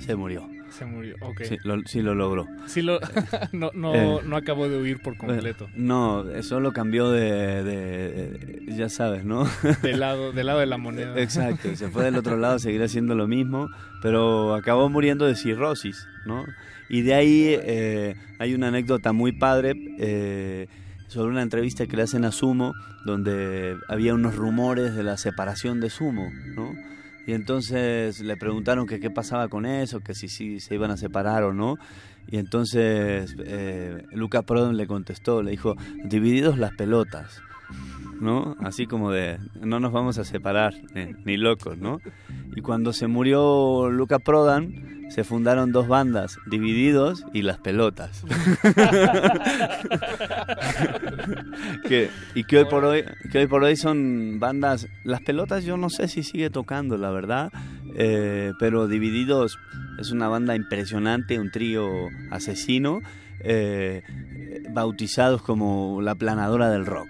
Se 0.00 0.16
murió. 0.16 0.48
Se 0.78 0.84
murió, 0.84 1.14
ok. 1.20 1.42
Sí, 1.44 1.58
lo, 1.62 1.80
sí 1.86 2.02
lo 2.02 2.14
logró. 2.14 2.48
Sí 2.66 2.82
lo, 2.82 2.98
no, 3.52 3.70
no, 3.74 3.94
Eh, 3.94 4.20
no 4.26 4.36
acabó 4.36 4.68
de 4.68 4.76
huir 4.80 5.00
por 5.00 5.16
completo. 5.16 5.68
No, 5.74 6.24
solo 6.42 6.72
cambió 6.72 7.10
de, 7.10 7.62
de- 7.62 8.64
ya 8.76 8.88
sabes, 8.88 9.24
¿no? 9.24 9.46
Del 9.82 10.00
lado, 10.00 10.32
del 10.32 10.46
lado 10.46 10.60
de 10.60 10.66
la 10.66 10.76
moneda. 10.78 11.14
Exacto, 11.20 11.74
se 11.76 11.88
fue 11.88 12.04
del 12.04 12.16
otro 12.16 12.36
lado 12.36 12.56
a 12.56 12.58
seguir 12.58 12.82
haciendo 12.82 13.14
lo 13.14 13.26
mismo, 13.28 13.68
pero 14.02 14.54
acabó 14.54 14.88
muriendo 14.88 15.26
de 15.26 15.36
cirrosis, 15.36 16.08
¿no? 16.26 16.44
Y 16.88 17.02
de 17.02 17.14
ahí 17.14 17.46
eh, 17.62 18.14
hay 18.38 18.54
una 18.54 18.68
anécdota 18.68 19.12
muy 19.12 19.32
padre 19.32 19.74
eh, 19.98 20.66
sobre 21.08 21.30
una 21.30 21.42
entrevista 21.42 21.86
que 21.86 21.96
le 21.96 22.02
hacen 22.02 22.24
a 22.24 22.32
Sumo, 22.32 22.74
donde 23.06 23.76
había 23.88 24.14
unos 24.14 24.34
rumores 24.34 24.94
de 24.94 25.02
la 25.02 25.16
separación 25.16 25.80
de 25.80 25.88
Sumo, 25.90 26.30
¿no? 26.56 26.74
Y 27.26 27.32
entonces 27.32 28.20
le 28.20 28.36
preguntaron 28.36 28.86
que 28.86 29.00
qué 29.00 29.10
pasaba 29.10 29.48
con 29.48 29.66
eso, 29.66 30.00
que 30.00 30.14
si, 30.14 30.28
si 30.28 30.60
se 30.60 30.74
iban 30.74 30.90
a 30.90 30.96
separar 30.96 31.44
o 31.44 31.52
no. 31.52 31.78
Y 32.26 32.38
entonces 32.38 33.34
eh, 33.38 34.02
Luca 34.12 34.44
le 34.72 34.86
contestó, 34.86 35.42
le 35.42 35.52
dijo, 35.52 35.76
divididos 36.04 36.58
las 36.58 36.72
pelotas. 36.72 37.40
¿No? 38.24 38.56
Así 38.60 38.86
como 38.86 39.12
de, 39.12 39.38
no 39.60 39.78
nos 39.78 39.92
vamos 39.92 40.18
a 40.18 40.24
separar, 40.24 40.74
eh, 40.94 41.14
ni 41.24 41.36
locos, 41.36 41.78
¿no? 41.78 42.00
Y 42.56 42.62
cuando 42.62 42.92
se 42.92 43.06
murió 43.06 43.90
Luca 43.90 44.18
Prodan, 44.18 45.04
se 45.10 45.22
fundaron 45.22 45.70
dos 45.70 45.86
bandas, 45.86 46.38
Divididos 46.46 47.24
y 47.34 47.42
Las 47.42 47.58
Pelotas. 47.58 48.24
que, 51.86 52.08
y 52.34 52.44
que 52.44 52.58
hoy 52.58 52.64
por 52.64 52.86
hoy, 52.86 53.04
que 53.30 53.40
hoy 53.40 53.46
por 53.46 53.62
hoy 53.62 53.76
son 53.76 54.40
bandas, 54.40 54.88
Las 55.04 55.20
Pelotas 55.20 55.64
yo 55.64 55.76
no 55.76 55.90
sé 55.90 56.08
si 56.08 56.22
sigue 56.22 56.48
tocando, 56.48 56.96
la 56.96 57.10
verdad, 57.10 57.52
eh, 57.94 58.52
pero 58.58 58.88
Divididos 58.88 59.58
es 60.00 60.10
una 60.10 60.28
banda 60.28 60.56
impresionante, 60.56 61.38
un 61.38 61.50
trío 61.50 62.08
asesino, 62.30 63.00
eh, 63.40 64.02
bautizados 64.70 65.42
como 65.42 66.00
la 66.00 66.14
planadora 66.14 66.70
del 66.70 66.86
rock. 66.86 67.08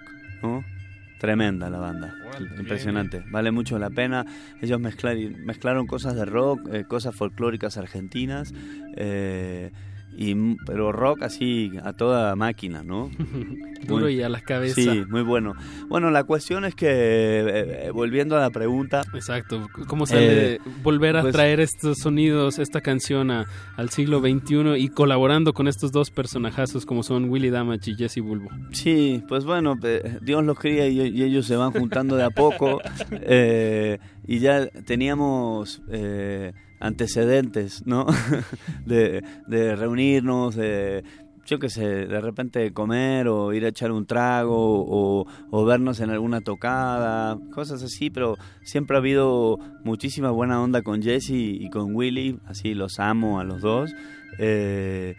Tremenda 1.24 1.70
la 1.70 1.78
banda, 1.78 2.14
impresionante, 2.58 3.24
vale 3.30 3.50
mucho 3.50 3.78
la 3.78 3.88
pena. 3.88 4.26
Ellos 4.60 4.78
mezclar, 4.78 5.16
mezclaron 5.16 5.86
cosas 5.86 6.14
de 6.16 6.26
rock, 6.26 6.68
eh, 6.70 6.84
cosas 6.84 7.14
folclóricas 7.14 7.78
argentinas, 7.78 8.52
eh, 8.94 9.72
y, 10.16 10.32
m- 10.32 10.56
pero 10.66 10.92
rock 10.92 11.22
así 11.22 11.72
a 11.82 11.92
toda 11.92 12.34
máquina, 12.36 12.82
¿no? 12.82 13.10
Duro 13.86 14.08
y 14.08 14.22
a 14.22 14.28
la 14.30 14.40
cabeza. 14.40 14.74
Sí, 14.76 15.04
muy 15.08 15.22
bueno. 15.22 15.54
Bueno, 15.88 16.10
la 16.10 16.24
cuestión 16.24 16.64
es 16.64 16.74
que, 16.74 16.86
eh, 16.88 17.86
eh, 17.86 17.90
volviendo 17.92 18.34
a 18.36 18.40
la 18.40 18.48
pregunta... 18.50 19.02
Exacto, 19.12 19.68
¿cómo 19.86 20.06
sale 20.06 20.54
eh, 20.54 20.58
volver 20.82 21.18
a 21.18 21.20
pues, 21.22 21.32
traer 21.34 21.60
estos 21.60 21.98
sonidos, 21.98 22.58
esta 22.58 22.80
canción 22.80 23.30
a- 23.30 23.44
al 23.76 23.90
siglo 23.90 24.20
XXI 24.20 24.76
y 24.78 24.88
colaborando 24.88 25.52
con 25.52 25.68
estos 25.68 25.92
dos 25.92 26.10
personajazos 26.10 26.86
como 26.86 27.02
son 27.02 27.28
Willy 27.28 27.50
Damage 27.50 27.90
y 27.90 27.94
Jesse 27.96 28.20
Bulbo? 28.20 28.48
Sí, 28.72 29.22
pues 29.28 29.44
bueno, 29.44 29.74
Dios 30.22 30.42
los 30.44 30.58
cría 30.58 30.88
y, 30.88 31.00
y 31.00 31.22
ellos 31.22 31.44
se 31.44 31.56
van 31.56 31.72
juntando 31.72 32.16
de 32.16 32.24
a 32.24 32.30
poco. 32.30 32.80
eh, 33.10 33.98
y 34.26 34.38
ya 34.38 34.66
teníamos 34.68 35.82
eh, 35.90 36.52
antecedentes, 36.84 37.86
¿no? 37.86 38.06
de, 38.86 39.24
de 39.46 39.76
reunirnos, 39.76 40.54
de 40.54 41.02
yo 41.46 41.58
qué 41.58 41.68
sé, 41.68 42.06
de 42.06 42.20
repente 42.20 42.72
comer 42.72 43.28
o 43.28 43.52
ir 43.52 43.64
a 43.64 43.68
echar 43.68 43.92
un 43.92 44.06
trago 44.06 44.54
o, 44.56 45.64
vernos 45.64 46.00
en 46.00 46.10
alguna 46.10 46.40
tocada, 46.40 47.38
cosas 47.52 47.82
así, 47.82 48.10
pero 48.10 48.36
siempre 48.62 48.96
ha 48.96 49.00
habido 49.00 49.58
muchísima 49.84 50.30
buena 50.30 50.60
onda 50.62 50.82
con 50.82 51.02
Jesse 51.02 51.30
y 51.30 51.68
con 51.70 51.94
Willy, 51.94 52.38
así 52.46 52.74
los 52.74 52.98
amo 52.98 53.40
a 53.40 53.44
los 53.44 53.60
dos. 53.60 53.94
Eh, 54.38 55.14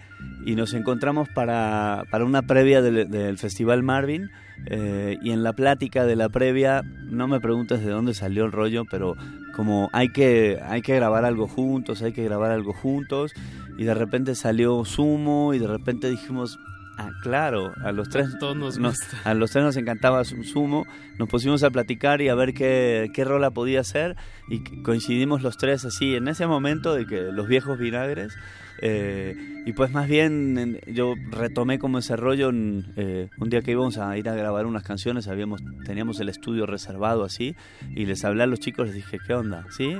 y 0.45 0.55
nos 0.55 0.73
encontramos 0.73 1.29
para, 1.29 2.03
para 2.11 2.25
una 2.25 2.41
previa 2.41 2.81
del 2.81 3.37
Festival 3.37 3.83
Marvin. 3.83 4.29
Eh, 4.67 5.17
y 5.21 5.31
en 5.31 5.43
la 5.43 5.53
plática 5.53 6.05
de 6.05 6.15
la 6.15 6.29
previa, 6.29 6.81
no 7.09 7.27
me 7.27 7.39
preguntes 7.39 7.83
de 7.83 7.91
dónde 7.91 8.13
salió 8.13 8.45
el 8.45 8.51
rollo, 8.51 8.85
pero 8.89 9.15
como 9.55 9.89
hay 9.93 10.09
que, 10.09 10.59
hay 10.67 10.81
que 10.81 10.95
grabar 10.95 11.23
algo 11.25 11.47
juntos, 11.47 12.01
hay 12.01 12.13
que 12.13 12.23
grabar 12.23 12.51
algo 12.51 12.73
juntos, 12.73 13.31
y 13.77 13.83
de 13.83 13.93
repente 13.93 14.35
salió 14.35 14.83
Sumo, 14.85 15.53
y 15.53 15.59
de 15.59 15.67
repente 15.67 16.09
dijimos, 16.09 16.57
ah, 16.97 17.11
claro, 17.21 17.73
a 17.83 17.91
los 17.91 18.09
tres, 18.09 18.37
todos 18.39 18.55
nos 18.57 18.77
nos- 18.79 18.97
a 19.25 19.33
los 19.33 19.51
tres 19.51 19.63
nos 19.63 19.77
encantaba 19.77 20.23
Su- 20.25 20.43
Sumo, 20.43 20.85
nos 21.19 21.29
pusimos 21.29 21.63
a 21.63 21.69
platicar 21.69 22.21
y 22.21 22.29
a 22.29 22.35
ver 22.35 22.53
qué, 22.53 23.09
qué 23.13 23.23
rola 23.23 23.51
podía 23.51 23.81
hacer, 23.81 24.15
y 24.49 24.59
coincidimos 24.81 25.41
los 25.41 25.57
tres 25.57 25.85
así 25.85 26.15
en 26.15 26.27
ese 26.27 26.47
momento 26.47 26.93
de 26.95 27.05
que 27.05 27.21
los 27.31 27.47
viejos 27.47 27.77
vinagres, 27.77 28.33
eh, 28.81 29.35
y 29.65 29.73
pues 29.73 29.91
más 29.91 30.07
bien 30.07 30.57
en- 30.57 30.79
yo 30.93 31.15
retomé 31.31 31.79
como 31.79 31.97
ese 31.99 32.15
rollo 32.15 32.51
eh, 32.53 33.29
un 33.37 33.49
día 33.49 33.61
que 33.61 33.71
íbamos 33.71 33.97
a 33.97 34.17
ir 34.17 34.29
a 34.29 34.35
grabar 34.35 34.65
unas 34.65 34.83
canciones, 34.83 35.27
habíamos, 35.27 35.61
teníamos 35.85 36.19
el 36.19 36.29
estudio 36.29 36.65
reservado 36.65 37.23
así, 37.23 37.55
y 37.95 38.05
les 38.05 38.23
hablé 38.25 38.43
a 38.43 38.47
los 38.47 38.59
chicos, 38.59 38.87
les 38.87 38.95
dije, 38.95 39.17
¿qué 39.25 39.33
onda? 39.33 39.65
¿Sí? 39.71 39.97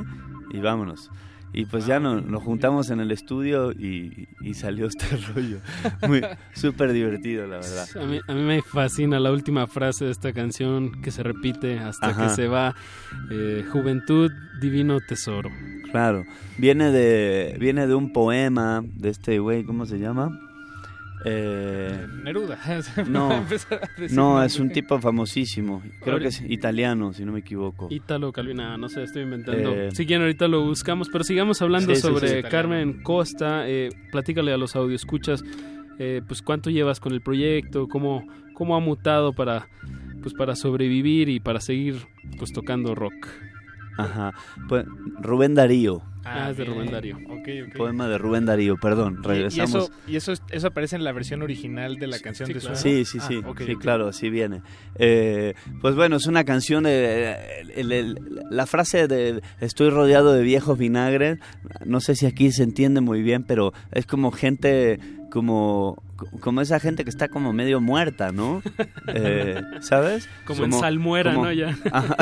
Y 0.52 0.60
vámonos. 0.60 1.10
Y 1.58 1.66
pues 1.68 1.86
ya 1.86 2.02
no- 2.02 2.20
nos 2.20 2.44
juntamos 2.44 2.90
en 2.90 3.00
el 3.00 3.12
estudio 3.12 3.72
y, 3.72 4.28
y 4.42 4.54
salió 4.56 4.88
este 4.88 5.06
rollo. 5.34 5.60
Muy 6.08 6.22
súper 6.54 6.92
divertido, 6.92 7.48
la 7.48 7.58
verdad. 7.58 7.88
A 8.02 8.06
mí, 8.06 8.20
a 8.28 8.34
mí 8.34 8.42
me 8.42 8.62
fascina 8.62 9.20
la 9.22 9.32
última 9.32 9.66
frase 9.68 10.04
de 10.06 10.12
esta 10.12 10.34
canción 10.34 11.02
que 11.02 11.12
se 11.12 11.24
repite 11.24 11.80
hasta 11.80 12.08
Ajá. 12.10 12.24
que 12.28 12.30
se 12.34 12.48
va. 12.50 12.76
eh, 13.32 13.64
Juventud, 13.72 14.32
divino 14.60 15.00
tesoro. 15.00 15.50
Claro, 15.92 16.26
viene 16.58 16.92
de 16.92 17.56
viene 17.58 17.88
de 17.88 17.96
un 17.96 18.12
poema 18.12 18.84
de 18.84 19.10
este 19.10 19.40
güey, 19.40 19.64
¿cómo 19.64 19.86
se 19.86 19.98
llama? 19.98 20.30
Eh, 21.28 22.06
Neruda. 22.24 22.60
no, 23.08 23.44
no, 24.12 24.44
es 24.44 24.60
un 24.60 24.70
tipo 24.70 25.00
famosísimo. 25.00 25.82
Creo 26.04 26.20
que 26.20 26.28
es 26.28 26.42
italiano, 26.48 27.14
si 27.14 27.26
no 27.26 27.32
me 27.32 27.40
equivoco. 27.40 27.88
Ítalo 27.90 28.32
Calvina, 28.32 28.78
no 28.78 28.90
sé, 28.90 29.04
estoy 29.04 29.24
inventando. 29.24 29.72
Eh, 29.74 29.90
Si 29.92 30.06
quieren, 30.06 30.22
ahorita 30.22 30.48
lo 30.48 30.64
buscamos, 30.64 31.10
pero 31.10 31.24
sigamos 31.24 31.62
hablando 31.64 31.96
Sí, 31.96 32.02
sobre 32.02 32.44
sí. 32.44 32.48
Carmen 32.50 33.02
Costa. 33.02 33.68
Eh, 33.68 33.90
platícale 34.12 34.54
a 34.54 34.58
los 34.58 34.76
audioscuchas, 34.76 35.44
eh, 35.98 36.22
pues 36.28 36.44
cuánto 36.44 36.70
llevas 36.70 37.00
con 37.00 37.12
el 37.12 37.22
proyecto, 37.22 37.88
cómo, 37.88 38.24
cómo 38.54 38.76
ha 38.76 38.80
mutado 38.80 39.34
para, 39.34 39.68
pues 40.22 40.36
para 40.36 40.56
sobrevivir 40.56 41.30
y 41.30 41.40
para 41.40 41.60
seguir 41.60 42.06
pues 42.38 42.54
tocando 42.54 42.94
rock. 42.94 43.28
Ajá. 43.98 44.34
Pues 44.70 44.86
Rubén 45.22 45.56
Darío. 45.56 46.04
Ah, 46.26 46.50
es 46.50 46.58
de. 46.58 46.66
Rubén 46.66 46.92
Darío. 46.92 47.18
Poema 47.78 48.08
de 48.08 48.18
Rubén 48.18 48.46
Darío, 48.46 48.78
perdón, 48.78 49.24
regresamos. 49.24 49.74
Y, 49.74 49.78
eso, 49.78 49.92
y 50.08 50.16
eso, 50.16 50.32
es- 50.34 50.44
eso 50.52 50.68
aparece 50.68 50.96
en 50.96 51.04
la 51.04 51.12
versión 51.12 51.42
original 51.42 51.98
de 51.98 52.08
la 52.08 52.20
canción 52.20 52.52
de 52.52 52.60
Sumo? 52.60 52.76
Sí, 52.76 53.06
sí, 53.06 53.20
Ah, 53.22 53.26
sí, 53.28 53.42
sí, 53.66 53.76
claro, 53.76 54.08
así 54.08 54.30
viene. 54.30 54.62
Eh, 54.96 55.54
pues 55.82 55.96
bueno, 55.96 56.16
es 56.18 56.26
una 56.26 56.44
canción 56.44 56.84
de... 56.84 57.36
el- 57.76 57.92
el- 57.92 58.16
la 58.50 58.66
frase 58.66 59.08
de 59.08 59.42
estoy 59.60 59.90
rodeado 59.90 60.34
de 60.34 60.42
viejos 60.44 60.78
vinagres, 60.78 61.40
no 61.86 62.00
sé 62.02 62.16
si 62.16 62.26
aquí 62.26 62.52
se 62.52 62.64
entiende 62.64 63.02
muy 63.02 63.22
bien, 63.22 63.44
pero 63.44 63.74
es 63.92 64.06
como 64.06 64.32
gente, 64.32 65.00
como, 65.32 66.02
como 66.40 66.62
esa 66.62 66.80
gente 66.80 67.04
que 67.04 67.10
está 67.10 67.28
como 67.28 67.54
medio 67.54 67.82
muerta, 67.82 68.32
¿no? 68.32 68.62
Eh, 69.08 69.62
¿Sabes? 69.82 70.28
Como 70.46 70.66
en 70.66 70.74
salmuera, 70.74 71.34
¿no? 71.34 71.52
Ya. 71.52 71.78
Ajá, 71.92 72.16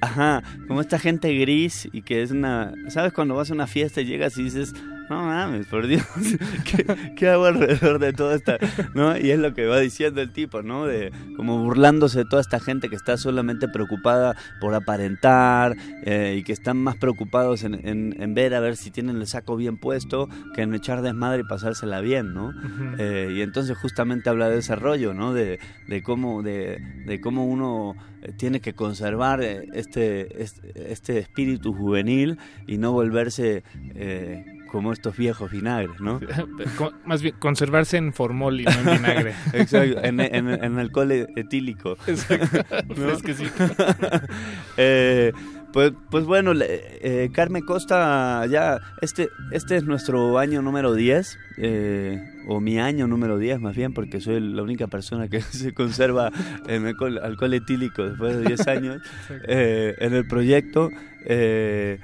ajá, 0.00 0.42
como 0.66 0.80
esta 0.80 0.98
gente 0.98 1.32
gris 1.34 1.86
y 1.92 2.00
que 2.00 2.22
es 2.22 2.30
una... 2.30 2.72
¿Sabes? 2.88 3.12
Cuando 3.12 3.34
vas 3.34 3.50
a 3.50 3.54
una 3.54 3.66
fiesta 3.66 4.00
y 4.00 4.06
llegas 4.06 4.38
y 4.38 4.44
dices, 4.44 4.72
no 5.12 5.24
mames, 5.24 5.66
por 5.66 5.86
Dios, 5.86 6.04
¿qué, 6.64 6.86
qué 7.16 7.28
hago 7.28 7.44
alrededor 7.46 7.98
de 7.98 8.12
toda 8.12 8.34
esta...? 8.34 8.58
¿no? 8.94 9.16
Y 9.16 9.30
es 9.30 9.38
lo 9.38 9.54
que 9.54 9.66
va 9.66 9.78
diciendo 9.80 10.20
el 10.20 10.32
tipo, 10.32 10.62
¿no? 10.62 10.86
De 10.86 11.12
como 11.36 11.58
burlándose 11.62 12.18
de 12.20 12.24
toda 12.24 12.40
esta 12.42 12.60
gente 12.60 12.88
que 12.88 12.96
está 12.96 13.16
solamente 13.16 13.68
preocupada 13.68 14.36
por 14.60 14.74
aparentar 14.74 15.76
eh, 16.04 16.36
y 16.38 16.42
que 16.42 16.52
están 16.52 16.78
más 16.78 16.96
preocupados 16.96 17.64
en, 17.64 17.74
en- 17.86 18.14
en 18.20 18.34
ver 18.34 18.54
a 18.54 18.60
ver 18.60 18.76
si 18.76 18.90
tienen 18.90 19.16
el 19.16 19.26
saco 19.26 19.56
bien 19.56 19.76
puesto 19.78 20.28
que 20.54 20.62
en 20.62 20.74
echar 20.74 21.02
desmadre 21.02 21.40
y 21.40 21.44
pasársela 21.44 22.00
bien, 22.00 22.32
¿no? 22.34 22.52
Eh, 22.98 23.32
y 23.36 23.42
entonces 23.42 23.76
justamente 23.76 24.30
habla 24.30 24.48
de 24.48 24.58
ese 24.58 24.76
rollo, 24.76 25.14
¿no? 25.14 25.32
De, 25.34 25.58
de 25.88 26.02
cómo, 26.02 26.42
de, 26.42 26.78
de 27.06 27.20
cómo 27.20 27.46
uno 27.46 27.94
eh, 28.22 28.32
tiene 28.36 28.60
que 28.60 28.72
conservar 28.74 29.42
este, 29.42 30.42
este, 30.42 30.92
este 30.92 31.18
espíritu 31.18 31.72
juvenil 31.72 32.38
y 32.66 32.78
no 32.78 32.92
volverse 32.92 33.62
eh, 33.94 34.44
como 34.72 34.92
estos 34.92 35.16
viejos 35.16 35.50
vinagres, 35.52 36.00
¿no? 36.00 36.18
Más 37.04 37.22
bien, 37.22 37.36
conservarse 37.38 37.98
en 37.98 38.12
formol 38.12 38.58
y 38.60 38.64
no 38.64 38.70
en 38.72 38.96
vinagre. 38.96 39.34
Exacto, 39.52 40.02
en, 40.02 40.18
en- 40.18 40.48
en 40.48 40.78
alcohol 40.78 41.12
etílico. 41.12 41.96
Exacto, 42.06 42.58
¿No? 42.88 42.94
fresquecito. 42.96 43.64
Eh, 44.76 45.32
pues, 45.72 45.92
pues 46.10 46.24
bueno, 46.24 46.52
eh, 46.60 47.30
Carmen 47.32 47.62
Costa, 47.64 48.44
ya, 48.46 48.78
este, 49.00 49.28
este 49.52 49.76
es 49.76 49.84
nuestro 49.84 50.38
año 50.38 50.60
número 50.62 50.94
10, 50.94 51.38
eh, 51.58 52.22
o 52.46 52.60
mi 52.60 52.78
año 52.78 53.06
número 53.06 53.38
10 53.38 53.60
más 53.60 53.74
bien, 53.76 53.94
porque 53.94 54.20
soy 54.20 54.40
la 54.40 54.62
única 54.62 54.86
persona 54.88 55.28
que 55.28 55.40
se 55.40 55.72
conserva 55.72 56.30
en 56.66 56.86
alcohol, 56.86 57.18
alcohol 57.22 57.54
etílico 57.54 58.06
después 58.08 58.36
de 58.38 58.44
10 58.44 58.68
años 58.68 59.02
eh, 59.48 59.94
en 59.98 60.14
el 60.14 60.26
proyecto. 60.26 60.90
eh, 61.24 61.98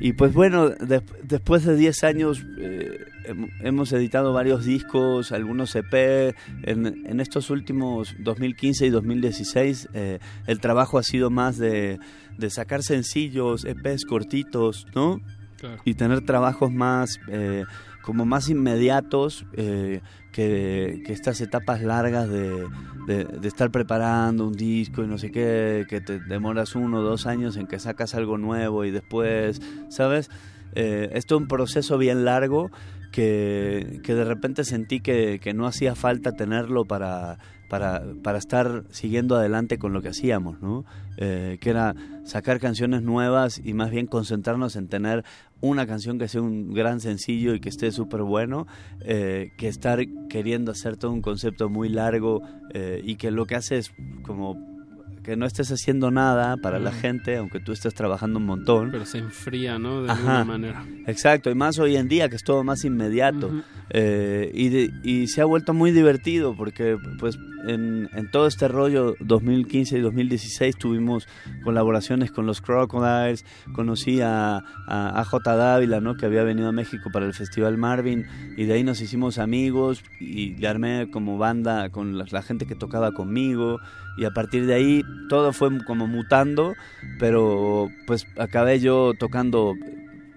y 0.00 0.12
pues 0.12 0.32
bueno, 0.32 0.70
des- 0.70 1.02
después 1.22 1.64
de 1.64 1.76
10 1.76 2.04
años 2.04 2.44
eh, 2.58 2.98
hem- 3.26 3.50
hemos 3.62 3.92
editado 3.92 4.32
varios 4.32 4.64
discos, 4.64 5.32
algunos 5.32 5.74
EP. 5.76 6.34
En, 6.62 6.86
en 7.06 7.20
estos 7.20 7.50
últimos 7.50 8.14
2015 8.18 8.86
y 8.86 8.90
2016 8.90 9.88
eh, 9.94 10.18
el 10.46 10.60
trabajo 10.60 10.98
ha 10.98 11.02
sido 11.02 11.30
más 11.30 11.58
de, 11.58 11.98
de 12.36 12.50
sacar 12.50 12.82
sencillos, 12.82 13.64
EPs 13.64 14.04
cortitos, 14.04 14.86
¿no? 14.94 15.20
Claro. 15.58 15.82
Y 15.84 15.94
tener 15.94 16.20
trabajos 16.24 16.70
más, 16.70 17.18
eh, 17.28 17.64
como 18.02 18.24
más 18.24 18.48
inmediatos 18.48 19.44
que, 20.32 21.02
estas 21.06 21.40
etapas 21.40 21.82
largas 21.82 22.28
de, 22.28 22.66
de, 23.06 23.24
de 23.24 23.48
estar 23.48 23.70
preparando 23.70 24.46
un 24.46 24.54
disco 24.54 25.02
y 25.02 25.06
no 25.06 25.18
sé 25.18 25.30
qué, 25.30 25.86
que 25.88 26.00
te 26.00 26.18
demoras 26.20 26.74
uno 26.74 26.98
o 26.98 27.02
dos 27.02 27.26
años 27.26 27.56
en 27.56 27.66
que 27.66 27.78
sacas 27.78 28.14
algo 28.14 28.38
nuevo 28.38 28.84
y 28.84 28.90
después, 28.90 29.60
¿sabes? 29.88 30.30
Eh, 30.74 31.10
esto 31.14 31.36
es 31.36 31.40
un 31.42 31.48
proceso 31.48 31.98
bien 31.98 32.24
largo 32.24 32.70
que, 33.10 34.00
que 34.04 34.14
de 34.14 34.24
repente 34.24 34.64
sentí 34.64 35.00
que, 35.00 35.40
que 35.40 35.54
no 35.54 35.66
hacía 35.66 35.94
falta 35.94 36.32
tenerlo 36.32 36.84
para, 36.84 37.38
para, 37.68 38.02
para 38.22 38.38
estar 38.38 38.84
siguiendo 38.90 39.36
adelante 39.36 39.78
con 39.78 39.92
lo 39.92 40.00
que 40.02 40.08
hacíamos, 40.08 40.60
¿no? 40.62 40.84
Eh, 41.18 41.58
que 41.60 41.70
era 41.70 41.94
sacar 42.24 42.60
canciones 42.60 43.02
nuevas 43.02 43.60
y 43.64 43.74
más 43.74 43.90
bien 43.90 44.06
concentrarnos 44.06 44.76
en 44.76 44.88
tener 44.88 45.24
una 45.60 45.86
canción 45.86 46.18
que 46.18 46.28
sea 46.28 46.40
un 46.40 46.72
gran 46.72 47.00
sencillo 47.00 47.54
y 47.54 47.60
que 47.60 47.68
esté 47.68 47.90
súper 47.92 48.22
bueno, 48.22 48.66
eh, 49.00 49.50
que 49.58 49.68
estar 49.68 49.98
queriendo 50.28 50.70
hacer 50.72 50.96
todo 50.96 51.10
un 51.12 51.20
concepto 51.22 51.68
muy 51.68 51.88
largo 51.88 52.42
eh, 52.74 53.00
y 53.04 53.16
que 53.16 53.30
lo 53.30 53.44
que 53.46 53.56
hace 53.56 53.78
es 53.78 53.90
como 54.22 54.56
que 55.24 55.36
no 55.36 55.44
estés 55.44 55.70
haciendo 55.70 56.10
nada 56.10 56.56
para 56.56 56.78
la 56.78 56.90
Mm. 56.90 56.94
gente, 56.94 57.36
aunque 57.36 57.60
tú 57.60 57.72
estés 57.72 57.92
trabajando 57.92 58.38
un 58.38 58.46
montón. 58.46 58.90
Pero 58.92 59.04
se 59.04 59.18
enfría, 59.18 59.78
¿no? 59.78 60.02
De 60.02 60.10
Ajá. 60.10 60.18
alguna 60.40 60.44
manera. 60.44 60.84
Exacto, 61.06 61.50
y 61.50 61.54
más 61.54 61.78
hoy 61.78 61.96
en 61.96 62.08
día 62.08 62.30
que 62.30 62.36
es 62.36 62.44
todo 62.44 62.64
más 62.64 62.82
inmediato. 62.86 63.48
Ujú. 63.48 63.62
Eh, 63.90 64.50
y, 64.54 64.68
de- 64.70 64.90
y 65.02 65.26
se 65.26 65.42
ha 65.42 65.44
vuelto 65.44 65.74
muy 65.74 65.90
divertido 65.90 66.54
porque 66.56 66.96
pues 67.18 67.38
en, 67.66 68.08
en 68.12 68.30
todo 68.30 68.46
este 68.46 68.68
rollo 68.68 69.14
2015 69.20 69.98
y 69.98 70.00
2016 70.00 70.76
tuvimos 70.76 71.26
colaboraciones 71.64 72.30
con 72.30 72.46
los 72.46 72.60
Crocodiles, 72.60 73.44
conocí 73.72 74.20
a, 74.20 74.58
a, 74.86 75.20
a 75.20 75.24
J. 75.24 75.56
Dávila, 75.56 76.00
¿no? 76.00 76.16
que 76.16 76.26
había 76.26 76.42
venido 76.42 76.68
a 76.68 76.72
México 76.72 77.10
para 77.12 77.26
el 77.26 77.34
Festival 77.34 77.78
Marvin 77.78 78.26
y 78.56 78.64
de 78.64 78.74
ahí 78.74 78.84
nos 78.84 79.00
hicimos 79.00 79.38
amigos 79.38 80.02
y 80.20 80.56
le 80.56 80.68
armé 80.68 81.10
como 81.10 81.38
banda 81.38 81.90
con 81.90 82.18
la, 82.18 82.24
la 82.30 82.42
gente 82.42 82.66
que 82.66 82.74
tocaba 82.74 83.12
conmigo 83.12 83.80
y 84.16 84.24
a 84.24 84.30
partir 84.30 84.66
de 84.66 84.74
ahí 84.74 85.02
todo 85.28 85.52
fue 85.52 85.70
como 85.84 86.06
mutando, 86.06 86.74
pero 87.18 87.88
pues 88.06 88.26
acabé 88.36 88.80
yo 88.80 89.12
tocando 89.18 89.74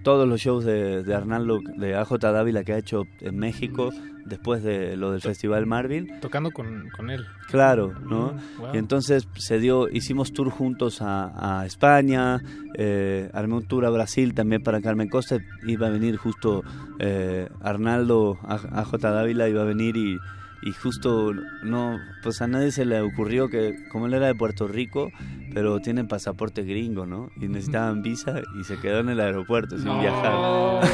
todos 0.03 0.27
los 0.27 0.41
shows 0.41 0.65
de, 0.65 1.03
de 1.03 1.15
Arnaldo, 1.15 1.59
de 1.77 1.95
AJ 1.95 2.19
Dávila 2.19 2.63
que 2.63 2.73
ha 2.73 2.77
hecho 2.77 3.03
en 3.19 3.37
México 3.37 3.91
después 4.25 4.63
de 4.63 4.95
lo 4.97 5.11
del 5.11 5.21
Festival 5.21 5.65
Marvin. 5.65 6.19
Tocando 6.19 6.51
con, 6.51 6.89
con 6.89 7.09
él. 7.09 7.25
Claro, 7.49 7.93
¿no? 8.01 8.33
Mm, 8.33 8.61
wow. 8.61 8.75
Y 8.75 8.77
entonces 8.77 9.27
se 9.35 9.59
dio, 9.59 9.89
hicimos 9.89 10.33
tour 10.33 10.49
juntos 10.49 11.01
a, 11.01 11.61
a 11.61 11.65
España, 11.65 12.41
eh, 12.75 13.29
armé 13.33 13.55
un 13.55 13.65
tour 13.65 13.85
a 13.85 13.89
Brasil 13.89 14.33
también 14.33 14.63
para 14.63 14.81
Carmen 14.81 15.09
Costa, 15.09 15.39
iba 15.65 15.87
a 15.87 15.89
venir 15.89 16.17
justo 16.17 16.63
eh, 16.99 17.49
Arnaldo, 17.61 18.39
a, 18.43 18.81
AJ 18.81 18.97
Dávila 18.99 19.49
iba 19.49 19.61
a 19.61 19.65
venir 19.65 19.97
y, 19.97 20.17
y 20.61 20.73
justo 20.73 21.33
no, 21.63 21.99
pues 22.21 22.41
a 22.41 22.47
nadie 22.47 22.71
se 22.71 22.85
le 22.85 23.01
ocurrió 23.01 23.49
que, 23.49 23.75
como 23.91 24.05
él 24.05 24.13
era 24.13 24.27
de 24.27 24.35
Puerto 24.35 24.67
Rico, 24.67 25.11
pero 25.53 25.79
tienen 25.79 26.07
pasaporte 26.07 26.63
gringo, 26.63 27.05
¿no? 27.05 27.29
Y 27.35 27.47
necesitaban 27.47 28.01
visa 28.01 28.41
y 28.59 28.63
se 28.63 28.77
quedó 28.77 28.99
en 28.99 29.09
el 29.09 29.19
aeropuerto 29.19 29.77
sin 29.77 29.99
viajar. 29.99 30.85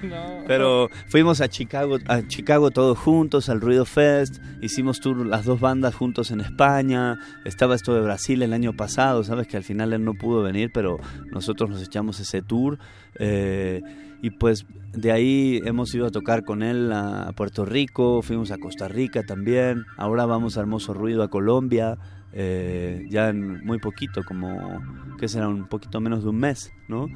Pero 0.46 0.88
fuimos 1.08 1.40
a 1.40 1.48
Chicago, 1.48 1.98
a 2.06 2.22
Chicago 2.26 2.70
todos 2.70 2.98
juntos, 2.98 3.48
al 3.48 3.60
Ruido 3.60 3.84
Fest, 3.84 4.40
hicimos 4.60 5.00
tour 5.00 5.26
las 5.26 5.44
dos 5.44 5.60
bandas 5.60 5.94
juntos 5.94 6.30
en 6.30 6.40
España, 6.40 7.18
estaba 7.44 7.74
esto 7.74 7.94
de 7.94 8.00
Brasil 8.00 8.42
el 8.42 8.52
año 8.52 8.72
pasado, 8.72 9.24
sabes 9.24 9.46
que 9.46 9.56
al 9.56 9.64
final 9.64 9.92
él 9.92 10.04
no 10.04 10.14
pudo 10.14 10.42
venir, 10.42 10.70
pero 10.72 10.98
nosotros 11.30 11.70
nos 11.70 11.82
echamos 11.82 12.20
ese 12.20 12.42
tour. 12.42 12.78
eh, 13.16 13.82
y 14.22 14.30
pues 14.30 14.66
de 14.92 15.12
ahí 15.12 15.60
hemos 15.64 15.94
ido 15.94 16.06
a 16.06 16.10
tocar 16.10 16.44
con 16.44 16.62
él 16.62 16.92
a 16.92 17.32
Puerto 17.36 17.64
Rico, 17.64 18.22
fuimos 18.22 18.50
a 18.50 18.58
Costa 18.58 18.88
Rica 18.88 19.22
también, 19.22 19.84
ahora 19.96 20.26
vamos 20.26 20.56
a 20.56 20.60
Hermoso 20.60 20.94
Ruido 20.94 21.22
a 21.22 21.28
Colombia, 21.28 21.96
eh, 22.32 23.06
ya 23.08 23.28
en 23.30 23.64
muy 23.64 23.78
poquito, 23.78 24.22
como 24.24 24.80
que 25.18 25.28
será 25.28 25.48
un 25.48 25.66
poquito 25.68 26.00
menos 26.00 26.22
de 26.22 26.30
un 26.30 26.38
mes, 26.38 26.72
¿no? 26.88 27.06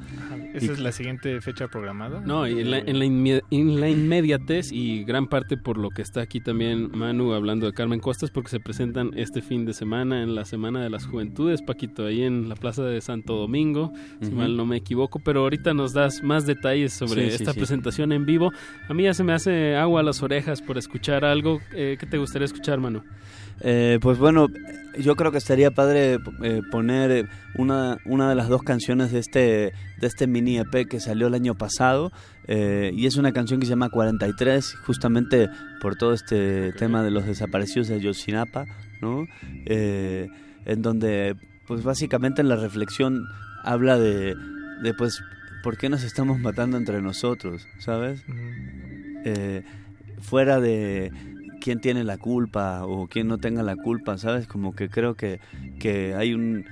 ¿Esa 0.53 0.65
Y- 0.65 0.69
es 0.69 0.79
la 0.79 0.91
siguiente 0.91 1.39
fecha 1.41 1.67
programada? 1.67 2.19
No, 2.21 2.47
y 2.47 2.59
en 2.59 2.71
la, 2.71 2.77
en, 2.79 2.99
la 2.99 3.05
inme- 3.05 3.41
en 3.49 3.79
la 3.79 3.89
inmediatez 3.89 4.71
y 4.71 5.03
gran 5.03 5.27
parte 5.27 5.57
por 5.57 5.77
lo 5.77 5.89
que 5.89 6.01
está 6.01 6.21
aquí 6.21 6.39
también 6.41 6.91
Manu 6.93 7.33
hablando 7.33 7.65
de 7.65 7.73
Carmen 7.73 7.99
Costas, 7.99 8.29
porque 8.29 8.49
se 8.49 8.59
presentan 8.59 9.11
este 9.15 9.41
fin 9.41 9.65
de 9.65 9.73
semana 9.73 10.21
en 10.21 10.35
la 10.35 10.45
Semana 10.45 10.83
de 10.83 10.89
las 10.89 11.05
Juventudes, 11.07 11.61
Paquito, 11.61 12.05
ahí 12.05 12.21
en 12.23 12.47
la 12.49 12.55
Plaza 12.55 12.83
de 12.83 13.01
Santo 13.01 13.35
Domingo, 13.35 13.91
si 14.21 14.31
mal 14.31 14.55
no 14.57 14.65
me 14.65 14.77
equivoco, 14.77 15.19
pero 15.19 15.41
ahorita 15.41 15.73
nos 15.73 15.93
das 15.93 16.21
más 16.23 16.45
detalles 16.45 16.93
sobre 16.93 17.29
Sí, 17.29 17.35
esta 17.37 17.53
sí. 17.53 17.59
presentación 17.59 18.11
en 18.11 18.25
vivo. 18.25 18.51
A 18.87 18.93
mí 18.93 19.03
ya 19.03 19.13
se 19.13 19.23
me 19.23 19.33
hace 19.33 19.75
agua 19.75 20.01
a 20.01 20.03
las 20.03 20.21
orejas 20.21 20.61
por 20.61 20.77
escuchar 20.77 21.25
algo. 21.25 21.59
Eh, 21.73 21.97
¿Qué 21.99 22.05
te 22.05 22.17
gustaría 22.17 22.45
escuchar, 22.45 22.79
Manu? 22.79 23.01
Eh, 23.61 23.99
pues 24.01 24.17
bueno, 24.17 24.47
yo 24.97 25.15
creo 25.15 25.31
que 25.31 25.37
estaría 25.37 25.71
padre 25.71 26.19
eh, 26.43 26.61
poner 26.71 27.11
eh, 27.11 27.25
una, 27.55 27.97
una 28.05 28.29
de 28.29 28.35
las 28.35 28.49
dos 28.49 28.63
canciones 28.63 29.11
de 29.11 29.19
este, 29.19 29.39
de 29.39 30.07
este 30.07 30.27
mini 30.27 30.57
EP 30.57 30.87
que 30.87 30.99
salió 30.99 31.27
el 31.27 31.33
año 31.33 31.55
pasado. 31.55 32.11
eh, 32.47 32.91
y 32.93 33.05
es 33.05 33.17
una 33.17 33.31
canción 33.31 33.59
que 33.59 33.65
se 33.65 33.71
llama 33.71 33.89
43, 33.89 34.75
justamente 34.85 35.49
por 35.81 35.95
todo 35.95 36.13
este 36.13 36.73
tema 36.73 37.03
de 37.03 37.11
los 37.11 37.25
desaparecidos 37.25 37.87
de 37.87 37.99
Yosinapa, 37.99 38.65
¿no? 39.01 39.25
En 39.65 40.81
donde, 40.81 41.35
pues 41.67 41.83
básicamente 41.83 42.43
la 42.43 42.55
reflexión 42.55 43.27
habla 43.63 43.97
de, 43.97 44.35
de, 44.81 44.93
pues, 44.93 45.21
¿por 45.63 45.77
qué 45.77 45.89
nos 45.89 46.03
estamos 46.03 46.39
matando 46.39 46.77
entre 46.77 47.01
nosotros? 47.01 47.67
¿Sabes? 47.79 48.23
fuera 50.21 50.59
de 50.59 51.11
quién 51.65 51.79
tiene 51.81 52.03
la 52.03 52.19
culpa 52.19 52.85
o 52.85 53.07
quién 53.07 53.27
no 53.27 53.39
tenga 53.39 53.63
la 53.63 53.75
culpa, 53.75 54.19
¿sabes? 54.19 54.45
Como 54.45 54.75
que 54.75 54.87
creo 54.87 55.15
que, 55.15 55.39
que 55.79 56.13
hay 56.13 56.35
un 56.35 56.63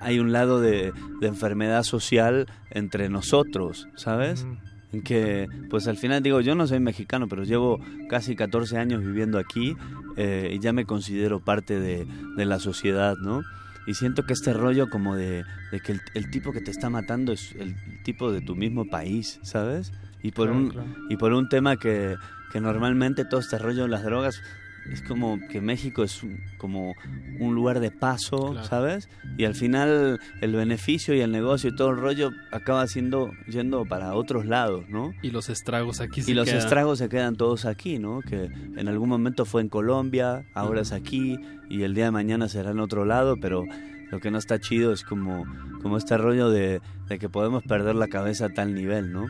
hay 0.00 0.20
un 0.20 0.32
lado 0.32 0.58
de, 0.60 0.92
de 1.20 1.26
enfermedad 1.26 1.82
social 1.82 2.46
entre 2.70 3.10
nosotros, 3.10 3.88
¿sabes? 3.94 4.46
En 4.92 5.02
que, 5.02 5.48
pues 5.68 5.86
al 5.86 5.98
final 5.98 6.22
digo, 6.22 6.40
yo 6.40 6.54
no 6.54 6.66
soy 6.66 6.80
mexicano, 6.80 7.26
pero 7.28 7.44
llevo 7.44 7.78
casi 8.08 8.34
14 8.36 8.78
años 8.78 9.04
viviendo 9.04 9.38
aquí 9.38 9.76
eh, 10.16 10.52
y 10.54 10.60
ya 10.60 10.72
me 10.72 10.86
considero 10.86 11.40
parte 11.40 11.78
de, 11.78 12.06
de 12.36 12.44
la 12.46 12.58
sociedad, 12.58 13.16
¿no? 13.22 13.42
Y 13.86 13.94
siento 13.94 14.22
que 14.22 14.32
este 14.32 14.54
rollo 14.54 14.88
como 14.88 15.14
de, 15.14 15.44
de 15.72 15.80
que 15.80 15.92
el, 15.92 16.00
el 16.14 16.30
tipo 16.30 16.52
que 16.52 16.60
te 16.62 16.70
está 16.70 16.88
matando 16.90 17.32
es 17.32 17.54
el 17.58 17.74
tipo 18.02 18.32
de 18.32 18.40
tu 18.40 18.54
mismo 18.56 18.86
país, 18.86 19.40
¿sabes? 19.42 19.92
Y 20.22 20.30
por 20.30 20.46
Claro, 20.48 20.62
un 20.62 20.70
claro. 20.70 20.88
y 21.10 21.16
por 21.16 21.32
un 21.32 21.48
tema 21.48 21.76
que, 21.76 22.14
que 22.52 22.60
normalmente 22.60 23.24
todo 23.24 23.40
este 23.40 23.58
rollo 23.58 23.82
de 23.82 23.88
las 23.88 24.02
drogas 24.02 24.42
es 24.90 25.02
como 25.02 25.38
que 25.50 25.60
México 25.60 26.02
es 26.02 26.22
un- 26.22 26.40
como 26.56 26.94
un 27.40 27.54
lugar 27.54 27.78
de 27.78 27.90
paso, 27.90 28.52
Claro. 28.52 28.66
¿sabes? 28.66 29.10
Y 29.36 29.44
al 29.44 29.54
final 29.54 30.18
el 30.40 30.52
beneficio 30.54 31.12
y 31.14 31.20
el 31.20 31.30
negocio 31.30 31.68
y 31.68 31.76
todo 31.76 31.90
el 31.90 31.98
rollo 31.98 32.30
acaba 32.52 32.86
siendo 32.86 33.30
yendo 33.46 33.84
para 33.84 34.14
otros 34.14 34.46
lados, 34.46 34.88
¿no? 34.88 35.12
Y 35.20 35.30
los 35.30 35.50
estragos 35.50 36.00
aquí 36.00 36.22
se 36.22 36.30
Y 36.30 36.34
los 36.34 36.46
quedan. 36.46 36.60
estragos 36.60 36.98
se 37.00 37.10
quedan 37.10 37.36
todos 37.36 37.66
aquí, 37.66 37.98
¿no? 37.98 38.20
Que 38.22 38.44
en 38.44 38.88
algún 38.88 39.10
momento 39.10 39.44
fue 39.44 39.60
en 39.60 39.68
Colombia, 39.68 40.46
ahora 40.54 40.80
es 40.80 40.92
aquí 40.92 41.36
y 41.68 41.82
el 41.82 41.92
día 41.94 42.06
de 42.06 42.10
mañana 42.12 42.48
será 42.48 42.70
en 42.70 42.80
otro 42.80 43.04
lado, 43.04 43.36
pero 43.38 43.64
lo 44.10 44.20
que 44.20 44.30
no 44.30 44.38
está 44.38 44.58
chido 44.58 44.94
es 44.94 45.04
como, 45.04 45.44
como 45.82 45.98
este 45.98 46.16
rollo 46.16 46.48
de, 46.48 46.80
de 47.08 47.18
que 47.18 47.28
podemos 47.28 47.62
perder 47.62 47.94
la 47.94 48.08
cabeza 48.08 48.46
a 48.46 48.48
tal 48.54 48.74
nivel, 48.74 49.12
¿no? 49.12 49.26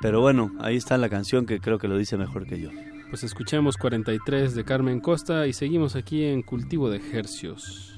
Pero 0.00 0.20
bueno, 0.20 0.52
ahí 0.60 0.76
está 0.76 0.98
la 0.98 1.08
canción 1.08 1.46
que 1.46 1.60
creo 1.60 1.78
que 1.78 1.88
lo 1.88 1.96
dice 1.96 2.16
mejor 2.16 2.46
que 2.46 2.60
yo. 2.60 2.70
Pues 3.10 3.24
escuchemos 3.24 3.76
43 3.76 4.54
de 4.54 4.64
Carmen 4.64 5.00
Costa 5.00 5.46
y 5.46 5.52
seguimos 5.52 5.96
aquí 5.96 6.24
en 6.24 6.42
Cultivo 6.42 6.90
de 6.90 7.00
Hercios. 7.12 7.95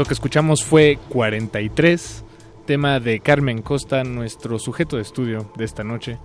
Eso 0.00 0.08
que 0.08 0.14
escuchamos 0.14 0.64
fue 0.64 0.98
43, 1.10 2.24
tema 2.64 3.00
de 3.00 3.20
Carmen 3.20 3.60
Costa, 3.60 4.02
nuestro 4.02 4.58
sujeto 4.58 4.96
de 4.96 5.02
estudio 5.02 5.52
de 5.58 5.64
esta 5.66 5.84
noche. 5.84 6.16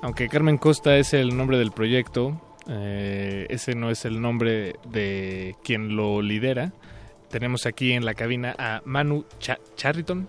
Aunque 0.00 0.28
Carmen 0.28 0.58
Costa 0.58 0.96
es 0.96 1.12
el 1.12 1.36
nombre 1.36 1.58
del 1.58 1.72
proyecto, 1.72 2.40
eh, 2.68 3.48
ese 3.50 3.74
no 3.74 3.90
es 3.90 4.04
el 4.04 4.20
nombre 4.20 4.76
de 4.88 5.56
quien 5.64 5.96
lo 5.96 6.22
lidera. 6.22 6.72
Tenemos 7.28 7.66
aquí 7.66 7.94
en 7.94 8.04
la 8.04 8.14
cabina 8.14 8.54
a 8.60 8.80
Manu 8.84 9.24
Cha- 9.40 9.58
Charriton. 9.74 10.28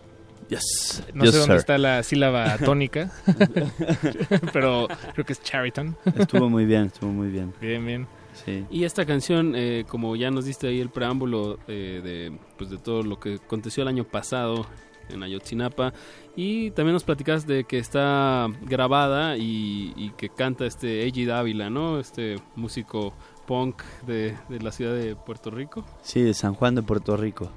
Yes. 0.50 1.04
No 1.14 1.24
Yes, 1.26 1.34
sé 1.34 1.38
dónde 1.42 1.54
sir. 1.54 1.60
está 1.60 1.78
la 1.78 2.02
sílaba 2.02 2.58
tónica, 2.66 3.12
pero 4.54 4.88
creo 5.14 5.24
que 5.24 5.34
es 5.34 5.44
Chariton. 5.44 5.96
Estuvo 6.18 6.50
muy 6.50 6.66
bien, 6.66 6.86
estuvo 6.88 7.12
muy 7.12 7.28
bien. 7.28 7.54
Bien, 7.62 7.86
bien. 7.86 8.08
Sí. 8.48 8.66
Y 8.72 8.86
esta 8.86 9.06
canción, 9.06 9.56
eh, 9.58 9.84
como 9.88 10.16
ya 10.16 10.32
nos 10.32 10.46
diste 10.46 10.70
ahí 10.70 10.80
el 10.80 10.90
preámbulo 10.90 11.60
eh, 11.68 12.00
de, 12.02 12.32
pues 12.58 12.70
de 12.70 12.78
todo 12.78 13.04
lo 13.04 13.20
que 13.20 13.36
aconteció 13.36 13.84
el 13.84 13.90
año 13.90 14.06
pasado 14.06 14.66
en 15.10 15.22
Ayotzinapa, 15.22 15.94
y 16.36 16.72
también 16.72 16.94
nos 16.94 17.04
platicas 17.04 17.46
de 17.46 17.66
que 17.66 17.78
está 17.78 18.48
grabada 18.62 19.36
y, 19.36 19.94
y 19.98 20.12
que 20.12 20.30
canta 20.30 20.66
este 20.66 21.04
Eiji 21.04 21.26
Dávila, 21.26 21.70
¿no? 21.70 22.00
Este 22.00 22.38
músico 22.56 23.14
punk 23.46 23.82
de, 24.06 24.38
de 24.48 24.60
la 24.60 24.72
ciudad 24.72 24.96
de 24.96 25.18
Puerto 25.18 25.52
Rico. 25.52 25.86
Sí, 26.02 26.22
de 26.22 26.34
San 26.34 26.54
Juan 26.54 26.76
de 26.76 26.84
Puerto 26.84 27.18
Rico. 27.18 27.52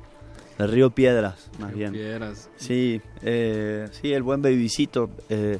De 0.58 0.66
Río 0.66 0.90
Piedras, 0.90 1.50
más 1.60 1.72
bien. 1.72 1.92
Piedras. 1.92 2.50
Sí, 2.56 3.00
eh, 3.22 3.88
sí, 3.92 4.12
el 4.12 4.22
buen 4.24 4.42
babycito 4.42 5.08
eh, 5.28 5.58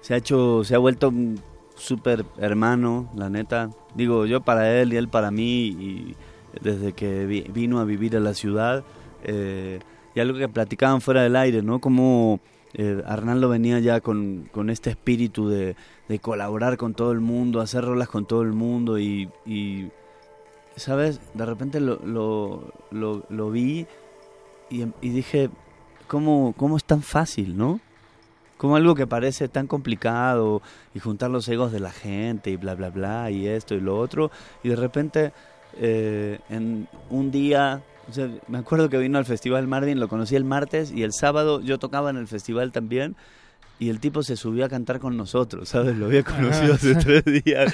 se 0.00 0.14
ha 0.14 0.16
hecho, 0.16 0.64
se 0.64 0.74
ha 0.74 0.78
vuelto 0.78 1.08
un 1.08 1.40
súper 1.82 2.24
hermano, 2.38 3.08
la 3.16 3.28
neta. 3.28 3.70
Digo, 3.94 4.26
yo 4.26 4.40
para 4.40 4.80
él 4.80 4.92
y 4.92 4.96
él 4.96 5.08
para 5.08 5.30
mí, 5.30 5.66
y 5.68 6.14
desde 6.62 6.92
que 6.92 7.26
vi- 7.26 7.46
vino 7.52 7.80
a 7.80 7.84
vivir 7.84 8.16
a 8.16 8.20
la 8.20 8.34
ciudad. 8.34 8.84
eh, 9.24 9.78
y 10.14 10.20
algo 10.20 10.36
que 10.38 10.48
platicaban 10.48 11.00
fuera 11.00 11.22
del 11.22 11.36
aire, 11.36 11.62
¿no? 11.62 11.78
Como 11.80 12.40
eh, 12.74 13.02
Arnaldo 13.06 13.48
venía 13.48 13.78
ya 13.78 14.00
con, 14.00 14.48
con 14.52 14.68
este 14.68 14.90
espíritu 14.90 15.48
de, 15.48 15.74
de 16.08 16.18
colaborar 16.18 16.76
con 16.76 16.92
todo 16.94 17.12
el 17.12 17.20
mundo, 17.20 17.60
hacer 17.60 17.84
rolas 17.84 18.08
con 18.08 18.26
todo 18.26 18.42
el 18.42 18.52
mundo 18.52 18.98
y, 18.98 19.28
¿sabes? 20.76 21.20
De 21.34 21.46
repente 21.46 21.80
lo, 21.80 22.62
lo 22.90 23.50
vi 23.50 23.86
y, 24.70 24.82
y 25.00 25.08
dije, 25.10 25.48
¿cómo, 26.08 26.54
¿cómo 26.56 26.76
es 26.76 26.84
tan 26.84 27.02
fácil, 27.02 27.56
no? 27.56 27.80
Como 28.62 28.76
algo 28.76 28.94
que 28.94 29.08
parece 29.08 29.48
tan 29.48 29.66
complicado 29.66 30.62
y 30.94 31.00
juntar 31.00 31.32
los 31.32 31.48
egos 31.48 31.72
de 31.72 31.80
la 31.80 31.90
gente 31.90 32.50
y 32.50 32.56
bla, 32.56 32.76
bla, 32.76 32.90
bla, 32.90 33.28
y 33.28 33.48
esto 33.48 33.74
y 33.74 33.80
lo 33.80 33.98
otro, 33.98 34.30
y 34.62 34.68
de 34.68 34.76
repente 34.76 35.32
eh, 35.80 36.38
en 36.48 36.86
un 37.10 37.32
día, 37.32 37.82
me 38.46 38.58
acuerdo 38.58 38.88
que 38.88 38.98
vino 38.98 39.18
al 39.18 39.24
Festival 39.24 39.66
Marvin, 39.66 39.98
lo 39.98 40.06
conocí 40.06 40.36
el 40.36 40.44
martes 40.44 40.92
y 40.92 41.02
el 41.02 41.12
sábado 41.12 41.60
yo 41.60 41.80
tocaba 41.80 42.10
en 42.10 42.18
el 42.18 42.28
festival 42.28 42.70
también. 42.70 43.16
Y 43.82 43.88
el 43.88 43.98
tipo 43.98 44.22
se 44.22 44.36
subió 44.36 44.64
a 44.64 44.68
cantar 44.68 45.00
con 45.00 45.16
nosotros, 45.16 45.68
¿sabes? 45.68 45.96
Lo 45.96 46.06
había 46.06 46.22
conocido 46.22 46.74
hace 46.74 46.94
tres 47.22 47.24
días, 47.24 47.72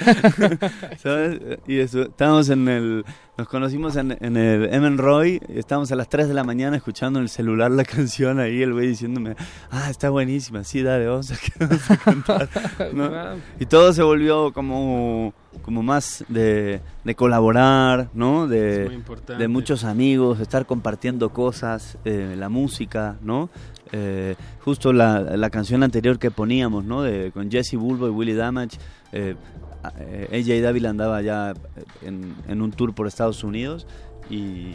¿sabes? 0.97 1.39
Y 1.67 1.77
eso, 1.77 2.01
estábamos 2.01 2.49
en 2.49 2.67
el, 2.67 3.05
nos 3.37 3.47
conocimos 3.47 3.95
en, 3.95 4.17
en 4.19 4.35
el 4.35 4.73
Emen 4.73 4.97
Roy, 4.97 5.39
estábamos 5.49 5.91
a 5.91 5.95
las 5.95 6.09
3 6.09 6.27
de 6.27 6.33
la 6.33 6.43
mañana 6.43 6.77
escuchando 6.77 7.19
en 7.19 7.23
el 7.25 7.29
celular 7.29 7.69
la 7.69 7.83
canción 7.85 8.39
ahí, 8.39 8.63
el 8.63 8.73
güey 8.73 8.87
diciéndome, 8.87 9.35
ah, 9.69 9.87
está 9.91 10.09
buenísima, 10.09 10.63
sí, 10.63 10.81
dale, 10.81 11.05
vamos 11.05 11.31
a, 11.31 11.35
vamos 11.59 11.91
a 11.91 11.97
cantar. 11.97 12.49
Y 13.59 13.67
todo 13.67 13.93
se 13.93 14.01
volvió 14.01 14.51
como, 14.51 15.35
como 15.61 15.83
más 15.83 16.25
de, 16.27 16.81
de 17.03 17.15
colaborar, 17.15 18.09
¿no? 18.15 18.47
De, 18.47 18.99
de 19.37 19.47
muchos 19.47 19.83
amigos, 19.83 20.39
estar 20.39 20.65
compartiendo 20.65 21.29
cosas, 21.29 21.99
eh, 22.03 22.33
la 22.35 22.49
música, 22.49 23.15
¿no? 23.21 23.51
Eh, 23.91 24.35
justo 24.63 24.93
la, 24.93 25.19
la 25.21 25.49
canción 25.49 25.81
anterior 25.83 26.19
que 26.19 26.29
poníamos, 26.31 26.85
¿no? 26.85 27.01
De, 27.01 27.31
con 27.31 27.49
Jesse 27.49 27.75
Bulbo 27.75 28.07
y 28.07 28.11
Willie 28.11 28.35
Damage, 28.35 28.77
eh, 29.11 29.35
a- 29.83 29.93
eh, 29.99 30.27
AJ 30.45 30.61
Dávila 30.63 30.89
andaba 30.91 31.21
ya 31.21 31.53
en, 32.03 32.35
en 32.47 32.61
un 32.61 32.71
tour 32.71 32.93
por 32.93 33.07
Estados 33.07 33.43
Unidos 33.43 33.87
y, 34.29 34.73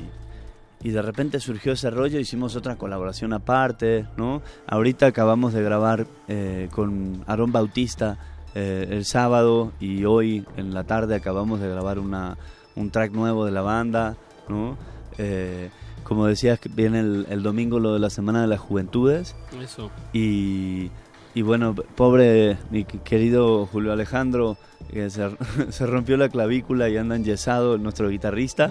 y 0.83 0.91
de 0.91 1.01
repente 1.03 1.39
surgió 1.41 1.73
ese 1.73 1.91
rollo, 1.91 2.19
hicimos 2.19 2.57
otra 2.57 2.77
colaboración 2.77 3.33
aparte, 3.33 4.07
¿no? 4.17 4.43
Ahorita 4.67 5.07
acabamos 5.07 5.53
de 5.53 5.63
grabar 5.63 6.07
eh, 6.29 6.69
con 6.73 7.23
Aarón 7.27 7.53
Bautista 7.53 8.19
eh, 8.57 8.87
el 8.91 9.05
sábado 9.05 9.73
y 9.81 10.05
hoy 10.05 10.45
en 10.57 10.75
la 10.75 10.85
tarde 10.85 11.15
acabamos 11.15 11.61
de 11.61 11.69
grabar 11.69 11.99
una, 12.01 12.37
un 12.75 12.91
track 12.91 13.13
nuevo 13.13 13.45
de 13.45 13.53
la 13.53 13.63
banda, 13.63 14.17
¿no? 14.49 14.77
Eh, 15.19 15.71
como 16.05 16.27
decías, 16.27 16.61
viene 16.75 17.01
el, 17.01 17.27
el 17.29 17.43
domingo 17.43 17.81
lo 17.81 17.93
de 17.95 17.99
la 17.99 18.11
Semana 18.11 18.41
de 18.43 18.47
las 18.47 18.61
Juventudes. 18.61 19.35
Eso. 19.61 19.91
Y, 20.13 20.91
y 21.35 21.43
bueno, 21.43 21.75
pobre 21.75 22.57
mi 22.71 22.85
qu- 22.85 23.03
querido 23.03 23.67
Julio 23.67 23.93
Alejandro, 23.93 24.57
que 24.93 25.11
se, 25.11 25.29
se 25.71 25.87
rompió 25.87 26.17
la 26.17 26.29
clavícula 26.29 26.89
y 26.89 26.97
anda 26.97 27.17
enyesado, 27.17 27.79
nuestro 27.79 28.09
guitarrista. 28.09 28.71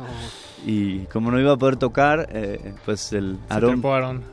Y 0.65 0.99
como 1.11 1.29
no 1.29 1.39
iba 1.41 1.51
a 1.51 1.57
poder 1.57 1.75
tocar, 1.75 2.29
eh, 2.31 2.73
pues 2.85 3.11
el 3.11 3.37
Aarón... 3.49 3.71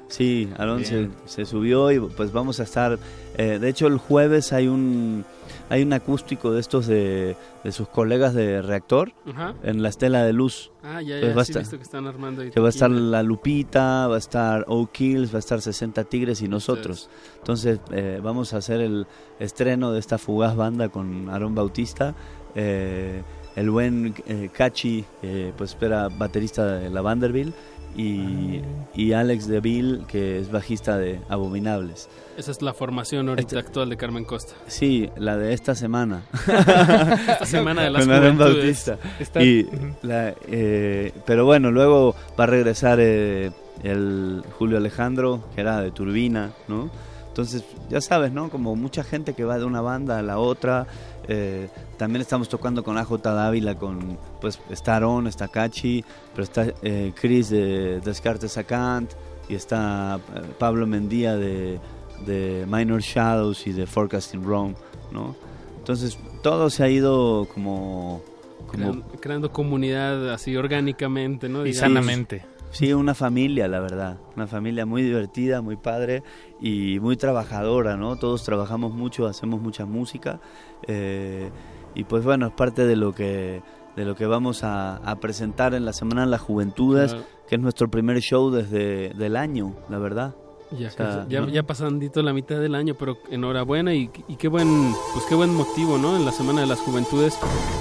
Sí, 0.07 0.49
Aarón 0.59 0.85
se, 0.85 1.09
se 1.27 1.45
subió 1.45 1.91
y 1.91 1.99
pues 1.99 2.31
vamos 2.33 2.61
a 2.61 2.63
estar... 2.63 2.99
eh, 3.37 3.59
de 3.61 3.69
hecho, 3.69 3.89
el 3.89 3.99
jueves 3.99 4.53
hay 4.53 4.69
un, 4.69 5.25
hay 5.71 5.83
un 5.83 5.93
acústico 5.95 6.53
de 6.53 6.61
estos 6.61 6.87
de, 6.87 7.37
de 7.65 7.73
sus 7.73 7.89
colegas 7.89 8.35
de 8.35 8.61
Reactor 8.61 9.13
Ajá. 9.33 9.55
en 9.63 9.83
la 9.83 9.89
Estela 9.89 10.23
de 10.25 10.33
Luz. 10.35 10.71
Ah, 10.83 11.01
ya, 11.01 11.19
ya, 11.21 11.35
va 11.35 11.41
a 11.41 11.45
sí, 11.45 11.53
he 11.53 11.55
estar- 11.55 11.63
visto 11.63 11.77
que 11.79 11.83
están 11.85 12.07
armando 12.07 12.43
ahí 12.43 12.51
que 12.51 12.61
va 12.61 12.67
a 12.67 12.71
estar 12.71 12.91
tequila. 12.91 13.07
La 13.11 13.23
Lupita, 13.23 14.07
va 14.09 14.17
a 14.17 14.19
estar 14.19 14.65
O'Kills, 14.69 15.33
va 15.33 15.37
a 15.37 15.39
estar 15.39 15.61
60 15.63 16.05
Tigres 16.05 16.43
y 16.43 16.49
nosotros. 16.49 17.09
Entonces 17.39 17.81
eh, 17.93 18.21
vamos 18.23 18.53
a 18.53 18.59
hacer 18.59 18.81
el 18.83 19.07
estreno 19.39 19.93
de 19.93 20.01
esta 20.01 20.19
fugaz 20.19 20.55
banda 20.57 20.89
con 20.91 21.31
Aarón 21.31 21.55
Bautista. 21.55 22.15
eh, 22.55 23.23
el 23.57 23.69
buen 23.69 24.15
eh, 24.29 24.49
Cachi, 24.53 25.05
eh, 25.23 25.53
pues 25.57 25.71
espera 25.71 26.09
baterista 26.09 26.67
de 26.79 26.89
la 26.89 27.01
Vanderbilt. 27.01 27.53
Y, 27.97 28.63
y 28.95 29.13
Alex 29.13 29.47
DeVille, 29.49 30.05
que 30.07 30.39
es 30.39 30.51
bajista 30.51 30.97
de 30.97 31.21
Abominables. 31.29 32.09
Esa 32.37 32.53
es 32.53 32.63
la 32.63 32.73
formación 32.73 33.29
ahorita 33.29 33.59
Este- 33.59 33.59
actual 33.59 33.91
de 33.91 33.97
Carmen 33.97 34.25
Costa. 34.25 34.55
Sí, 34.67 35.11
la 35.17 35.37
de 35.37 35.53
esta 35.53 35.75
semana. 35.75 36.23
Esta 36.47 37.45
semana 37.45 37.83
de 37.83 37.91
las 37.91 38.07
Con. 38.07 38.39
Bautista. 38.39 38.97
Está- 39.19 39.43
Y 39.43 39.65
Ujú. 39.65 39.95
la, 40.03 40.35
eh, 40.49 41.13
pero 41.27 41.45
bueno, 41.45 41.71
luego 41.71 42.15
va 42.39 42.45
a 42.45 42.47
regresar 42.47 42.99
eh, 43.01 43.51
el 43.83 44.43
Julio 44.59 44.79
Alejandro, 44.79 45.43
que 45.55 45.61
era 45.61 45.81
de 45.83 45.91
Turbina, 45.91 46.51
¿no? 46.69 46.91
Entonces, 47.29 47.65
ya 47.89 48.01
sabes, 48.01 48.33
¿no? 48.33 48.51
Como 48.51 48.75
mucha 48.77 49.05
gente 49.05 49.35
que 49.35 49.45
va 49.45 49.59
de 49.59 49.65
una 49.65 49.81
banda 49.81 50.19
a 50.19 50.23
la 50.23 50.39
otra. 50.39 50.87
Eh, 51.29 51.69
también 51.97 52.23
estamos 52.23 52.49
tocando 52.49 52.83
con 52.83 52.99
AJ 52.99 53.19
Dávila, 53.23 53.75
con, 53.77 54.19
pues, 54.41 54.61
está 54.71 54.97
Aaron, 54.97 55.27
está 55.27 55.49
Cachi, 55.49 56.05
pero 56.33 56.45
está 56.45 56.67
eh, 56.83 57.13
Chris 57.21 57.51
de 57.51 58.01
Descartes 58.01 58.57
Acant, 58.59 59.13
y 59.49 59.55
está 59.55 60.21
eh, 60.35 60.41
Pablo 60.59 60.87
Mendía 60.87 61.37
de, 61.37 61.79
de 62.27 62.67
Minor 62.69 63.01
Shadows 63.01 63.67
y 63.67 63.73
de 63.73 63.87
Forecasting 63.87 64.45
Rome, 64.45 64.75
¿no? 65.13 65.37
Entonces, 65.79 66.19
todo 66.43 66.71
se 66.71 66.85
ha 66.85 66.89
ido 66.89 67.49
como... 67.53 68.23
como 68.67 68.73
Creando, 68.73 69.07
creando 69.21 69.53
comunidad 69.53 70.33
así 70.33 70.57
orgánicamente, 70.57 71.49
¿no? 71.49 71.67
Y 71.67 71.73
Digamos. 71.73 71.95
sanamente. 71.95 72.45
Sí, 72.71 72.93
una 72.93 73.15
familia, 73.15 73.67
la 73.69 73.81
verdad. 73.81 74.19
Una 74.37 74.47
familia 74.47 74.87
muy 74.87 75.03
divertida, 75.03 75.61
muy 75.61 75.77
padre 75.77 76.23
y 76.61 76.99
muy 77.01 77.17
trabajadora, 77.17 77.97
¿no? 77.97 78.17
Todos 78.17 78.45
trabajamos 78.45 78.93
mucho, 78.95 79.27
hacemos 79.27 79.61
mucha 79.61 79.87
música. 79.87 80.41
eh, 80.87 81.51
y 81.93 82.05
pues 82.05 82.25
bueno, 82.25 82.47
es 82.47 82.53
parte 82.53 82.87
de 82.87 82.95
lo 82.95 83.13
que, 83.13 83.63
de 83.97 84.05
lo 84.05 84.15
que 84.15 84.25
vamos 84.27 84.63
a, 84.63 84.99
a 84.99 85.17
presentar 85.19 85.75
en 85.75 85.85
la 85.85 85.93
Semana 85.93 86.21
de 86.21 86.29
las 86.29 86.41
Juventudes, 86.41 87.11
Claro. 87.13 87.27
que 87.49 87.57
es 87.57 87.61
nuestro 87.61 87.91
primer 87.91 88.21
show 88.21 88.51
desde 88.53 89.09
del 89.15 89.35
año, 89.37 89.75
la 89.89 89.99
verdad. 89.99 90.37
Ya, 90.79 90.89
O 90.89 90.91
sea, 90.91 91.27
ya, 91.29 91.41
¿no? 91.41 91.49
ya 91.49 91.63
pasandito 91.65 92.23
la 92.23 92.33
mitad 92.33 92.61
del 92.61 92.75
año, 92.75 92.95
pero 92.99 93.19
enhorabuena 93.31 93.95
y, 93.95 94.09
y 94.29 94.37
qué 94.37 94.49
buen 94.49 94.93
pues 95.13 95.25
qué 95.29 95.35
buen 95.35 95.55
motivo, 95.55 95.99
¿no? 95.99 96.17
En 96.17 96.25
la 96.25 96.33
Semana 96.33 96.61
de 96.61 96.67
las 96.69 96.79
Juventudes 96.81 97.39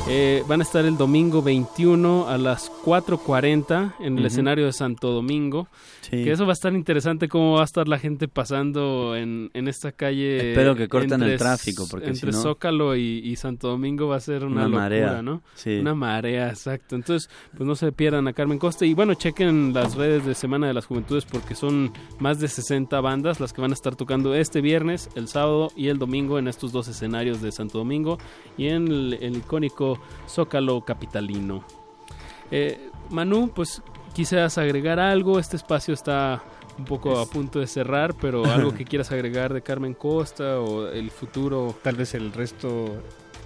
Eh, 0.08 0.44
van 0.48 0.62
a 0.62 0.64
estar 0.64 0.84
el 0.86 0.98
domingo 0.98 1.44
21 1.44 2.28
a 2.28 2.38
las 2.40 2.72
4.40 2.84 3.94
en 4.00 4.18
el 4.18 4.26
escenario 4.26 4.66
de 4.66 4.74
Santo 4.74 5.12
Domingo. 5.12 5.68
Sí. 6.02 6.24
Que 6.24 6.32
eso 6.32 6.46
va 6.46 6.52
a 6.52 6.54
estar 6.54 6.74
interesante 6.74 7.28
cómo 7.28 7.54
va 7.56 7.62
a 7.62 7.66
estar 7.66 7.88
la 7.88 8.00
gente 8.00 8.28
pasando 8.28 9.16
en, 9.16 9.52
en 9.54 9.68
esta 9.68 9.92
calle. 9.92 10.50
Espero 10.50 10.76
que 10.76 10.88
corten 10.88 11.22
el 11.22 11.38
tráfico, 11.38 11.86
porque 11.92 12.08
Entre 12.08 12.32
si 12.32 12.38
no- 12.38 12.42
Zócalo 12.42 12.96
y, 12.96 13.20
y 13.24 13.36
Santo 13.36 13.68
Domingo 13.68 14.08
va 14.08 14.16
a 14.16 14.20
ser 14.20 14.44
una, 14.46 14.62
Una 14.62 14.64
locura, 14.64 14.82
marea, 14.82 15.22
¿no? 15.22 15.44
sí. 15.54 15.78
Una 15.78 15.94
marea, 15.94 16.50
exacto. 16.50 16.96
Entonces, 16.96 17.30
pues 17.56 17.68
no 17.68 17.76
se 17.76 17.92
pierdan 17.92 18.28
a 18.28 18.34
Carmen 18.34 18.58
Costa. 18.58 18.86
Y 18.88 18.96
bueno, 18.96 19.14
chequen 19.14 19.74
las 19.74 19.94
redes 19.96 20.26
de 20.26 20.34
Semana 20.34 20.68
de 20.68 20.74
las 20.74 20.86
Juventudes 20.88 21.26
porque 21.26 21.54
son 21.54 21.92
más 22.18 22.40
de 22.40 22.48
60 22.48 22.79
40 22.80 23.02
bandas 23.02 23.40
las 23.42 23.52
que 23.52 23.60
van 23.62 23.72
a 23.72 23.74
estar 23.74 23.96
tocando 23.98 24.34
este 24.34 24.62
viernes, 24.62 25.10
el 25.16 25.28
sábado 25.28 25.70
y 25.76 25.90
el 25.90 26.00
domingo 26.00 26.40
en 26.40 26.48
estos 26.48 26.72
dos 26.72 26.88
escenarios 26.88 27.42
de 27.42 27.52
Santo 27.52 27.78
Domingo 27.80 28.18
y 28.58 28.68
en 28.68 28.88
el, 28.88 29.18
el 29.22 29.38
icónico 29.38 30.00
Zócalo 30.30 30.80
Capitalino. 30.86 31.64
Eh, 32.52 32.90
Manu, 33.10 33.50
pues 33.54 33.82
quisieras 34.14 34.58
agregar 34.58 34.98
algo, 35.00 35.40
este 35.40 35.58
espacio 35.58 35.94
está 35.94 36.42
un 36.78 36.86
poco 36.86 37.20
a 37.20 37.26
punto 37.26 37.60
de 37.60 37.68
cerrar, 37.68 38.14
pero 38.16 38.46
algo 38.46 38.74
que 38.74 38.86
quieras 38.90 39.12
agregar 39.12 39.54
de 39.54 39.62
Carmen 39.62 39.94
Costa 39.94 40.60
o 40.62 40.88
el 40.88 41.12
futuro. 41.12 41.76
Tal 41.84 41.96
vez 41.98 42.14
el 42.16 42.32
resto 42.32 42.88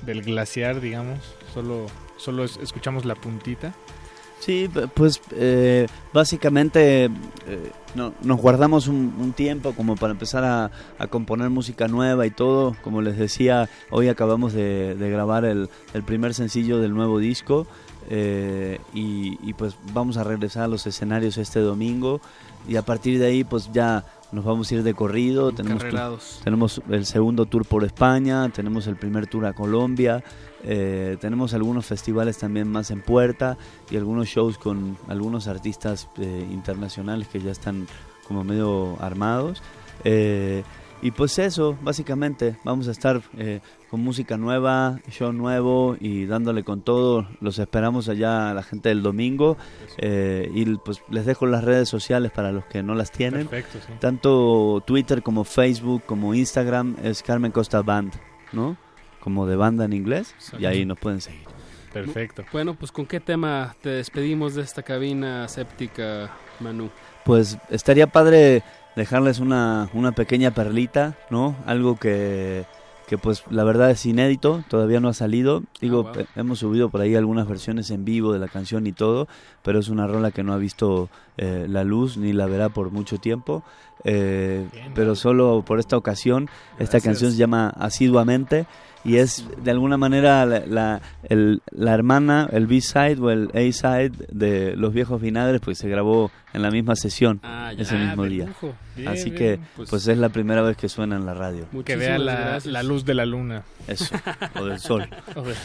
del 0.04 0.22
glaciar, 0.22 0.80
digamos, 0.80 1.18
solo, 1.56 1.88
solo 2.18 2.44
es- 2.44 2.58
escuchamos 2.58 3.04
la 3.06 3.16
puntita. 3.16 3.74
Sí, 4.40 4.70
pues 4.94 5.22
eh, 5.32 5.88
básicamente 6.12 7.06
eh, 7.06 7.12
no- 7.96 8.14
nos 8.24 8.42
guardamos 8.42 8.88
un, 8.88 9.14
un 9.20 9.32
tiempo 9.32 9.74
como 9.74 9.96
para 9.96 10.12
empezar 10.12 10.44
a, 10.44 10.70
a 11.00 11.08
componer 11.08 11.50
música 11.50 11.88
nueva 11.88 12.26
y 12.26 12.32
todo. 12.32 12.76
Como 12.84 13.02
les 13.02 13.18
decía, 13.18 13.70
hoy 13.90 14.10
acabamos 14.10 14.52
de, 14.54 14.96
de 14.96 15.10
grabar 15.10 15.46
el, 15.46 15.70
el 15.94 16.04
primer 16.04 16.34
sencillo 16.34 16.80
del 16.80 16.94
nuevo 16.94 17.20
disco 17.20 17.68
eh, 18.10 18.80
y, 18.94 19.38
y 19.48 19.54
pues 19.54 19.78
vamos 19.94 20.18
a 20.18 20.24
regresar 20.26 20.64
a 20.64 20.68
los 20.68 20.86
escenarios 20.88 21.38
este 21.38 21.62
domingo 21.62 22.20
y 22.68 22.76
a 22.76 22.82
partir 22.82 23.20
de 23.20 23.28
ahí 23.28 23.44
pues 23.46 23.70
ya 23.72 24.04
nos 24.34 24.44
vamos 24.44 24.70
a 24.72 24.76
ir 24.76 24.84
de 24.84 24.94
corrido. 24.94 25.52
Tenemos, 25.54 25.84
tenemos 26.44 26.82
el 26.90 27.06
segundo 27.06 27.46
tour 27.46 27.66
por 27.66 27.84
España, 27.86 28.50
tenemos 28.50 28.88
el 28.88 28.96
primer 28.98 29.28
tour 29.28 29.46
a 29.46 29.54
Colombia, 29.54 30.22
eh, 30.64 31.18
tenemos 31.20 31.54
algunos 31.54 31.86
festivales 31.86 32.38
también 32.38 32.70
más 32.70 32.90
en 32.92 33.02
puerta 33.02 33.58
y 33.92 33.98
algunos 33.98 34.28
shows 34.28 34.58
con 34.58 34.98
algunos 35.08 35.48
artistas 35.48 36.08
eh, 36.18 36.48
internacionales 36.52 37.28
que 37.28 37.42
ya 37.42 37.52
están 37.52 37.88
como 38.28 38.44
medio 38.44 38.98
armados. 39.02 39.62
Eh, 40.04 40.64
y 41.02 41.12
pues 41.12 41.38
eso, 41.38 41.78
básicamente, 41.82 42.56
vamos 42.64 42.88
a 42.88 42.92
estar 42.92 43.22
eh, 43.38 43.60
con 43.90 44.00
música 44.00 44.38
nueva, 44.38 45.02
show 45.12 45.34
nuevo 45.34 45.98
y 46.00 46.26
dándole 46.26 46.64
con 46.64 46.82
todo. 46.82 47.28
Los 47.42 47.60
esperamos 47.60 48.08
allá 48.08 48.50
a 48.50 48.54
la 48.54 48.64
gente 48.64 48.88
del 48.88 49.04
domingo. 49.04 49.58
Y 49.98 50.64
pues 50.78 51.02
les 51.10 51.26
dejo 51.26 51.46
las 51.46 51.66
redes 51.66 51.90
sociales 51.90 52.32
para 52.32 52.54
los 52.54 52.64
que 52.66 52.84
no 52.84 52.96
las 52.96 53.12
tienen. 53.12 53.48
Perfecto, 53.48 53.80
sí. 53.86 53.94
Tanto 54.00 54.82
Twitter 54.88 55.22
como 55.22 55.44
Facebook 55.44 56.04
como 56.06 56.34
Instagram 56.34 56.96
es 57.04 57.22
Carmen 57.22 57.52
Costa 57.52 57.82
Band, 57.82 58.14
¿no? 58.54 58.78
Como 59.24 59.48
de 59.48 59.56
banda 59.56 59.86
en 59.86 59.94
inglés. 59.94 60.36
Y 60.60 60.66
ahí 60.66 60.86
nos 60.86 61.00
pueden 61.00 61.22
seguir. 61.22 61.48
Perfecto. 61.94 62.44
Bueno, 62.52 62.74
pues 62.74 62.92
¿con 62.92 63.06
qué 63.06 63.20
tema 63.22 63.76
te 63.82 63.90
despedimos 63.90 64.56
de 64.56 64.64
esta 64.64 64.84
cabina 64.84 65.48
séptica, 65.48 66.32
Manu? 66.60 66.90
Pues 67.24 67.58
estaría 67.70 68.08
padre 68.08 68.64
dejarles 68.98 69.40
una, 69.40 69.90
una 69.94 70.12
pequeña 70.12 70.52
perlita, 70.52 71.16
¿no? 71.30 71.56
Algo 71.66 71.98
que, 71.98 72.66
que 73.08 73.18
pues 73.18 73.44
la 73.50 73.64
verdad 73.64 73.92
es 73.92 74.06
inédito, 74.06 74.64
todavía 74.68 75.00
no 75.00 75.08
ha 75.08 75.14
salido. 75.14 75.64
Digo, 75.80 76.04
wow. 76.04 76.20
eh, 76.20 76.26
hemos 76.36 76.60
subido 76.60 76.90
por 76.90 77.02
ahí 77.02 77.16
algunas 77.16 77.48
versiones 77.48 77.92
en 77.92 78.04
vivo 78.04 78.34
de 78.34 78.40
la 78.40 78.48
canción 78.48 78.88
y 78.88 78.92
todo, 78.92 79.28
pero 79.64 79.80
es 79.80 79.90
una 79.90 80.06
rola 80.08 80.32
que 80.32 80.44
no 80.44 80.54
ha 80.54 80.58
visto 80.58 81.10
eh, 81.38 81.66
la 81.70 81.84
luz 81.84 82.18
ni 82.18 82.34
la 82.34 82.46
verá 82.46 82.70
por 82.70 82.92
mucho 82.92 83.18
tiempo. 83.18 83.64
Eh, 84.06 84.68
pero 84.96 85.16
solo 85.16 85.64
por 85.66 85.80
esta 85.80 85.96
ocasión, 85.98 86.50
esta 86.74 86.98
Gracias. 86.98 87.04
canción 87.04 87.32
se 87.32 87.38
llama 87.38 87.70
Asiduamente 87.70 88.66
y 89.06 89.18
es 89.18 89.46
de 89.64 89.72
alguna 89.72 89.98
manera 89.98 90.46
la, 90.46 90.66
la, 90.66 91.02
el- 91.30 91.62
la 91.72 91.94
hermana, 91.94 92.50
el 92.52 92.68
B-side 92.68 93.18
o 93.22 93.30
el 93.32 93.50
A-side 93.54 94.12
de 94.30 94.76
Los 94.76 94.94
Viejos 94.94 95.22
Vinagres, 95.22 95.62
pues 95.62 95.78
se 95.78 95.88
grabó 95.90 96.32
en 96.54 96.62
la 96.62 96.70
misma 96.70 96.96
sesión 96.96 97.40
Ah, 97.44 97.72
ese 97.78 97.96
Ah, 97.96 98.00
mismo 98.08 98.24
día. 98.26 98.48
Bien, 98.96 99.08
Así 99.08 99.26
bien, 99.32 99.36
que 99.36 99.60
pues- 99.76 99.90
pues, 99.90 100.08
es 100.08 100.18
la 100.18 100.30
primera 100.30 100.62
vez 100.62 100.76
que 100.78 100.88
suena 100.90 101.16
en 101.16 101.26
la 101.26 101.34
radio. 101.34 101.66
Que 101.86 101.96
vea 101.96 102.18
la, 102.18 102.60
la 102.64 102.84
luz 102.84 103.06
de 103.06 103.14
la 103.14 103.26
luna. 103.26 103.64
Eso, 103.88 104.16
o 104.60 104.66
del 104.66 104.80
sol. 104.80 105.06
O 105.36 105.42
de- 105.42 105.56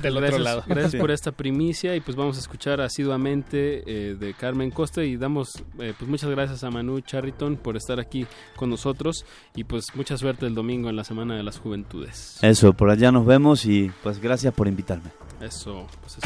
del 0.00 0.16
otro 0.16 0.20
gracias, 0.20 0.40
lado. 0.40 0.64
Gracias 0.66 0.92
Sí. 0.92 0.98
por 0.98 1.10
esta 1.10 1.32
primicia 1.32 1.94
y 1.96 2.00
pues 2.00 2.16
vamos 2.16 2.36
a 2.36 2.40
escuchar 2.40 2.80
asiduamente 2.80 3.27
eh, 3.32 4.16
de 4.18 4.34
Carmen 4.34 4.70
Costa 4.70 5.04
y 5.04 5.16
damos 5.16 5.62
eh, 5.78 5.94
pues 5.98 6.10
muchas 6.10 6.30
gracias 6.30 6.64
a 6.64 6.70
Manu 6.70 7.00
Charriton 7.00 7.56
por 7.56 7.76
estar 7.76 8.00
aquí 8.00 8.26
con 8.56 8.70
nosotros 8.70 9.24
y 9.54 9.64
pues 9.64 9.86
mucha 9.94 10.16
suerte 10.16 10.46
el 10.46 10.54
domingo 10.54 10.88
en 10.88 10.96
la 10.96 11.04
Semana 11.04 11.36
de 11.36 11.42
las 11.42 11.58
Juventudes. 11.58 12.38
Eso, 12.42 12.72
por 12.72 12.90
allá 12.90 13.12
nos 13.12 13.26
vemos 13.26 13.66
y 13.66 13.90
pues 14.02 14.20
gracias 14.20 14.54
por 14.54 14.68
invitarme. 14.68 15.10
Eso, 15.40 15.86
pues. 16.00 16.18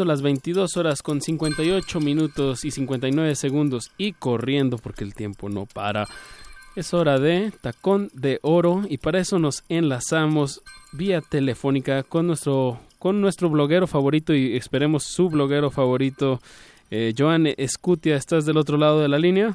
Siendo 0.00 0.12
las 0.14 0.22
22 0.22 0.78
horas 0.78 1.02
con 1.02 1.20
58 1.20 2.00
minutos 2.00 2.64
y 2.64 2.70
59 2.70 3.34
segundos 3.34 3.92
y 3.98 4.14
corriendo 4.14 4.78
porque 4.78 5.04
el 5.04 5.14
tiempo 5.14 5.50
no 5.50 5.66
para. 5.66 6.06
Es 6.74 6.94
hora 6.94 7.18
de 7.18 7.52
tacón 7.60 8.08
de 8.14 8.38
oro 8.40 8.84
y 8.88 8.96
para 8.96 9.18
eso 9.18 9.38
nos 9.38 9.62
enlazamos 9.68 10.62
vía 10.92 11.20
telefónica 11.20 12.02
con 12.02 12.26
nuestro 12.26 12.78
con 12.98 13.20
nuestro 13.20 13.50
bloguero 13.50 13.86
favorito 13.86 14.32
y 14.32 14.56
esperemos 14.56 15.04
su 15.04 15.28
bloguero 15.28 15.70
favorito, 15.70 16.40
eh, 16.90 17.12
Joan 17.14 17.48
Escutia. 17.58 18.16
¿Estás 18.16 18.46
del 18.46 18.56
otro 18.56 18.78
lado 18.78 19.02
de 19.02 19.08
la 19.08 19.18
línea? 19.18 19.54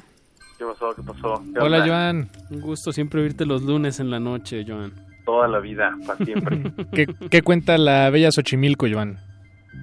¿Qué 0.58 0.64
pasó? 0.64 0.94
¿Qué 0.94 1.02
pasó? 1.02 1.42
¿Qué 1.52 1.58
Hola 1.58 1.78
onda? 1.78 1.88
Joan. 1.88 2.30
Un 2.50 2.60
gusto 2.60 2.92
siempre 2.92 3.20
oírte 3.20 3.46
los 3.46 3.62
lunes 3.62 3.98
en 3.98 4.12
la 4.12 4.20
noche, 4.20 4.64
Joan. 4.64 4.92
Toda 5.24 5.48
la 5.48 5.58
vida, 5.58 5.92
para 6.06 6.24
siempre. 6.24 6.72
¿Qué, 6.92 7.08
qué 7.30 7.42
cuenta 7.42 7.76
la 7.78 8.08
bella 8.10 8.30
Xochimilco, 8.30 8.86
Joan? 8.88 9.25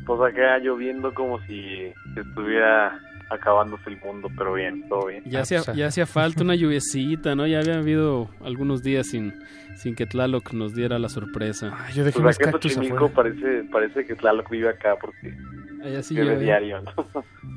Pues 0.06 0.20
acá 0.22 0.60
lloviendo 0.60 1.14
como 1.14 1.40
si 1.41 1.91
estuviera 2.15 2.99
acabándose 3.30 3.90
el 3.90 3.99
mundo, 3.99 4.30
pero 4.38 4.53
bien, 4.53 4.88
todo 4.88 5.07
bien. 5.07 5.24
Ya 5.26 5.41
hacía, 5.41 5.61
ya 5.74 5.88
hacía 5.88 6.06
falta 6.06 6.44
una 6.44 6.56
lluviecita, 6.56 7.36
¿no? 7.36 7.48
Ya 7.48 7.60
había 7.60 7.78
habido 7.78 8.30
algunos 8.44 8.84
días 8.84 9.07
sin, 9.07 9.34
sin 9.76 9.95
que 9.95 10.06
Tlaloc 10.06 10.53
nos 10.53 10.76
diera 10.76 10.99
la 10.99 11.10
sorpresa. 11.10 11.76
yo 11.94 12.03
Pues 12.03 12.40
acá 12.40 12.52
en 12.52 13.11
parece, 13.14 13.64
parece 13.72 14.06
que 14.06 14.15
Tlaloc 14.15 14.49
vive 14.49 14.70
acá 14.70 14.95
porque 14.99 15.36
Allá 15.84 16.03
sí 16.03 16.14
llueve 16.15 16.32
llueve. 16.32 16.45
diario, 16.45 16.82
¿no? 16.82 16.91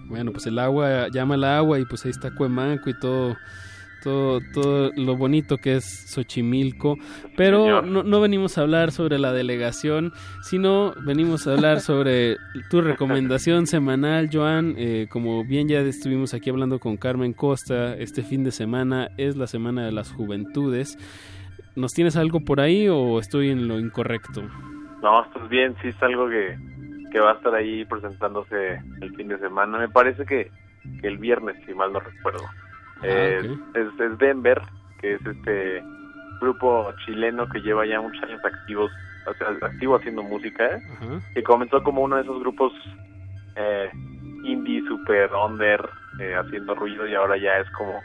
Bueno, 0.09 0.33
pues 0.33 0.47
el 0.47 0.59
agua 0.59 1.09
llama 1.09 1.35
al 1.35 1.45
agua 1.45 1.79
y 1.79 1.85
pues 1.85 2.05
ahí 2.05 2.11
está 2.11 2.35
Cuemanco 2.35 2.89
y 2.91 2.99
todo, 2.99 3.37
todo, 4.07 4.41
todo 4.55 4.93
lo 4.95 5.17
bonito 5.17 5.57
que 5.59 5.75
es 5.75 5.85
Xochimilco. 6.15 6.97
Pero 7.37 7.83
no, 7.83 8.05
no 8.05 8.21
venimos 8.21 8.57
a 8.57 8.61
hablar 8.61 8.93
sobre 8.93 9.19
la 9.19 9.33
delegación, 9.33 10.13
sino 10.43 10.95
venimos 11.05 11.49
a 11.49 11.55
hablar 11.55 11.81
sobre 11.81 12.37
tu 12.71 12.83
recomendación 12.83 13.67
semanal, 13.67 14.31
Joan. 14.33 14.77
Eh, 14.79 15.09
como 15.11 15.45
bien 15.45 15.67
ya 15.67 15.81
estuvimos 15.81 16.35
aquí 16.35 16.51
hablando 16.51 16.79
con 16.79 16.97
Carmen 16.97 17.33
Costa, 17.33 17.95
este 17.97 18.23
fin 18.23 18.45
de 18.45 18.53
semana 18.53 19.09
es 19.17 19.37
la 19.37 19.49
Semana 19.49 19.85
de 19.85 19.91
las 19.91 20.13
Juventudes. 20.13 20.97
¿Nos 21.75 21.93
tienes 21.93 22.17
algo 22.17 22.39
por 22.39 22.61
ahí 22.61 22.89
o 22.89 23.19
estoy 23.19 23.51
en 23.51 23.67
lo 23.67 23.81
incorrecto? 23.81 24.43
No, 25.03 25.25
estás 25.25 25.49
bien, 25.49 25.75
sí 25.83 25.89
es 25.89 26.01
algo 26.01 26.29
que, 26.29 26.57
que 27.11 27.19
va 27.19 27.33
a 27.33 27.35
estar 27.35 27.53
ahí 27.57 27.85
presentándose 27.85 28.81
el 29.01 29.17
fin 29.17 29.27
de 29.27 29.39
semana. 29.39 29.79
Me 29.79 29.89
parece 29.89 30.25
que, 30.25 30.53
que 31.01 31.09
el 31.09 31.19
viernes, 31.19 31.57
si 31.67 31.75
mal 31.75 31.93
no 31.93 31.99
recuerdo. 31.99 32.45
Eh, 33.03 33.57
es, 33.75 34.01
es 34.01 34.19
Denver, 34.19 34.61
que 35.01 35.15
es 35.15 35.27
este 35.27 35.83
grupo 36.41 36.93
chileno 37.05 37.49
que 37.49 37.61
lleva 37.61 37.87
ya 37.87 38.01
muchos 38.01 38.23
años 38.23 38.41
activos, 38.45 38.91
o 39.27 39.35
sea, 39.35 39.49
activo 39.69 39.97
haciendo 39.97 40.23
música, 40.23 40.81
que 41.35 41.43
comenzó 41.43 41.83
como 41.83 42.03
uno 42.03 42.17
de 42.17 42.23
esos 42.23 42.41
grupos 42.41 42.73
eh, 43.57 43.91
indie 44.45 44.83
super 44.87 45.31
under, 45.33 45.89
eh, 46.21 46.35
haciendo 46.35 46.75
ruido 46.75 47.07
y 47.07 47.15
ahora 47.15 47.37
ya 47.37 47.59
es 47.59 47.71
como 47.71 48.01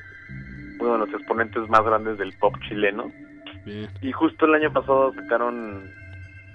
uno 0.80 0.94
de 0.94 1.00
los 1.00 1.14
exponentes 1.14 1.68
más 1.70 1.84
grandes 1.84 2.18
del 2.18 2.34
pop 2.40 2.56
chileno. 2.68 3.12
Y 4.02 4.12
justo 4.12 4.46
el 4.46 4.56
año 4.56 4.74
pasado 4.74 5.14
sacaron 5.14 5.84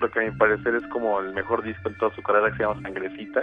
lo 0.01 0.11
que 0.11 0.21
a 0.21 0.23
mi 0.25 0.37
parecer 0.37 0.75
es 0.75 0.87
como 0.89 1.21
el 1.21 1.33
mejor 1.33 1.63
disco 1.63 1.89
en 1.89 1.97
toda 1.99 2.15
su 2.15 2.23
carrera 2.23 2.51
que 2.51 2.57
se 2.57 2.63
llama 2.65 2.83
Sangrecita. 2.83 3.43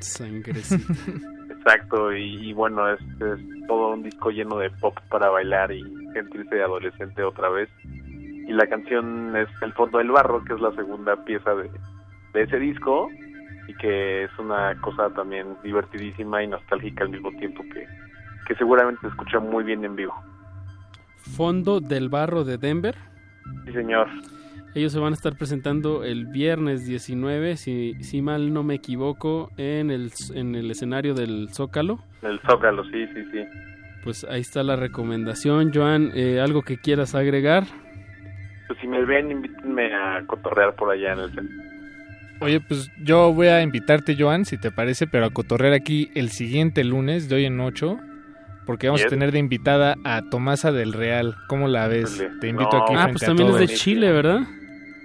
Sangrecita. 0.00 0.94
Exacto, 1.58 2.12
y, 2.12 2.48
y 2.48 2.52
bueno, 2.52 2.88
es, 2.88 3.00
es 3.00 3.66
todo 3.66 3.94
un 3.94 4.02
disco 4.02 4.30
lleno 4.30 4.58
de 4.58 4.70
pop 4.70 4.96
para 5.10 5.28
bailar 5.28 5.70
y 5.72 5.82
sentirse 6.12 6.62
adolescente 6.62 7.22
otra 7.22 7.48
vez. 7.48 7.68
Y 7.84 8.52
la 8.52 8.66
canción 8.66 9.36
es 9.36 9.48
El 9.60 9.72
Fondo 9.74 9.98
del 9.98 10.10
Barro, 10.10 10.42
que 10.44 10.54
es 10.54 10.60
la 10.60 10.72
segunda 10.72 11.22
pieza 11.24 11.54
de, 11.54 11.70
de 12.32 12.42
ese 12.42 12.58
disco 12.58 13.08
y 13.66 13.74
que 13.74 14.24
es 14.24 14.30
una 14.38 14.74
cosa 14.80 15.10
también 15.10 15.46
divertidísima 15.62 16.42
y 16.42 16.46
nostálgica 16.46 17.04
al 17.04 17.10
mismo 17.10 17.30
tiempo 17.32 17.62
que, 17.64 17.86
que 18.46 18.54
seguramente 18.54 19.02
se 19.02 19.08
escucha 19.08 19.38
muy 19.38 19.64
bien 19.64 19.84
en 19.84 19.94
vivo. 19.94 20.14
Fondo 21.36 21.80
del 21.80 22.08
Barro 22.08 22.44
de 22.44 22.56
Denver. 22.56 22.94
Sí, 23.66 23.72
señor. 23.72 24.08
Ellos 24.78 24.92
se 24.92 25.00
van 25.00 25.12
a 25.12 25.16
estar 25.16 25.34
presentando 25.36 26.04
el 26.04 26.26
viernes 26.26 26.86
19, 26.86 27.56
si, 27.56 27.96
si 28.00 28.22
mal 28.22 28.52
no 28.52 28.62
me 28.62 28.76
equivoco, 28.76 29.50
en 29.56 29.90
el, 29.90 30.12
en 30.34 30.54
el 30.54 30.70
escenario 30.70 31.14
del 31.14 31.48
Zócalo. 31.52 31.98
El 32.22 32.38
Zócalo, 32.48 32.84
sí, 32.84 33.06
sí, 33.12 33.24
sí. 33.32 33.40
Pues 34.04 34.22
ahí 34.22 34.40
está 34.40 34.62
la 34.62 34.76
recomendación. 34.76 35.72
Joan, 35.74 36.12
eh, 36.14 36.40
¿algo 36.40 36.62
que 36.62 36.76
quieras 36.78 37.16
agregar? 37.16 37.64
Pues 38.68 38.78
si 38.80 38.86
me 38.86 39.04
ven, 39.04 39.32
invítenme 39.32 39.92
a 39.92 40.24
cotorrear 40.28 40.76
por 40.76 40.92
allá 40.92 41.14
en 41.14 41.18
el 41.18 41.34
centro. 41.34 41.56
Oye, 42.40 42.60
pues 42.60 42.88
yo 43.02 43.32
voy 43.32 43.48
a 43.48 43.60
invitarte, 43.62 44.14
Joan, 44.16 44.44
si 44.44 44.58
te 44.58 44.70
parece, 44.70 45.08
pero 45.08 45.26
a 45.26 45.30
cotorrear 45.30 45.72
aquí 45.72 46.12
el 46.14 46.28
siguiente 46.28 46.84
lunes, 46.84 47.28
de 47.28 47.34
hoy 47.34 47.46
en 47.46 47.58
8, 47.58 47.98
porque 48.64 48.86
vamos 48.86 49.04
a 49.04 49.08
tener 49.08 49.32
de 49.32 49.40
invitada 49.40 49.96
a 50.04 50.22
Tomasa 50.30 50.70
del 50.70 50.92
Real. 50.92 51.34
¿Cómo 51.48 51.66
la 51.66 51.88
ves? 51.88 52.22
Te 52.40 52.46
invito 52.46 52.70
No, 52.76 52.84
aquí. 52.84 52.94
Ah, 52.94 53.02
frente 53.02 53.12
pues 53.12 53.22
a 53.24 53.26
también 53.26 53.48
es 53.48 53.58
de. 53.58 53.66
Chile, 53.66 54.12
¿verdad? 54.12 54.42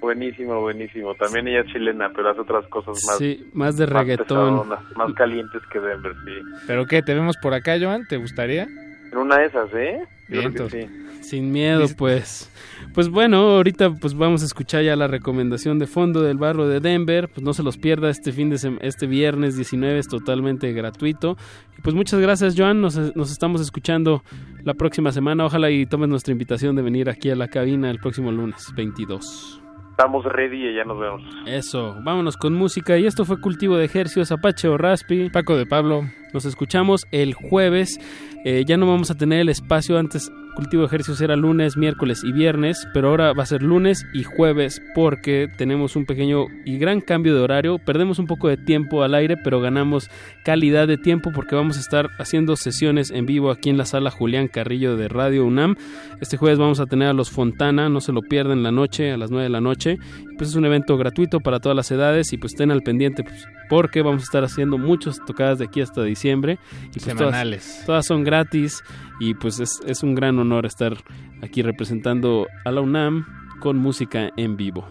Buenísimo, 0.04 0.60
buenísimo. 0.60 1.16
También 1.16 1.48
ella 1.48 1.62
es 1.62 1.68
chilena, 1.68 2.12
pero 2.14 2.30
hace 2.30 2.42
otras 2.42 2.68
cosas 2.68 3.02
más. 3.08 3.18
Sí, 3.20 3.50
más 3.54 3.78
de 3.78 3.86
reggaetón. 3.86 4.68
más 4.68 5.14
calientes 5.14 5.62
que 5.72 5.80
Denver, 5.80 6.12
sí. 6.26 6.42
¿Pero 6.68 6.86
qué? 6.86 7.02
¿Te 7.02 7.14
vemos 7.14 7.38
por 7.38 7.54
acá, 7.54 7.78
Joan? 7.80 8.06
¿Te 8.06 8.18
gustaría? 8.18 8.64
En 8.64 9.18
una 9.18 9.38
de 9.38 9.46
esas, 9.46 9.74
¿eh? 9.74 10.04
Vientos. 10.28 10.74
sí. 10.74 10.90
Sin 11.22 11.54
miedo, 11.54 11.86
pues. 11.98 12.52
Pues 12.94 13.08
bueno, 13.08 13.38
ahorita 13.38 13.92
pues 13.94 14.14
vamos 14.14 14.44
a 14.44 14.46
escuchar 14.46 14.84
ya 14.84 14.98
la 14.98 15.08
recomendación 15.08 15.80
de 15.80 15.88
fondo 15.88 16.22
del 16.22 16.38
barro 16.38 16.68
de 16.68 16.82
Denver. 16.82 17.30
Pues 17.30 17.42
no 17.42 17.54
se 17.54 17.64
los 17.64 17.78
pierda 17.78 18.10
este 18.10 18.34
fin 18.34 18.50
de 18.50 18.58
este 18.82 19.08
viernes 19.08 19.56
19 19.56 20.00
es 20.00 20.10
totalmente 20.10 20.74
gratuito. 20.74 21.38
Y 21.78 21.82
pues 21.82 21.96
muchas 21.96 22.20
gracias, 22.20 22.56
Joan. 22.58 22.82
Nos, 22.82 22.98
nos 23.16 23.32
estamos 23.32 23.62
escuchando 23.62 24.22
la 24.66 24.74
próxima 24.74 25.14
semana. 25.14 25.46
Ojalá 25.46 25.72
y 25.72 25.86
tomes 25.86 26.10
nuestra 26.10 26.34
invitación 26.34 26.76
de 26.76 26.82
venir 26.82 27.10
aquí 27.10 27.30
a 27.30 27.38
la 27.38 27.48
cabina 27.48 27.90
el 27.90 28.00
próximo 28.00 28.34
lunes 28.34 28.74
22. 28.76 29.63
Estamos 29.94 30.26
ready 30.26 30.70
y 30.70 30.76
ya 30.76 30.86
nos 30.86 31.00
vemos. 31.00 31.22
Eso, 31.46 31.96
vámonos 32.02 32.36
con 32.36 32.56
música. 32.56 32.98
Y 32.98 33.06
esto 33.06 33.26
fue 33.26 33.40
Cultivo 33.40 33.78
de 33.78 33.86
Ejercios, 33.86 34.32
Apache 34.32 34.68
o 34.68 34.76
Raspi. 34.76 35.30
Paco 35.30 35.56
de 35.56 35.68
Pablo. 35.68 36.02
Nos 36.34 36.46
escuchamos 36.46 37.06
el 37.12 37.36
jueves. 37.36 38.00
Eh, 38.44 38.64
ya 38.66 38.76
no 38.76 38.88
vamos 38.88 39.12
a 39.12 39.16
tener 39.16 39.42
el 39.42 39.50
espacio 39.50 40.00
antes. 40.00 40.32
Cultivo 40.56 40.82
de 40.84 40.88
Ejercicios 40.88 41.20
era 41.22 41.36
lunes, 41.36 41.78
miércoles 41.78 42.24
y 42.24 42.32
viernes, 42.32 42.88
pero 42.94 43.10
ahora 43.10 43.34
va 43.34 43.42
a 43.42 43.48
ser 43.48 43.64
lunes 43.64 44.06
y 44.14 44.24
jueves 44.24 44.84
porque 44.94 45.50
tenemos 45.58 45.96
un 45.96 46.06
pequeño 46.06 46.46
y 46.64 46.78
gran 46.78 47.02
cambio 47.02 47.34
de 47.34 47.42
horario. 47.42 47.80
Perdemos 47.80 48.20
un 48.20 48.28
poco 48.28 48.50
de 48.50 48.58
tiempo 48.58 49.02
al 49.02 49.16
aire, 49.16 49.36
pero 49.36 49.62
ganamos 49.62 50.12
calidad 50.46 50.88
de 50.88 50.98
tiempo 50.98 51.32
porque 51.34 51.56
vamos 51.56 51.78
a 51.78 51.80
estar 51.80 52.12
haciendo 52.20 52.56
sesiones 52.56 53.10
en 53.10 53.26
vivo 53.26 53.50
aquí 53.50 53.72
en 53.72 53.78
la 53.78 53.86
sala 53.86 54.12
Julián 54.12 54.48
Carrillo 54.48 54.96
de 54.96 55.08
Radio 55.08 55.44
UNAM. 55.46 55.76
Este 56.22 56.38
jueves 56.38 56.60
vamos 56.60 56.80
a 56.80 56.86
tener 56.86 57.08
a 57.08 57.14
los 57.14 57.32
Fontana, 57.32 57.90
no 57.90 58.00
se 58.00 58.12
lo 58.12 58.22
pierdan 58.22 58.62
la 58.62 58.72
noche, 58.72 59.12
a 59.12 59.18
las 59.18 59.32
9 59.32 59.46
de 59.46 59.50
la 59.50 59.62
noche. 59.62 59.98
Pues 60.38 60.52
es 60.52 60.56
un 60.56 60.66
evento 60.66 60.98
gratuito 60.98 61.40
para 61.40 61.60
todas 61.60 61.76
las 61.76 61.90
edades 61.90 62.32
y 62.32 62.38
pues 62.38 62.54
estén 62.54 62.70
al 62.70 62.82
pendiente 62.82 63.24
pues, 63.24 63.48
porque 63.70 64.04
vamos 64.04 64.22
a 64.22 64.26
estar 64.26 64.44
haciendo 64.44 64.78
muchas 64.78 65.20
tocadas 65.26 65.58
de 65.58 65.66
aquí 65.66 65.82
hasta 65.82 66.04
diciembre. 66.04 66.60
Y 66.90 67.00
pues 67.00 67.06
Semanales. 67.06 67.64
Todas, 67.64 67.86
todas 67.86 68.06
son 68.06 68.24
gratis 68.24 68.84
y 69.20 69.34
pues 69.34 69.60
es, 69.60 69.82
es 69.86 70.04
un 70.04 70.16
gran 70.16 70.38
honor 70.40 70.66
estar 70.66 70.98
aquí 71.42 71.62
representando 71.62 72.48
a 72.66 72.72
la 72.72 72.82
UNAM 72.82 73.26
con 73.60 73.78
música 73.78 74.30
en 74.36 74.58
vivo. 74.58 74.86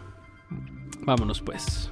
Vámonos 1.04 1.42
pues. 1.42 1.91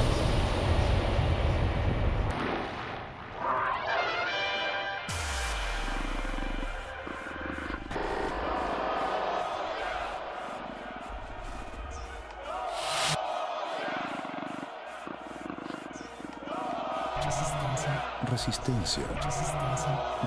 Resistencia. 18.79 19.03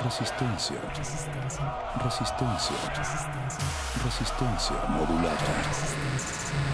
Resistencia. 0.04 0.76
Resistencia. 2.04 2.76
Resistencia 4.04 4.76
modulada. 4.88 5.36
Resistencia 5.66 6.73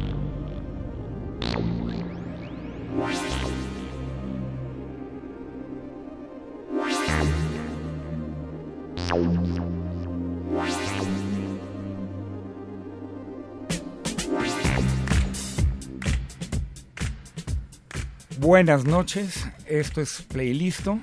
Buenas 18.51 18.83
noches, 18.83 19.47
esto 19.65 20.01
es 20.01 20.23
Playlisto. 20.23 20.99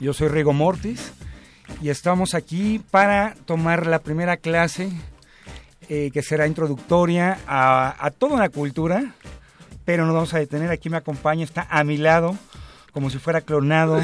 Yo 0.00 0.12
soy 0.12 0.26
Rigo 0.26 0.52
Mortis 0.52 1.12
y 1.80 1.88
estamos 1.90 2.34
aquí 2.34 2.82
para 2.90 3.36
tomar 3.46 3.86
la 3.86 4.00
primera 4.00 4.38
clase 4.38 4.90
eh, 5.88 6.10
que 6.12 6.20
será 6.20 6.48
introductoria 6.48 7.38
a, 7.46 8.04
a 8.04 8.10
toda 8.10 8.34
una 8.34 8.48
cultura, 8.48 9.14
pero 9.84 10.04
nos 10.04 10.16
vamos 10.16 10.34
a 10.34 10.40
detener. 10.40 10.72
Aquí 10.72 10.90
me 10.90 10.96
acompaña, 10.96 11.44
está 11.44 11.64
a 11.70 11.84
mi 11.84 11.96
lado, 11.96 12.36
como 12.92 13.10
si 13.10 13.18
fuera 13.18 13.40
clonado 13.42 14.00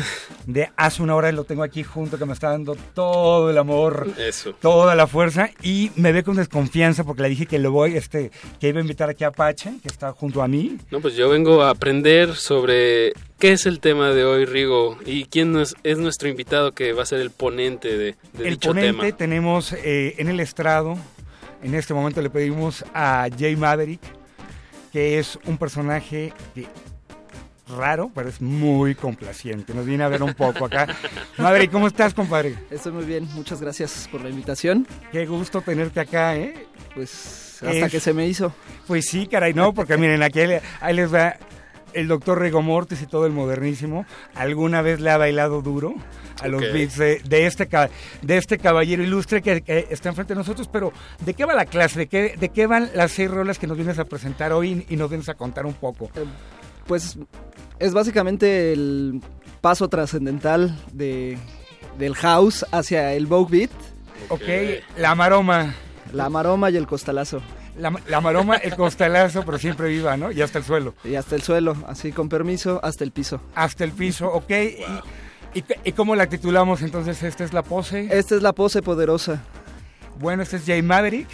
de 0.47 0.70
hace 0.77 1.02
una 1.02 1.15
hora. 1.15 1.32
Lo 1.32 1.44
tengo 1.44 1.62
aquí 1.62 1.82
junto, 1.82 2.19
que 2.19 2.24
me 2.27 2.32
está 2.32 2.51
dando 2.51 2.77
todo 2.94 3.51
el 3.51 3.59
amor, 3.59 4.06
Eso. 4.19 4.52
toda 4.61 4.94
la 4.94 5.06
fuerza 5.06 5.51
y 5.62 5.90
me 5.97 6.12
ve 6.12 6.23
con 6.23 6.36
desconfianza 6.36 7.05
porque 7.05 7.23
le 7.23 7.28
dije 7.31 7.47
que 7.47 7.59
lo 7.59 7.73
voy, 7.73 7.97
este, 7.97 8.31
que 8.61 8.69
iba 8.69 8.78
a 8.78 8.82
invitar 8.82 9.09
aquí 9.11 9.24
a 9.24 9.28
Apache, 9.28 9.74
que 9.82 9.89
está 9.89 10.12
junto 10.12 10.43
a 10.43 10.48
mí. 10.48 10.77
No, 10.90 11.01
pues 11.01 11.15
yo 11.16 11.28
vengo 11.28 11.62
a 11.62 11.70
aprender 11.70 12.35
sobre 12.36 13.12
qué 13.39 13.52
es 13.52 13.66
el 13.66 13.81
tema 13.81 14.11
de 14.11 14.24
hoy, 14.24 14.44
Rigo, 14.44 14.98
y 15.05 15.24
quién 15.24 15.56
es, 15.59 15.74
es 15.82 15.98
nuestro 15.98 16.28
invitado 16.28 16.73
que 16.73 16.93
va 16.93 17.02
a 17.02 17.06
ser 17.06 17.20
el 17.20 17.31
ponente 17.31 17.97
de, 17.97 18.16
de 18.35 18.44
el 18.48 18.55
dicho 18.55 18.70
ponente 18.70 19.02
tema. 19.06 19.16
tenemos 19.16 19.73
eh, 19.73 20.15
en 20.19 20.28
el 20.28 20.40
estrado, 20.40 20.97
en 21.62 21.74
este 21.74 21.94
momento 21.94 22.20
le 22.23 22.31
pedimos 22.31 22.85
a 22.94 23.27
Jay 23.39 23.56
Maverick, 23.56 24.01
que 24.93 25.19
es 25.19 25.39
un 25.47 25.59
personaje 25.59 26.32
que- 26.55 26.66
raro, 27.69 28.11
pero 28.15 28.28
es 28.28 28.41
muy 28.41 28.95
complaciente. 28.95 29.73
Nos 29.74 29.86
viene 29.86 30.05
a 30.05 30.09
ver 30.09 30.23
un 30.23 30.35
poco 30.35 30.66
acá. 30.66 30.86
Maverick, 31.39 31.70
¿cómo 31.70 31.86
estás, 31.86 32.15
compadre? 32.15 32.55
Estoy 32.70 32.93
muy 32.93 33.05
bien, 33.05 33.28
muchas 33.35 33.61
gracias 33.61 34.09
por 34.11 34.23
la 34.23 34.28
invitación. 34.31 34.86
Qué 35.12 35.27
gusto 35.27 35.61
tenerte 35.61 36.01
acá, 36.01 36.36
¿eh? 36.36 36.66
Pues 36.95 37.59
hasta 37.62 37.89
que 37.89 38.01
se 38.01 38.12
me 38.12 38.27
hizo. 38.27 38.53
Pues 38.86 39.07
sí, 39.07 39.27
caray, 39.27 39.55
no, 39.55 39.73
porque 39.73 39.97
miren, 39.97 40.23
aquí 40.23 40.41
ahí, 40.41 40.95
les 40.95 41.12
va 41.12 41.36
el 41.95 42.09
doctor 42.09 42.41
Rigo 42.41 42.61
Mortis 42.61 43.03
y 43.03 43.07
todo 43.07 43.27
el 43.27 43.32
modernísimo. 43.32 44.05
¿Alguna 44.35 44.82
vez 44.82 45.01
le 45.01 45.11
ha 45.11 45.16
bailado 45.16 45.62
duro 45.62 45.95
a 46.43 46.49
los 46.49 46.62
Ok. 46.62 46.73
beats 46.73 46.99
de, 46.99 47.20
de 47.24 47.47
este, 47.47 47.69
de 48.23 48.36
este 48.36 48.59
caballero 48.59 49.03
ilustre 49.03 49.41
que, 49.41 49.62
que 49.62 49.86
está 49.91 50.09
enfrente 50.11 50.35
de 50.35 50.39
nosotros? 50.39 50.69
Pero, 50.70 50.93
¿de 51.24 51.35
qué 51.35 51.45
va 51.45 51.55
la 51.55 51.66
clase? 51.66 52.01
¿De 52.01 52.07
qué, 52.09 52.36
¿De 52.39 52.49
qué 52.51 52.66
van 52.66 52.91
las 52.95 53.12
seis 53.12 53.31
rolas 53.31 53.59
que 53.59 53.66
nos 53.66 53.77
vienes 53.77 53.99
a 53.99 54.05
presentar 54.05 54.53
hoy 54.53 54.85
y 54.89 54.97
nos 54.97 55.09
vienes 55.09 55.28
a 55.28 55.35
contar 55.35 55.65
un 55.66 55.74
poco? 55.74 56.11
Pues 56.86 57.16
es 57.78 57.92
básicamente 57.92 58.72
el 58.72 59.20
paso 59.60 59.88
trascendental 59.88 60.78
de, 60.92 61.38
del 61.98 62.14
house 62.14 62.64
hacia 62.70 63.12
el 63.14 63.26
Vogue 63.26 63.59
Beat. 63.59 63.70
Ok, 64.28 64.42
la 64.98 65.14
maroma. 65.14 65.74
La 66.12 66.28
maroma 66.28 66.70
y 66.70 66.76
el 66.76 66.86
costalazo. 66.86 67.40
La, 67.76 67.92
la 68.09 68.20
maroma, 68.20 68.56
el 68.56 68.76
costalazo, 68.76 69.44
pero 69.44 69.59
siempre 69.59 69.88
viva, 69.88 70.16
¿no? 70.16 70.30
Y 70.30 70.40
hasta 70.42 70.59
el 70.59 70.64
suelo. 70.64 70.94
Y 71.02 71.16
hasta 71.16 71.34
el 71.34 71.42
suelo, 71.42 71.76
así 71.88 72.12
con 72.12 72.28
permiso, 72.28 72.78
hasta 72.84 73.02
el 73.02 73.10
piso. 73.10 73.40
Hasta 73.55 73.82
el 73.82 73.90
piso, 73.92 74.28
ok. 74.32 74.51
¿Y, 74.51 75.59
y, 75.59 75.64
y 75.84 75.92
cómo 75.92 76.14
la 76.14 76.28
titulamos 76.28 76.82
entonces? 76.82 77.22
¿Esta 77.22 77.42
es 77.42 77.52
la 77.52 77.62
pose? 77.62 78.09
Esta 78.12 78.36
es 78.36 78.42
la 78.42 78.52
pose 78.52 78.80
poderosa. 78.80 79.42
Bueno, 80.20 80.44
este 80.44 80.56
es 80.56 80.66
Jay 80.66 80.82
Maverick. 80.82 81.28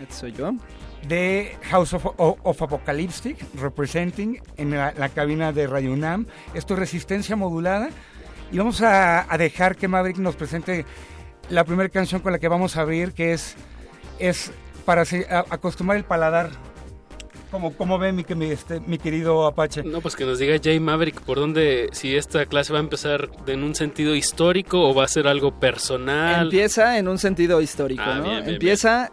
Este 0.00 0.14
soy 0.14 0.32
yo. 0.32 0.52
De 1.08 1.56
House 1.70 1.92
of, 1.94 2.06
of, 2.16 2.62
Apocalyptic, 2.62 3.36
representing 3.60 4.40
en 4.56 4.70
la, 4.70 4.92
la 4.96 5.08
cabina 5.08 5.52
de 5.52 5.66
Radio 5.66 5.92
UNAM. 5.92 6.26
Esto 6.54 6.74
es 6.74 6.80
resistencia 6.80 7.36
modulada. 7.36 7.90
Y 8.52 8.58
vamos 8.58 8.80
a, 8.82 9.32
a 9.32 9.38
dejar 9.38 9.76
que 9.76 9.88
Maverick 9.88 10.18
nos 10.18 10.36
presente 10.36 10.84
la 11.50 11.64
primera 11.64 11.88
canción 11.88 12.20
con 12.20 12.32
la 12.32 12.38
que 12.38 12.48
vamos 12.48 12.76
a 12.76 12.82
abrir, 12.82 13.12
que 13.12 13.32
es, 13.32 13.56
es 14.18 14.52
para 14.84 15.04
se- 15.04 15.26
a- 15.30 15.44
acostumbrar 15.50 15.96
el 15.98 16.04
paladar. 16.04 16.50
Como, 17.50 17.72
como 17.74 17.98
ve 18.00 18.12
mi, 18.12 18.24
que 18.24 18.34
mi, 18.34 18.46
este, 18.46 18.80
mi 18.80 18.98
querido 18.98 19.46
Apache? 19.46 19.84
No, 19.84 20.00
pues 20.00 20.16
que 20.16 20.24
nos 20.24 20.40
diga 20.40 20.56
Jay 20.62 20.80
Maverick 20.80 21.20
por 21.20 21.38
dónde, 21.38 21.88
si 21.92 22.16
esta 22.16 22.46
clase 22.46 22.72
va 22.72 22.80
a 22.80 22.82
empezar 22.82 23.28
en 23.46 23.62
un 23.62 23.76
sentido 23.76 24.16
histórico 24.16 24.80
o 24.88 24.92
va 24.94 25.04
a 25.04 25.08
ser 25.08 25.28
algo 25.28 25.52
personal. 25.60 26.46
Empieza 26.46 26.98
en 26.98 27.06
un 27.06 27.18
sentido 27.18 27.60
histórico, 27.60 28.02
Ah, 28.04 28.16
¿no? 28.16 28.24
bien, 28.24 28.40
bien, 28.40 28.54
Empieza 28.54 29.12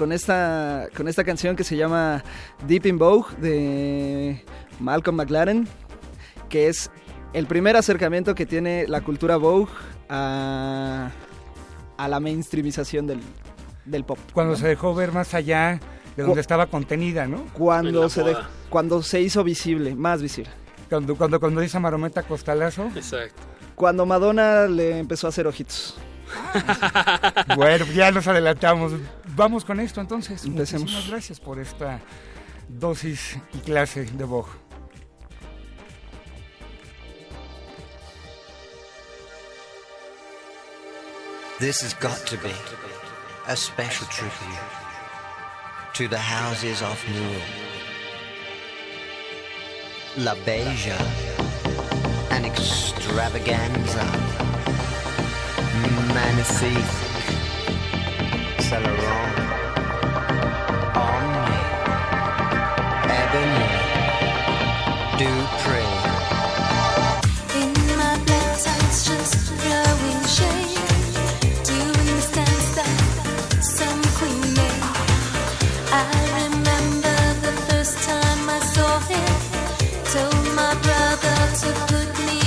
con 0.00 0.12
esta 0.12 0.88
con 0.96 1.08
esta 1.08 1.24
canción 1.24 1.54
que 1.56 1.62
se 1.62 1.76
llama 1.76 2.24
Deep 2.66 2.86
in 2.86 2.96
Vogue 2.98 3.36
de 3.38 4.42
Malcolm 4.80 5.14
McLaren, 5.18 5.68
que 6.48 6.68
es 6.68 6.90
el 7.34 7.44
primer 7.46 7.76
acercamiento 7.76 8.34
que 8.34 8.46
tiene 8.46 8.88
la 8.88 9.02
cultura 9.02 9.36
Vogue 9.36 9.70
a, 10.08 11.10
a 11.98 12.08
la 12.08 12.18
mainstreamización 12.18 13.06
del, 13.06 13.20
del 13.84 14.04
pop. 14.04 14.18
Cuando 14.32 14.54
¿no? 14.54 14.58
se 14.58 14.68
dejó 14.68 14.94
ver 14.94 15.12
más 15.12 15.34
allá 15.34 15.78
de 16.16 16.22
donde 16.22 16.36
Cu- 16.36 16.40
estaba 16.40 16.64
contenida, 16.66 17.26
¿no? 17.26 17.44
cuando 17.52 18.08
se 18.08 18.22
dej- 18.24 18.42
cuando 18.70 19.02
se 19.02 19.20
hizo 19.20 19.44
visible, 19.44 19.94
más 19.94 20.22
visible. 20.22 20.50
Cuando, 20.88 21.14
cuando, 21.14 21.38
cuando 21.38 21.60
dice 21.60 21.78
Marometa 21.78 22.22
Costalazo. 22.22 22.86
Exacto. 22.96 23.42
Cuando 23.74 24.06
Madonna 24.06 24.66
le 24.66 24.98
empezó 24.98 25.26
a 25.26 25.30
hacer 25.30 25.46
ojitos. 25.46 25.98
bueno, 27.56 27.84
ya 27.86 28.10
nos 28.10 28.26
adelantamos. 28.26 28.92
Vamos 29.36 29.64
con 29.64 29.80
esto 29.80 30.00
entonces. 30.00 30.44
Empecemos. 30.44 30.82
Muchísimas 30.82 31.10
gracias 31.10 31.40
por 31.40 31.58
esta 31.58 32.00
dosis 32.68 33.38
y 33.52 33.58
clase 33.58 34.04
de 34.04 34.24
Vogue. 34.24 34.70
This 41.60 41.82
has 41.82 41.92
got 41.92 42.16
to 42.26 42.38
be 42.38 42.54
a 43.46 43.54
special 43.54 44.06
tribute 44.06 44.58
to 45.92 46.08
the 46.08 46.16
houses 46.16 46.80
of 46.80 46.98
Newell, 47.12 47.42
La 50.24 50.34
Beja, 50.36 50.96
an 52.30 52.46
extravaganza. 52.46 54.49
Dupree. 65.20 65.96
In 67.60 67.72
my 67.98 68.14
black 68.24 68.56
just 69.04 69.52
shade, 70.36 70.80
that 72.76 73.00
some 73.60 74.02
queen 74.16 74.54
made. 74.54 74.82
I 75.92 76.08
remember 76.40 77.18
the 77.44 77.52
first 77.68 77.98
time 78.08 78.48
I 78.48 78.60
saw 78.60 78.98
it. 79.10 79.40
Told 80.12 80.46
my 80.54 80.74
brother 80.86 81.36
to 81.60 81.70
put 81.88 82.08
me 82.26 82.39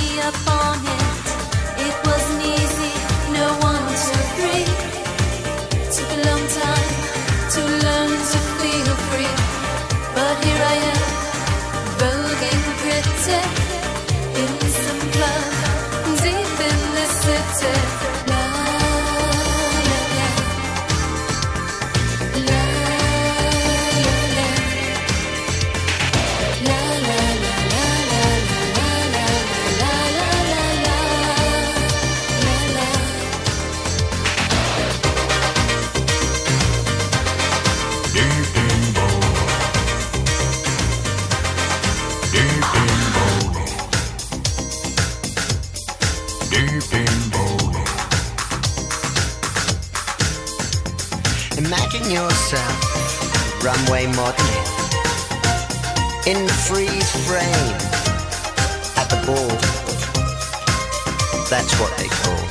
yourself 52.10 53.64
runway 53.64 54.06
modeling. 54.06 54.68
In 56.26 56.46
the 56.46 56.52
freeze 56.66 57.10
frame. 57.26 57.76
At 58.96 59.08
the 59.08 59.20
ball. 59.26 59.48
That's 61.48 61.78
what 61.80 61.96
they 61.96 62.08
call 62.08 62.43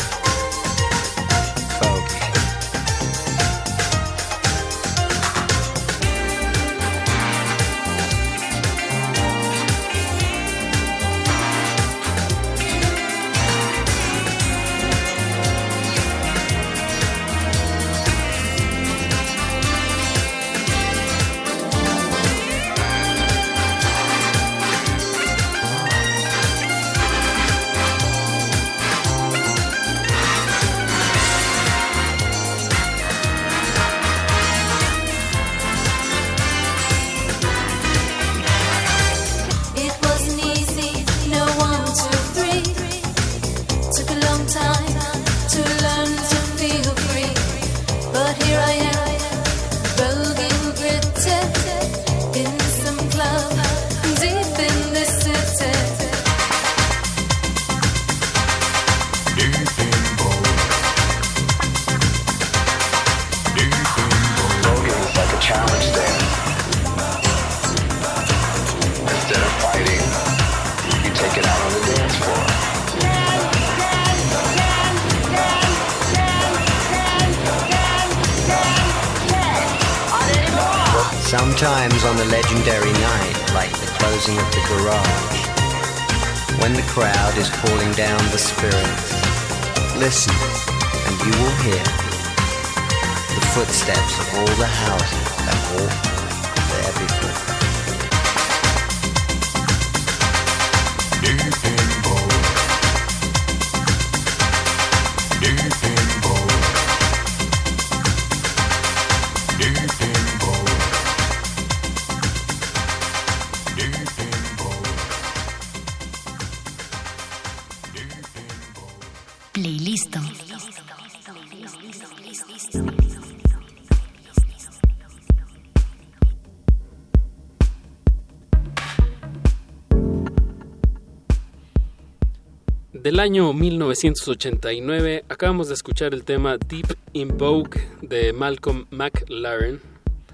Del 133.03 133.19
año 133.19 133.51
1989 133.51 135.25
acabamos 135.27 135.67
de 135.67 135.73
escuchar 135.73 136.13
el 136.13 136.23
tema 136.23 136.55
Deep 136.57 136.95
in 137.11 137.37
Vogue 137.37 137.81
de 138.01 138.31
Malcolm 138.31 138.85
McLaren 138.91 139.81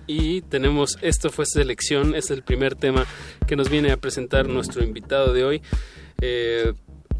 y 0.05 0.41
tenemos, 0.41 0.99
esto 1.01 1.31
fue 1.31 1.47
selección, 1.47 2.13
es 2.13 2.29
el 2.29 2.43
primer 2.43 2.75
tema 2.75 3.07
que 3.47 3.55
nos 3.55 3.71
viene 3.71 3.91
a 3.91 3.97
presentar 3.97 4.47
nuestro 4.47 4.83
invitado 4.83 5.33
de 5.33 5.43
hoy. 5.43 5.61
Eh, 6.21 6.73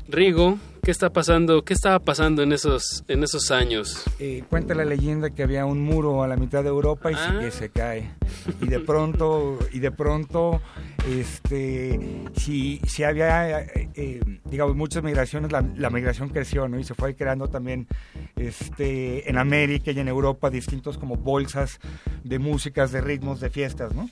Rigo, 0.07 0.59
¿qué 0.89 0.93
está 0.93 1.11
pasando? 1.11 1.63
¿Qué 1.63 1.75
estaba 1.75 1.99
pasando 1.99 2.41
en 2.41 2.51
esos, 2.51 3.03
en 3.07 3.23
esos 3.23 3.51
años? 3.51 4.03
Eh, 4.17 4.43
cuenta 4.49 4.73
la 4.73 4.85
leyenda 4.85 5.29
que 5.29 5.43
había 5.43 5.63
un 5.67 5.79
muro 5.79 6.23
a 6.23 6.27
la 6.27 6.35
mitad 6.35 6.63
de 6.63 6.69
Europa 6.69 7.11
y 7.11 7.15
Ah. 7.15 7.37
que 7.39 7.51
se 7.51 7.69
cae. 7.69 8.09
Y 8.59 8.65
de 8.65 8.79
pronto, 8.79 9.59
y 9.71 9.77
de 9.77 9.91
pronto, 9.91 10.59
este, 11.07 11.99
si, 12.35 12.81
si 12.87 13.03
había, 13.03 13.59
eh, 13.61 13.89
eh, 13.93 14.19
digamos, 14.45 14.75
muchas 14.75 15.03
migraciones, 15.03 15.51
la, 15.51 15.63
la 15.77 15.91
migración 15.91 16.29
creció, 16.29 16.67
¿no? 16.67 16.79
Y 16.79 16.83
se 16.83 16.95
fue 16.95 17.13
creando 17.13 17.49
también, 17.49 17.85
este, 18.35 19.29
en 19.29 19.37
América 19.37 19.91
y 19.91 19.99
en 19.99 20.07
Europa 20.07 20.49
distintos 20.49 20.97
como 20.97 21.17
bolsas 21.17 21.79
de 22.23 22.39
músicas, 22.39 22.91
de 22.91 23.01
ritmos, 23.01 23.39
de 23.41 23.51
fiestas, 23.51 23.93
¿no? 23.93 24.09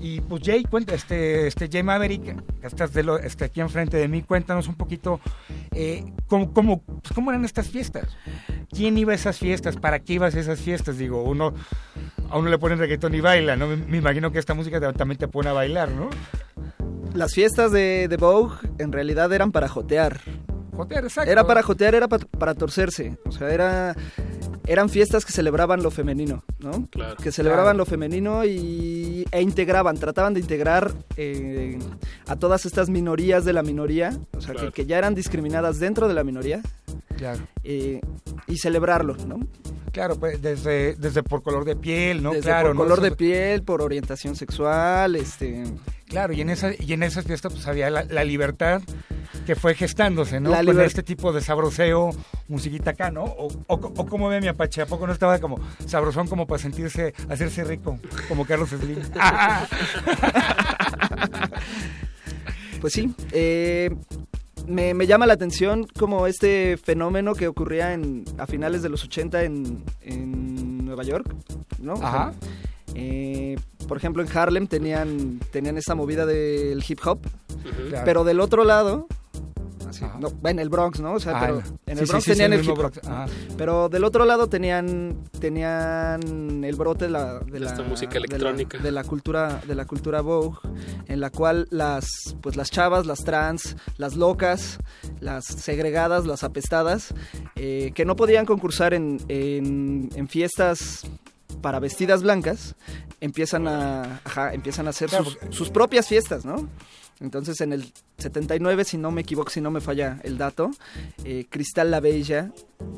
Y 0.00 0.20
pues 0.20 0.42
Jay, 0.44 0.64
cuenta, 0.64 0.94
este, 0.94 1.46
este 1.46 1.68
Jay 1.70 1.82
Maverick, 1.82 2.22
que 2.60 2.66
estás 2.66 2.92
de 2.92 3.02
lo, 3.04 3.18
este, 3.18 3.44
aquí 3.46 3.60
enfrente 3.60 3.96
de 3.96 4.08
mí, 4.08 4.22
cuéntanos 4.22 4.68
un 4.68 4.74
poquito 4.74 5.20
eh, 5.72 6.04
cómo, 6.26 6.52
cómo, 6.52 6.82
pues, 6.82 7.12
cómo 7.14 7.30
eran 7.30 7.44
estas 7.44 7.68
fiestas. 7.68 8.08
¿Quién 8.70 8.98
iba 8.98 9.12
a 9.12 9.14
esas 9.14 9.38
fiestas? 9.38 9.76
¿Para 9.76 10.00
qué 10.00 10.14
ibas 10.14 10.34
a 10.34 10.40
esas 10.40 10.60
fiestas? 10.60 10.98
Digo, 10.98 11.22
uno 11.22 11.54
a 12.28 12.38
uno 12.38 12.48
le 12.50 12.58
ponen 12.58 12.78
reggaetón 12.78 13.14
y 13.14 13.20
baila, 13.20 13.54
¿no? 13.56 13.68
Me, 13.68 13.76
me 13.76 13.98
imagino 13.98 14.32
que 14.32 14.38
esta 14.40 14.52
música 14.54 14.80
también 14.92 15.18
te 15.18 15.28
pone 15.28 15.48
a 15.50 15.52
bailar, 15.52 15.90
¿no? 15.90 16.10
Las 17.14 17.32
fiestas 17.32 17.70
de, 17.70 18.08
de 18.08 18.16
Vogue 18.16 18.56
en 18.78 18.90
realidad 18.92 19.32
eran 19.32 19.52
para 19.52 19.68
jotear. 19.68 20.20
Jotear, 20.72 21.04
exacto. 21.04 21.30
Era 21.30 21.46
para 21.46 21.62
jotear, 21.62 21.94
era 21.94 22.08
pa- 22.08 22.18
para 22.18 22.54
torcerse. 22.54 23.16
O 23.26 23.30
sea, 23.30 23.50
era 23.50 23.94
eran 24.66 24.88
fiestas 24.88 25.24
que 25.24 25.32
celebraban 25.32 25.82
lo 25.82 25.90
femenino, 25.90 26.42
¿no? 26.58 26.86
Claro. 26.90 27.16
Que 27.16 27.30
celebraban 27.32 27.64
Claro. 27.76 27.78
lo 27.78 27.86
femenino 27.86 28.44
y, 28.44 29.24
e 29.30 29.42
integraban, 29.42 29.96
trataban 29.98 30.34
de 30.34 30.40
integrar 30.40 30.92
eh, 31.16 31.78
a 32.26 32.36
todas 32.36 32.64
estas 32.66 32.88
minorías 32.88 33.44
de 33.44 33.52
la 33.52 33.62
minoría, 33.62 34.18
o 34.36 34.40
sea, 34.40 34.54
Claro. 34.54 34.72
que, 34.72 34.82
que 34.82 34.86
ya 34.86 34.98
eran 34.98 35.14
discriminadas 35.14 35.78
dentro 35.78 36.08
de 36.08 36.14
la 36.14 36.24
minoría, 36.24 36.62
Claro. 37.16 37.40
eh, 37.62 38.00
y 38.46 38.58
celebrarlo, 38.58 39.16
¿no? 39.26 39.40
Claro, 39.92 40.16
pues 40.18 40.42
desde, 40.42 40.94
desde 40.96 41.22
por 41.22 41.42
color 41.42 41.64
de 41.64 41.76
piel, 41.76 42.22
¿no? 42.22 42.30
Desde 42.32 42.44
claro, 42.50 42.68
por 42.70 42.76
¿no? 42.76 42.82
color 42.82 43.00
de 43.00 43.12
piel, 43.12 43.62
por 43.62 43.80
orientación 43.82 44.34
sexual, 44.36 45.14
este... 45.16 45.64
Claro, 46.06 46.32
y 46.32 46.40
en 46.42 46.50
esa 46.50 46.70
y 46.78 46.92
en 46.92 47.02
esas 47.02 47.24
fiestas 47.24 47.52
pues 47.52 47.66
había 47.66 47.90
la, 47.90 48.04
la 48.04 48.24
libertad 48.24 48.82
que 49.46 49.56
fue 49.56 49.74
gestándose, 49.74 50.38
¿no? 50.38 50.50
Con 50.64 50.80
este 50.80 51.02
tipo 51.02 51.32
de 51.32 51.40
sabroseo, 51.40 52.10
musiquita 52.48 52.90
acá, 52.90 53.10
¿no? 53.10 53.24
O, 53.24 53.48
o, 53.66 53.74
o 53.74 54.06
como 54.06 54.28
ve 54.28 54.40
mi 54.40 54.46
Apache, 54.48 54.82
¿a 54.82 54.86
poco 54.86 55.06
no 55.06 55.12
estaba 55.12 55.38
como 55.38 55.58
sabrosón 55.86 56.28
como 56.28 56.46
para 56.46 56.60
sentirse, 56.62 57.14
hacerse 57.28 57.64
rico, 57.64 57.98
como 58.28 58.46
Carlos 58.46 58.68
Slim? 58.70 58.98
Pues 62.80 62.92
sí, 62.92 63.14
eh, 63.32 63.90
me, 64.66 64.94
me 64.94 65.06
llama 65.06 65.26
la 65.26 65.34
atención 65.34 65.86
como 65.98 66.26
este 66.26 66.76
fenómeno 66.76 67.34
que 67.34 67.48
ocurría 67.48 67.92
en, 67.92 68.24
a 68.38 68.46
finales 68.46 68.82
de 68.82 68.88
los 68.88 69.04
80 69.04 69.42
en, 69.44 69.84
en 70.00 70.84
Nueva 70.84 71.02
York, 71.02 71.34
¿no? 71.80 71.94
O 71.94 71.98
sea, 71.98 72.08
Ajá. 72.08 72.34
eh, 72.94 73.56
por 73.88 73.96
ejemplo, 73.96 74.22
en 74.22 74.36
Harlem 74.36 74.66
tenían, 74.66 75.40
tenían 75.50 75.76
esta 75.76 75.94
movida 75.94 76.26
del 76.26 76.82
hip 76.86 77.00
hop, 77.04 77.20
pero 78.04 78.24
del 78.24 78.40
otro 78.40 78.64
lado, 78.64 79.06
no, 80.18 80.32
en 80.48 80.58
el 80.58 80.68
Bronx, 80.68 81.00
¿no? 81.00 81.14
O 81.14 81.20
sea, 81.20 81.36
Ah, 81.36 81.40
pero 81.40 81.58
en- 81.86 81.98
el 81.98 81.98
sí, 81.98 82.04
Bronx 82.10 82.24
sí, 82.24 82.30
sí, 82.32 82.36
tenían 82.38 82.52
en 82.52 82.60
el 82.60 82.64
el 82.66 82.70
hip 82.72 82.78
hop. 82.78 82.92
Pero 83.56 83.88
del 83.88 84.04
otro 84.04 84.24
lado 84.24 84.48
tenían, 84.48 85.18
tenían 85.40 86.64
el 86.64 86.76
brote 86.76 87.06
de 87.06 87.10
la, 87.10 87.38
de 87.40 87.60
la 87.60 87.70
Esta 87.70 87.82
música 87.82 88.14
de 88.14 88.20
la- 88.20 88.26
electrónica. 88.26 88.78
de 88.78 88.90
la, 88.92 89.04
cultura 89.04 89.60
de 89.66 89.74
la 89.74 89.84
cultura 89.86 90.20
Vogue, 90.20 90.58
en 91.06 91.20
la 91.20 91.30
cual 91.30 91.66
las 91.70 92.06
pues 92.40 92.56
las 92.56 92.70
chavas, 92.70 93.06
las 93.06 93.20
trans, 93.24 93.76
las 93.96 94.16
locas, 94.16 94.78
las 95.20 95.44
segregadas, 95.44 96.26
las 96.26 96.44
apestadas, 96.44 97.14
eh, 97.56 97.92
que 97.94 98.04
no 98.04 98.16
podían 98.16 98.46
concursar 98.46 98.94
en, 98.94 99.20
en, 99.28 100.10
en 100.14 100.28
fiestas 100.28 101.02
para 101.62 101.78
vestidas 101.78 102.22
blancas, 102.22 102.74
empiezan 103.20 103.68
a, 103.68 104.20
ajá, 104.24 104.52
empiezan 104.54 104.86
a 104.86 104.90
hacer 104.90 105.08
Claro, 105.08 105.24
sus, 105.24 105.38
sus 105.50 105.70
propias 105.70 106.08
fiestas, 106.08 106.44
¿no? 106.44 106.68
Entonces 107.20 107.60
en 107.60 107.72
el 107.72 107.92
79, 108.18 108.84
si 108.84 108.98
no 108.98 109.10
me 109.10 109.20
equivoco, 109.22 109.50
si 109.50 109.60
no 109.60 109.70
me 109.70 109.80
falla 109.80 110.18
el 110.24 110.36
dato, 110.36 110.70
eh, 111.24 111.46
Cristal 111.48 111.90
la 111.90 112.00
Bella 112.00 112.50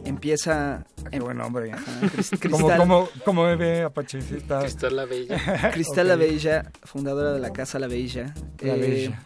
empieza... 0.05 0.85
Qué 1.11 1.21
buen 1.21 1.37
nombre, 1.37 1.69
¿eh? 1.69 1.73
Ajá, 1.75 2.01
Cris- 2.07 2.31
¿Cómo, 2.51 2.69
Cristal- 2.69 3.09
cómo 3.25 3.43
bebe 3.45 3.83
Apache? 3.83 4.23
Sí, 4.23 4.37
está- 4.37 4.61
Cristal 4.61 4.97
la 4.97 5.05
Bella. 5.05 5.71
Cristal 5.75 6.09
la 6.09 6.17
Bella, 6.17 6.73
fundadora 6.83 7.33
de 7.33 7.41
la 7.41 7.53
Casa 7.53 7.79
La 7.79 7.87
Bella. 7.89 8.35
La 8.61 8.75
eh, 8.75 8.79
Bella. 8.81 9.23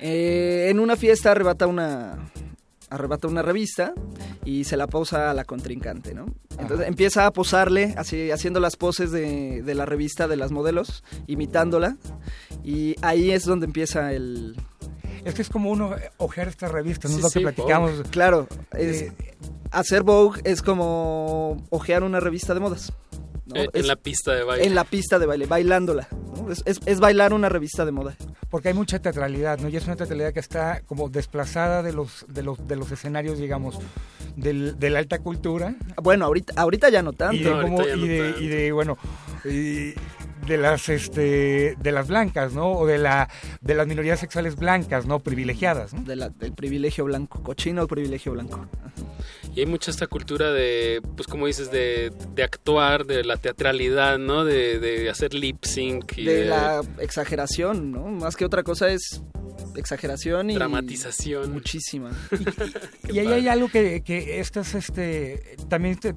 eh, 0.00 0.68
en 0.70 0.80
una 0.80 0.96
fiesta 0.96 1.30
arrebata 1.30 1.66
una 1.66 2.18
arrebata 2.94 3.28
una 3.28 3.42
revista 3.42 3.92
y 4.44 4.64
se 4.64 4.76
la 4.76 4.86
posa 4.86 5.30
a 5.30 5.34
la 5.34 5.44
contrincante, 5.44 6.14
¿no? 6.14 6.26
Entonces 6.52 6.80
Ajá. 6.80 6.86
empieza 6.88 7.26
a 7.26 7.32
posarle, 7.32 7.94
así, 7.96 8.30
haciendo 8.30 8.60
las 8.60 8.76
poses 8.76 9.10
de, 9.10 9.62
de 9.62 9.74
la 9.74 9.84
revista 9.86 10.28
de 10.28 10.36
las 10.36 10.50
modelos, 10.52 11.02
imitándola, 11.26 11.96
y 12.62 12.96
ahí 13.02 13.30
es 13.32 13.44
donde 13.44 13.66
empieza 13.66 14.12
el... 14.12 14.56
Es 15.24 15.34
que 15.34 15.42
es 15.42 15.48
como 15.48 15.70
uno 15.70 15.96
eh, 15.96 16.10
ojear 16.18 16.48
esta 16.48 16.68
revista, 16.68 17.08
¿no? 17.08 17.14
Sí, 17.14 17.18
es 17.18 17.22
lo 17.22 17.28
sí, 17.30 17.38
que 17.40 17.42
platicamos. 17.46 17.96
Vogue. 17.98 18.10
Claro, 18.10 18.46
es- 18.72 19.02
Eh, 19.02 19.12
hacer 19.70 20.02
Vogue 20.02 20.40
es 20.44 20.60
como 20.62 21.56
ojear 21.70 22.02
una 22.04 22.20
revista 22.20 22.52
de 22.54 22.60
modas. 22.60 22.92
¿No? 23.46 23.56
Eh, 23.56 23.68
Es- 23.72 23.82
en 23.82 23.88
la 23.88 23.96
pista 23.96 24.32
de 24.34 24.44
baile. 24.44 24.66
En 24.66 24.74
la 24.74 24.84
pista 24.84 25.18
de 25.18 25.26
baile, 25.26 25.46
bailándola. 25.46 26.08
¿no? 26.36 26.50
Es, 26.50 26.62
es- 26.66 26.80
es 26.86 27.00
bailar 27.00 27.32
una 27.32 27.48
revista 27.48 27.84
de 27.84 27.92
moda. 27.92 28.16
porque 28.50 28.68
hay 28.68 28.74
mucha 28.74 29.00
teatralidad, 29.00 29.58
¿no? 29.58 29.68
Y 29.68 29.76
es 29.76 29.84
una 29.86 29.96
teatralidad 29.96 30.32
que 30.32 30.38
está 30.40 30.80
como 30.82 31.08
desplazada 31.08 31.82
de 31.82 31.92
los 31.92 32.24
de 32.28 32.42
los 32.42 32.68
de 32.68 32.76
los 32.76 32.90
escenarios, 32.92 33.38
digamos, 33.38 33.78
del, 34.36 34.78
de 34.78 34.90
la 34.90 34.98
alta 34.98 35.18
cultura 35.20 35.74
Bueno, 36.02 36.24
ahorita, 36.26 36.54
ahorita 36.56 36.88
ya 36.90 37.02
no 37.02 37.12
tanto. 37.12 37.36
y 37.36 37.42
de, 37.44 37.50
No, 37.50 37.62
como- 37.62 37.82
y 37.82 37.90
no 38.00 38.06
de, 38.06 38.18
tanto. 38.30 38.40
y 38.40 38.46
de, 38.48 38.72
bueno 38.72 38.98
y 39.44 39.94
de 40.46 40.58
las 40.58 40.88
este 40.90 41.74
de 41.80 41.92
las 41.92 42.08
blancas, 42.08 42.52
¿no? 42.52 42.72
O 42.72 42.86
de 42.86 42.98
la 42.98 43.30
de 43.62 43.74
las 43.74 43.86
minorías 43.86 44.20
sexuales 44.20 44.56
blancas, 44.56 45.06
¿no? 45.06 45.18
Privilegiadas, 45.20 45.94
¿no? 45.94 46.02
De 46.02 46.16
la- 46.16 46.28
del 46.28 46.52
privilegio 46.52 47.04
blanco, 47.04 47.42
cochino 47.42 47.86
privilegio 47.86 48.32
blanco. 48.32 48.66
Y 49.54 49.60
hay 49.60 49.66
mucha 49.66 49.90
esta 49.90 50.06
cultura 50.06 50.50
de, 50.52 51.00
pues 51.16 51.28
como 51.28 51.46
dices, 51.46 51.70
de, 51.70 52.12
de 52.34 52.42
actuar, 52.42 53.06
de 53.06 53.22
la 53.24 53.36
teatralidad, 53.36 54.18
¿no? 54.18 54.44
De, 54.44 54.78
de 54.80 55.08
hacer 55.08 55.32
lip 55.32 55.64
sync 55.64 56.18
y 56.18 56.24
De 56.24 56.44
la 56.46 56.82
exageración, 56.98 57.92
¿no? 57.92 58.06
Más 58.08 58.36
que 58.36 58.44
otra 58.44 58.62
cosa 58.64 58.88
es 58.90 59.22
exageración 59.76 60.50
y... 60.50 60.54
dramatización. 60.54 61.52
Muchísima. 61.52 62.10
Y 63.08 63.18
ahí 63.18 63.28
hay 63.28 63.48
algo 63.48 63.68
que, 63.68 64.02
que 64.02 64.40
estas, 64.40 64.74
este, 64.74 65.56
también 65.68 65.96
te- 65.98 66.14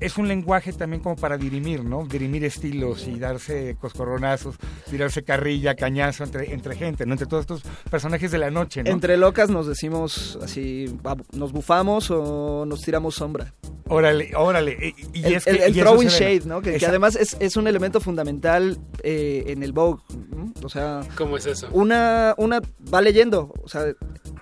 es 0.00 0.18
un 0.18 0.26
lenguaje 0.28 0.72
también 0.72 1.02
como 1.02 1.16
para 1.16 1.36
dirimir, 1.38 1.84
¿no? 1.84 2.06
Dirimir 2.06 2.44
estilos 2.44 3.06
y 3.06 3.18
darse 3.18 3.76
coscorronazos, 3.80 4.56
tirarse 4.90 5.22
carrilla, 5.22 5.74
cañazo 5.76 6.24
entre, 6.24 6.52
entre 6.52 6.74
gente, 6.76 7.06
¿no? 7.06 7.12
Entre 7.12 7.26
todos 7.26 7.42
estos 7.42 7.62
personajes 7.90 8.30
de 8.30 8.38
la 8.38 8.50
noche, 8.50 8.82
¿no? 8.82 8.90
Entre 8.90 9.16
locas 9.16 9.50
nos 9.50 9.66
decimos 9.66 10.38
así, 10.42 10.86
nos 11.32 11.52
bufamos 11.52 12.10
o 12.10 12.64
nos 12.66 12.80
tiramos 12.80 13.14
sombra. 13.14 13.52
Órale, 13.88 14.30
órale. 14.36 14.94
Y, 15.12 15.18
y 15.20 15.24
el 15.24 15.34
es 15.34 15.44
que- 15.44 15.50
el- 15.50 15.56
el 15.62 15.76
y 15.76 15.80
eso 15.80 15.90
throwing 15.90 16.08
shade, 16.08 16.42
¿no? 16.46 16.62
Que, 16.62 16.78
además 16.86 17.16
es, 17.16 17.36
es 17.40 17.56
un 17.56 17.66
elemento 17.66 18.00
fundamental 18.00 18.78
eh, 19.02 19.44
en 19.48 19.62
el 19.64 19.72
Vogue. 19.72 20.00
¿no? 20.30 20.52
O 20.62 20.68
sea, 20.68 21.00
¿Cómo 21.16 21.36
es 21.36 21.46
eso? 21.46 21.68
una, 21.72 22.34
una 22.38 22.60
va 22.92 23.00
leyendo. 23.00 23.52
O 23.64 23.68
sea, 23.68 23.86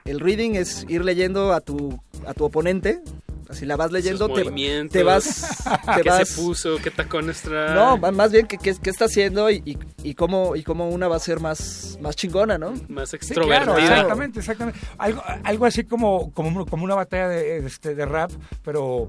el 0.05 0.20
reading 0.20 0.50
es 0.55 0.84
ir 0.89 1.02
leyendo 1.05 1.52
a 1.55 1.60
tu, 1.62 1.99
a 2.26 2.34
tu 2.34 2.44
oponente. 2.44 3.00
Así 3.49 3.65
la 3.65 3.77
vas 3.77 3.91
leyendo, 3.93 4.28
te, 4.28 4.44
te 4.91 5.02
vas... 5.02 5.65
Te 5.97 6.02
¿Qué 6.02 6.09
vas 6.09 6.28
se 6.28 6.35
puso? 6.41 6.77
¿Qué 6.83 6.91
tacones 6.91 7.41
trae? 7.43 7.75
no, 7.75 7.97
más 8.12 8.31
bien 8.31 8.47
qué, 8.47 8.59
qué, 8.59 8.75
qué 8.83 8.91
está 8.91 9.07
haciendo 9.07 9.51
y, 9.51 9.62
y, 9.65 9.78
y 10.02 10.15
cómo, 10.15 10.55
y 10.55 10.62
cómo 10.62 10.89
una 10.91 11.09
va 11.09 11.17
a 11.17 11.20
ser 11.20 11.41
más, 11.41 11.99
más 12.02 12.15
chingona, 12.15 12.59
¿no? 12.59 12.75
Más 12.89 13.10
Sí, 13.10 13.17
extrovertida. 13.17 13.65
claro, 13.65 13.78
exactamente, 13.78 14.41
exactamente. 14.41 14.78
Algo, 14.99 15.23
algo 15.44 15.65
así 15.67 15.85
como, 15.85 16.31
como, 16.33 16.67
como 16.67 16.85
una 16.85 16.94
batalla 16.94 17.28
de, 17.28 17.59
este, 17.67 17.94
de 17.94 18.05
rap, 18.05 18.31
pero 18.62 19.09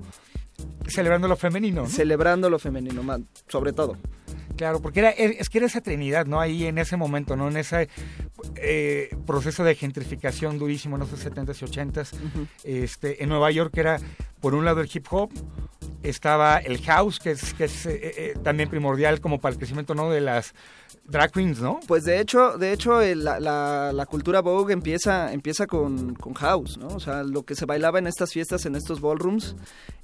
celebrando 0.87 1.27
lo 1.27 1.35
femenino, 1.35 1.83
¿no? 1.83 1.87
Celebrando 1.89 2.49
lo 2.49 2.59
femenino, 2.59 3.03
ma- 3.03 3.19
sobre 3.47 3.73
todo. 3.73 3.97
Claro, 4.57 4.81
porque 4.81 4.99
era, 4.99 5.09
es 5.11 5.47
que 5.49 5.59
era 5.59 5.67
esa 5.67 5.79
trinidad, 5.79 6.25
¿no? 6.25 6.41
Ahí 6.41 6.65
en 6.65 6.79
ese 6.79 6.97
momento, 6.97 7.37
¿no? 7.37 7.47
En 7.47 7.55
ese 7.55 7.87
eh, 8.55 9.09
proceso 9.25 9.63
de 9.63 9.73
gentrificación 9.75 10.59
durísimo 10.59 10.97
en 10.97 10.99
los 11.01 11.09
70s 11.11 11.61
y 11.61 11.65
80s. 11.65 12.09
este, 12.65 13.23
en 13.23 13.29
Nueva 13.29 13.51
York 13.51 13.71
era, 13.77 13.99
por 14.41 14.55
un 14.55 14.65
lado, 14.65 14.81
el 14.81 14.89
hip 14.93 15.05
hop, 15.11 15.29
estaba 16.01 16.57
el 16.59 16.81
house, 16.85 17.19
que 17.19 17.31
es, 17.31 17.53
que 17.53 17.65
es 17.65 17.85
eh, 17.85 17.99
eh, 18.01 18.33
también 18.43 18.69
primordial 18.69 19.19
como 19.19 19.39
para 19.39 19.51
el 19.53 19.57
crecimiento, 19.59 19.95
¿no? 19.95 20.09
De 20.09 20.21
las 20.21 20.53
drag 21.03 21.31
queens, 21.31 21.59
¿no? 21.59 21.79
Pues 21.87 22.05
de 22.05 22.19
hecho, 22.21 22.57
de 22.57 22.71
hecho 22.71 23.01
el- 23.01 23.23
la, 23.25 23.39
la- 23.39 23.91
la 23.93 24.05
cultura 24.05 24.41
Vogue 24.41 24.71
empieza, 24.73 25.33
empieza 25.33 25.67
con, 25.67 26.13
con 26.15 26.33
house, 26.35 26.77
¿no? 26.77 26.87
O 26.87 26.99
sea, 27.01 27.23
lo 27.23 27.43
que 27.43 27.55
se 27.55 27.65
bailaba 27.65 27.99
en 27.99 28.07
estas 28.07 28.31
fiestas, 28.31 28.65
en 28.65 28.75
estos 28.75 29.01
ballrooms, 29.01 29.55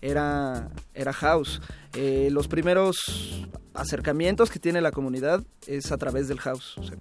era, 0.02 0.70
era 0.94 1.14
house. 1.14 1.62
Eh, 1.94 2.28
los 2.32 2.48
primeros 2.50 3.48
acercamientos 3.74 4.50
que 4.50 4.60
tiene 4.60 4.82
la 4.82 4.92
comunidad 4.92 5.44
es 5.68 5.92
a 5.92 5.98
través 5.98 6.28
del 6.28 6.40
house. 6.40 6.78
o 6.78 6.84
sea, 6.84 6.98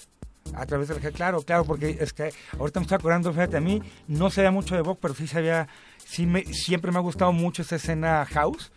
A 0.54 0.66
través 0.66 0.88
del 0.88 1.00
claro, 1.12 1.42
claro, 1.42 1.64
porque 1.64 1.96
es 2.00 2.12
que 2.12 2.32
ahorita 2.58 2.78
me 2.80 2.84
estoy 2.84 2.96
acordando, 2.96 3.32
fíjate, 3.32 3.56
a 3.56 3.60
mí 3.60 3.82
no 4.06 4.30
sabía 4.30 4.50
mucho 4.50 4.74
de 4.76 4.82
Vogue, 4.82 4.98
pero 5.00 5.14
sí 5.14 5.26
sabía, 5.26 5.66
sí 6.14 6.26
me, 6.26 6.44
siempre 6.52 6.92
me 6.92 6.98
ha 6.98 7.00
gustado 7.00 7.32
mucho 7.32 7.62
esa 7.62 7.76
escena 7.76 8.24
house. 8.26 8.70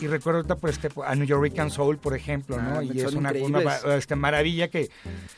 Y 0.00 0.06
recuerdo 0.08 0.38
ahorita 0.38 0.56
pues, 0.56 0.76
este, 0.76 0.88
a 1.04 1.14
New 1.14 1.24
York 1.24 1.68
Soul, 1.70 1.98
por 1.98 2.16
ejemplo, 2.16 2.60
¿no? 2.60 2.78
Ah, 2.78 2.82
y 2.82 3.00
es 3.00 3.14
una, 3.14 3.30
este, 3.96 4.16
maravilla 4.16 4.68
que, 4.68 4.90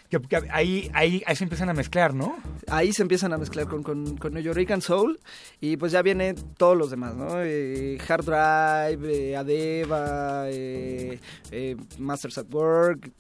que- 0.08 0.20
que 0.20 0.36
ahí, 0.50 0.90
ahí, 0.94 1.22
ahí 1.26 1.36
se 1.36 1.44
empiezan 1.44 1.68
a 1.68 1.74
mezclar, 1.74 2.14
¿no? 2.14 2.36
ahí 2.68 2.92
se 2.92 3.02
empiezan 3.02 3.32
a 3.34 3.38
mezclar 3.38 3.66
con, 3.66 3.82
con, 3.82 4.16
con 4.16 4.32
New 4.32 4.42
York 4.42 4.80
Soul 4.80 5.20
y 5.60 5.76
pues 5.76 5.92
ya 5.92 6.00
vienen 6.02 6.36
todos 6.56 6.76
los 6.76 6.90
demás, 6.90 7.14
¿no? 7.14 7.28
Eh, 7.42 7.98
Hard 8.08 8.24
Drive, 8.24 9.30
eh, 9.30 9.36
Adeva, 9.36 10.44
eh, 10.46 11.18
Masters 11.98 12.38
at 12.38 12.46
Work. 12.52 13.10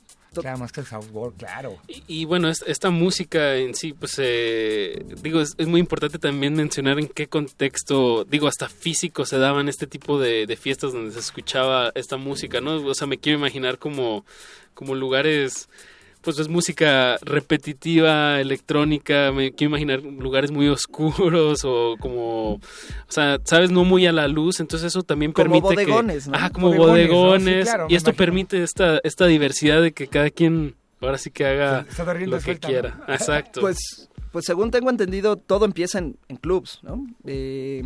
Claro, 0.42 0.58
Master 0.58 0.84
Southworld, 0.84 1.36
claro. 1.36 1.76
Y, 1.88 2.02
y 2.06 2.24
bueno, 2.24 2.48
es- 2.48 2.64
esta 2.66 2.90
música 2.90 3.56
en 3.56 3.74
sí, 3.74 3.92
pues 3.92 4.14
eh, 4.18 5.04
digo, 5.22 5.40
es, 5.40 5.54
es 5.58 5.66
muy 5.66 5.80
importante 5.80 6.18
también 6.18 6.54
mencionar 6.54 6.98
en 6.98 7.08
qué 7.08 7.26
contexto, 7.28 8.24
digo, 8.24 8.48
hasta 8.48 8.68
físico 8.68 9.24
se 9.26 9.38
daban 9.38 9.68
este 9.68 9.86
tipo 9.86 10.18
de, 10.18 10.46
de 10.46 10.56
fiestas 10.56 10.92
donde 10.92 11.12
se 11.12 11.18
escuchaba 11.20 11.90
esta 11.94 12.16
música, 12.16 12.60
¿no? 12.60 12.76
O 12.84 12.94
sea, 12.94 13.06
me 13.06 13.18
quiero 13.18 13.38
imaginar 13.38 13.78
como, 13.78 14.24
como 14.74 14.94
lugares, 14.94 15.68
pues 16.28 16.38
es 16.40 16.48
música 16.48 17.16
repetitiva, 17.22 18.38
electrónica, 18.38 19.32
me 19.32 19.50
quiero 19.52 19.70
imaginar 19.70 20.02
lugares 20.02 20.50
muy 20.50 20.68
oscuros 20.68 21.64
o 21.64 21.96
como, 21.98 22.52
o 22.56 22.60
sea, 23.08 23.38
sabes, 23.44 23.70
no 23.70 23.84
muy 23.84 24.06
a 24.06 24.12
la 24.12 24.28
luz, 24.28 24.60
entonces 24.60 24.88
eso 24.88 25.02
también 25.02 25.32
Como 25.32 25.44
permite 25.44 25.62
bodegones, 25.86 26.24
que... 26.24 26.30
¿no? 26.30 26.36
Ajá, 26.36 26.50
como 26.50 26.66
Bodegones, 26.68 27.08
bodegones, 27.08 27.46
¿no? 27.56 27.62
Sí, 27.62 27.62
claro, 27.62 27.86
y 27.88 27.94
esto 27.94 28.10
imagino. 28.10 28.26
permite 28.26 28.62
esta, 28.62 29.00
esta 29.04 29.24
diversidad 29.24 29.80
de 29.80 29.92
que 29.92 30.06
cada 30.06 30.28
quien 30.28 30.74
ahora 31.00 31.16
sí 31.16 31.30
que 31.30 31.46
haga 31.46 31.86
Se- 31.90 32.26
lo 32.26 32.38
que 32.40 32.58
quiera. 32.58 33.02
Exacto. 33.08 33.62
Pues, 33.62 34.10
pues 34.30 34.44
según 34.44 34.70
tengo 34.70 34.90
entendido, 34.90 35.36
todo 35.36 35.64
empieza 35.64 35.98
en, 35.98 36.18
en 36.28 36.36
clubs, 36.36 36.80
¿no? 36.82 37.06
Eh, 37.24 37.84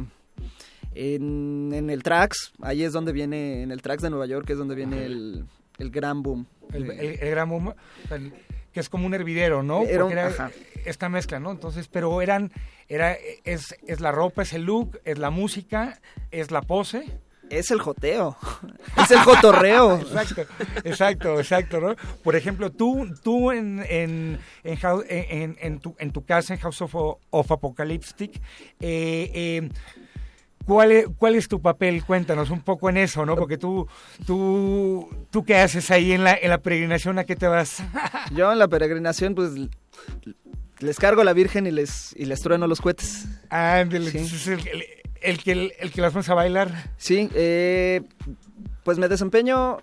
en, 0.97 1.71
en 1.73 1.91
el 1.91 2.03
Trax, 2.03 2.53
ahí 2.61 2.83
es 2.83 2.93
donde 2.93 3.13
viene, 3.13 3.63
en 3.63 3.71
el 3.71 3.81
Trax 3.83 4.03
de 4.03 4.11
Nueva 4.11 4.27
York 4.27 4.51
es 4.51 4.59
donde 4.59 4.75
viene 4.75 5.07
el, 5.07 5.45
el 5.79 5.91
gran 5.91 6.25
boom. 6.25 6.47
El, 6.73 6.91
el- 6.91 7.19
el 7.21 7.31
gran 7.31 7.51
el- 8.11 8.33
que 8.73 8.81
es 8.81 8.89
como 8.89 9.07
un 9.07 9.13
hervidero, 9.15 9.63
¿no? 9.63 9.83
Era 9.85 10.05
un- 10.05 10.13
era 10.13 10.51
esta 10.87 11.09
mezcla, 11.09 11.39
¿no? 11.39 11.51
Entonces, 11.51 11.89
pero 11.89 12.23
eran, 12.23 12.51
era, 12.89 13.17
es, 13.45 13.77
es 13.87 14.01
la 14.01 14.13
ropa, 14.13 14.43
es 14.43 14.53
el 14.55 14.65
look, 14.65 14.99
es 15.05 15.19
la 15.19 15.31
música, 15.31 16.01
es 16.31 16.51
la 16.51 16.63
pose. 16.63 17.05
Es 17.51 17.71
el 17.71 17.81
joteo, 17.83 18.39
es 18.97 19.11
el 19.11 19.19
jotorreo. 19.19 19.99
exacto, 20.01 20.47
exacto, 20.85 21.39
exacto, 21.39 21.81
¿no? 21.83 21.97
Por 22.25 22.35
ejemplo, 22.35 22.71
tú, 22.73 23.13
tú 23.23 23.51
en, 23.53 23.85
en, 23.91 24.39
en, 24.65 24.77
Hou- 24.79 25.05
en- 25.07 25.43
en- 25.43 25.57
en 25.61 25.79
tu, 25.79 25.95
en 25.99 26.13
tu 26.13 26.25
casa, 26.25 26.55
en 26.55 26.61
House 26.61 26.81
of, 26.81 26.95
of 27.29 27.53
Apocalyptic, 27.53 28.37
eh, 28.81 29.31
eh, 29.35 29.69
¿Cuál 30.67 30.93
es, 30.93 31.07
¿Cuál 31.19 31.35
es 31.35 31.49
tu 31.49 31.61
papel? 31.61 32.05
Cuéntanos 32.05 32.51
un 32.51 32.61
poco 32.61 32.89
en 32.91 32.97
eso, 32.97 33.25
¿no? 33.27 33.35
Porque 33.37 33.59
tú, 33.59 33.87
tú, 34.27 35.09
tú 35.31 35.45
qué 35.45 35.57
haces 35.57 35.91
ahí 35.91 36.13
en 36.13 36.25
la, 36.25 36.35
en 36.35 36.51
la 36.51 36.59
peregrinación, 36.59 37.19
¿a 37.19 37.25
qué 37.25 37.37
te 37.37 37.47
vas? 37.47 37.83
Yo 38.35 38.53
en 38.53 38.59
la 38.59 38.69
peregrinación, 38.69 39.35
pues 39.35 39.53
les 40.81 40.99
cargo 40.99 41.23
a 41.23 41.25
la 41.25 41.33
Virgen 41.33 41.67
y 41.67 41.71
les, 41.71 42.15
y 42.17 42.25
les 42.27 42.41
trueno 42.41 42.67
los 42.67 42.81
cohetes. 42.81 43.27
Ándale, 43.51 44.07
entonces 44.07 44.47
el, 44.49 44.67
el- 44.69 44.85
el 45.23 45.39
que, 45.41 45.53
el, 45.53 45.73
el 45.79 45.93
que 45.93 46.01
las 46.01 46.13
pones 46.13 46.29
a 46.31 46.35
bailar. 46.35 46.91
Sí, 46.97 47.29
eh, 47.35 48.03
pues 48.83 48.99
me 48.99 49.07
desempeño 49.09 49.79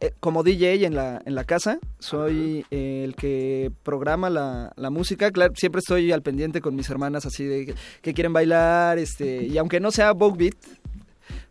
eh, 0.00 0.12
como 0.20 0.42
DJ 0.42 0.84
en 0.86 0.94
la, 0.94 1.20
en 1.24 1.34
la 1.34 1.44
casa. 1.44 1.78
Soy 1.98 2.64
eh, 2.70 3.02
el 3.04 3.14
que 3.16 3.70
programa 3.82 4.30
la, 4.30 4.72
la 4.76 4.90
música. 4.90 5.30
Claro, 5.30 5.52
siempre 5.56 5.80
estoy 5.80 6.12
al 6.12 6.22
pendiente 6.22 6.60
con 6.60 6.74
mis 6.76 6.88
hermanas 6.90 7.26
así 7.26 7.44
de 7.44 7.66
que, 7.66 7.74
que 8.02 8.14
quieren 8.14 8.32
bailar. 8.32 8.98
este 8.98 9.44
Y 9.44 9.58
aunque 9.58 9.80
no 9.80 9.90
sea 9.90 10.12
Vogue 10.12 10.36
Beat, 10.38 10.56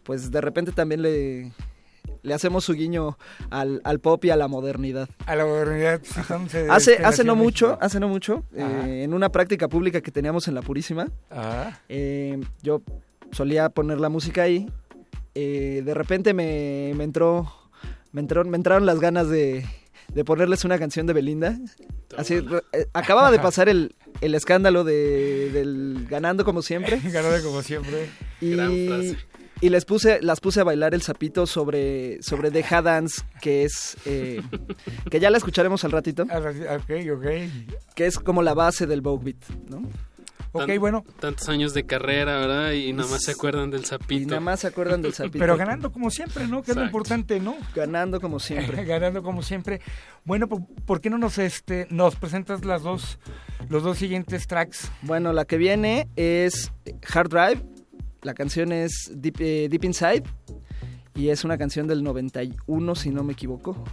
pues 0.04 0.32
de 0.32 0.42
repente 0.42 0.72
también 0.72 1.02
le, 1.02 1.52
le 2.24 2.34
hacemos 2.34 2.64
su 2.64 2.74
guiño 2.74 3.18
al, 3.50 3.82
al 3.84 4.00
pop 4.00 4.24
y 4.26 4.30
a 4.30 4.36
la 4.38 4.48
modernidad. 4.48 5.10
A 5.26 5.36
la 5.36 5.46
modernidad. 5.46 6.02
Hace, 6.70 6.98
hace 7.04 7.24
no 7.24 7.36
mucho, 7.36 7.78
hace 7.82 8.00
no 8.00 8.08
mucho, 8.08 8.44
eh, 8.56 9.02
en 9.04 9.14
una 9.14 9.30
práctica 9.30 9.68
pública 9.68 10.00
que 10.02 10.12
teníamos 10.12 10.48
en 10.48 10.56
La 10.56 10.62
Purísima, 10.62 11.08
eh, 11.90 12.40
yo 12.64 12.82
solía 13.32 13.70
poner 13.70 14.00
la 14.00 14.08
música 14.10 14.44
ahí. 14.44 14.70
eh, 15.36 15.82
de 15.86 15.94
repente 15.94 16.34
me, 16.34 16.94
me 16.96 17.04
entró, 17.04 17.52
me 18.18 18.22
entró, 18.22 18.44
me 18.46 18.58
entraron 18.58 18.88
las 18.88 19.00
ganas 19.00 19.30
de, 19.30 19.64
de 20.12 20.26
ponerles 20.26 20.66
una 20.66 20.80
canción 20.80 21.06
de 21.06 21.14
Belinda. 21.14 21.56
Así, 22.18 22.44
eh, 22.74 22.88
acababa 22.94 23.30
de 23.30 23.38
pasar 23.38 23.70
el, 23.70 23.94
el 24.22 24.34
escándalo 24.34 24.84
de, 24.84 25.52
del 25.54 26.08
ganando 26.10 26.44
como 26.44 26.64
siempre. 26.64 27.00
Ganando 27.04 27.48
como 27.48 27.62
siempre. 27.62 28.10
Gran 28.42 28.72
Y, 28.72 28.88
frase. 28.88 29.18
y 29.62 29.70
les 29.70 29.86
puse, 29.86 30.20
las 30.24 30.40
puse 30.40 30.62
a 30.62 30.64
bailar 30.64 30.96
el 30.96 31.04
sapito 31.04 31.46
sobre, 31.46 32.24
sobre 32.24 32.50
The 32.50 32.66
Ha 32.72 32.82
Dance, 32.82 33.22
que 33.40 33.66
es, 33.66 33.98
eh, 34.06 34.42
que 35.12 35.20
ya 35.20 35.30
la 35.30 35.38
escucharemos 35.38 35.84
al 35.84 35.92
ratito. 35.92 36.24
Ok, 36.24 36.92
ok. 37.14 37.26
Que 37.94 38.08
es 38.08 38.18
como 38.18 38.42
la 38.42 38.56
base 38.56 38.88
del 38.88 39.02
Vogue 39.02 39.26
Beat, 39.26 39.70
¿no? 39.70 39.84
Tan- 40.54 40.80
bueno. 40.80 41.04
Tantos 41.20 41.50
años 41.50 41.74
de 41.74 41.86
carrera, 41.86 42.40
¿verdad? 42.40 42.72
Y 42.72 42.94
nada 42.94 43.10
más 43.10 43.24
se 43.24 43.32
acuerdan 43.32 43.70
del 43.70 43.86
sapito. 43.86 44.24
Y 44.24 44.26
nada 44.26 44.40
más 44.40 44.60
se 44.62 44.68
acuerdan 44.68 45.02
del 45.02 45.14
sapito. 45.16 45.40
Pero 45.40 45.58
ganando 45.58 45.92
como 45.92 46.10
siempre, 46.10 46.48
¿no? 46.48 46.64
Que 46.64 46.72
es 46.72 46.78
lo 46.78 46.84
importante, 46.86 47.40
¿no? 47.40 47.56
Ganando 47.76 48.20
como 48.22 48.40
siempre. 48.40 48.84
ganando 48.86 49.22
como 49.24 49.42
siempre. 49.44 49.82
Bueno, 50.24 50.48
¿por, 50.48 50.66
por 50.86 51.02
qué 51.02 51.10
no 51.10 51.18
nos 51.18 51.38
este 51.38 51.88
nos 51.90 52.16
presentas 52.16 52.66
las 52.66 52.84
dos 52.84 53.20
los 53.70 53.84
dos 53.84 53.98
siguientes 53.98 54.48
tracks? 54.48 54.92
Bueno, 55.02 55.34
la 55.34 55.46
que 55.46 55.58
viene 55.58 56.08
es 56.16 56.72
Hard 57.14 57.30
Drive. 57.30 57.64
La 58.24 58.34
canción 58.34 58.72
es 58.72 59.12
Deep, 59.14 59.36
eh, 59.40 59.68
Deep 59.70 59.84
Inside. 59.86 60.24
Y 61.16 61.30
es 61.30 61.44
una 61.44 61.58
canción 61.58 61.88
del 61.88 62.04
91, 62.04 62.96
si 62.96 63.10
no 63.10 63.24
me 63.24 63.34
equivoco. 63.34 63.84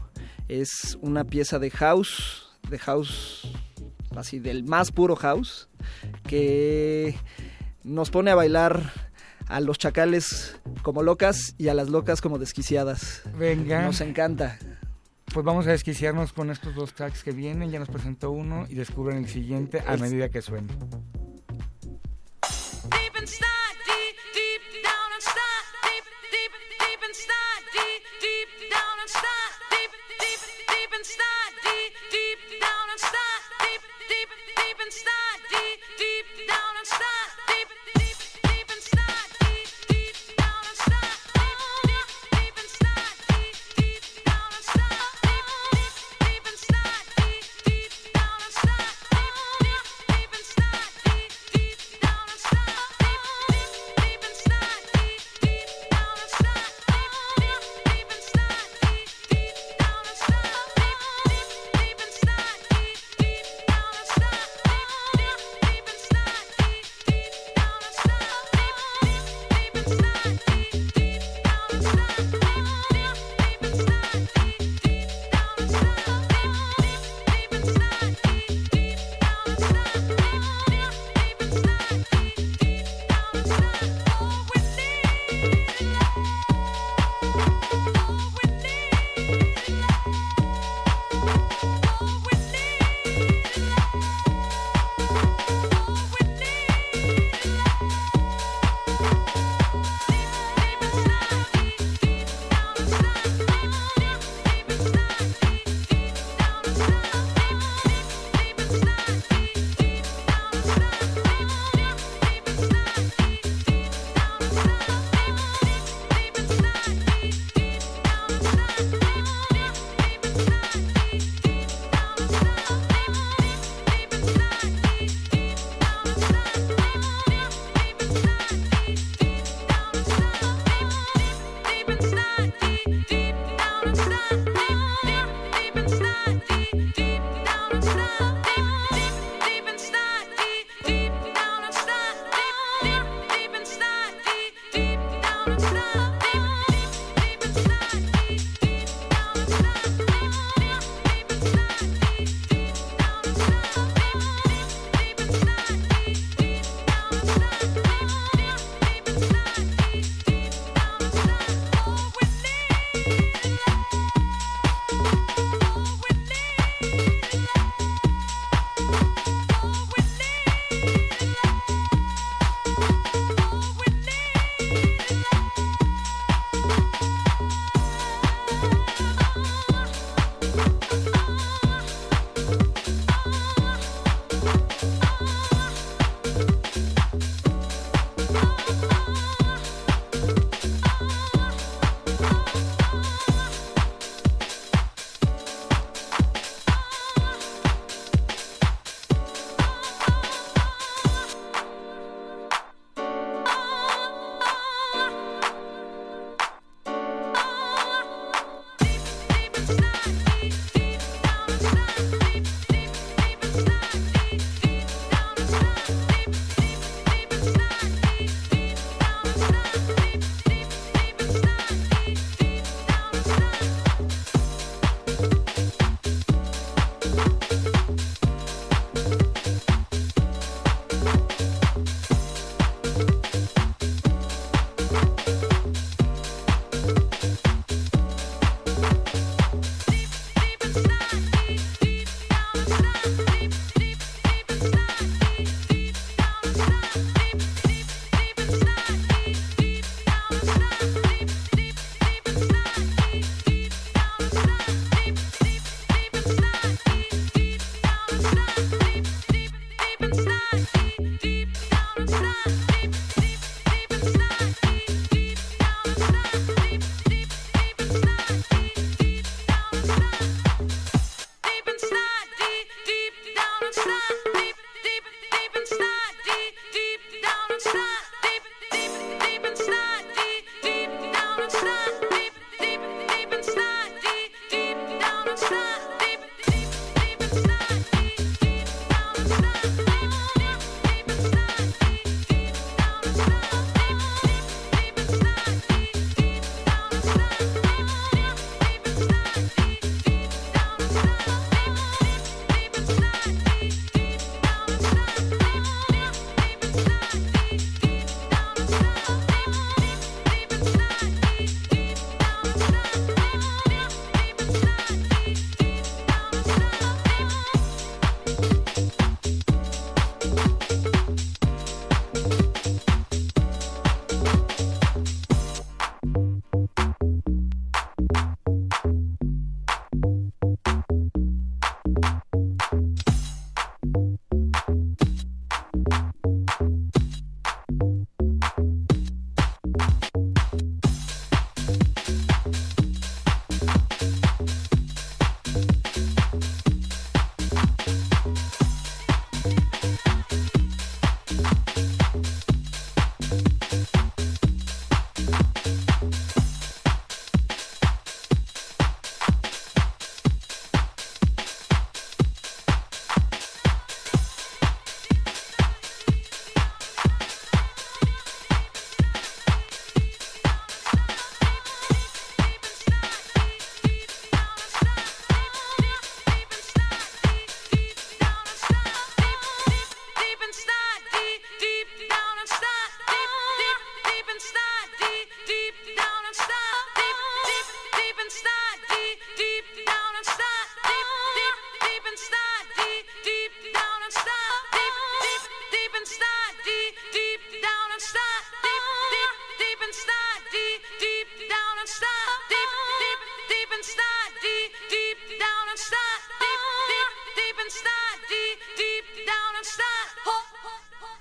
Es 0.49 0.99
una 1.01 1.25
pieza 1.25 1.59
de 1.59 1.71
house. 1.71 2.51
De 2.69 2.79
house. 2.79 3.51
Así, 4.17 4.39
del 4.39 4.65
más 4.65 4.93
puro 4.93 5.17
house. 5.17 5.69
Que 6.27 7.15
nos 7.83 8.11
pone 8.11 8.31
a 8.31 8.35
bailar 8.35 8.93
a 9.49 9.61
los 9.61 9.79
chacales 9.79 10.59
como 10.83 11.03
locas 11.03 11.55
y 11.59 11.69
a 11.69 11.75
las 11.75 11.89
locas 11.89 12.21
como 12.21 12.39
desquiciadas. 12.39 13.23
Venga. 13.39 13.83
Nos 13.83 14.01
encanta. 14.01 14.59
Pues 15.33 15.45
vamos 15.45 15.67
a 15.67 15.71
desquiciarnos 15.71 16.33
con 16.33 16.51
estos 16.51 16.75
dos 16.75 16.95
tracks 16.95 17.23
que 17.25 17.33
vienen. 17.33 17.71
Ya 17.71 17.79
nos 17.79 17.89
presentó 17.89 18.31
uno 18.31 18.67
y 18.69 18.75
descubren 18.75 19.19
el 19.19 19.29
siguiente 19.29 19.83
a 19.87 19.97
medida 19.97 20.29
que 20.29 20.43
suene. 20.43 20.69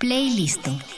Playlisto. 0.04 0.70
Thank 0.70 0.93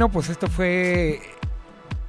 Bueno, 0.00 0.14
pues 0.14 0.30
esto 0.30 0.46
fue 0.46 1.20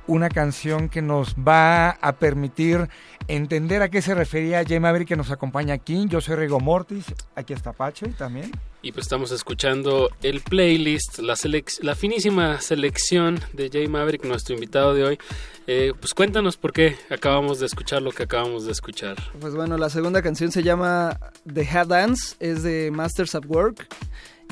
una 0.07 0.29
canción 0.29 0.87
que 0.87 1.01
nos 1.01 1.35
va 1.35 1.89
a 1.89 2.13
permitir 2.13 2.87
entender 3.27 3.81
a 3.81 3.89
qué 3.89 4.01
se 4.01 4.15
refería 4.15 4.63
Jay 4.65 4.79
Maverick 4.79 5.09
que 5.09 5.17
nos 5.17 5.29
acompaña 5.29 5.73
aquí. 5.73 6.05
Yo 6.07 6.21
soy 6.21 6.37
Rigo 6.37 6.61
Mortis, 6.61 7.07
aquí 7.35 7.51
está 7.51 7.73
Pache 7.73 8.07
también. 8.17 8.49
Y 8.81 8.93
pues 8.93 9.07
estamos 9.07 9.33
escuchando 9.33 10.09
el 10.23 10.39
playlist, 10.39 11.19
la, 11.19 11.33
selec- 11.33 11.83
la 11.83 11.93
finísima 11.93 12.61
selección 12.61 13.41
de 13.51 13.69
Jay 13.69 13.89
Maverick, 13.89 14.23
nuestro 14.23 14.55
invitado 14.55 14.93
de 14.93 15.03
hoy. 15.03 15.19
Eh, 15.67 15.91
pues 15.99 16.13
cuéntanos 16.13 16.55
por 16.55 16.71
qué 16.71 16.95
acabamos 17.09 17.59
de 17.59 17.65
escuchar 17.65 18.01
lo 18.01 18.13
que 18.13 18.23
acabamos 18.23 18.65
de 18.65 18.71
escuchar. 18.71 19.17
Pues 19.41 19.53
bueno, 19.53 19.77
la 19.77 19.89
segunda 19.89 20.21
canción 20.21 20.49
se 20.53 20.63
llama 20.63 21.19
The 21.53 21.63
Head 21.63 21.87
Dance, 21.87 22.37
es 22.39 22.63
de 22.63 22.89
Masters 22.89 23.35
at 23.35 23.45
Work. 23.47 23.85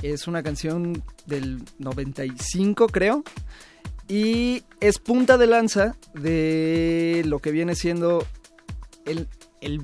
Es 0.01 0.27
una 0.27 0.43
canción 0.43 1.03
del 1.29 1.63
95, 1.77 2.87
creo. 2.87 3.23
Y 4.07 4.63
es 4.79 4.97
punta 4.97 5.37
de 5.37 5.47
lanza 5.47 5.95
de 6.15 7.21
lo 7.25 7.39
que 7.39 7.51
viene 7.51 7.75
siendo 7.75 8.25
el, 9.05 9.27
el 9.61 9.81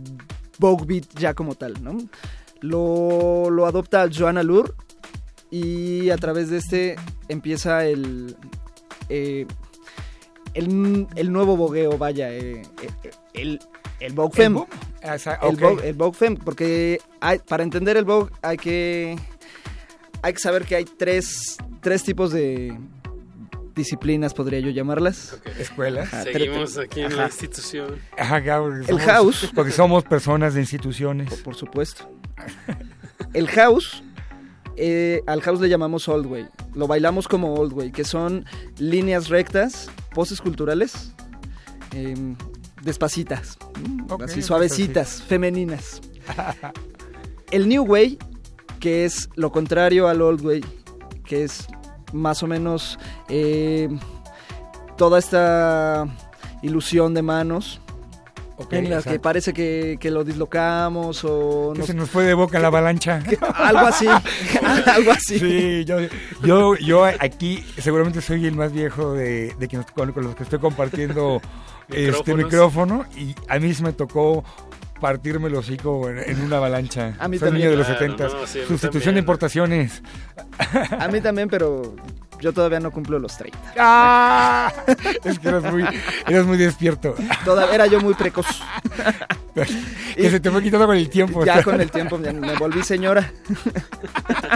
Vogue 0.58 0.86
Beat 0.86 1.06
ya 1.20 1.34
como 1.36 1.54
tal, 1.56 1.84
¿no? 1.84 1.98
Lo, 2.62 3.50
lo 3.52 3.68
adopta 3.68 4.10
Joanna 4.12 4.42
Lur 4.42 4.76
y 5.52 6.10
a 6.10 6.18
través 6.18 6.50
de 6.50 6.58
este 6.58 6.96
empieza 7.28 7.86
el, 7.86 8.36
eh, 9.10 9.46
el, 10.56 11.08
el 11.16 11.32
nuevo 11.32 11.56
bogueo, 11.56 11.98
vaya, 11.98 12.32
eh, 12.34 12.64
eh, 12.82 13.12
el, 13.36 13.60
el 14.00 14.14
Vogue 14.14 14.32
¿El 14.32 14.36
Femme. 14.44 14.60
Vogue? 14.60 14.70
El. 15.50 15.56
Vogue, 15.58 15.90
el 15.90 15.94
Vogue 15.96 16.18
Femme, 16.18 16.38
porque 16.44 17.00
hay- 17.20 17.40
para 17.40 17.62
entender 17.64 17.96
el 17.98 18.06
Vogue 18.06 18.32
hay 18.42 18.58
que, 18.58 19.16
hay 20.26 20.34
que 20.34 20.40
saber 20.40 20.66
que 20.66 20.76
hay 20.76 20.86
tres, 20.86 21.58
tres 21.82 22.04
tipos 22.04 22.32
de 22.32 22.76
disciplinas, 23.76 24.34
podría 24.34 24.60
yo 24.60 24.70
llamarlas. 24.72 25.38
Escuelas. 25.60 26.08
Ajá, 26.14 26.24
Seguimos 26.24 26.78
aquí 26.78 27.02
en 27.02 27.08
ajá. 27.08 27.16
la 27.18 27.26
institución. 27.28 28.00
Ajá, 28.18 28.38
El 28.38 28.86
somos- 28.86 29.02
house. 29.04 29.52
Porque 29.54 29.72
somos 29.72 30.04
personas 30.04 30.54
de 30.56 30.62
instituciones. 30.62 31.34
Por 31.42 31.56
supuesto. 31.56 32.10
El 33.34 33.48
house, 33.50 34.02
eh, 34.78 35.22
al 35.28 35.42
house 35.42 35.60
le 35.62 35.70
llamamos 35.70 36.08
old 36.08 36.26
way. 36.26 36.48
Lo 36.74 36.88
bailamos 36.88 37.28
como 37.28 37.54
old 37.54 37.74
way, 37.74 37.92
que 37.92 38.04
son 38.04 38.46
líneas 38.80 39.28
rectas, 39.30 39.90
poses 40.14 40.42
culturales, 40.42 41.14
em, 41.94 42.36
despacitas. 42.82 43.58
Ok, 44.10 44.24
así 44.24 44.42
suavecitas, 44.42 45.22
femeninas. 45.22 46.02
El 47.52 47.68
new 47.70 47.84
way, 47.84 48.18
que 48.80 49.06
es 49.06 49.30
lo 49.36 49.52
contrario 49.52 50.08
al 50.08 50.22
old 50.22 50.46
way, 50.46 50.66
que 51.26 51.44
es 51.44 51.68
más 52.14 52.44
o 52.44 52.48
menos 52.48 52.98
eh, 53.30 53.90
toda 54.98 55.20
esta 55.20 56.06
ilusión 56.62 57.14
de 57.14 57.22
manos. 57.22 57.82
En 58.72 58.90
la 58.90 59.02
que 59.02 59.20
parece 59.20 59.52
que, 59.52 59.98
que 60.00 60.10
lo 60.10 60.24
dislocamos 60.24 61.26
o 61.26 61.72
Que 61.74 61.80
nos- 61.80 61.88
se 61.88 61.94
nos 61.94 62.10
fue 62.10 62.24
de 62.24 62.34
boca 62.34 62.58
la 62.58 62.68
avalancha. 62.68 63.22
algo 63.56 63.86
así, 63.86 64.08
algo 64.86 65.12
así. 65.12 65.40
Sí, 65.40 65.84
yo, 65.84 65.98
yo, 66.42 66.76
yo 66.78 67.04
aquí 67.20 67.62
seguramente 67.78 68.22
soy 68.22 68.46
el 68.46 68.56
más 68.56 68.72
viejo 68.72 69.12
de, 69.12 69.54
de 69.60 69.68
quienes- 69.68 69.92
con, 69.92 70.14
con 70.14 70.24
los 70.24 70.36
que 70.38 70.44
estoy 70.44 70.60
compartiendo 70.60 71.42
este 71.90 72.34
micrófono 72.34 73.04
y 73.18 73.36
a 73.50 73.60
mí 73.60 73.74
se 73.74 73.84
me 73.84 73.92
tocó 73.92 74.46
partirme 75.06 75.50
el 75.50 75.56
hocico 75.56 76.10
en, 76.10 76.18
en 76.18 76.42
una 76.42 76.58
avalancha. 76.58 77.14
A 77.20 77.28
mí 77.28 77.38
Soy 77.38 77.50
también. 77.50 77.68
niño 77.68 77.72
de 77.72 77.78
los 77.78 77.86
Claro, 77.86 78.00
70 78.18 78.24
no, 78.28 78.48
sí, 78.48 78.60
Sustitución 78.68 79.14
de 79.14 79.20
importaciones. 79.20 80.02
A 80.98 81.08
mí 81.10 81.22
también, 81.22 81.48
pero 81.48 81.96
yo 82.42 82.52
todavía 82.54 82.80
no 82.80 82.90
cumplo 82.90 83.20
los 83.20 83.38
30. 83.38 83.60
¡Ah! 83.78 84.74
Es 85.24 85.38
que 85.38 85.48
eras 85.50 85.64
muy, 85.72 85.86
eras 86.28 86.46
muy 86.48 86.58
despierto. 86.58 87.14
Todavía 87.44 87.76
era 87.76 87.86
yo 87.86 88.02
muy 88.02 88.16
precoz. 88.16 88.48
Que 90.16 90.30
se 90.30 90.40
te 90.40 90.50
fue 90.52 90.62
quitando 90.64 90.86
con 90.88 90.98
el 90.98 91.08
tiempo. 91.10 91.46
Ya 91.46 91.62
con 91.64 91.80
el 91.80 91.90
tiempo 91.92 92.18
me 92.18 92.56
volví 92.58 92.82
señora. 92.84 93.32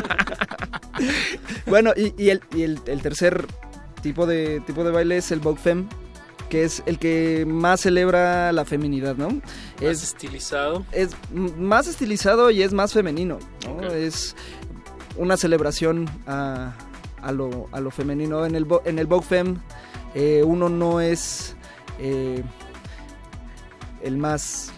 bueno, 1.67 1.91
y, 1.95 2.13
y 2.21 2.29
el, 2.31 2.41
y 2.55 2.63
el- 2.63 2.81
el 2.85 3.01
tercer 3.01 3.45
tipo 4.01 4.25
de, 4.25 4.61
tipo 4.65 4.83
de 4.83 4.91
baile 4.91 5.17
es 5.17 5.31
el 5.31 5.39
Vogue 5.39 5.59
Femme, 5.61 5.87
que 6.49 6.63
es 6.63 6.83
el 6.85 6.97
que 6.99 7.45
más 7.47 7.81
celebra 7.81 8.51
la 8.51 8.65
feminidad, 8.65 9.15
¿no? 9.15 9.29
Más 9.29 9.41
Es, 9.81 10.03
estilizado. 10.03 10.85
es 10.91 11.11
más 11.31 11.87
estilizado 11.87 12.49
y 12.51 12.63
es 12.63 12.73
más 12.73 12.91
femenino, 12.93 13.39
¿no? 13.67 13.81
Es 13.87 14.35
una 15.17 15.37
celebración 15.37 16.09
a, 16.27 16.73
a 17.21 17.31
lo, 17.31 17.67
a 17.71 17.79
lo 17.79 17.91
femenino. 17.91 18.45
En 18.45 18.55
el, 18.55 18.65
en 18.85 18.99
el 18.99 19.05
Vogue 19.07 19.25
Femme 19.25 19.57
eh, 20.15 20.43
uno 20.45 20.69
no 20.69 21.01
es 21.01 21.55
eh, 21.99 22.43
el 24.03 24.17
más, 24.17 24.71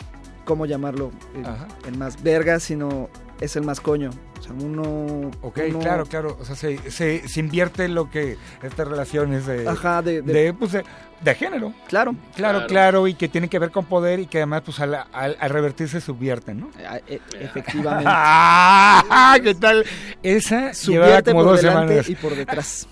¿cómo 0.45 0.65
llamarlo? 0.65 1.11
El, 1.35 1.45
Ajá. 1.45 1.67
el 1.87 1.97
más 1.97 2.21
verga, 2.21 2.59
sino 2.59 3.09
es 3.39 3.55
el 3.55 3.63
más 3.63 3.79
coño. 3.79 4.09
O 4.41 4.43
sea, 4.43 4.53
uno... 4.53 5.29
Ok, 5.41 5.59
uno- 5.69 5.79
claro, 5.79 6.05
claro. 6.07 6.35
O 6.41 6.45
sea, 6.45 6.55
se, 6.55 6.89
se, 6.89 7.27
se 7.27 7.39
invierte 7.39 7.87
lo 7.87 8.09
que 8.09 8.37
estas 8.63 8.87
relaciones 8.87 9.45
de, 9.45 9.69
Ajá, 9.69 10.01
de- 10.01 10.23
de- 10.23 10.33
de, 10.33 10.53
pues, 10.55 10.71
de, 10.71 10.83
de 11.21 11.35
género. 11.35 11.73
Claro. 11.87 12.15
Claro, 12.35 12.57
Claro. 12.59 12.67
claro, 12.67 13.07
y 13.07 13.13
que 13.13 13.27
tiene 13.29 13.47
que 13.49 13.59
ver 13.59 13.69
con 13.69 13.85
poder 13.85 14.19
y 14.19 14.25
que 14.25 14.39
además, 14.39 14.63
pues, 14.65 14.79
al, 14.79 14.95
al, 14.95 15.37
al 15.39 15.49
revertirse 15.51 16.01
subvierten, 16.01 16.59
¿no? 16.61 16.71
Ah, 16.89 16.99
e- 17.07 17.21
Efectivamente. 17.39 18.05
¡Ah! 18.11 19.37
¿Qué 19.43 19.53
tal? 19.53 19.85
Esa 20.23 20.73
Subvierte 20.73 21.31
como 21.31 21.43
por 21.43 21.51
dos 21.53 21.61
delante 21.61 22.01
semanas. 22.03 22.09
y 22.09 22.15
por 22.15 22.35
detrás. 22.35 22.87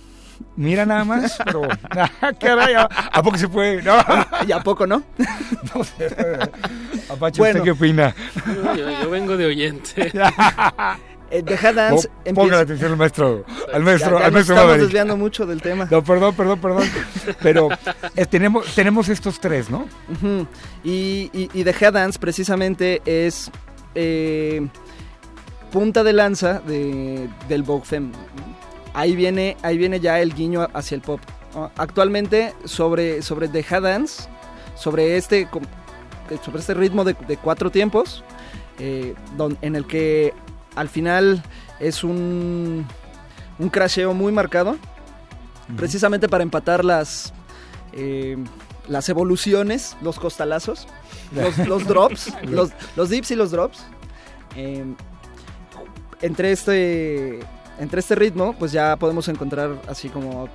Mira 0.56 0.86
nada 0.86 1.04
más, 1.04 1.38
pero... 1.44 1.64
¡Ah, 1.90 2.32
caray! 2.40 2.76
¿A, 2.76 2.84
a 2.84 3.24
poco 3.24 3.38
se 3.40 3.48
puede? 3.50 3.82
No, 3.82 3.98
¿Y 4.48 4.52
a 4.52 4.60
poco 4.62 4.86
no? 4.86 5.02
no 5.76 5.84
sé. 5.84 6.08
Apache, 7.10 7.40
Bueno. 7.40 7.60
¿usted 7.60 7.64
qué 7.64 7.72
opina? 7.72 8.14
Yo 9.02 9.10
vengo 9.10 9.36
de 9.36 9.46
oyente. 9.48 10.12
Eh, 11.32 11.44
The 11.44 11.54
Head 11.54 11.76
Dance 11.76 12.08
Po- 12.08 12.14
empieza- 12.26 12.36
Ponga 12.42 12.56
la 12.56 12.62
atención 12.64 12.92
al 12.92 12.98
maestro, 12.98 13.46
al 13.74 13.84
maestro, 13.84 14.12
Ya- 14.14 14.20
ya 14.20 14.26
al 14.26 14.32
maestro 14.32 14.54
estamos 14.56 14.64
Maverick. 14.66 14.82
desviando 14.86 15.18
mucho 15.18 15.46
del 15.46 15.62
tema. 15.62 15.88
No, 15.92 16.04
perdón, 16.04 16.36
perdón, 16.36 16.60
perdón. 16.60 16.84
Pero 17.44 17.70
eh, 18.16 18.26
tenemos, 18.26 18.74
tenemos 18.74 19.10
estos 19.10 19.40
tres, 19.40 19.70
¿no? 19.70 19.86
Y, 20.84 21.30
y, 21.34 21.50
y 21.54 21.64
The 21.64 21.76
Head 21.80 21.94
Dance 21.94 22.18
precisamente 22.20 23.02
es 23.06 23.52
eh, 23.96 24.68
punta 25.72 26.04
de 26.04 26.14
lanza 26.14 26.60
de, 26.62 27.30
del 27.48 27.64
Vogue 27.64 27.86
Femme. 27.86 28.12
Ahí 28.94 29.16
viene, 29.16 29.56
ahí 29.62 29.78
viene 29.78 30.00
ya 30.00 30.20
el 30.20 30.34
guiño 30.34 30.68
hacia 30.74 30.96
el 30.96 31.02
pop. 31.02 31.20
Actualmente 31.78 32.54
sobre, 32.66 33.22
sobre 33.22 33.48
The 33.48 33.60
Head 33.70 33.82
Dance, 33.84 34.24
sobre 34.76 35.18
este, 35.18 35.42
eh, 35.42 35.48
sobre 36.44 36.60
este 36.60 36.74
ritmo 36.74 37.04
de, 37.04 37.16
de 37.28 37.38
cuatro 37.38 37.70
tiempos, 37.72 38.24
eh, 38.80 39.14
don- 39.38 39.58
en 39.62 39.76
el 39.76 39.86
que 39.86 40.34
al 40.80 40.88
final 40.88 41.44
es 41.82 42.06
un, 42.06 42.86
un 43.60 43.70
crasheo 43.70 44.14
muy 44.14 44.32
marcado, 44.32 44.78
precisamente 45.76 46.30
para 46.30 46.42
empatar 46.42 46.86
las, 46.86 47.34
eh, 47.92 48.38
las 48.88 49.10
evoluciones, 49.10 49.98
los 50.02 50.18
costalazos, 50.20 50.88
los, 51.34 51.58
los 51.68 51.86
drops, 51.86 52.32
los, 52.44 52.72
los 52.96 53.10
dips 53.10 53.32
y 53.32 53.36
los 53.36 53.52
drops. 53.52 53.84
Eh, 54.56 54.86
entre, 56.22 56.54
este, 56.54 57.42
entre 57.78 58.00
este 58.00 58.16
ritmo, 58.16 58.56
pues 58.58 58.72
ya 58.72 58.96
podemos 58.96 59.28
encontrar 59.28 59.82
así 59.90 60.08
como 60.08 60.48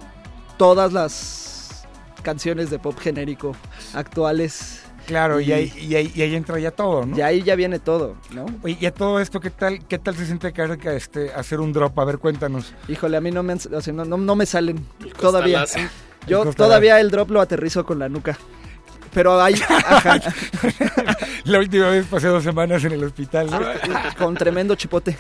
todas 0.57 0.95
las 0.95 1.87
canciones 2.23 2.71
de 2.71 2.79
pop 2.79 2.99
genérico 2.99 3.55
actuales. 3.93 4.84
Claro, 5.07 5.41
y, 5.41 5.47
Y- 5.49 5.53
ahí, 5.53 5.73
y, 5.79 5.95
ahí, 5.97 6.13
y 6.15 6.23
ahí 6.23 6.35
entra 6.35 6.59
ya 6.59 6.71
todo, 6.71 7.05
¿no? 7.07 7.17
Y 7.17 7.21
ahí 7.21 7.43
ya 7.43 7.55
viene 7.57 7.79
todo, 7.79 8.17
¿no? 8.33 8.47
Oye, 8.63 8.77
y 8.81 8.87
a 8.87 8.95
todo 8.95 9.21
esto, 9.21 9.41
¿qué 9.41 9.51
tal, 9.51 9.87
qué 9.87 9.99
tal 9.99 10.17
se 10.17 10.27
siente 10.27 10.53
que 10.53 10.97
este, 10.97 11.33
hacer 11.33 11.61
un 11.61 11.73
drop? 11.73 11.99
A 11.99 12.05
ver, 12.05 12.19
cuéntanos. 12.19 12.73
Híjole, 12.89 13.17
a 13.17 13.21
mí 13.21 13.31
no 13.31 13.43
me, 13.43 13.53
han- 13.53 13.75
o 13.75 13.81
sea, 13.81 13.93
no, 13.93 14.05
no- 14.05 14.17
no 14.17 14.35
me 14.37 14.47
salen 14.47 14.85
todavía. 15.21 15.61
costalazo. 15.61 15.91
Yo 16.27 16.43
El 16.45 16.55
todavía 16.55 17.01
el 17.01 17.11
drop 17.11 17.31
lo 17.31 17.41
aterrizo 17.41 17.85
con 17.85 17.99
la 17.99 18.09
nuca. 18.09 18.39
Pero 19.13 19.41
hay 19.41 19.55
ajá, 19.55 20.21
La 21.45 21.59
última 21.61 21.89
vez 21.91 22.07
pasé 22.07 22.27
dos 22.29 22.43
semanas 22.43 22.83
en 22.85 22.93
el 22.93 23.05
hospital, 23.05 23.49
¿no? 23.51 23.61
con 24.19 24.35
tremendo 24.35 24.75
chipote. 24.75 25.17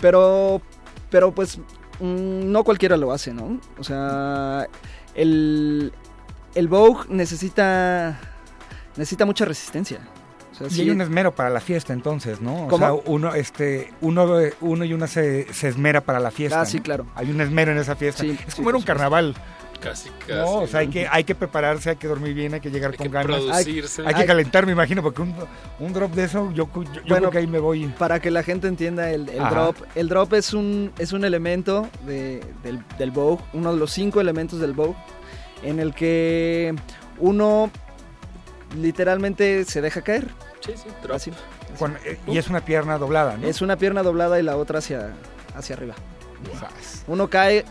Pero, 0.00 0.60
pero 1.08 1.32
pues 1.32 1.56
mm, 2.00 2.50
no 2.52 2.64
cualquiera 2.64 2.96
lo 2.98 3.12
hace, 3.12 3.32
¿no? 3.32 3.60
O 3.78 3.84
sea, 3.84 4.66
el, 5.14 5.92
el 6.54 6.68
Vogue 6.68 7.04
necesita, 7.08 8.18
necesita 8.96 9.24
mucha 9.26 9.44
resistencia. 9.44 10.00
O 10.52 10.56
sea, 10.56 10.66
Y 10.68 10.70
sí- 10.70 10.80
hay 10.82 10.90
un 10.90 11.00
esmero 11.00 11.32
para 11.34 11.50
la 11.50 11.60
fiesta 11.60 11.92
entonces, 11.92 12.40
¿no? 12.40 12.66
O 12.66 12.68
¿Cómo? 12.68 12.78
sea, 12.78 12.92
uno, 13.06 13.34
este, 13.34 13.92
uno, 14.00 14.38
uno 14.60 14.84
y 14.84 14.92
una 14.92 15.06
se, 15.08 15.52
se 15.52 15.68
esmera 15.68 16.00
para 16.00 16.20
la 16.20 16.30
fiesta. 16.30 16.60
Ah, 16.60 16.66
sí, 16.66 16.76
¿no? 16.76 16.82
claro. 16.84 17.06
Hay 17.16 17.30
un 17.30 17.40
esmero 17.40 17.72
en 17.72 17.78
esa 17.78 17.96
fiesta. 17.96 18.22
Sí, 18.22 18.30
es 18.46 18.54
sí, 18.54 18.56
como 18.56 18.68
era 18.70 18.78
un 18.78 18.84
carnaval. 18.84 19.34
Casi, 19.80 20.08
casi. 20.20 20.32
No, 20.32 20.60
o 20.60 20.66
sea, 20.68 20.80
hay 20.80 20.88
que, 20.88 21.06
hay 21.08 21.24
que 21.24 21.34
prepararse, 21.34 21.90
hay 21.90 21.96
que 21.96 22.06
dormir 22.06 22.32
bien, 22.32 22.54
hay 22.54 22.60
que 22.60 22.70
llegar 22.70 22.96
con 22.96 23.04
que 23.06 23.12
ganas. 23.12 23.26
producirse. 23.42 24.00
Hay, 24.02 24.08
hay 24.08 24.14
que 24.14 24.20
Hay- 24.22 24.26
calentar, 24.28 24.64
me 24.64 24.72
imagino, 24.72 25.02
porque 25.02 25.20
un, 25.22 25.34
un 25.80 25.92
drop 25.92 26.12
de 26.12 26.24
eso, 26.24 26.50
yo, 26.52 26.70
yo, 26.72 26.82
yo 26.84 26.90
Bueno, 27.06 27.16
creo 27.16 27.30
que 27.32 27.38
ahí 27.38 27.46
me 27.48 27.58
voy. 27.58 27.86
Para 27.98 28.18
que 28.20 28.30
la 28.30 28.42
gente 28.44 28.66
entienda 28.68 29.10
el, 29.10 29.26
drop, 29.26 29.76
el 29.96 30.08
drop 30.08 30.32
es 30.34 30.54
un, 30.54 30.90
es 30.98 31.12
un 31.12 31.24
elemento 31.24 31.86
de- 32.06 32.42
del, 32.62 32.78
del 32.96 33.10
bow, 33.10 33.40
uno 33.52 33.72
de 33.74 33.78
los 33.78 33.90
cinco 33.92 34.20
elementos 34.22 34.58
del 34.60 34.72
bow, 34.72 34.94
en 35.64 35.80
el 35.80 35.94
que 35.94 36.74
uno 37.18 37.70
literalmente 38.74 39.64
se 39.64 39.80
deja 39.80 40.02
caer. 40.02 40.28
Sí, 40.60 40.72
sí, 40.76 40.88
drop. 41.02 41.16
Así. 41.16 41.32
Con- 41.78 41.96
eh, 42.04 42.18
y 42.26 42.38
es 42.38 42.48
una 42.48 42.64
pierna 42.64 42.98
doblada, 42.98 43.36
¿no? 43.36 43.46
Es 43.46 43.60
una 43.62 43.76
pierna 43.76 44.02
doblada 44.02 44.38
y 44.38 44.42
la 44.42 44.56
otra 44.56 44.78
hacia, 44.78 45.12
hacia 45.56 45.74
arriba. 45.76 45.94
Uno 47.06 47.28
cae, 47.30 47.64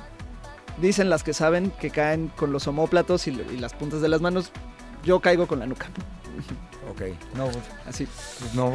dicen 0.77 1.09
las 1.09 1.23
que 1.23 1.33
saben 1.33 1.72
que 1.72 1.90
caen 1.90 2.30
con 2.35 2.51
los 2.51 2.67
omóplatos 2.67 3.27
y, 3.27 3.32
y 3.32 3.57
las 3.57 3.73
puntas 3.73 4.01
de 4.01 4.09
las 4.09 4.22
manos. 4.22 4.51
Yo 5.03 5.19
caigo 5.19 5.48
con 5.48 5.59
la 5.59 5.65
nuca. 5.65 5.88
Ok, 6.93 7.01
no, 7.35 7.47
Así. 7.88 8.07
pues 8.39 8.53
no, 8.53 8.72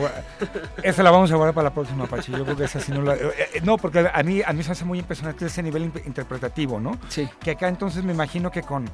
esa 0.82 1.02
la 1.04 1.10
vamos 1.12 1.30
a 1.30 1.36
guardar 1.36 1.54
para 1.54 1.68
la 1.68 1.74
próxima, 1.74 2.06
Pachi. 2.06 2.32
Yo 2.32 2.44
creo 2.44 2.56
que 2.56 2.64
esa 2.64 2.80
sí 2.80 2.90
no 2.90 3.02
la... 3.02 3.14
eh, 3.14 3.32
eh, 3.54 3.60
no, 3.62 3.76
porque 3.78 4.10
a 4.12 4.22
mí, 4.24 4.42
a 4.44 4.52
mí 4.52 4.62
se 4.62 4.68
me 4.70 4.72
hace 4.72 4.84
muy 4.84 4.98
impresionante 4.98 5.46
ese 5.46 5.62
nivel 5.62 5.84
interpretativo, 6.04 6.80
¿no? 6.80 6.98
Sí. 7.08 7.28
Que 7.40 7.52
acá 7.52 7.68
entonces 7.68 8.02
me 8.02 8.12
imagino 8.12 8.50
que 8.50 8.62
con, 8.62 8.90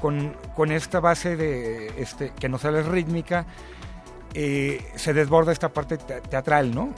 con, 0.00 0.36
con 0.54 0.70
esta 0.70 1.00
base 1.00 1.36
de 1.36 1.92
este 2.00 2.30
que 2.38 2.48
no 2.48 2.56
sale 2.58 2.82
rítmica, 2.82 3.46
eh, 4.34 4.86
se 4.96 5.12
desborda 5.14 5.52
esta 5.52 5.70
parte 5.70 5.96
te- 5.98 6.20
teatral, 6.20 6.74
¿no? 6.74 6.92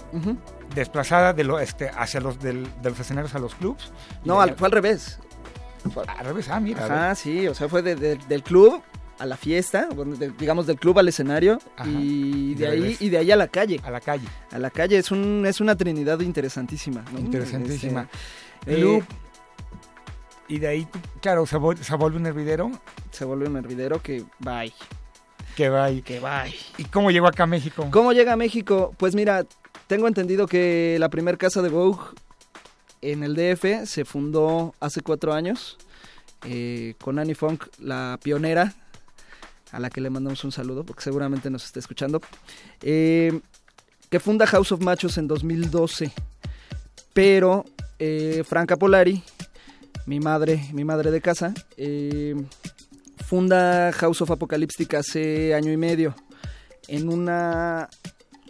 Desplazada 0.75 1.33
de 1.33 1.45
lo, 1.45 1.59
este, 1.61 1.89
hacia 1.89 2.21
los, 2.21 2.39
del- 2.41 2.69
de 2.83 2.91
los 2.91 3.01
escenarios 3.01 3.35
a 3.35 3.39
los 3.39 3.55
clubs. 3.55 3.93
No, 4.25 4.41
al, 4.41 4.55
fue 4.57 4.67
al 4.67 4.73
revés. 4.73 5.19
al 6.19 6.27
revés, 6.27 6.49
ah, 6.51 6.61
mira. 6.61 6.85
a 6.85 6.89
ver. 6.89 6.99
Ajá, 6.99 7.15
sí, 7.15 7.49
o 7.49 7.55
sea, 7.55 7.69
fue 7.69 7.83
de- 7.83 7.95
de- 7.97 8.17
del 8.17 8.43
club 8.43 8.83
a 9.21 9.27
la 9.27 9.37
fiesta, 9.37 9.89
bueno, 9.95 10.17
de- 10.17 10.31
digamos 10.31 10.67
del 10.67 10.77
club 10.79 10.99
al 10.99 11.07
escenario 11.09 11.59
Ajá. 11.77 11.89
y 11.89 12.55
de 12.55 12.65
de 12.65 12.67
ahí 12.73 12.81
regreso. 12.81 13.05
y 13.05 13.09
de 13.11 13.19
ahí 13.19 13.31
a 13.31 13.37
la 13.37 13.49
calle. 13.49 13.81
A 13.85 13.91
la 13.91 14.01
calle. 14.01 14.27
A 14.51 14.59
la 14.59 14.71
calle 14.71 14.99
es 14.99 15.11
un 15.11 15.45
es 15.47 15.61
una 15.61 15.77
trinidad 15.77 16.19
interesantísima, 16.21 17.05
¿no? 17.13 17.19
Interesantísima. 17.21 18.09
Este, 18.61 18.73
eh, 18.73 18.77
Club. 18.77 19.05
Y 20.49 20.59
de 20.59 20.67
ahí, 20.69 20.89
claro, 21.21 21.47
se, 21.47 21.57
vuel- 21.59 21.79
se 21.79 21.95
vuelve 21.95 22.17
un 22.17 22.27
hervidero 22.27 22.71
se 23.13 23.25
vuelve 23.25 23.47
un 23.49 23.57
hervidero 23.57 24.03
que 24.03 24.25
bye, 24.41 24.73
que 25.55 25.69
va 25.69 25.85
ahí. 25.85 26.03
que 26.03 26.19
bye. 26.19 26.55
¿Y 26.79 26.85
cómo 26.85 27.11
llegó 27.11 27.27
acá 27.29 27.45
a 27.45 27.47
México? 27.47 27.87
¿Cómo 27.91 28.13
llega 28.13 28.33
a 28.33 28.37
México? 28.37 28.93
Pues 28.97 29.15
mira, 29.15 29.45
tengo 29.87 30.09
entendido 30.09 30.47
que 30.49 30.97
la 30.99 31.09
primer 31.09 31.39
casa 31.39 31.63
de 31.63 31.69
Vogue 31.69 32.01
en 33.03 33.23
el 33.23 33.35
DF 33.35 33.87
se 33.87 34.05
fundó 34.05 34.75
hace 34.81 35.03
cuatro 35.03 35.33
años 35.33 35.79
eh, 36.45 36.95
con 37.01 37.19
Annie 37.19 37.35
Funk, 37.35 37.67
la 37.79 38.19
pionera, 38.23 38.75
a 39.73 39.81
la 39.81 39.91
que 39.91 40.01
le 40.01 40.11
mandamos 40.11 40.45
un 40.45 40.53
saludo 40.53 40.85
porque 40.85 41.03
seguramente 41.03 41.51
nos 41.51 41.65
está 41.65 41.79
escuchando, 41.79 42.21
eh, 42.83 43.41
que 44.09 44.21
funda 44.21 44.47
House 44.47 44.73
of 44.73 44.81
Machos 44.81 45.19
en 45.19 45.29
2012. 45.29 46.13
Pero 47.13 47.65
eh, 47.99 48.45
Franca 48.47 48.77
Polari, 48.77 49.23
mi 50.07 50.21
madre, 50.21 50.69
mi 50.73 50.85
madre 50.85 51.11
de 51.11 51.21
casa, 51.21 51.55
eh, 51.77 52.35
funda 53.27 53.93
House 53.93 54.23
of 54.23 54.31
Apocalyptic 54.31 54.95
hace 54.95 55.55
año 55.55 55.73
y 55.73 55.77
medio 55.77 56.15
en 56.89 57.09
una 57.09 57.89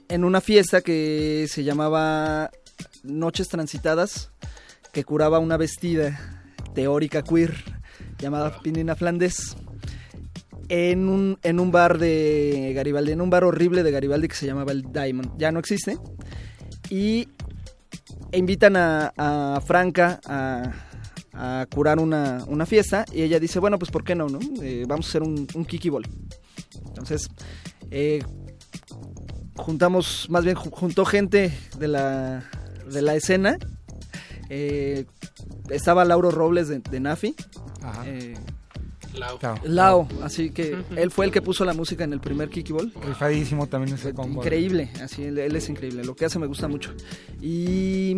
en 0.08 0.24
una 0.24 0.40
fiesta 0.40 0.80
que 0.80 1.46
se 1.48 1.62
llamaba 1.62 2.50
Noches 3.04 3.48
Transitadas, 3.48 4.30
que 4.92 5.04
curaba 5.04 5.38
una 5.38 5.56
vestida 5.56 6.42
teórica 6.74 7.22
queer 7.22 7.54
llamada 8.18 8.58
Pinina 8.60 8.96
Flandes 8.96 9.56
en 10.70 11.08
un, 11.08 11.38
en 11.42 11.58
un 11.60 11.70
bar 11.72 11.98
de 11.98 12.72
Garibaldi, 12.74 13.12
en 13.12 13.20
un 13.20 13.28
bar 13.28 13.44
horrible 13.44 13.82
de 13.82 13.90
Garibaldi 13.90 14.28
que 14.28 14.36
se 14.36 14.46
llamaba 14.46 14.72
el 14.72 14.84
Diamond. 14.92 15.32
Ya 15.36 15.50
no 15.52 15.58
existe. 15.58 15.98
Y 16.88 17.28
invitan 18.32 18.76
a, 18.76 19.12
a 19.16 19.60
Franca 19.60 20.20
a, 20.24 20.72
a 21.32 21.66
curar 21.74 21.98
una, 21.98 22.44
una 22.46 22.66
fiesta 22.66 23.04
y 23.12 23.22
ella 23.22 23.40
dice, 23.40 23.58
bueno, 23.58 23.78
pues 23.78 23.90
¿por 23.90 24.04
qué 24.04 24.14
no? 24.14 24.28
no? 24.28 24.38
Eh, 24.62 24.84
vamos 24.88 25.06
a 25.06 25.08
hacer 25.10 25.22
un, 25.22 25.46
un 25.54 25.64
Kiki 25.64 25.88
Ball. 25.90 26.06
Entonces, 26.86 27.28
eh, 27.90 28.22
juntamos, 29.56 30.28
más 30.30 30.44
bien 30.44 30.56
ju- 30.56 30.70
juntó 30.72 31.04
gente 31.04 31.52
de 31.78 31.88
la, 31.88 32.44
de 32.90 33.02
la 33.02 33.14
escena. 33.16 33.56
Eh, 34.48 35.04
estaba 35.68 36.04
Lauro 36.04 36.30
Robles 36.30 36.68
de, 36.68 36.78
de 36.78 37.00
Nafi. 37.00 37.34
Ajá. 37.82 38.04
Lao, 39.64 40.08
así 40.22 40.50
que 40.50 40.76
él 40.96 41.10
fue 41.10 41.26
el 41.26 41.32
que 41.32 41.42
puso 41.42 41.64
la 41.64 41.74
música 41.74 42.04
en 42.04 42.12
el 42.12 42.20
primer 42.20 42.48
Kiki 42.48 42.72
Ball. 42.72 42.92
Rifadísimo 43.06 43.66
también 43.66 43.96
ese 43.96 44.14
combo. 44.14 44.40
Increíble, 44.40 44.90
así 45.02 45.24
él, 45.24 45.38
él 45.38 45.56
es 45.56 45.68
increíble, 45.68 46.04
lo 46.04 46.14
que 46.14 46.24
hace 46.24 46.38
me 46.38 46.46
gusta 46.46 46.68
mucho. 46.68 46.92
Y 47.40 48.16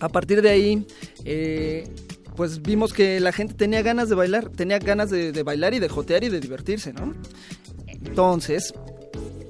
a 0.00 0.08
partir 0.08 0.42
de 0.42 0.50
ahí, 0.50 0.86
eh, 1.24 1.88
pues 2.34 2.62
vimos 2.62 2.92
que 2.92 3.20
la 3.20 3.32
gente 3.32 3.54
tenía 3.54 3.82
ganas 3.82 4.08
de 4.08 4.14
bailar, 4.14 4.50
tenía 4.50 4.78
ganas 4.78 5.10
de, 5.10 5.32
de 5.32 5.42
bailar 5.42 5.74
y 5.74 5.78
de 5.78 5.88
jotear 5.88 6.24
y 6.24 6.28
de 6.28 6.40
divertirse, 6.40 6.92
¿no? 6.92 7.14
Entonces, 7.86 8.74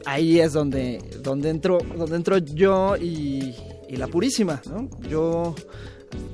ahí 0.04 0.40
es 0.40 0.52
donde, 0.52 0.98
donde 1.22 1.50
entro, 1.50 1.78
donde 1.96 2.16
entro 2.16 2.38
yo 2.38 2.96
y, 2.96 3.54
y 3.88 3.96
la 3.96 4.06
purísima, 4.06 4.62
¿no? 4.68 4.88
Yo 5.08 5.54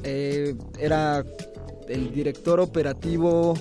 eh, 0.04 0.54
era 0.78 1.24
el 1.88 2.12
director 2.12 2.60
operativo, 2.60 3.54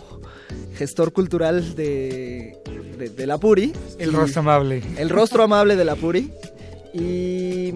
gestor 0.75 1.13
cultural 1.13 1.75
de, 1.75 2.57
de, 2.97 3.09
de 3.09 3.27
la 3.27 3.37
Puri. 3.37 3.73
El 3.99 4.13
rostro 4.13 4.41
amable. 4.41 4.81
el 4.97 5.09
rostro 5.09 5.43
amable 5.43 5.75
de 5.75 5.85
la 5.85 5.95
Puri. 5.95 6.31
Y, 6.93 7.73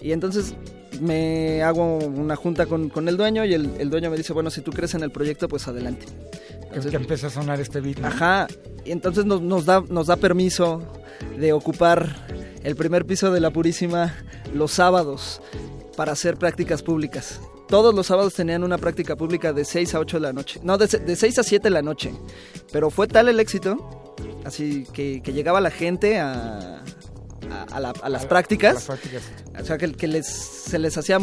y 0.00 0.12
entonces 0.12 0.54
me 1.00 1.62
hago 1.62 1.98
una 1.98 2.36
junta 2.36 2.66
con, 2.66 2.88
con 2.88 3.08
el 3.08 3.16
dueño 3.16 3.44
y 3.44 3.54
el, 3.54 3.70
el 3.78 3.90
dueño 3.90 4.10
me 4.10 4.16
dice, 4.16 4.32
bueno, 4.32 4.50
si 4.50 4.62
tú 4.62 4.72
crees 4.72 4.94
en 4.94 5.02
el 5.02 5.10
proyecto, 5.10 5.48
pues 5.48 5.68
adelante. 5.68 6.06
Que, 6.06 6.64
Entonces, 6.64 6.90
que 6.90 6.96
empieza 6.96 7.26
a 7.26 7.30
sonar 7.30 7.60
este 7.60 7.80
beat. 7.80 7.98
¿no? 7.98 8.08
Ajá, 8.08 8.46
y 8.84 8.92
entonces 8.92 9.24
nos, 9.24 9.42
nos 9.42 9.66
da, 9.66 9.82
nos 9.88 10.06
da 10.06 10.16
permiso 10.16 10.82
de 11.38 11.52
ocupar 11.52 12.26
el 12.62 12.76
primer 12.76 13.04
piso 13.04 13.30
de 13.30 13.40
la 13.40 13.50
Purísima 13.50 14.14
los 14.54 14.72
sábados 14.72 15.40
para 15.96 16.12
hacer 16.12 16.36
prácticas 16.36 16.82
públicas. 16.82 17.40
Todos 17.68 17.94
los 17.94 18.06
sábados 18.06 18.34
tenían 18.34 18.62
una 18.62 18.78
práctica 18.78 19.16
pública 19.16 19.52
de 19.52 19.64
6 19.64 19.94
a 19.94 19.98
8 20.00 20.18
de 20.18 20.20
la 20.20 20.32
noche. 20.32 20.60
No, 20.62 20.78
de, 20.78 20.86
de 20.86 21.16
6 21.16 21.38
a 21.40 21.42
7 21.42 21.64
de 21.64 21.70
la 21.70 21.82
noche. 21.82 22.12
Pero 22.72 22.90
fue 22.90 23.08
tal 23.08 23.28
el 23.28 23.40
éxito, 23.40 24.14
así 24.44 24.86
que, 24.92 25.20
que 25.22 25.32
llegaba 25.32 25.60
la 25.60 25.70
gente 25.70 26.18
a, 26.20 26.82
a, 27.50 27.62
a 27.72 27.80
la- 27.80 27.94
a 28.02 28.08
las 28.08 28.24
A 28.24 28.28
prácticas. 28.28 28.74
las 28.74 28.84
prácticas. 28.84 29.22
O 29.60 29.64
sea, 29.64 29.78
que, 29.78 29.92
que 29.92 30.06
les, 30.06 30.26
se 30.26 30.78
les 30.78 30.96
hacía 30.96 31.18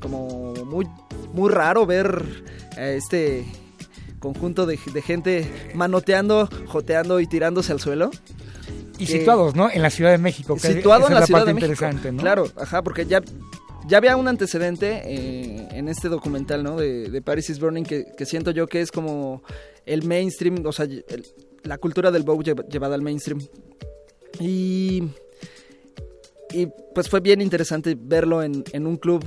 como 0.00 0.52
muy, 0.66 0.86
muy 1.32 1.50
raro 1.50 1.86
ver 1.86 2.44
a 2.76 2.88
este 2.88 3.44
conjunto 4.18 4.66
de, 4.66 4.78
de 4.92 5.02
gente 5.02 5.70
manoteando, 5.74 6.48
joteando 6.66 7.20
y 7.20 7.26
tirándose 7.26 7.70
al 7.72 7.80
suelo. 7.80 8.10
Y 8.98 9.06
que- 9.06 9.12
situados, 9.18 9.54
¿no? 9.54 9.70
En 9.70 9.82
la 9.82 9.90
Ciudad 9.90 10.10
de 10.10 10.18
México. 10.18 10.54
que 10.56 10.72
Situado 10.72 11.06
en 11.08 11.14
la 11.14 11.26
Ciudad 11.26 11.40
parte 11.40 11.50
de 11.50 11.54
México. 11.54 11.72
interesante, 11.72 12.10
¿no? 12.12 12.20
Claro, 12.22 12.48
ajá, 12.56 12.82
porque 12.82 13.06
ya, 13.06 13.20
ya 13.86 13.98
había 13.98 14.16
un 14.16 14.28
antecedente 14.28 15.02
eh, 15.04 15.68
en 15.72 15.88
este 15.88 16.08
documental, 16.08 16.62
¿no? 16.62 16.76
De, 16.76 17.10
de 17.10 17.22
Paris 17.22 17.50
is 17.50 17.58
Burning, 17.60 17.84
que, 17.84 18.06
que 18.16 18.26
siento 18.26 18.50
yo 18.50 18.66
que 18.66 18.80
es 18.80 18.90
como 18.90 19.42
el 19.86 20.04
mainstream, 20.04 20.64
o 20.64 20.72
sea, 20.72 20.84
el- 20.86 21.04
la 21.62 21.78
cultura 21.78 22.10
del 22.10 22.22
Vogue 22.24 22.44
lleva- 22.44 22.66
llevada 22.68 22.94
al 22.94 23.02
mainstream. 23.02 23.40
Y, 24.40 25.02
y 26.50 26.66
pues 26.94 27.08
fue 27.08 27.20
bien 27.20 27.40
interesante 27.40 27.96
verlo 27.98 28.42
en, 28.42 28.64
en 28.72 28.86
un 28.86 28.96
club 28.96 29.24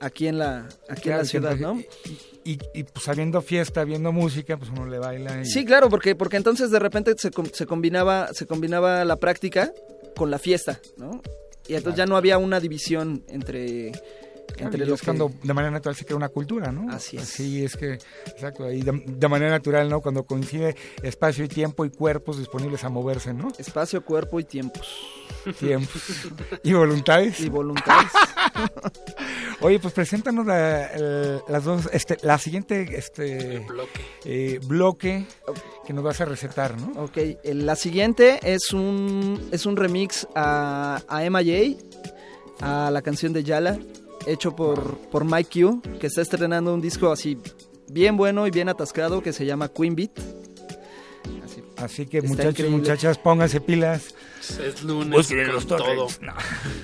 aquí 0.00 0.26
en 0.26 0.38
la, 0.38 0.68
aquí 0.88 1.10
en 1.10 1.18
la 1.18 1.24
ciudad, 1.24 1.56
siempre- 1.56 1.82
¿no? 2.06 2.10
Y, 2.44 2.52
y, 2.52 2.58
y, 2.80 2.82
pues 2.84 3.06
habiendo 3.08 3.42
fiesta, 3.42 3.84
viendo 3.84 4.10
música, 4.12 4.56
pues 4.56 4.70
uno 4.70 4.86
le 4.86 4.98
baila. 4.98 5.42
Y... 5.42 5.44
Sí, 5.46 5.64
claro, 5.64 5.88
porque, 5.90 6.14
porque 6.14 6.36
entonces 6.38 6.70
de 6.70 6.78
repente 6.78 7.14
se, 7.18 7.30
se 7.52 7.66
combinaba, 7.66 8.30
se 8.32 8.46
combinaba 8.46 9.04
la 9.04 9.16
práctica 9.16 9.72
con 10.16 10.30
la 10.30 10.38
fiesta, 10.38 10.80
¿no? 10.96 11.20
Y 11.68 11.74
entonces 11.74 11.98
ya 11.98 12.06
no 12.06 12.16
había 12.16 12.38
una 12.38 12.60
división 12.60 13.22
entre, 13.28 13.92
entre 14.56 14.84
y 14.84 14.88
los 14.88 15.00
es 15.00 15.04
cuando 15.04 15.30
de 15.42 15.54
manera 15.54 15.70
natural 15.70 15.94
se 15.96 16.04
crea 16.04 16.16
una 16.16 16.28
cultura, 16.28 16.72
¿no? 16.72 16.90
Así 16.92 17.16
es. 17.16 17.22
Así 17.24 17.64
es 17.64 17.76
que, 17.76 17.94
exacto, 18.26 18.64
ahí 18.64 18.82
de, 18.82 19.02
de 19.06 19.28
manera 19.28 19.50
natural, 19.50 19.88
¿no? 19.88 20.00
Cuando 20.00 20.24
coincide 20.24 20.74
espacio 21.02 21.44
y 21.44 21.48
tiempo 21.48 21.84
y 21.84 21.90
cuerpos 21.90 22.38
disponibles 22.38 22.82
a 22.84 22.88
moverse, 22.88 23.32
¿no? 23.34 23.48
Espacio, 23.58 24.04
cuerpo 24.04 24.40
y 24.40 24.44
tiempos. 24.44 24.88
Tiempos. 25.58 26.02
¿Y 26.62 26.72
voluntades? 26.72 27.40
Y 27.40 27.48
voluntades. 27.48 28.10
Oye, 29.60 29.78
pues 29.80 29.92
preséntanos 29.94 30.46
la, 30.46 30.86
el- 30.86 31.40
las 31.48 31.64
dos, 31.64 31.88
este, 31.92 32.16
la 32.22 32.38
siguiente 32.38 32.96
este, 32.96 33.66
eh, 34.24 34.60
bloque 34.64 35.26
que 35.86 35.92
nos 35.92 36.04
vas 36.04 36.20
a 36.20 36.24
recetar, 36.24 36.76
¿no? 36.80 37.02
Ok, 37.02 37.16
eh, 37.16 37.38
la 37.54 37.74
siguiente 37.76 38.38
es 38.42 38.72
un, 38.72 39.48
es 39.50 39.66
un 39.66 39.76
remix 39.76 40.26
a, 40.34 41.02
a 41.08 41.24
Emma 41.24 41.40
J, 41.40 41.76
a 42.60 42.90
la 42.90 43.02
canción 43.02 43.32
de 43.32 43.42
Yala, 43.44 43.78
hecho 44.32 44.54
por, 44.56 44.96
por 45.10 45.24
Mike 45.24 45.62
Q, 45.62 45.82
que 45.98 46.06
está 46.06 46.22
estrenando 46.22 46.72
un 46.74 46.80
disco 46.80 47.10
así 47.10 47.38
bien 47.88 48.16
bueno 48.16 48.46
y 48.46 48.50
bien 48.50 48.68
atascado 48.68 49.22
que 49.22 49.32
se 49.32 49.46
llama 49.46 49.68
Queen 49.68 49.94
Beat. 49.96 50.10
Así 51.76 52.06
que 52.06 52.18
Está 52.18 52.28
muchachos 52.30 52.66
y 52.66 52.70
muchachas, 52.70 53.18
pónganse 53.18 53.60
pilas. 53.60 54.14
Es 54.64 54.82
lunes 54.82 55.28
con 55.28 55.46
los 55.54 55.66
todo. 55.66 56.08
No. 56.20 56.32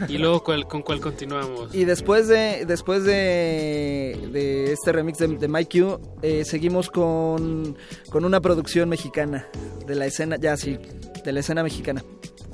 Y 0.09 0.19
luego, 0.19 0.45
¿cuál- 0.45 0.69
¿con 0.69 0.83
cuál 0.83 1.01
continuamos? 1.01 1.75
Y 1.75 1.85
después 1.85 2.29
de, 2.29 2.65
después 2.65 3.03
de, 3.03 4.29
de 4.33 4.73
este 4.73 4.93
remix 4.93 5.19
de, 5.19 5.27
de 5.29 5.49
Mike 5.49 5.81
Q, 5.81 6.01
eh, 6.23 6.45
seguimos 6.45 6.91
con, 6.91 7.77
con 8.09 8.25
una 8.25 8.41
producción 8.41 8.89
mexicana 8.89 9.49
de 9.85 9.95
la 9.97 10.07
escena, 10.07 10.37
ya 10.37 10.57
sí, 10.57 10.79
de 11.25 11.33
la 11.33 11.41
escena 11.41 11.65
mexicana. 11.65 12.05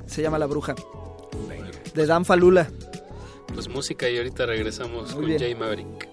Se 0.07 0.23
llama 0.23 0.39
La 0.39 0.47
Bruja. 0.47 0.75
De 1.95 2.07
Dan 2.07 2.25
Falula. 2.25 2.71
Pues 3.55 3.69
música 3.69 4.09
y 4.09 4.17
ahorita 4.17 4.47
regresamos 4.47 5.11
Muy 5.11 5.15
con 5.15 5.27
bien. 5.27 5.39
Jay 5.39 5.55
Maverick. 5.55 6.09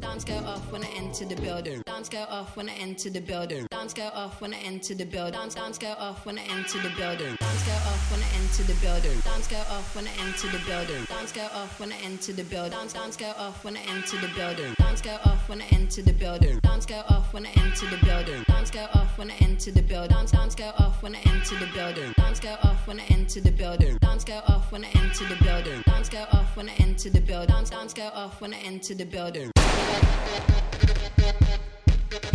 Dance 0.00 0.24
go 0.24 0.34
off 0.46 0.72
when 0.72 0.82
I 0.82 0.88
enter 0.98 1.24
the 1.24 1.36
building. 1.36 1.82
Dance 1.86 2.08
go 2.10 2.18
off 2.28 2.56
when 2.56 2.68
I 2.68 2.74
enter 2.80 3.10
the 3.10 3.20
building. 3.20 3.66
Dance 3.70 3.94
go 3.94 4.02
off 4.12 4.40
when 4.40 4.52
I 4.52 4.58
enter 4.66 4.94
the 4.94 5.04
building. 5.06 5.32
Dance 5.32 5.54
dance 5.54 5.78
go 5.78 5.86
off 5.98 6.26
when 6.26 6.38
I 6.38 6.42
enter 6.50 6.78
the 6.82 6.90
building. 6.96 7.36
Dance 7.40 7.64
go 7.64 7.72
off 7.72 8.10
when 8.10 8.20
I 8.20 8.26
enter 8.36 8.64
the 8.64 8.74
building. 8.74 9.20
Dance 9.24 9.46
go 9.48 9.56
off 9.70 9.94
when 9.94 10.06
I 10.06 10.10
enter 10.18 10.48
the 10.50 10.58
building. 10.66 11.04
Dance 11.06 11.32
go 11.32 11.46
off 11.54 11.78
when 11.78 11.90
I 11.92 11.94
enter 12.02 12.32
the 12.32 12.42
building. 12.44 12.70
Dance 12.70 12.92
dance 12.92 13.16
go 13.16 13.32
off 13.38 13.64
when 13.64 13.76
I 13.76 13.82
enter 13.88 14.16
the 14.20 14.28
building. 14.34 14.74
Dance 14.74 15.00
go 15.00 15.16
off 15.24 15.48
when 15.48 15.60
I 15.60 15.68
enter 15.72 16.02
the 16.02 16.12
building. 16.12 16.56
Dance 16.58 16.86
go 16.86 17.02
off 17.08 17.32
when 17.32 17.46
I 17.46 17.50
enter 17.56 17.86
the 17.86 17.96
building. 18.04 18.44
Dance 18.48 18.70
go 18.70 18.86
off 18.94 19.18
when 19.18 19.30
I 19.30 19.34
enter 19.40 19.70
the 19.70 19.82
building. 19.82 20.16
Go 20.56 20.66
off 20.78 21.02
when 21.02 21.14
I 21.14 21.20
enter 21.20 21.58
the 21.58 21.66
building. 21.72 22.12
Dance 22.20 22.40
go 22.40 22.56
off 22.62 22.86
when 22.86 23.00
I 23.00 23.04
enter 23.04 23.40
the 23.40 23.50
building. 23.50 23.96
Dance 24.00 24.24
go 24.24 24.40
off 24.46 24.70
when 24.72 24.84
I 24.84 24.88
enter 24.88 25.24
the 25.24 25.36
building. 25.42 25.82
Dance 25.86 26.08
go 26.08 26.26
off 26.32 26.56
when 26.56 26.68
I 26.68 26.74
enter 26.74 27.10
the 27.10 27.20
building. 27.20 27.48
Dance 27.48 27.94
go 27.94 28.08
off 28.14 28.40
when 28.40 28.52
I 28.54 28.58
enter 28.58 28.94
the 28.94 29.04
building. 29.04 29.50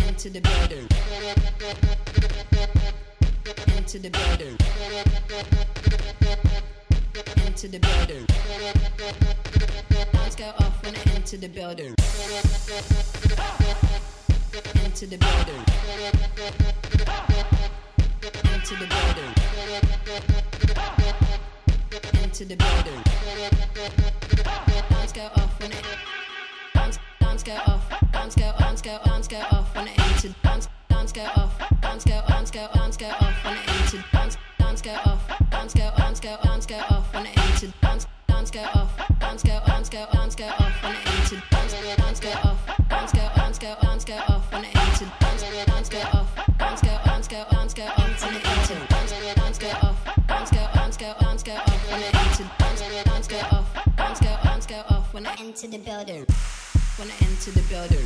Into 0.07 0.29
the 0.29 0.41
building. 0.41 0.87
Into 3.77 3.99
the 3.99 4.09
building. 4.09 4.57
Into 7.45 7.67
the 7.67 7.79
building. 7.79 8.25
Dance 10.13 10.35
go 10.35 10.45
off 10.59 10.83
when 10.83 10.95
I 10.95 11.01
enter 11.15 11.37
the 11.37 11.47
building. 11.47 11.93
Into 14.83 15.05
the 15.05 15.17
building. 15.17 15.63
Into 18.25 18.73
the 18.73 18.87
building. 18.87 19.33
Into 22.23 22.45
the 22.45 22.55
building. 22.55 23.03
Go 25.13 25.21
off 25.35 25.59
when 25.61 25.71
it. 25.71 25.85
Go 27.45 27.53
off. 27.53 27.87
Go, 28.11 28.29
go, 28.33 28.97
go 29.29 29.37
off 29.51 29.75
when 29.75 29.87
it. 29.87 29.99
Into 29.99 30.33
go 31.13 31.21
off. 31.21 31.59
Go, 31.69 31.99
go, 32.03 32.21
go 32.49 33.09
off 33.11 33.45
when 33.45 33.57
it. 33.57 33.67
Into 33.69 34.03
go 34.83 34.91
off. 35.05 35.27
Go, 35.29 35.69
go, 35.75 36.57
go 36.65 36.77
off 36.89 37.13
when 37.13 37.25
it. 37.27 37.37
Into 37.37 37.67
go 38.51 38.61
off. 38.63 38.97
Go, 39.43 40.07
go. 40.07 40.14
When 55.15 55.25
I 55.25 55.33
enter 55.39 55.67
the 55.67 55.77
building. 55.77 56.25
When 56.97 57.07
I 57.07 57.15
enter 57.21 57.51
the 57.51 57.63
building, 57.69 58.05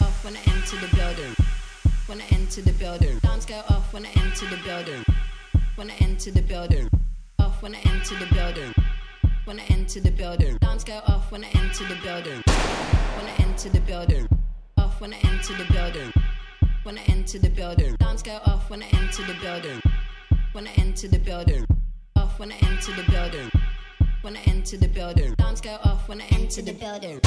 off 0.00 0.24
when 0.24 0.34
I 0.36 0.40
enter 0.46 0.76
the 0.80 0.88
building. 0.96 1.36
When 2.06 2.18
I 2.18 2.24
enter 2.32 2.62
the 2.62 2.72
building, 2.72 3.18
dance 3.18 3.44
go 3.44 3.62
off 3.68 3.92
when 3.92 4.06
I 4.06 4.08
enter 4.16 4.46
the 4.46 4.56
building. 4.64 5.04
When 5.74 5.90
I 5.90 5.94
enter 5.96 6.30
the 6.30 6.40
building, 6.40 6.88
off 7.38 7.60
when 7.60 7.74
I 7.74 7.80
enter 7.80 8.16
the 8.16 8.34
building. 8.34 8.72
When 9.44 9.60
I 9.60 9.64
enter 9.64 10.00
the 10.00 10.10
building, 10.10 10.56
dance 10.62 10.82
go 10.82 11.02
off 11.06 11.30
when 11.30 11.44
I 11.44 11.48
enter 11.48 11.84
the 11.88 11.96
building. 12.02 12.42
When 12.46 13.26
I 13.26 13.34
enter 13.38 13.68
the 13.68 13.80
building, 13.80 14.26
off 14.78 14.98
when 14.98 15.12
I 15.12 15.18
enter 15.24 15.54
the 15.58 15.70
building. 15.70 16.10
When 16.84 16.96
I 16.96 17.02
enter 17.02 17.38
the 17.38 17.50
building, 17.50 17.96
dance 17.96 18.22
go 18.22 18.40
off 18.46 18.70
when 18.70 18.82
I 18.82 18.86
enter 18.94 19.26
the 19.26 19.36
building. 19.42 19.82
When 20.52 20.66
I 20.66 20.72
enter 20.78 21.06
the 21.06 21.18
building, 21.18 21.66
off 22.16 22.38
when 22.38 22.50
I 22.50 22.56
enter 22.62 22.92
the 22.92 23.04
building. 23.12 23.50
When 24.26 24.36
I 24.36 24.40
enter 24.48 24.76
the 24.76 24.88
building, 24.88 25.34
dance 25.38 25.60
go 25.60 25.78
off 25.84 26.08
when 26.08 26.20
I 26.20 26.24
enter 26.32 26.60
the 26.60 26.72
building. 26.72 27.20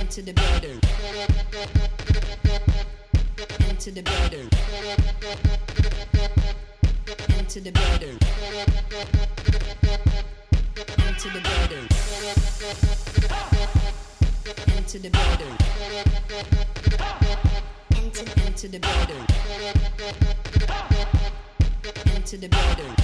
Into 0.00 0.22
the 0.22 0.32
building. 0.32 0.80
Into 3.68 3.90
the 3.90 4.02
building. 4.02 4.48
Into 7.38 7.60
the 7.60 7.72
building. 7.72 8.18
Into 11.06 11.28
the 11.28 11.40
building. 11.42 11.88
Into 14.78 14.98
the 14.98 15.10
building. 15.10 15.56
Into 18.46 18.68
the 18.68 18.78
building. 18.80 19.26
Into 22.14 22.36
the 22.38 22.48
building. 22.48 22.94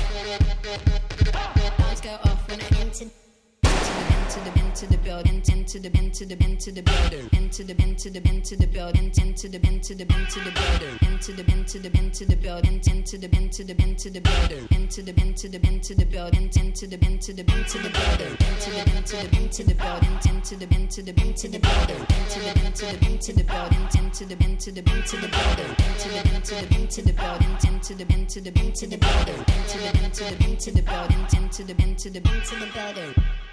Dance 1.92 2.00
go 2.00 2.10
off 2.24 2.48
when 2.48 2.60
I 2.60 2.64
enter 2.80 3.04
into 3.04 3.04
the 3.04 4.21
into 4.32 4.50
the 4.50 4.64
into 4.64 4.86
the 4.86 4.96
build 4.96 5.28
into 5.28 5.78
the 5.78 5.90
into 5.98 6.24
the 6.24 6.42
into 6.42 6.72
the 6.72 6.82
building 6.82 7.28
into 7.32 7.64
the 7.64 7.74
into 7.82 8.08
the 8.08 8.20
into 8.30 8.56
the 8.56 8.66
build 8.66 8.96
into 8.96 9.46
the 9.46 9.60
into 9.68 9.94
the 9.94 10.06
into 10.08 10.40
the 10.40 10.50
building 10.50 10.98
into 11.02 11.32
the 11.32 11.44
into 11.52 11.78
the 11.78 11.90
into 11.98 12.24
the 12.24 12.36
build 12.36 12.64
into 12.64 13.18
the 13.18 13.28
into 13.36 13.64
the 13.64 13.76
into 13.82 14.08
the 14.08 14.20
building 14.22 14.66
into 14.72 15.02
the 15.02 15.12
into 15.20 15.48
the 15.48 15.60
into 15.68 15.94
the 15.94 16.06
build 16.06 16.34
into 16.34 16.64
the 16.64 16.72
into 16.72 16.86
the 16.86 16.96
into 17.04 17.32
the 17.36 17.90
building 17.90 18.32
into 18.40 18.70
the 18.72 18.80
into 18.88 19.20
the 19.20 19.36
into 19.36 19.62
the 19.68 19.74
build 19.76 20.02
into 20.02 20.32
the 20.32 20.72
into 20.72 20.96
the 20.96 21.12
into 21.12 21.42
the 21.42 21.58
building 21.60 22.08
into 22.16 22.40
the 22.40 22.48
into 22.56 22.72
the 22.72 23.12
into 23.12 23.36
the 23.36 23.44
build 23.44 23.68
into 23.68 24.32
the 24.32 24.48
into 24.48 24.72
the 24.72 24.86
into 24.88 25.12
the 25.12 25.32
building 25.36 25.76
into 25.76 26.08
the 26.08 26.24
into 26.24 26.48
the 26.48 26.72
into 26.72 26.96
the 26.96 27.12
build 27.12 27.44
into 27.44 28.00
the 28.00 28.08
into 28.16 28.40
the 28.40 28.52
into 28.56 28.86
the 28.86 28.96
building 28.96 29.44
into 29.52 29.76
the 29.76 29.92
into 30.00 30.24
the 30.24 30.44
into 30.48 30.70
the 30.72 30.82
build 30.82 31.10
into 31.12 31.64
the 31.64 31.74
into 31.84 32.10
the 32.10 32.18
into 32.18 32.54
the 32.56 32.70
building 32.72 33.51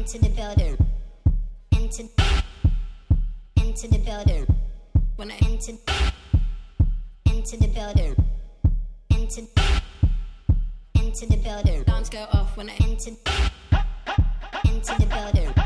into 0.00 0.18
the 0.18 0.30
building. 0.30 0.76
Into 1.72 2.08
into 3.56 3.88
the 3.88 3.98
building. 3.98 4.46
When 5.16 5.30
I 5.30 5.36
enter 5.42 5.72
into 7.26 7.56
the 7.58 7.68
building. 7.68 8.16
Into 9.10 9.46
into 10.94 11.26
the 11.26 11.36
building. 11.36 11.82
Dance 11.82 12.08
go 12.08 12.26
off 12.32 12.56
when 12.56 12.70
I 12.70 12.76
enter 12.80 13.10
into 14.64 14.94
the 14.98 15.06
building. 15.06 15.59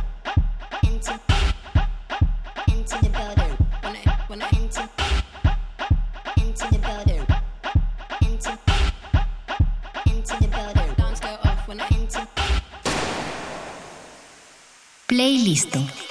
Playlist. 15.14 16.03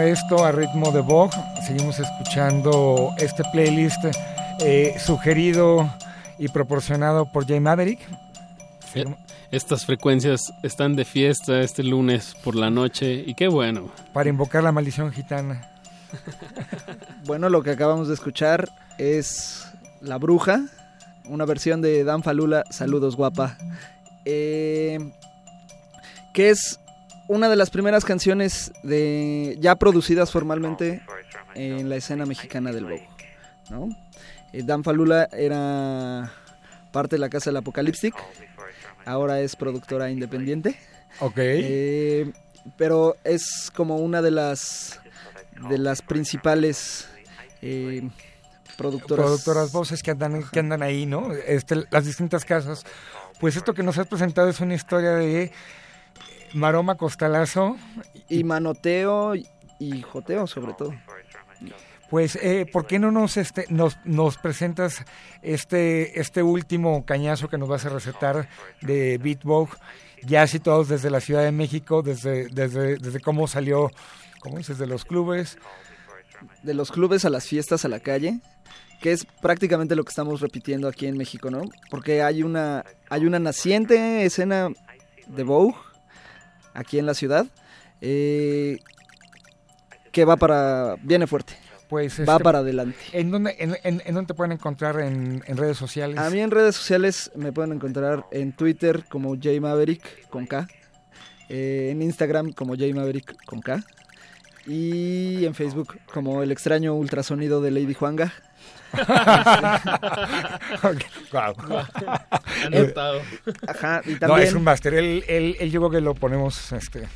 Esto 0.00 0.44
a 0.44 0.52
ritmo 0.52 0.90
de 0.92 1.00
Vogue. 1.00 1.36
Seguimos 1.66 1.98
escuchando 1.98 3.12
este 3.18 3.42
playlist 3.52 3.98
eh, 4.60 4.94
sugerido 4.98 5.92
y 6.38 6.48
proporcionado 6.48 7.30
por 7.30 7.46
Jay 7.46 7.60
Maverick. 7.60 8.00
Eh, 8.94 9.04
Estas 9.50 9.84
frecuencias 9.84 10.52
están 10.62 10.94
de 10.96 11.04
fiesta 11.04 11.60
este 11.60 11.82
lunes 11.82 12.34
por 12.44 12.54
la 12.54 12.70
noche 12.70 13.24
y 13.26 13.34
qué 13.34 13.48
bueno. 13.48 13.90
Para 14.12 14.28
invocar 14.28 14.62
la 14.62 14.72
maldición 14.72 15.12
gitana. 15.12 15.70
Bueno, 17.26 17.50
lo 17.50 17.62
que 17.62 17.70
acabamos 17.70 18.08
de 18.08 18.14
escuchar 18.14 18.70
es 18.96 19.66
La 20.00 20.16
Bruja, 20.16 20.62
una 21.26 21.44
versión 21.44 21.82
de 21.82 22.02
Dan 22.02 22.22
Falula, 22.22 22.64
Saludos 22.70 23.16
Guapa, 23.16 23.58
eh, 24.24 24.98
que 26.32 26.48
es 26.48 26.80
una 27.28 27.48
de 27.48 27.56
las 27.56 27.70
primeras 27.70 28.04
canciones 28.04 28.72
de 28.82 29.56
ya 29.60 29.76
producidas 29.76 30.32
formalmente 30.32 31.02
en 31.54 31.88
la 31.88 31.96
escena 31.96 32.26
mexicana 32.26 32.72
del 32.72 32.84
Vogue. 32.84 33.08
¿no? 33.70 33.88
Eh, 34.52 34.62
Dan 34.64 34.82
Falula 34.82 35.28
era 35.30 36.32
parte 36.90 37.16
de 37.16 37.20
la 37.20 37.28
casa 37.28 37.50
del 37.50 37.58
Apocalyptic, 37.58 38.14
ahora 39.04 39.40
es 39.40 39.54
productora 39.56 40.10
independiente. 40.10 40.76
Ok. 41.20 41.36
Eh, 41.36 42.32
pero 42.76 43.16
es 43.24 43.70
como 43.74 43.96
una 43.96 44.22
de 44.22 44.30
las 44.30 45.00
de 45.68 45.78
las 45.78 46.02
principales 46.02 47.08
eh, 47.62 48.08
productoras. 48.76 49.26
Productoras 49.26 49.72
voces 49.72 50.02
que 50.02 50.12
andan, 50.12 50.44
que 50.50 50.60
andan 50.60 50.82
ahí, 50.82 51.04
¿no? 51.04 51.32
Este, 51.32 51.84
las 51.90 52.06
distintas 52.06 52.44
casas. 52.44 52.84
Pues 53.40 53.56
esto 53.56 53.74
que 53.74 53.82
nos 53.82 53.98
has 53.98 54.06
presentado 54.06 54.48
es 54.48 54.60
una 54.60 54.74
historia 54.74 55.10
de 55.12 55.52
Maroma 56.54 56.96
Costalazo. 56.96 57.76
Y 58.28 58.44
manoteo 58.44 59.34
y 59.34 60.02
joteo 60.02 60.46
sobre 60.46 60.72
todo. 60.74 60.92
Pues, 62.10 62.36
eh, 62.36 62.66
¿por 62.72 62.86
qué 62.86 62.98
no 62.98 63.10
nos, 63.10 63.36
este, 63.36 63.66
nos, 63.68 63.98
nos 64.04 64.38
presentas 64.38 65.04
este, 65.42 66.18
este 66.18 66.42
último 66.42 67.04
cañazo 67.04 67.48
que 67.48 67.58
nos 67.58 67.68
vas 67.68 67.84
a 67.84 67.90
recetar 67.90 68.48
de 68.80 69.18
Beat 69.18 69.44
Vogue, 69.44 69.72
ya 70.24 70.46
situados 70.46 70.88
desde 70.88 71.10
la 71.10 71.20
Ciudad 71.20 71.42
de 71.42 71.52
México, 71.52 72.02
desde, 72.02 72.48
desde, 72.48 72.96
desde 72.96 73.20
cómo 73.20 73.46
salió, 73.46 73.90
¿cómo 74.40 74.56
dices? 74.56 74.78
De 74.78 74.86
los 74.86 75.04
clubes. 75.04 75.58
De 76.62 76.72
los 76.72 76.90
clubes 76.90 77.26
a 77.26 77.30
las 77.30 77.46
fiestas 77.46 77.84
a 77.84 77.88
la 77.88 78.00
calle, 78.00 78.40
que 79.02 79.12
es 79.12 79.26
prácticamente 79.42 79.94
lo 79.94 80.04
que 80.04 80.10
estamos 80.10 80.40
repitiendo 80.40 80.88
aquí 80.88 81.06
en 81.06 81.18
México, 81.18 81.50
¿no? 81.50 81.60
Porque 81.90 82.22
hay 82.22 82.42
una, 82.42 82.84
hay 83.10 83.26
una 83.26 83.38
naciente 83.38 84.24
escena 84.24 84.70
de 85.26 85.42
Vogue 85.42 85.74
aquí 86.78 86.98
en 86.98 87.06
la 87.06 87.14
ciudad 87.14 87.46
eh, 88.00 88.78
que 90.12 90.24
va 90.24 90.36
para, 90.36 90.96
viene 91.02 91.26
fuerte. 91.26 91.54
Pues 91.88 92.18
va 92.20 92.34
este, 92.34 92.44
para 92.44 92.58
adelante. 92.58 92.98
¿En 93.12 93.30
dónde, 93.30 93.56
en, 93.58 93.74
en- 93.82 94.02
en 94.04 94.14
dónde 94.14 94.28
te 94.28 94.34
pueden 94.34 94.52
encontrar 94.52 95.00
en, 95.00 95.42
en 95.46 95.56
redes 95.56 95.78
sociales? 95.78 96.18
A 96.18 96.28
mí 96.28 96.38
en 96.40 96.50
redes 96.50 96.76
sociales 96.76 97.30
me 97.34 97.50
pueden 97.50 97.72
encontrar 97.72 98.26
en 98.30 98.52
Twitter 98.52 99.04
como 99.08 99.30
J 99.36 99.58
Maverick 99.60 100.28
con 100.28 100.46
K, 100.46 100.68
eh, 101.48 101.88
en 101.90 102.02
Instagram 102.02 102.52
como 102.52 102.74
J 102.74 102.94
Maverick 102.94 103.42
con 103.46 103.62
K 103.62 103.82
y 104.66 105.46
en 105.46 105.54
Facebook 105.54 105.98
como 106.12 106.42
el 106.42 106.52
extraño 106.52 106.94
ultrasonido 106.94 107.62
de 107.62 107.70
Lady 107.70 107.94
Juanga. 107.94 108.34
Guau. 111.30 111.54
Anotado. 112.66 113.20
Ajá, 113.66 114.02
y 114.06 114.14
No, 114.26 114.38
es 114.38 114.52
un 114.54 114.64
máster. 114.64 114.94
Él, 114.94 115.24
él, 115.28 115.56
él 115.60 115.70
yo 115.70 115.80
creo 115.80 115.90
que 115.90 116.00
lo 116.00 116.14
ponemos, 116.14 116.72
este, 116.72 117.06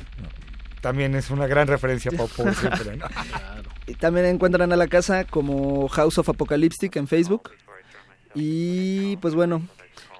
también 0.81 1.15
es 1.15 1.29
una 1.29 1.47
gran 1.47 1.67
referencia 1.67 2.11
para 2.11 2.25
por 2.27 2.53
siempre, 2.55 2.97
¿no? 2.97 3.05
Y 3.87 3.95
también 3.95 4.25
encuentran 4.27 4.71
a 4.71 4.75
la 4.75 4.87
casa 4.87 5.25
como 5.25 5.87
House 5.89 6.17
of 6.17 6.29
Apocalyptic 6.29 6.95
en 6.95 7.07
Facebook. 7.07 7.51
Y 8.35 9.17
pues 9.17 9.35
bueno, 9.35 9.61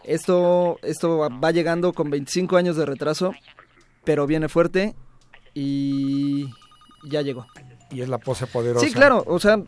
esto, 0.04 0.78
esto 0.84 1.18
va- 1.20 1.30
va 1.30 1.52
llegando 1.52 1.94
con 1.94 2.10
25 2.10 2.58
años 2.58 2.76
de 2.76 2.86
retraso, 2.86 3.34
pero 4.04 4.28
viene 4.28 4.50
fuerte 4.50 4.96
y 5.54 6.48
ya 7.04 7.22
llegó. 7.22 7.48
Y 7.90 8.02
es 8.02 8.10
la 8.10 8.18
pose 8.18 8.48
poderosa. 8.48 8.86
Sí, 8.86 8.92
claro, 8.92 9.24
o 9.28 9.40
sea, 9.40 9.60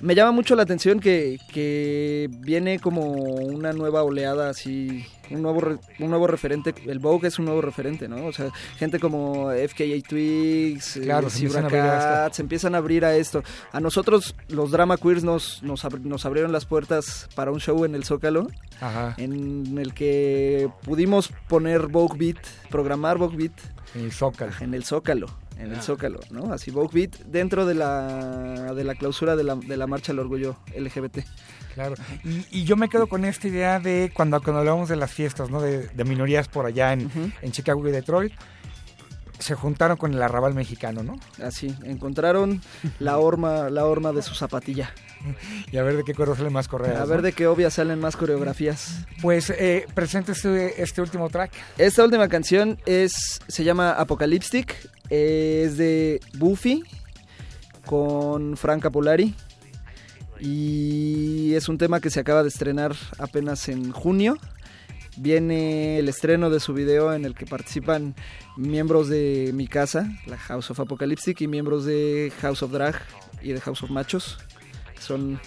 me 0.00 0.14
llama 0.14 0.32
mucho 0.32 0.54
la 0.56 0.62
atención 0.62 1.00
que, 1.00 1.38
que 1.52 2.28
viene 2.40 2.78
como 2.78 3.02
una 3.12 3.72
nueva 3.72 4.02
oleada 4.02 4.50
así, 4.50 5.04
un 5.30 5.42
nuevo 5.42 5.60
re- 5.60 5.78
un 5.98 6.10
nuevo 6.10 6.26
referente, 6.26 6.74
el 6.86 6.98
Vogue 6.98 7.28
es 7.28 7.38
un 7.38 7.46
nuevo 7.46 7.60
referente, 7.60 8.08
¿no? 8.08 8.26
O 8.26 8.32
sea, 8.32 8.50
gente 8.78 8.98
como 9.00 9.50
FKA 9.50 10.00
Twigs, 10.08 10.98
Claro, 11.02 11.28
eh, 11.28 11.30
se 11.30 11.38
empiezan 11.44 11.64
Zebra 11.64 11.78
a 11.78 11.82
abrir 11.82 11.90
a 11.90 11.96
esto. 11.98 12.08
Cat, 12.24 12.32
se 12.34 12.42
empiezan 12.42 12.74
a 12.74 12.78
abrir 12.78 13.04
a 13.04 13.16
esto. 13.16 13.42
A 13.72 13.80
nosotros 13.80 14.34
los 14.48 14.70
drama 14.70 14.96
queers 14.96 15.24
nos, 15.24 15.62
nos 15.62 15.84
abrieron 16.26 16.52
las 16.52 16.64
puertas 16.66 17.28
para 17.34 17.50
un 17.50 17.60
show 17.60 17.84
en 17.84 17.94
el 17.94 18.04
Zócalo, 18.04 18.46
Ajá. 18.80 19.14
en 19.18 19.78
el 19.78 19.94
que 19.94 20.68
pudimos 20.84 21.32
poner 21.48 21.86
Vogue 21.88 22.16
Beat, 22.18 22.38
programar 22.70 23.18
Vogue 23.18 23.36
Beat 23.36 23.52
En 23.94 24.04
el 24.04 24.12
Zócalo. 24.12 24.52
en 24.60 24.74
el 24.74 24.84
Zócalo, 24.84 25.26
en 25.58 25.72
el 25.72 25.78
Ah. 25.78 25.82
Zócalo, 25.82 26.20
¿no? 26.30 26.52
Así 26.52 26.70
Vogue 26.70 26.90
Beat 26.92 27.26
dentro 27.26 27.66
de 27.66 27.74
la, 27.74 28.72
de 28.74 28.84
la 28.84 28.94
clausura 28.94 29.36
de 29.36 29.44
la, 29.44 29.54
de 29.56 29.76
la 29.76 29.86
marcha 29.86 30.12
al 30.12 30.18
orgullo 30.18 30.56
LGBT. 30.76 31.18
Claro. 31.74 31.94
Y, 32.24 32.46
y 32.60 32.64
yo 32.64 32.76
me 32.76 32.88
quedo 32.88 33.06
con 33.06 33.24
esta 33.24 33.48
idea 33.48 33.80
de 33.80 34.10
cuando, 34.14 34.40
cuando 34.42 34.60
hablamos 34.60 34.88
de 34.88 34.96
las 34.96 35.12
fiestas, 35.12 35.50
¿no? 35.50 35.60
De, 35.60 35.88
de 35.88 36.04
minorías 36.04 36.48
por 36.48 36.66
allá 36.66 36.92
en, 36.92 37.10
en 37.42 37.52
Chicago 37.52 37.86
y 37.86 37.92
Detroit, 37.92 38.32
se 39.38 39.54
juntaron 39.54 39.96
con 39.98 40.14
el 40.14 40.22
arrabal 40.22 40.54
mexicano, 40.54 41.02
¿no? 41.02 41.18
Así, 41.42 41.74
encontraron 41.84 42.62
la 42.98 43.18
horma, 43.18 43.68
la 43.68 43.84
horma 43.84 44.12
de 44.12 44.22
su 44.22 44.34
zapatilla. 44.34 44.90
Y 45.72 45.76
a 45.76 45.82
ver 45.82 45.96
de 45.96 46.04
qué 46.04 46.14
cuero 46.14 46.36
salen 46.36 46.52
más 46.52 46.68
correas. 46.68 46.96
A 46.96 47.00
¿no? 47.00 47.06
ver 47.06 47.22
de 47.22 47.32
qué 47.32 47.46
obvias 47.46 47.74
salen 47.74 47.98
más 47.98 48.16
coreografías. 48.16 49.04
Pues 49.22 49.50
eh, 49.50 49.86
presente 49.94 50.32
este, 50.32 50.82
este 50.82 51.00
último 51.00 51.28
track. 51.28 51.52
Esta 51.78 52.04
última 52.04 52.28
canción 52.28 52.78
es 52.86 53.40
se 53.48 53.64
llama 53.64 53.92
Apocalyptic, 53.92 54.76
es 55.10 55.76
de 55.76 56.20
Buffy 56.34 56.84
con 57.84 58.56
Frank 58.56 58.82
Capolari 58.82 59.34
y 60.40 61.54
es 61.54 61.68
un 61.68 61.78
tema 61.78 62.00
que 62.00 62.10
se 62.10 62.20
acaba 62.20 62.42
de 62.42 62.48
estrenar 62.48 62.94
apenas 63.18 63.68
en 63.68 63.92
junio. 63.92 64.36
Viene 65.18 65.98
el 65.98 66.10
estreno 66.10 66.50
de 66.50 66.60
su 66.60 66.74
video 66.74 67.14
en 67.14 67.24
el 67.24 67.34
que 67.34 67.46
participan 67.46 68.14
miembros 68.56 69.08
de 69.08 69.50
mi 69.54 69.66
casa, 69.66 70.10
la 70.26 70.36
House 70.36 70.70
of 70.70 70.80
Apocalyptic, 70.80 71.40
y 71.40 71.48
miembros 71.48 71.86
de 71.86 72.32
House 72.42 72.62
of 72.62 72.70
Drag 72.70 73.00
y 73.40 73.52
de 73.52 73.60
House 73.62 73.82
of 73.82 73.90
Machos. 73.90 74.38
Son 75.06 75.40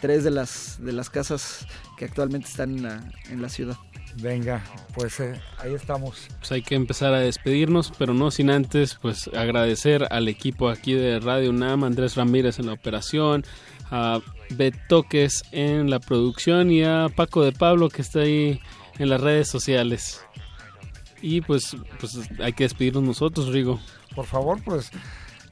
tres 0.00 0.24
de 0.24 0.30
las, 0.30 0.82
de 0.82 0.92
las 0.92 1.10
casas 1.10 1.66
que 1.96 2.06
actualmente 2.06 2.48
están 2.48 2.76
en 2.78 2.82
la, 2.82 3.12
en 3.30 3.42
la 3.42 3.48
ciudad. 3.48 3.76
Venga, 4.16 4.62
pues 4.94 5.20
eh, 5.20 5.40
ahí 5.58 5.74
estamos. 5.74 6.28
Pues 6.38 6.52
hay 6.52 6.62
que 6.62 6.74
empezar 6.74 7.14
a 7.14 7.20
despedirnos, 7.20 7.92
pero 7.98 8.12
no 8.12 8.30
sin 8.30 8.50
antes 8.50 8.98
pues 9.00 9.28
agradecer 9.28 10.06
al 10.10 10.28
equipo 10.28 10.68
aquí 10.68 10.94
de 10.94 11.20
Radio 11.20 11.50
UNAM, 11.50 11.84
Andrés 11.84 12.16
Ramírez 12.16 12.58
en 12.58 12.66
la 12.66 12.72
operación, 12.72 13.44
a 13.90 14.20
Betoques 14.50 15.44
en 15.52 15.88
la 15.88 15.98
producción 15.98 16.70
y 16.70 16.84
a 16.84 17.08
Paco 17.14 17.42
de 17.42 17.52
Pablo 17.52 17.88
que 17.88 18.02
está 18.02 18.20
ahí 18.20 18.60
en 18.98 19.08
las 19.08 19.20
redes 19.20 19.48
sociales. 19.48 20.24
Y 21.22 21.40
pues, 21.40 21.76
pues 22.00 22.18
hay 22.40 22.52
que 22.52 22.64
despedirnos 22.64 23.04
nosotros, 23.04 23.48
Rigo. 23.48 23.80
Por 24.14 24.26
favor, 24.26 24.60
pues 24.62 24.90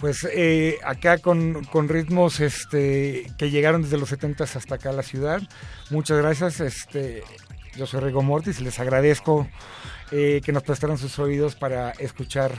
pues 0.00 0.26
eh, 0.32 0.78
acá 0.84 1.18
con, 1.18 1.62
con 1.64 1.88
ritmos 1.88 2.40
este 2.40 3.26
que 3.38 3.50
llegaron 3.50 3.82
desde 3.82 3.98
los 3.98 4.08
70 4.08 4.44
hasta 4.44 4.74
acá 4.74 4.90
a 4.90 4.94
la 4.94 5.02
ciudad. 5.02 5.42
Muchas 5.90 6.18
gracias. 6.18 6.60
Este, 6.60 7.22
yo 7.76 7.86
soy 7.86 8.00
Rigo 8.00 8.22
Mortis 8.22 8.60
y 8.60 8.64
les 8.64 8.80
agradezco 8.80 9.46
eh, 10.10 10.40
que 10.44 10.52
nos 10.52 10.62
prestaron 10.62 10.96
sus 10.98 11.18
oídos 11.18 11.54
para 11.54 11.90
escuchar 11.92 12.52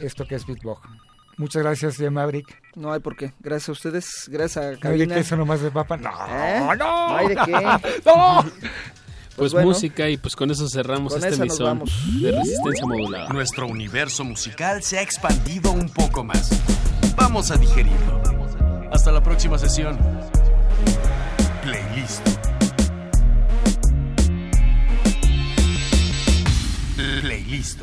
esto 0.00 0.26
que 0.26 0.34
es 0.34 0.46
Beatbox. 0.46 0.82
Muchas 1.36 1.62
gracias, 1.62 1.96
Jay 1.96 2.10
Maverick. 2.10 2.60
No 2.74 2.92
hay 2.92 2.98
por 2.98 3.14
qué. 3.16 3.32
Gracias 3.38 3.68
a 3.68 3.72
ustedes. 3.72 4.28
Gracias 4.28 4.56
a 4.56 4.60
¿No 4.62 4.66
hay 4.70 4.74
de 4.74 4.80
Cabina. 5.06 5.14
queso 5.14 5.36
nomás 5.36 5.60
de 5.60 5.70
papa? 5.70 5.96
No, 5.96 6.10
¿Eh? 6.28 6.60
no, 6.60 6.74
No 6.76 7.16
hay 7.16 7.28
de 7.28 7.36
qué. 7.36 7.52
no. 8.04 8.44
Pues, 9.38 9.52
bueno, 9.52 9.68
música 9.68 10.08
y 10.08 10.16
pues 10.16 10.34
con 10.34 10.50
eso 10.50 10.68
cerramos 10.68 11.14
con 11.14 11.24
emisión 11.24 11.78
vamos. 11.78 12.20
de 12.20 12.32
Resistencia 12.32 12.86
Modulada. 12.86 13.28
Nuestro 13.28 13.68
universo 13.68 14.24
musical 14.24 14.82
se 14.82 14.98
ha 14.98 15.02
expandido 15.02 15.70
un 15.70 15.88
poco 15.88 16.24
más. 16.24 16.50
Vamos 17.16 17.50
a 17.52 17.56
digerirlo. 17.56 18.20
Hasta 18.92 19.12
la 19.12 19.22
próxima 19.22 19.56
sesión. 19.58 19.96
Playlist. 21.62 22.26
Playlist. 27.20 27.82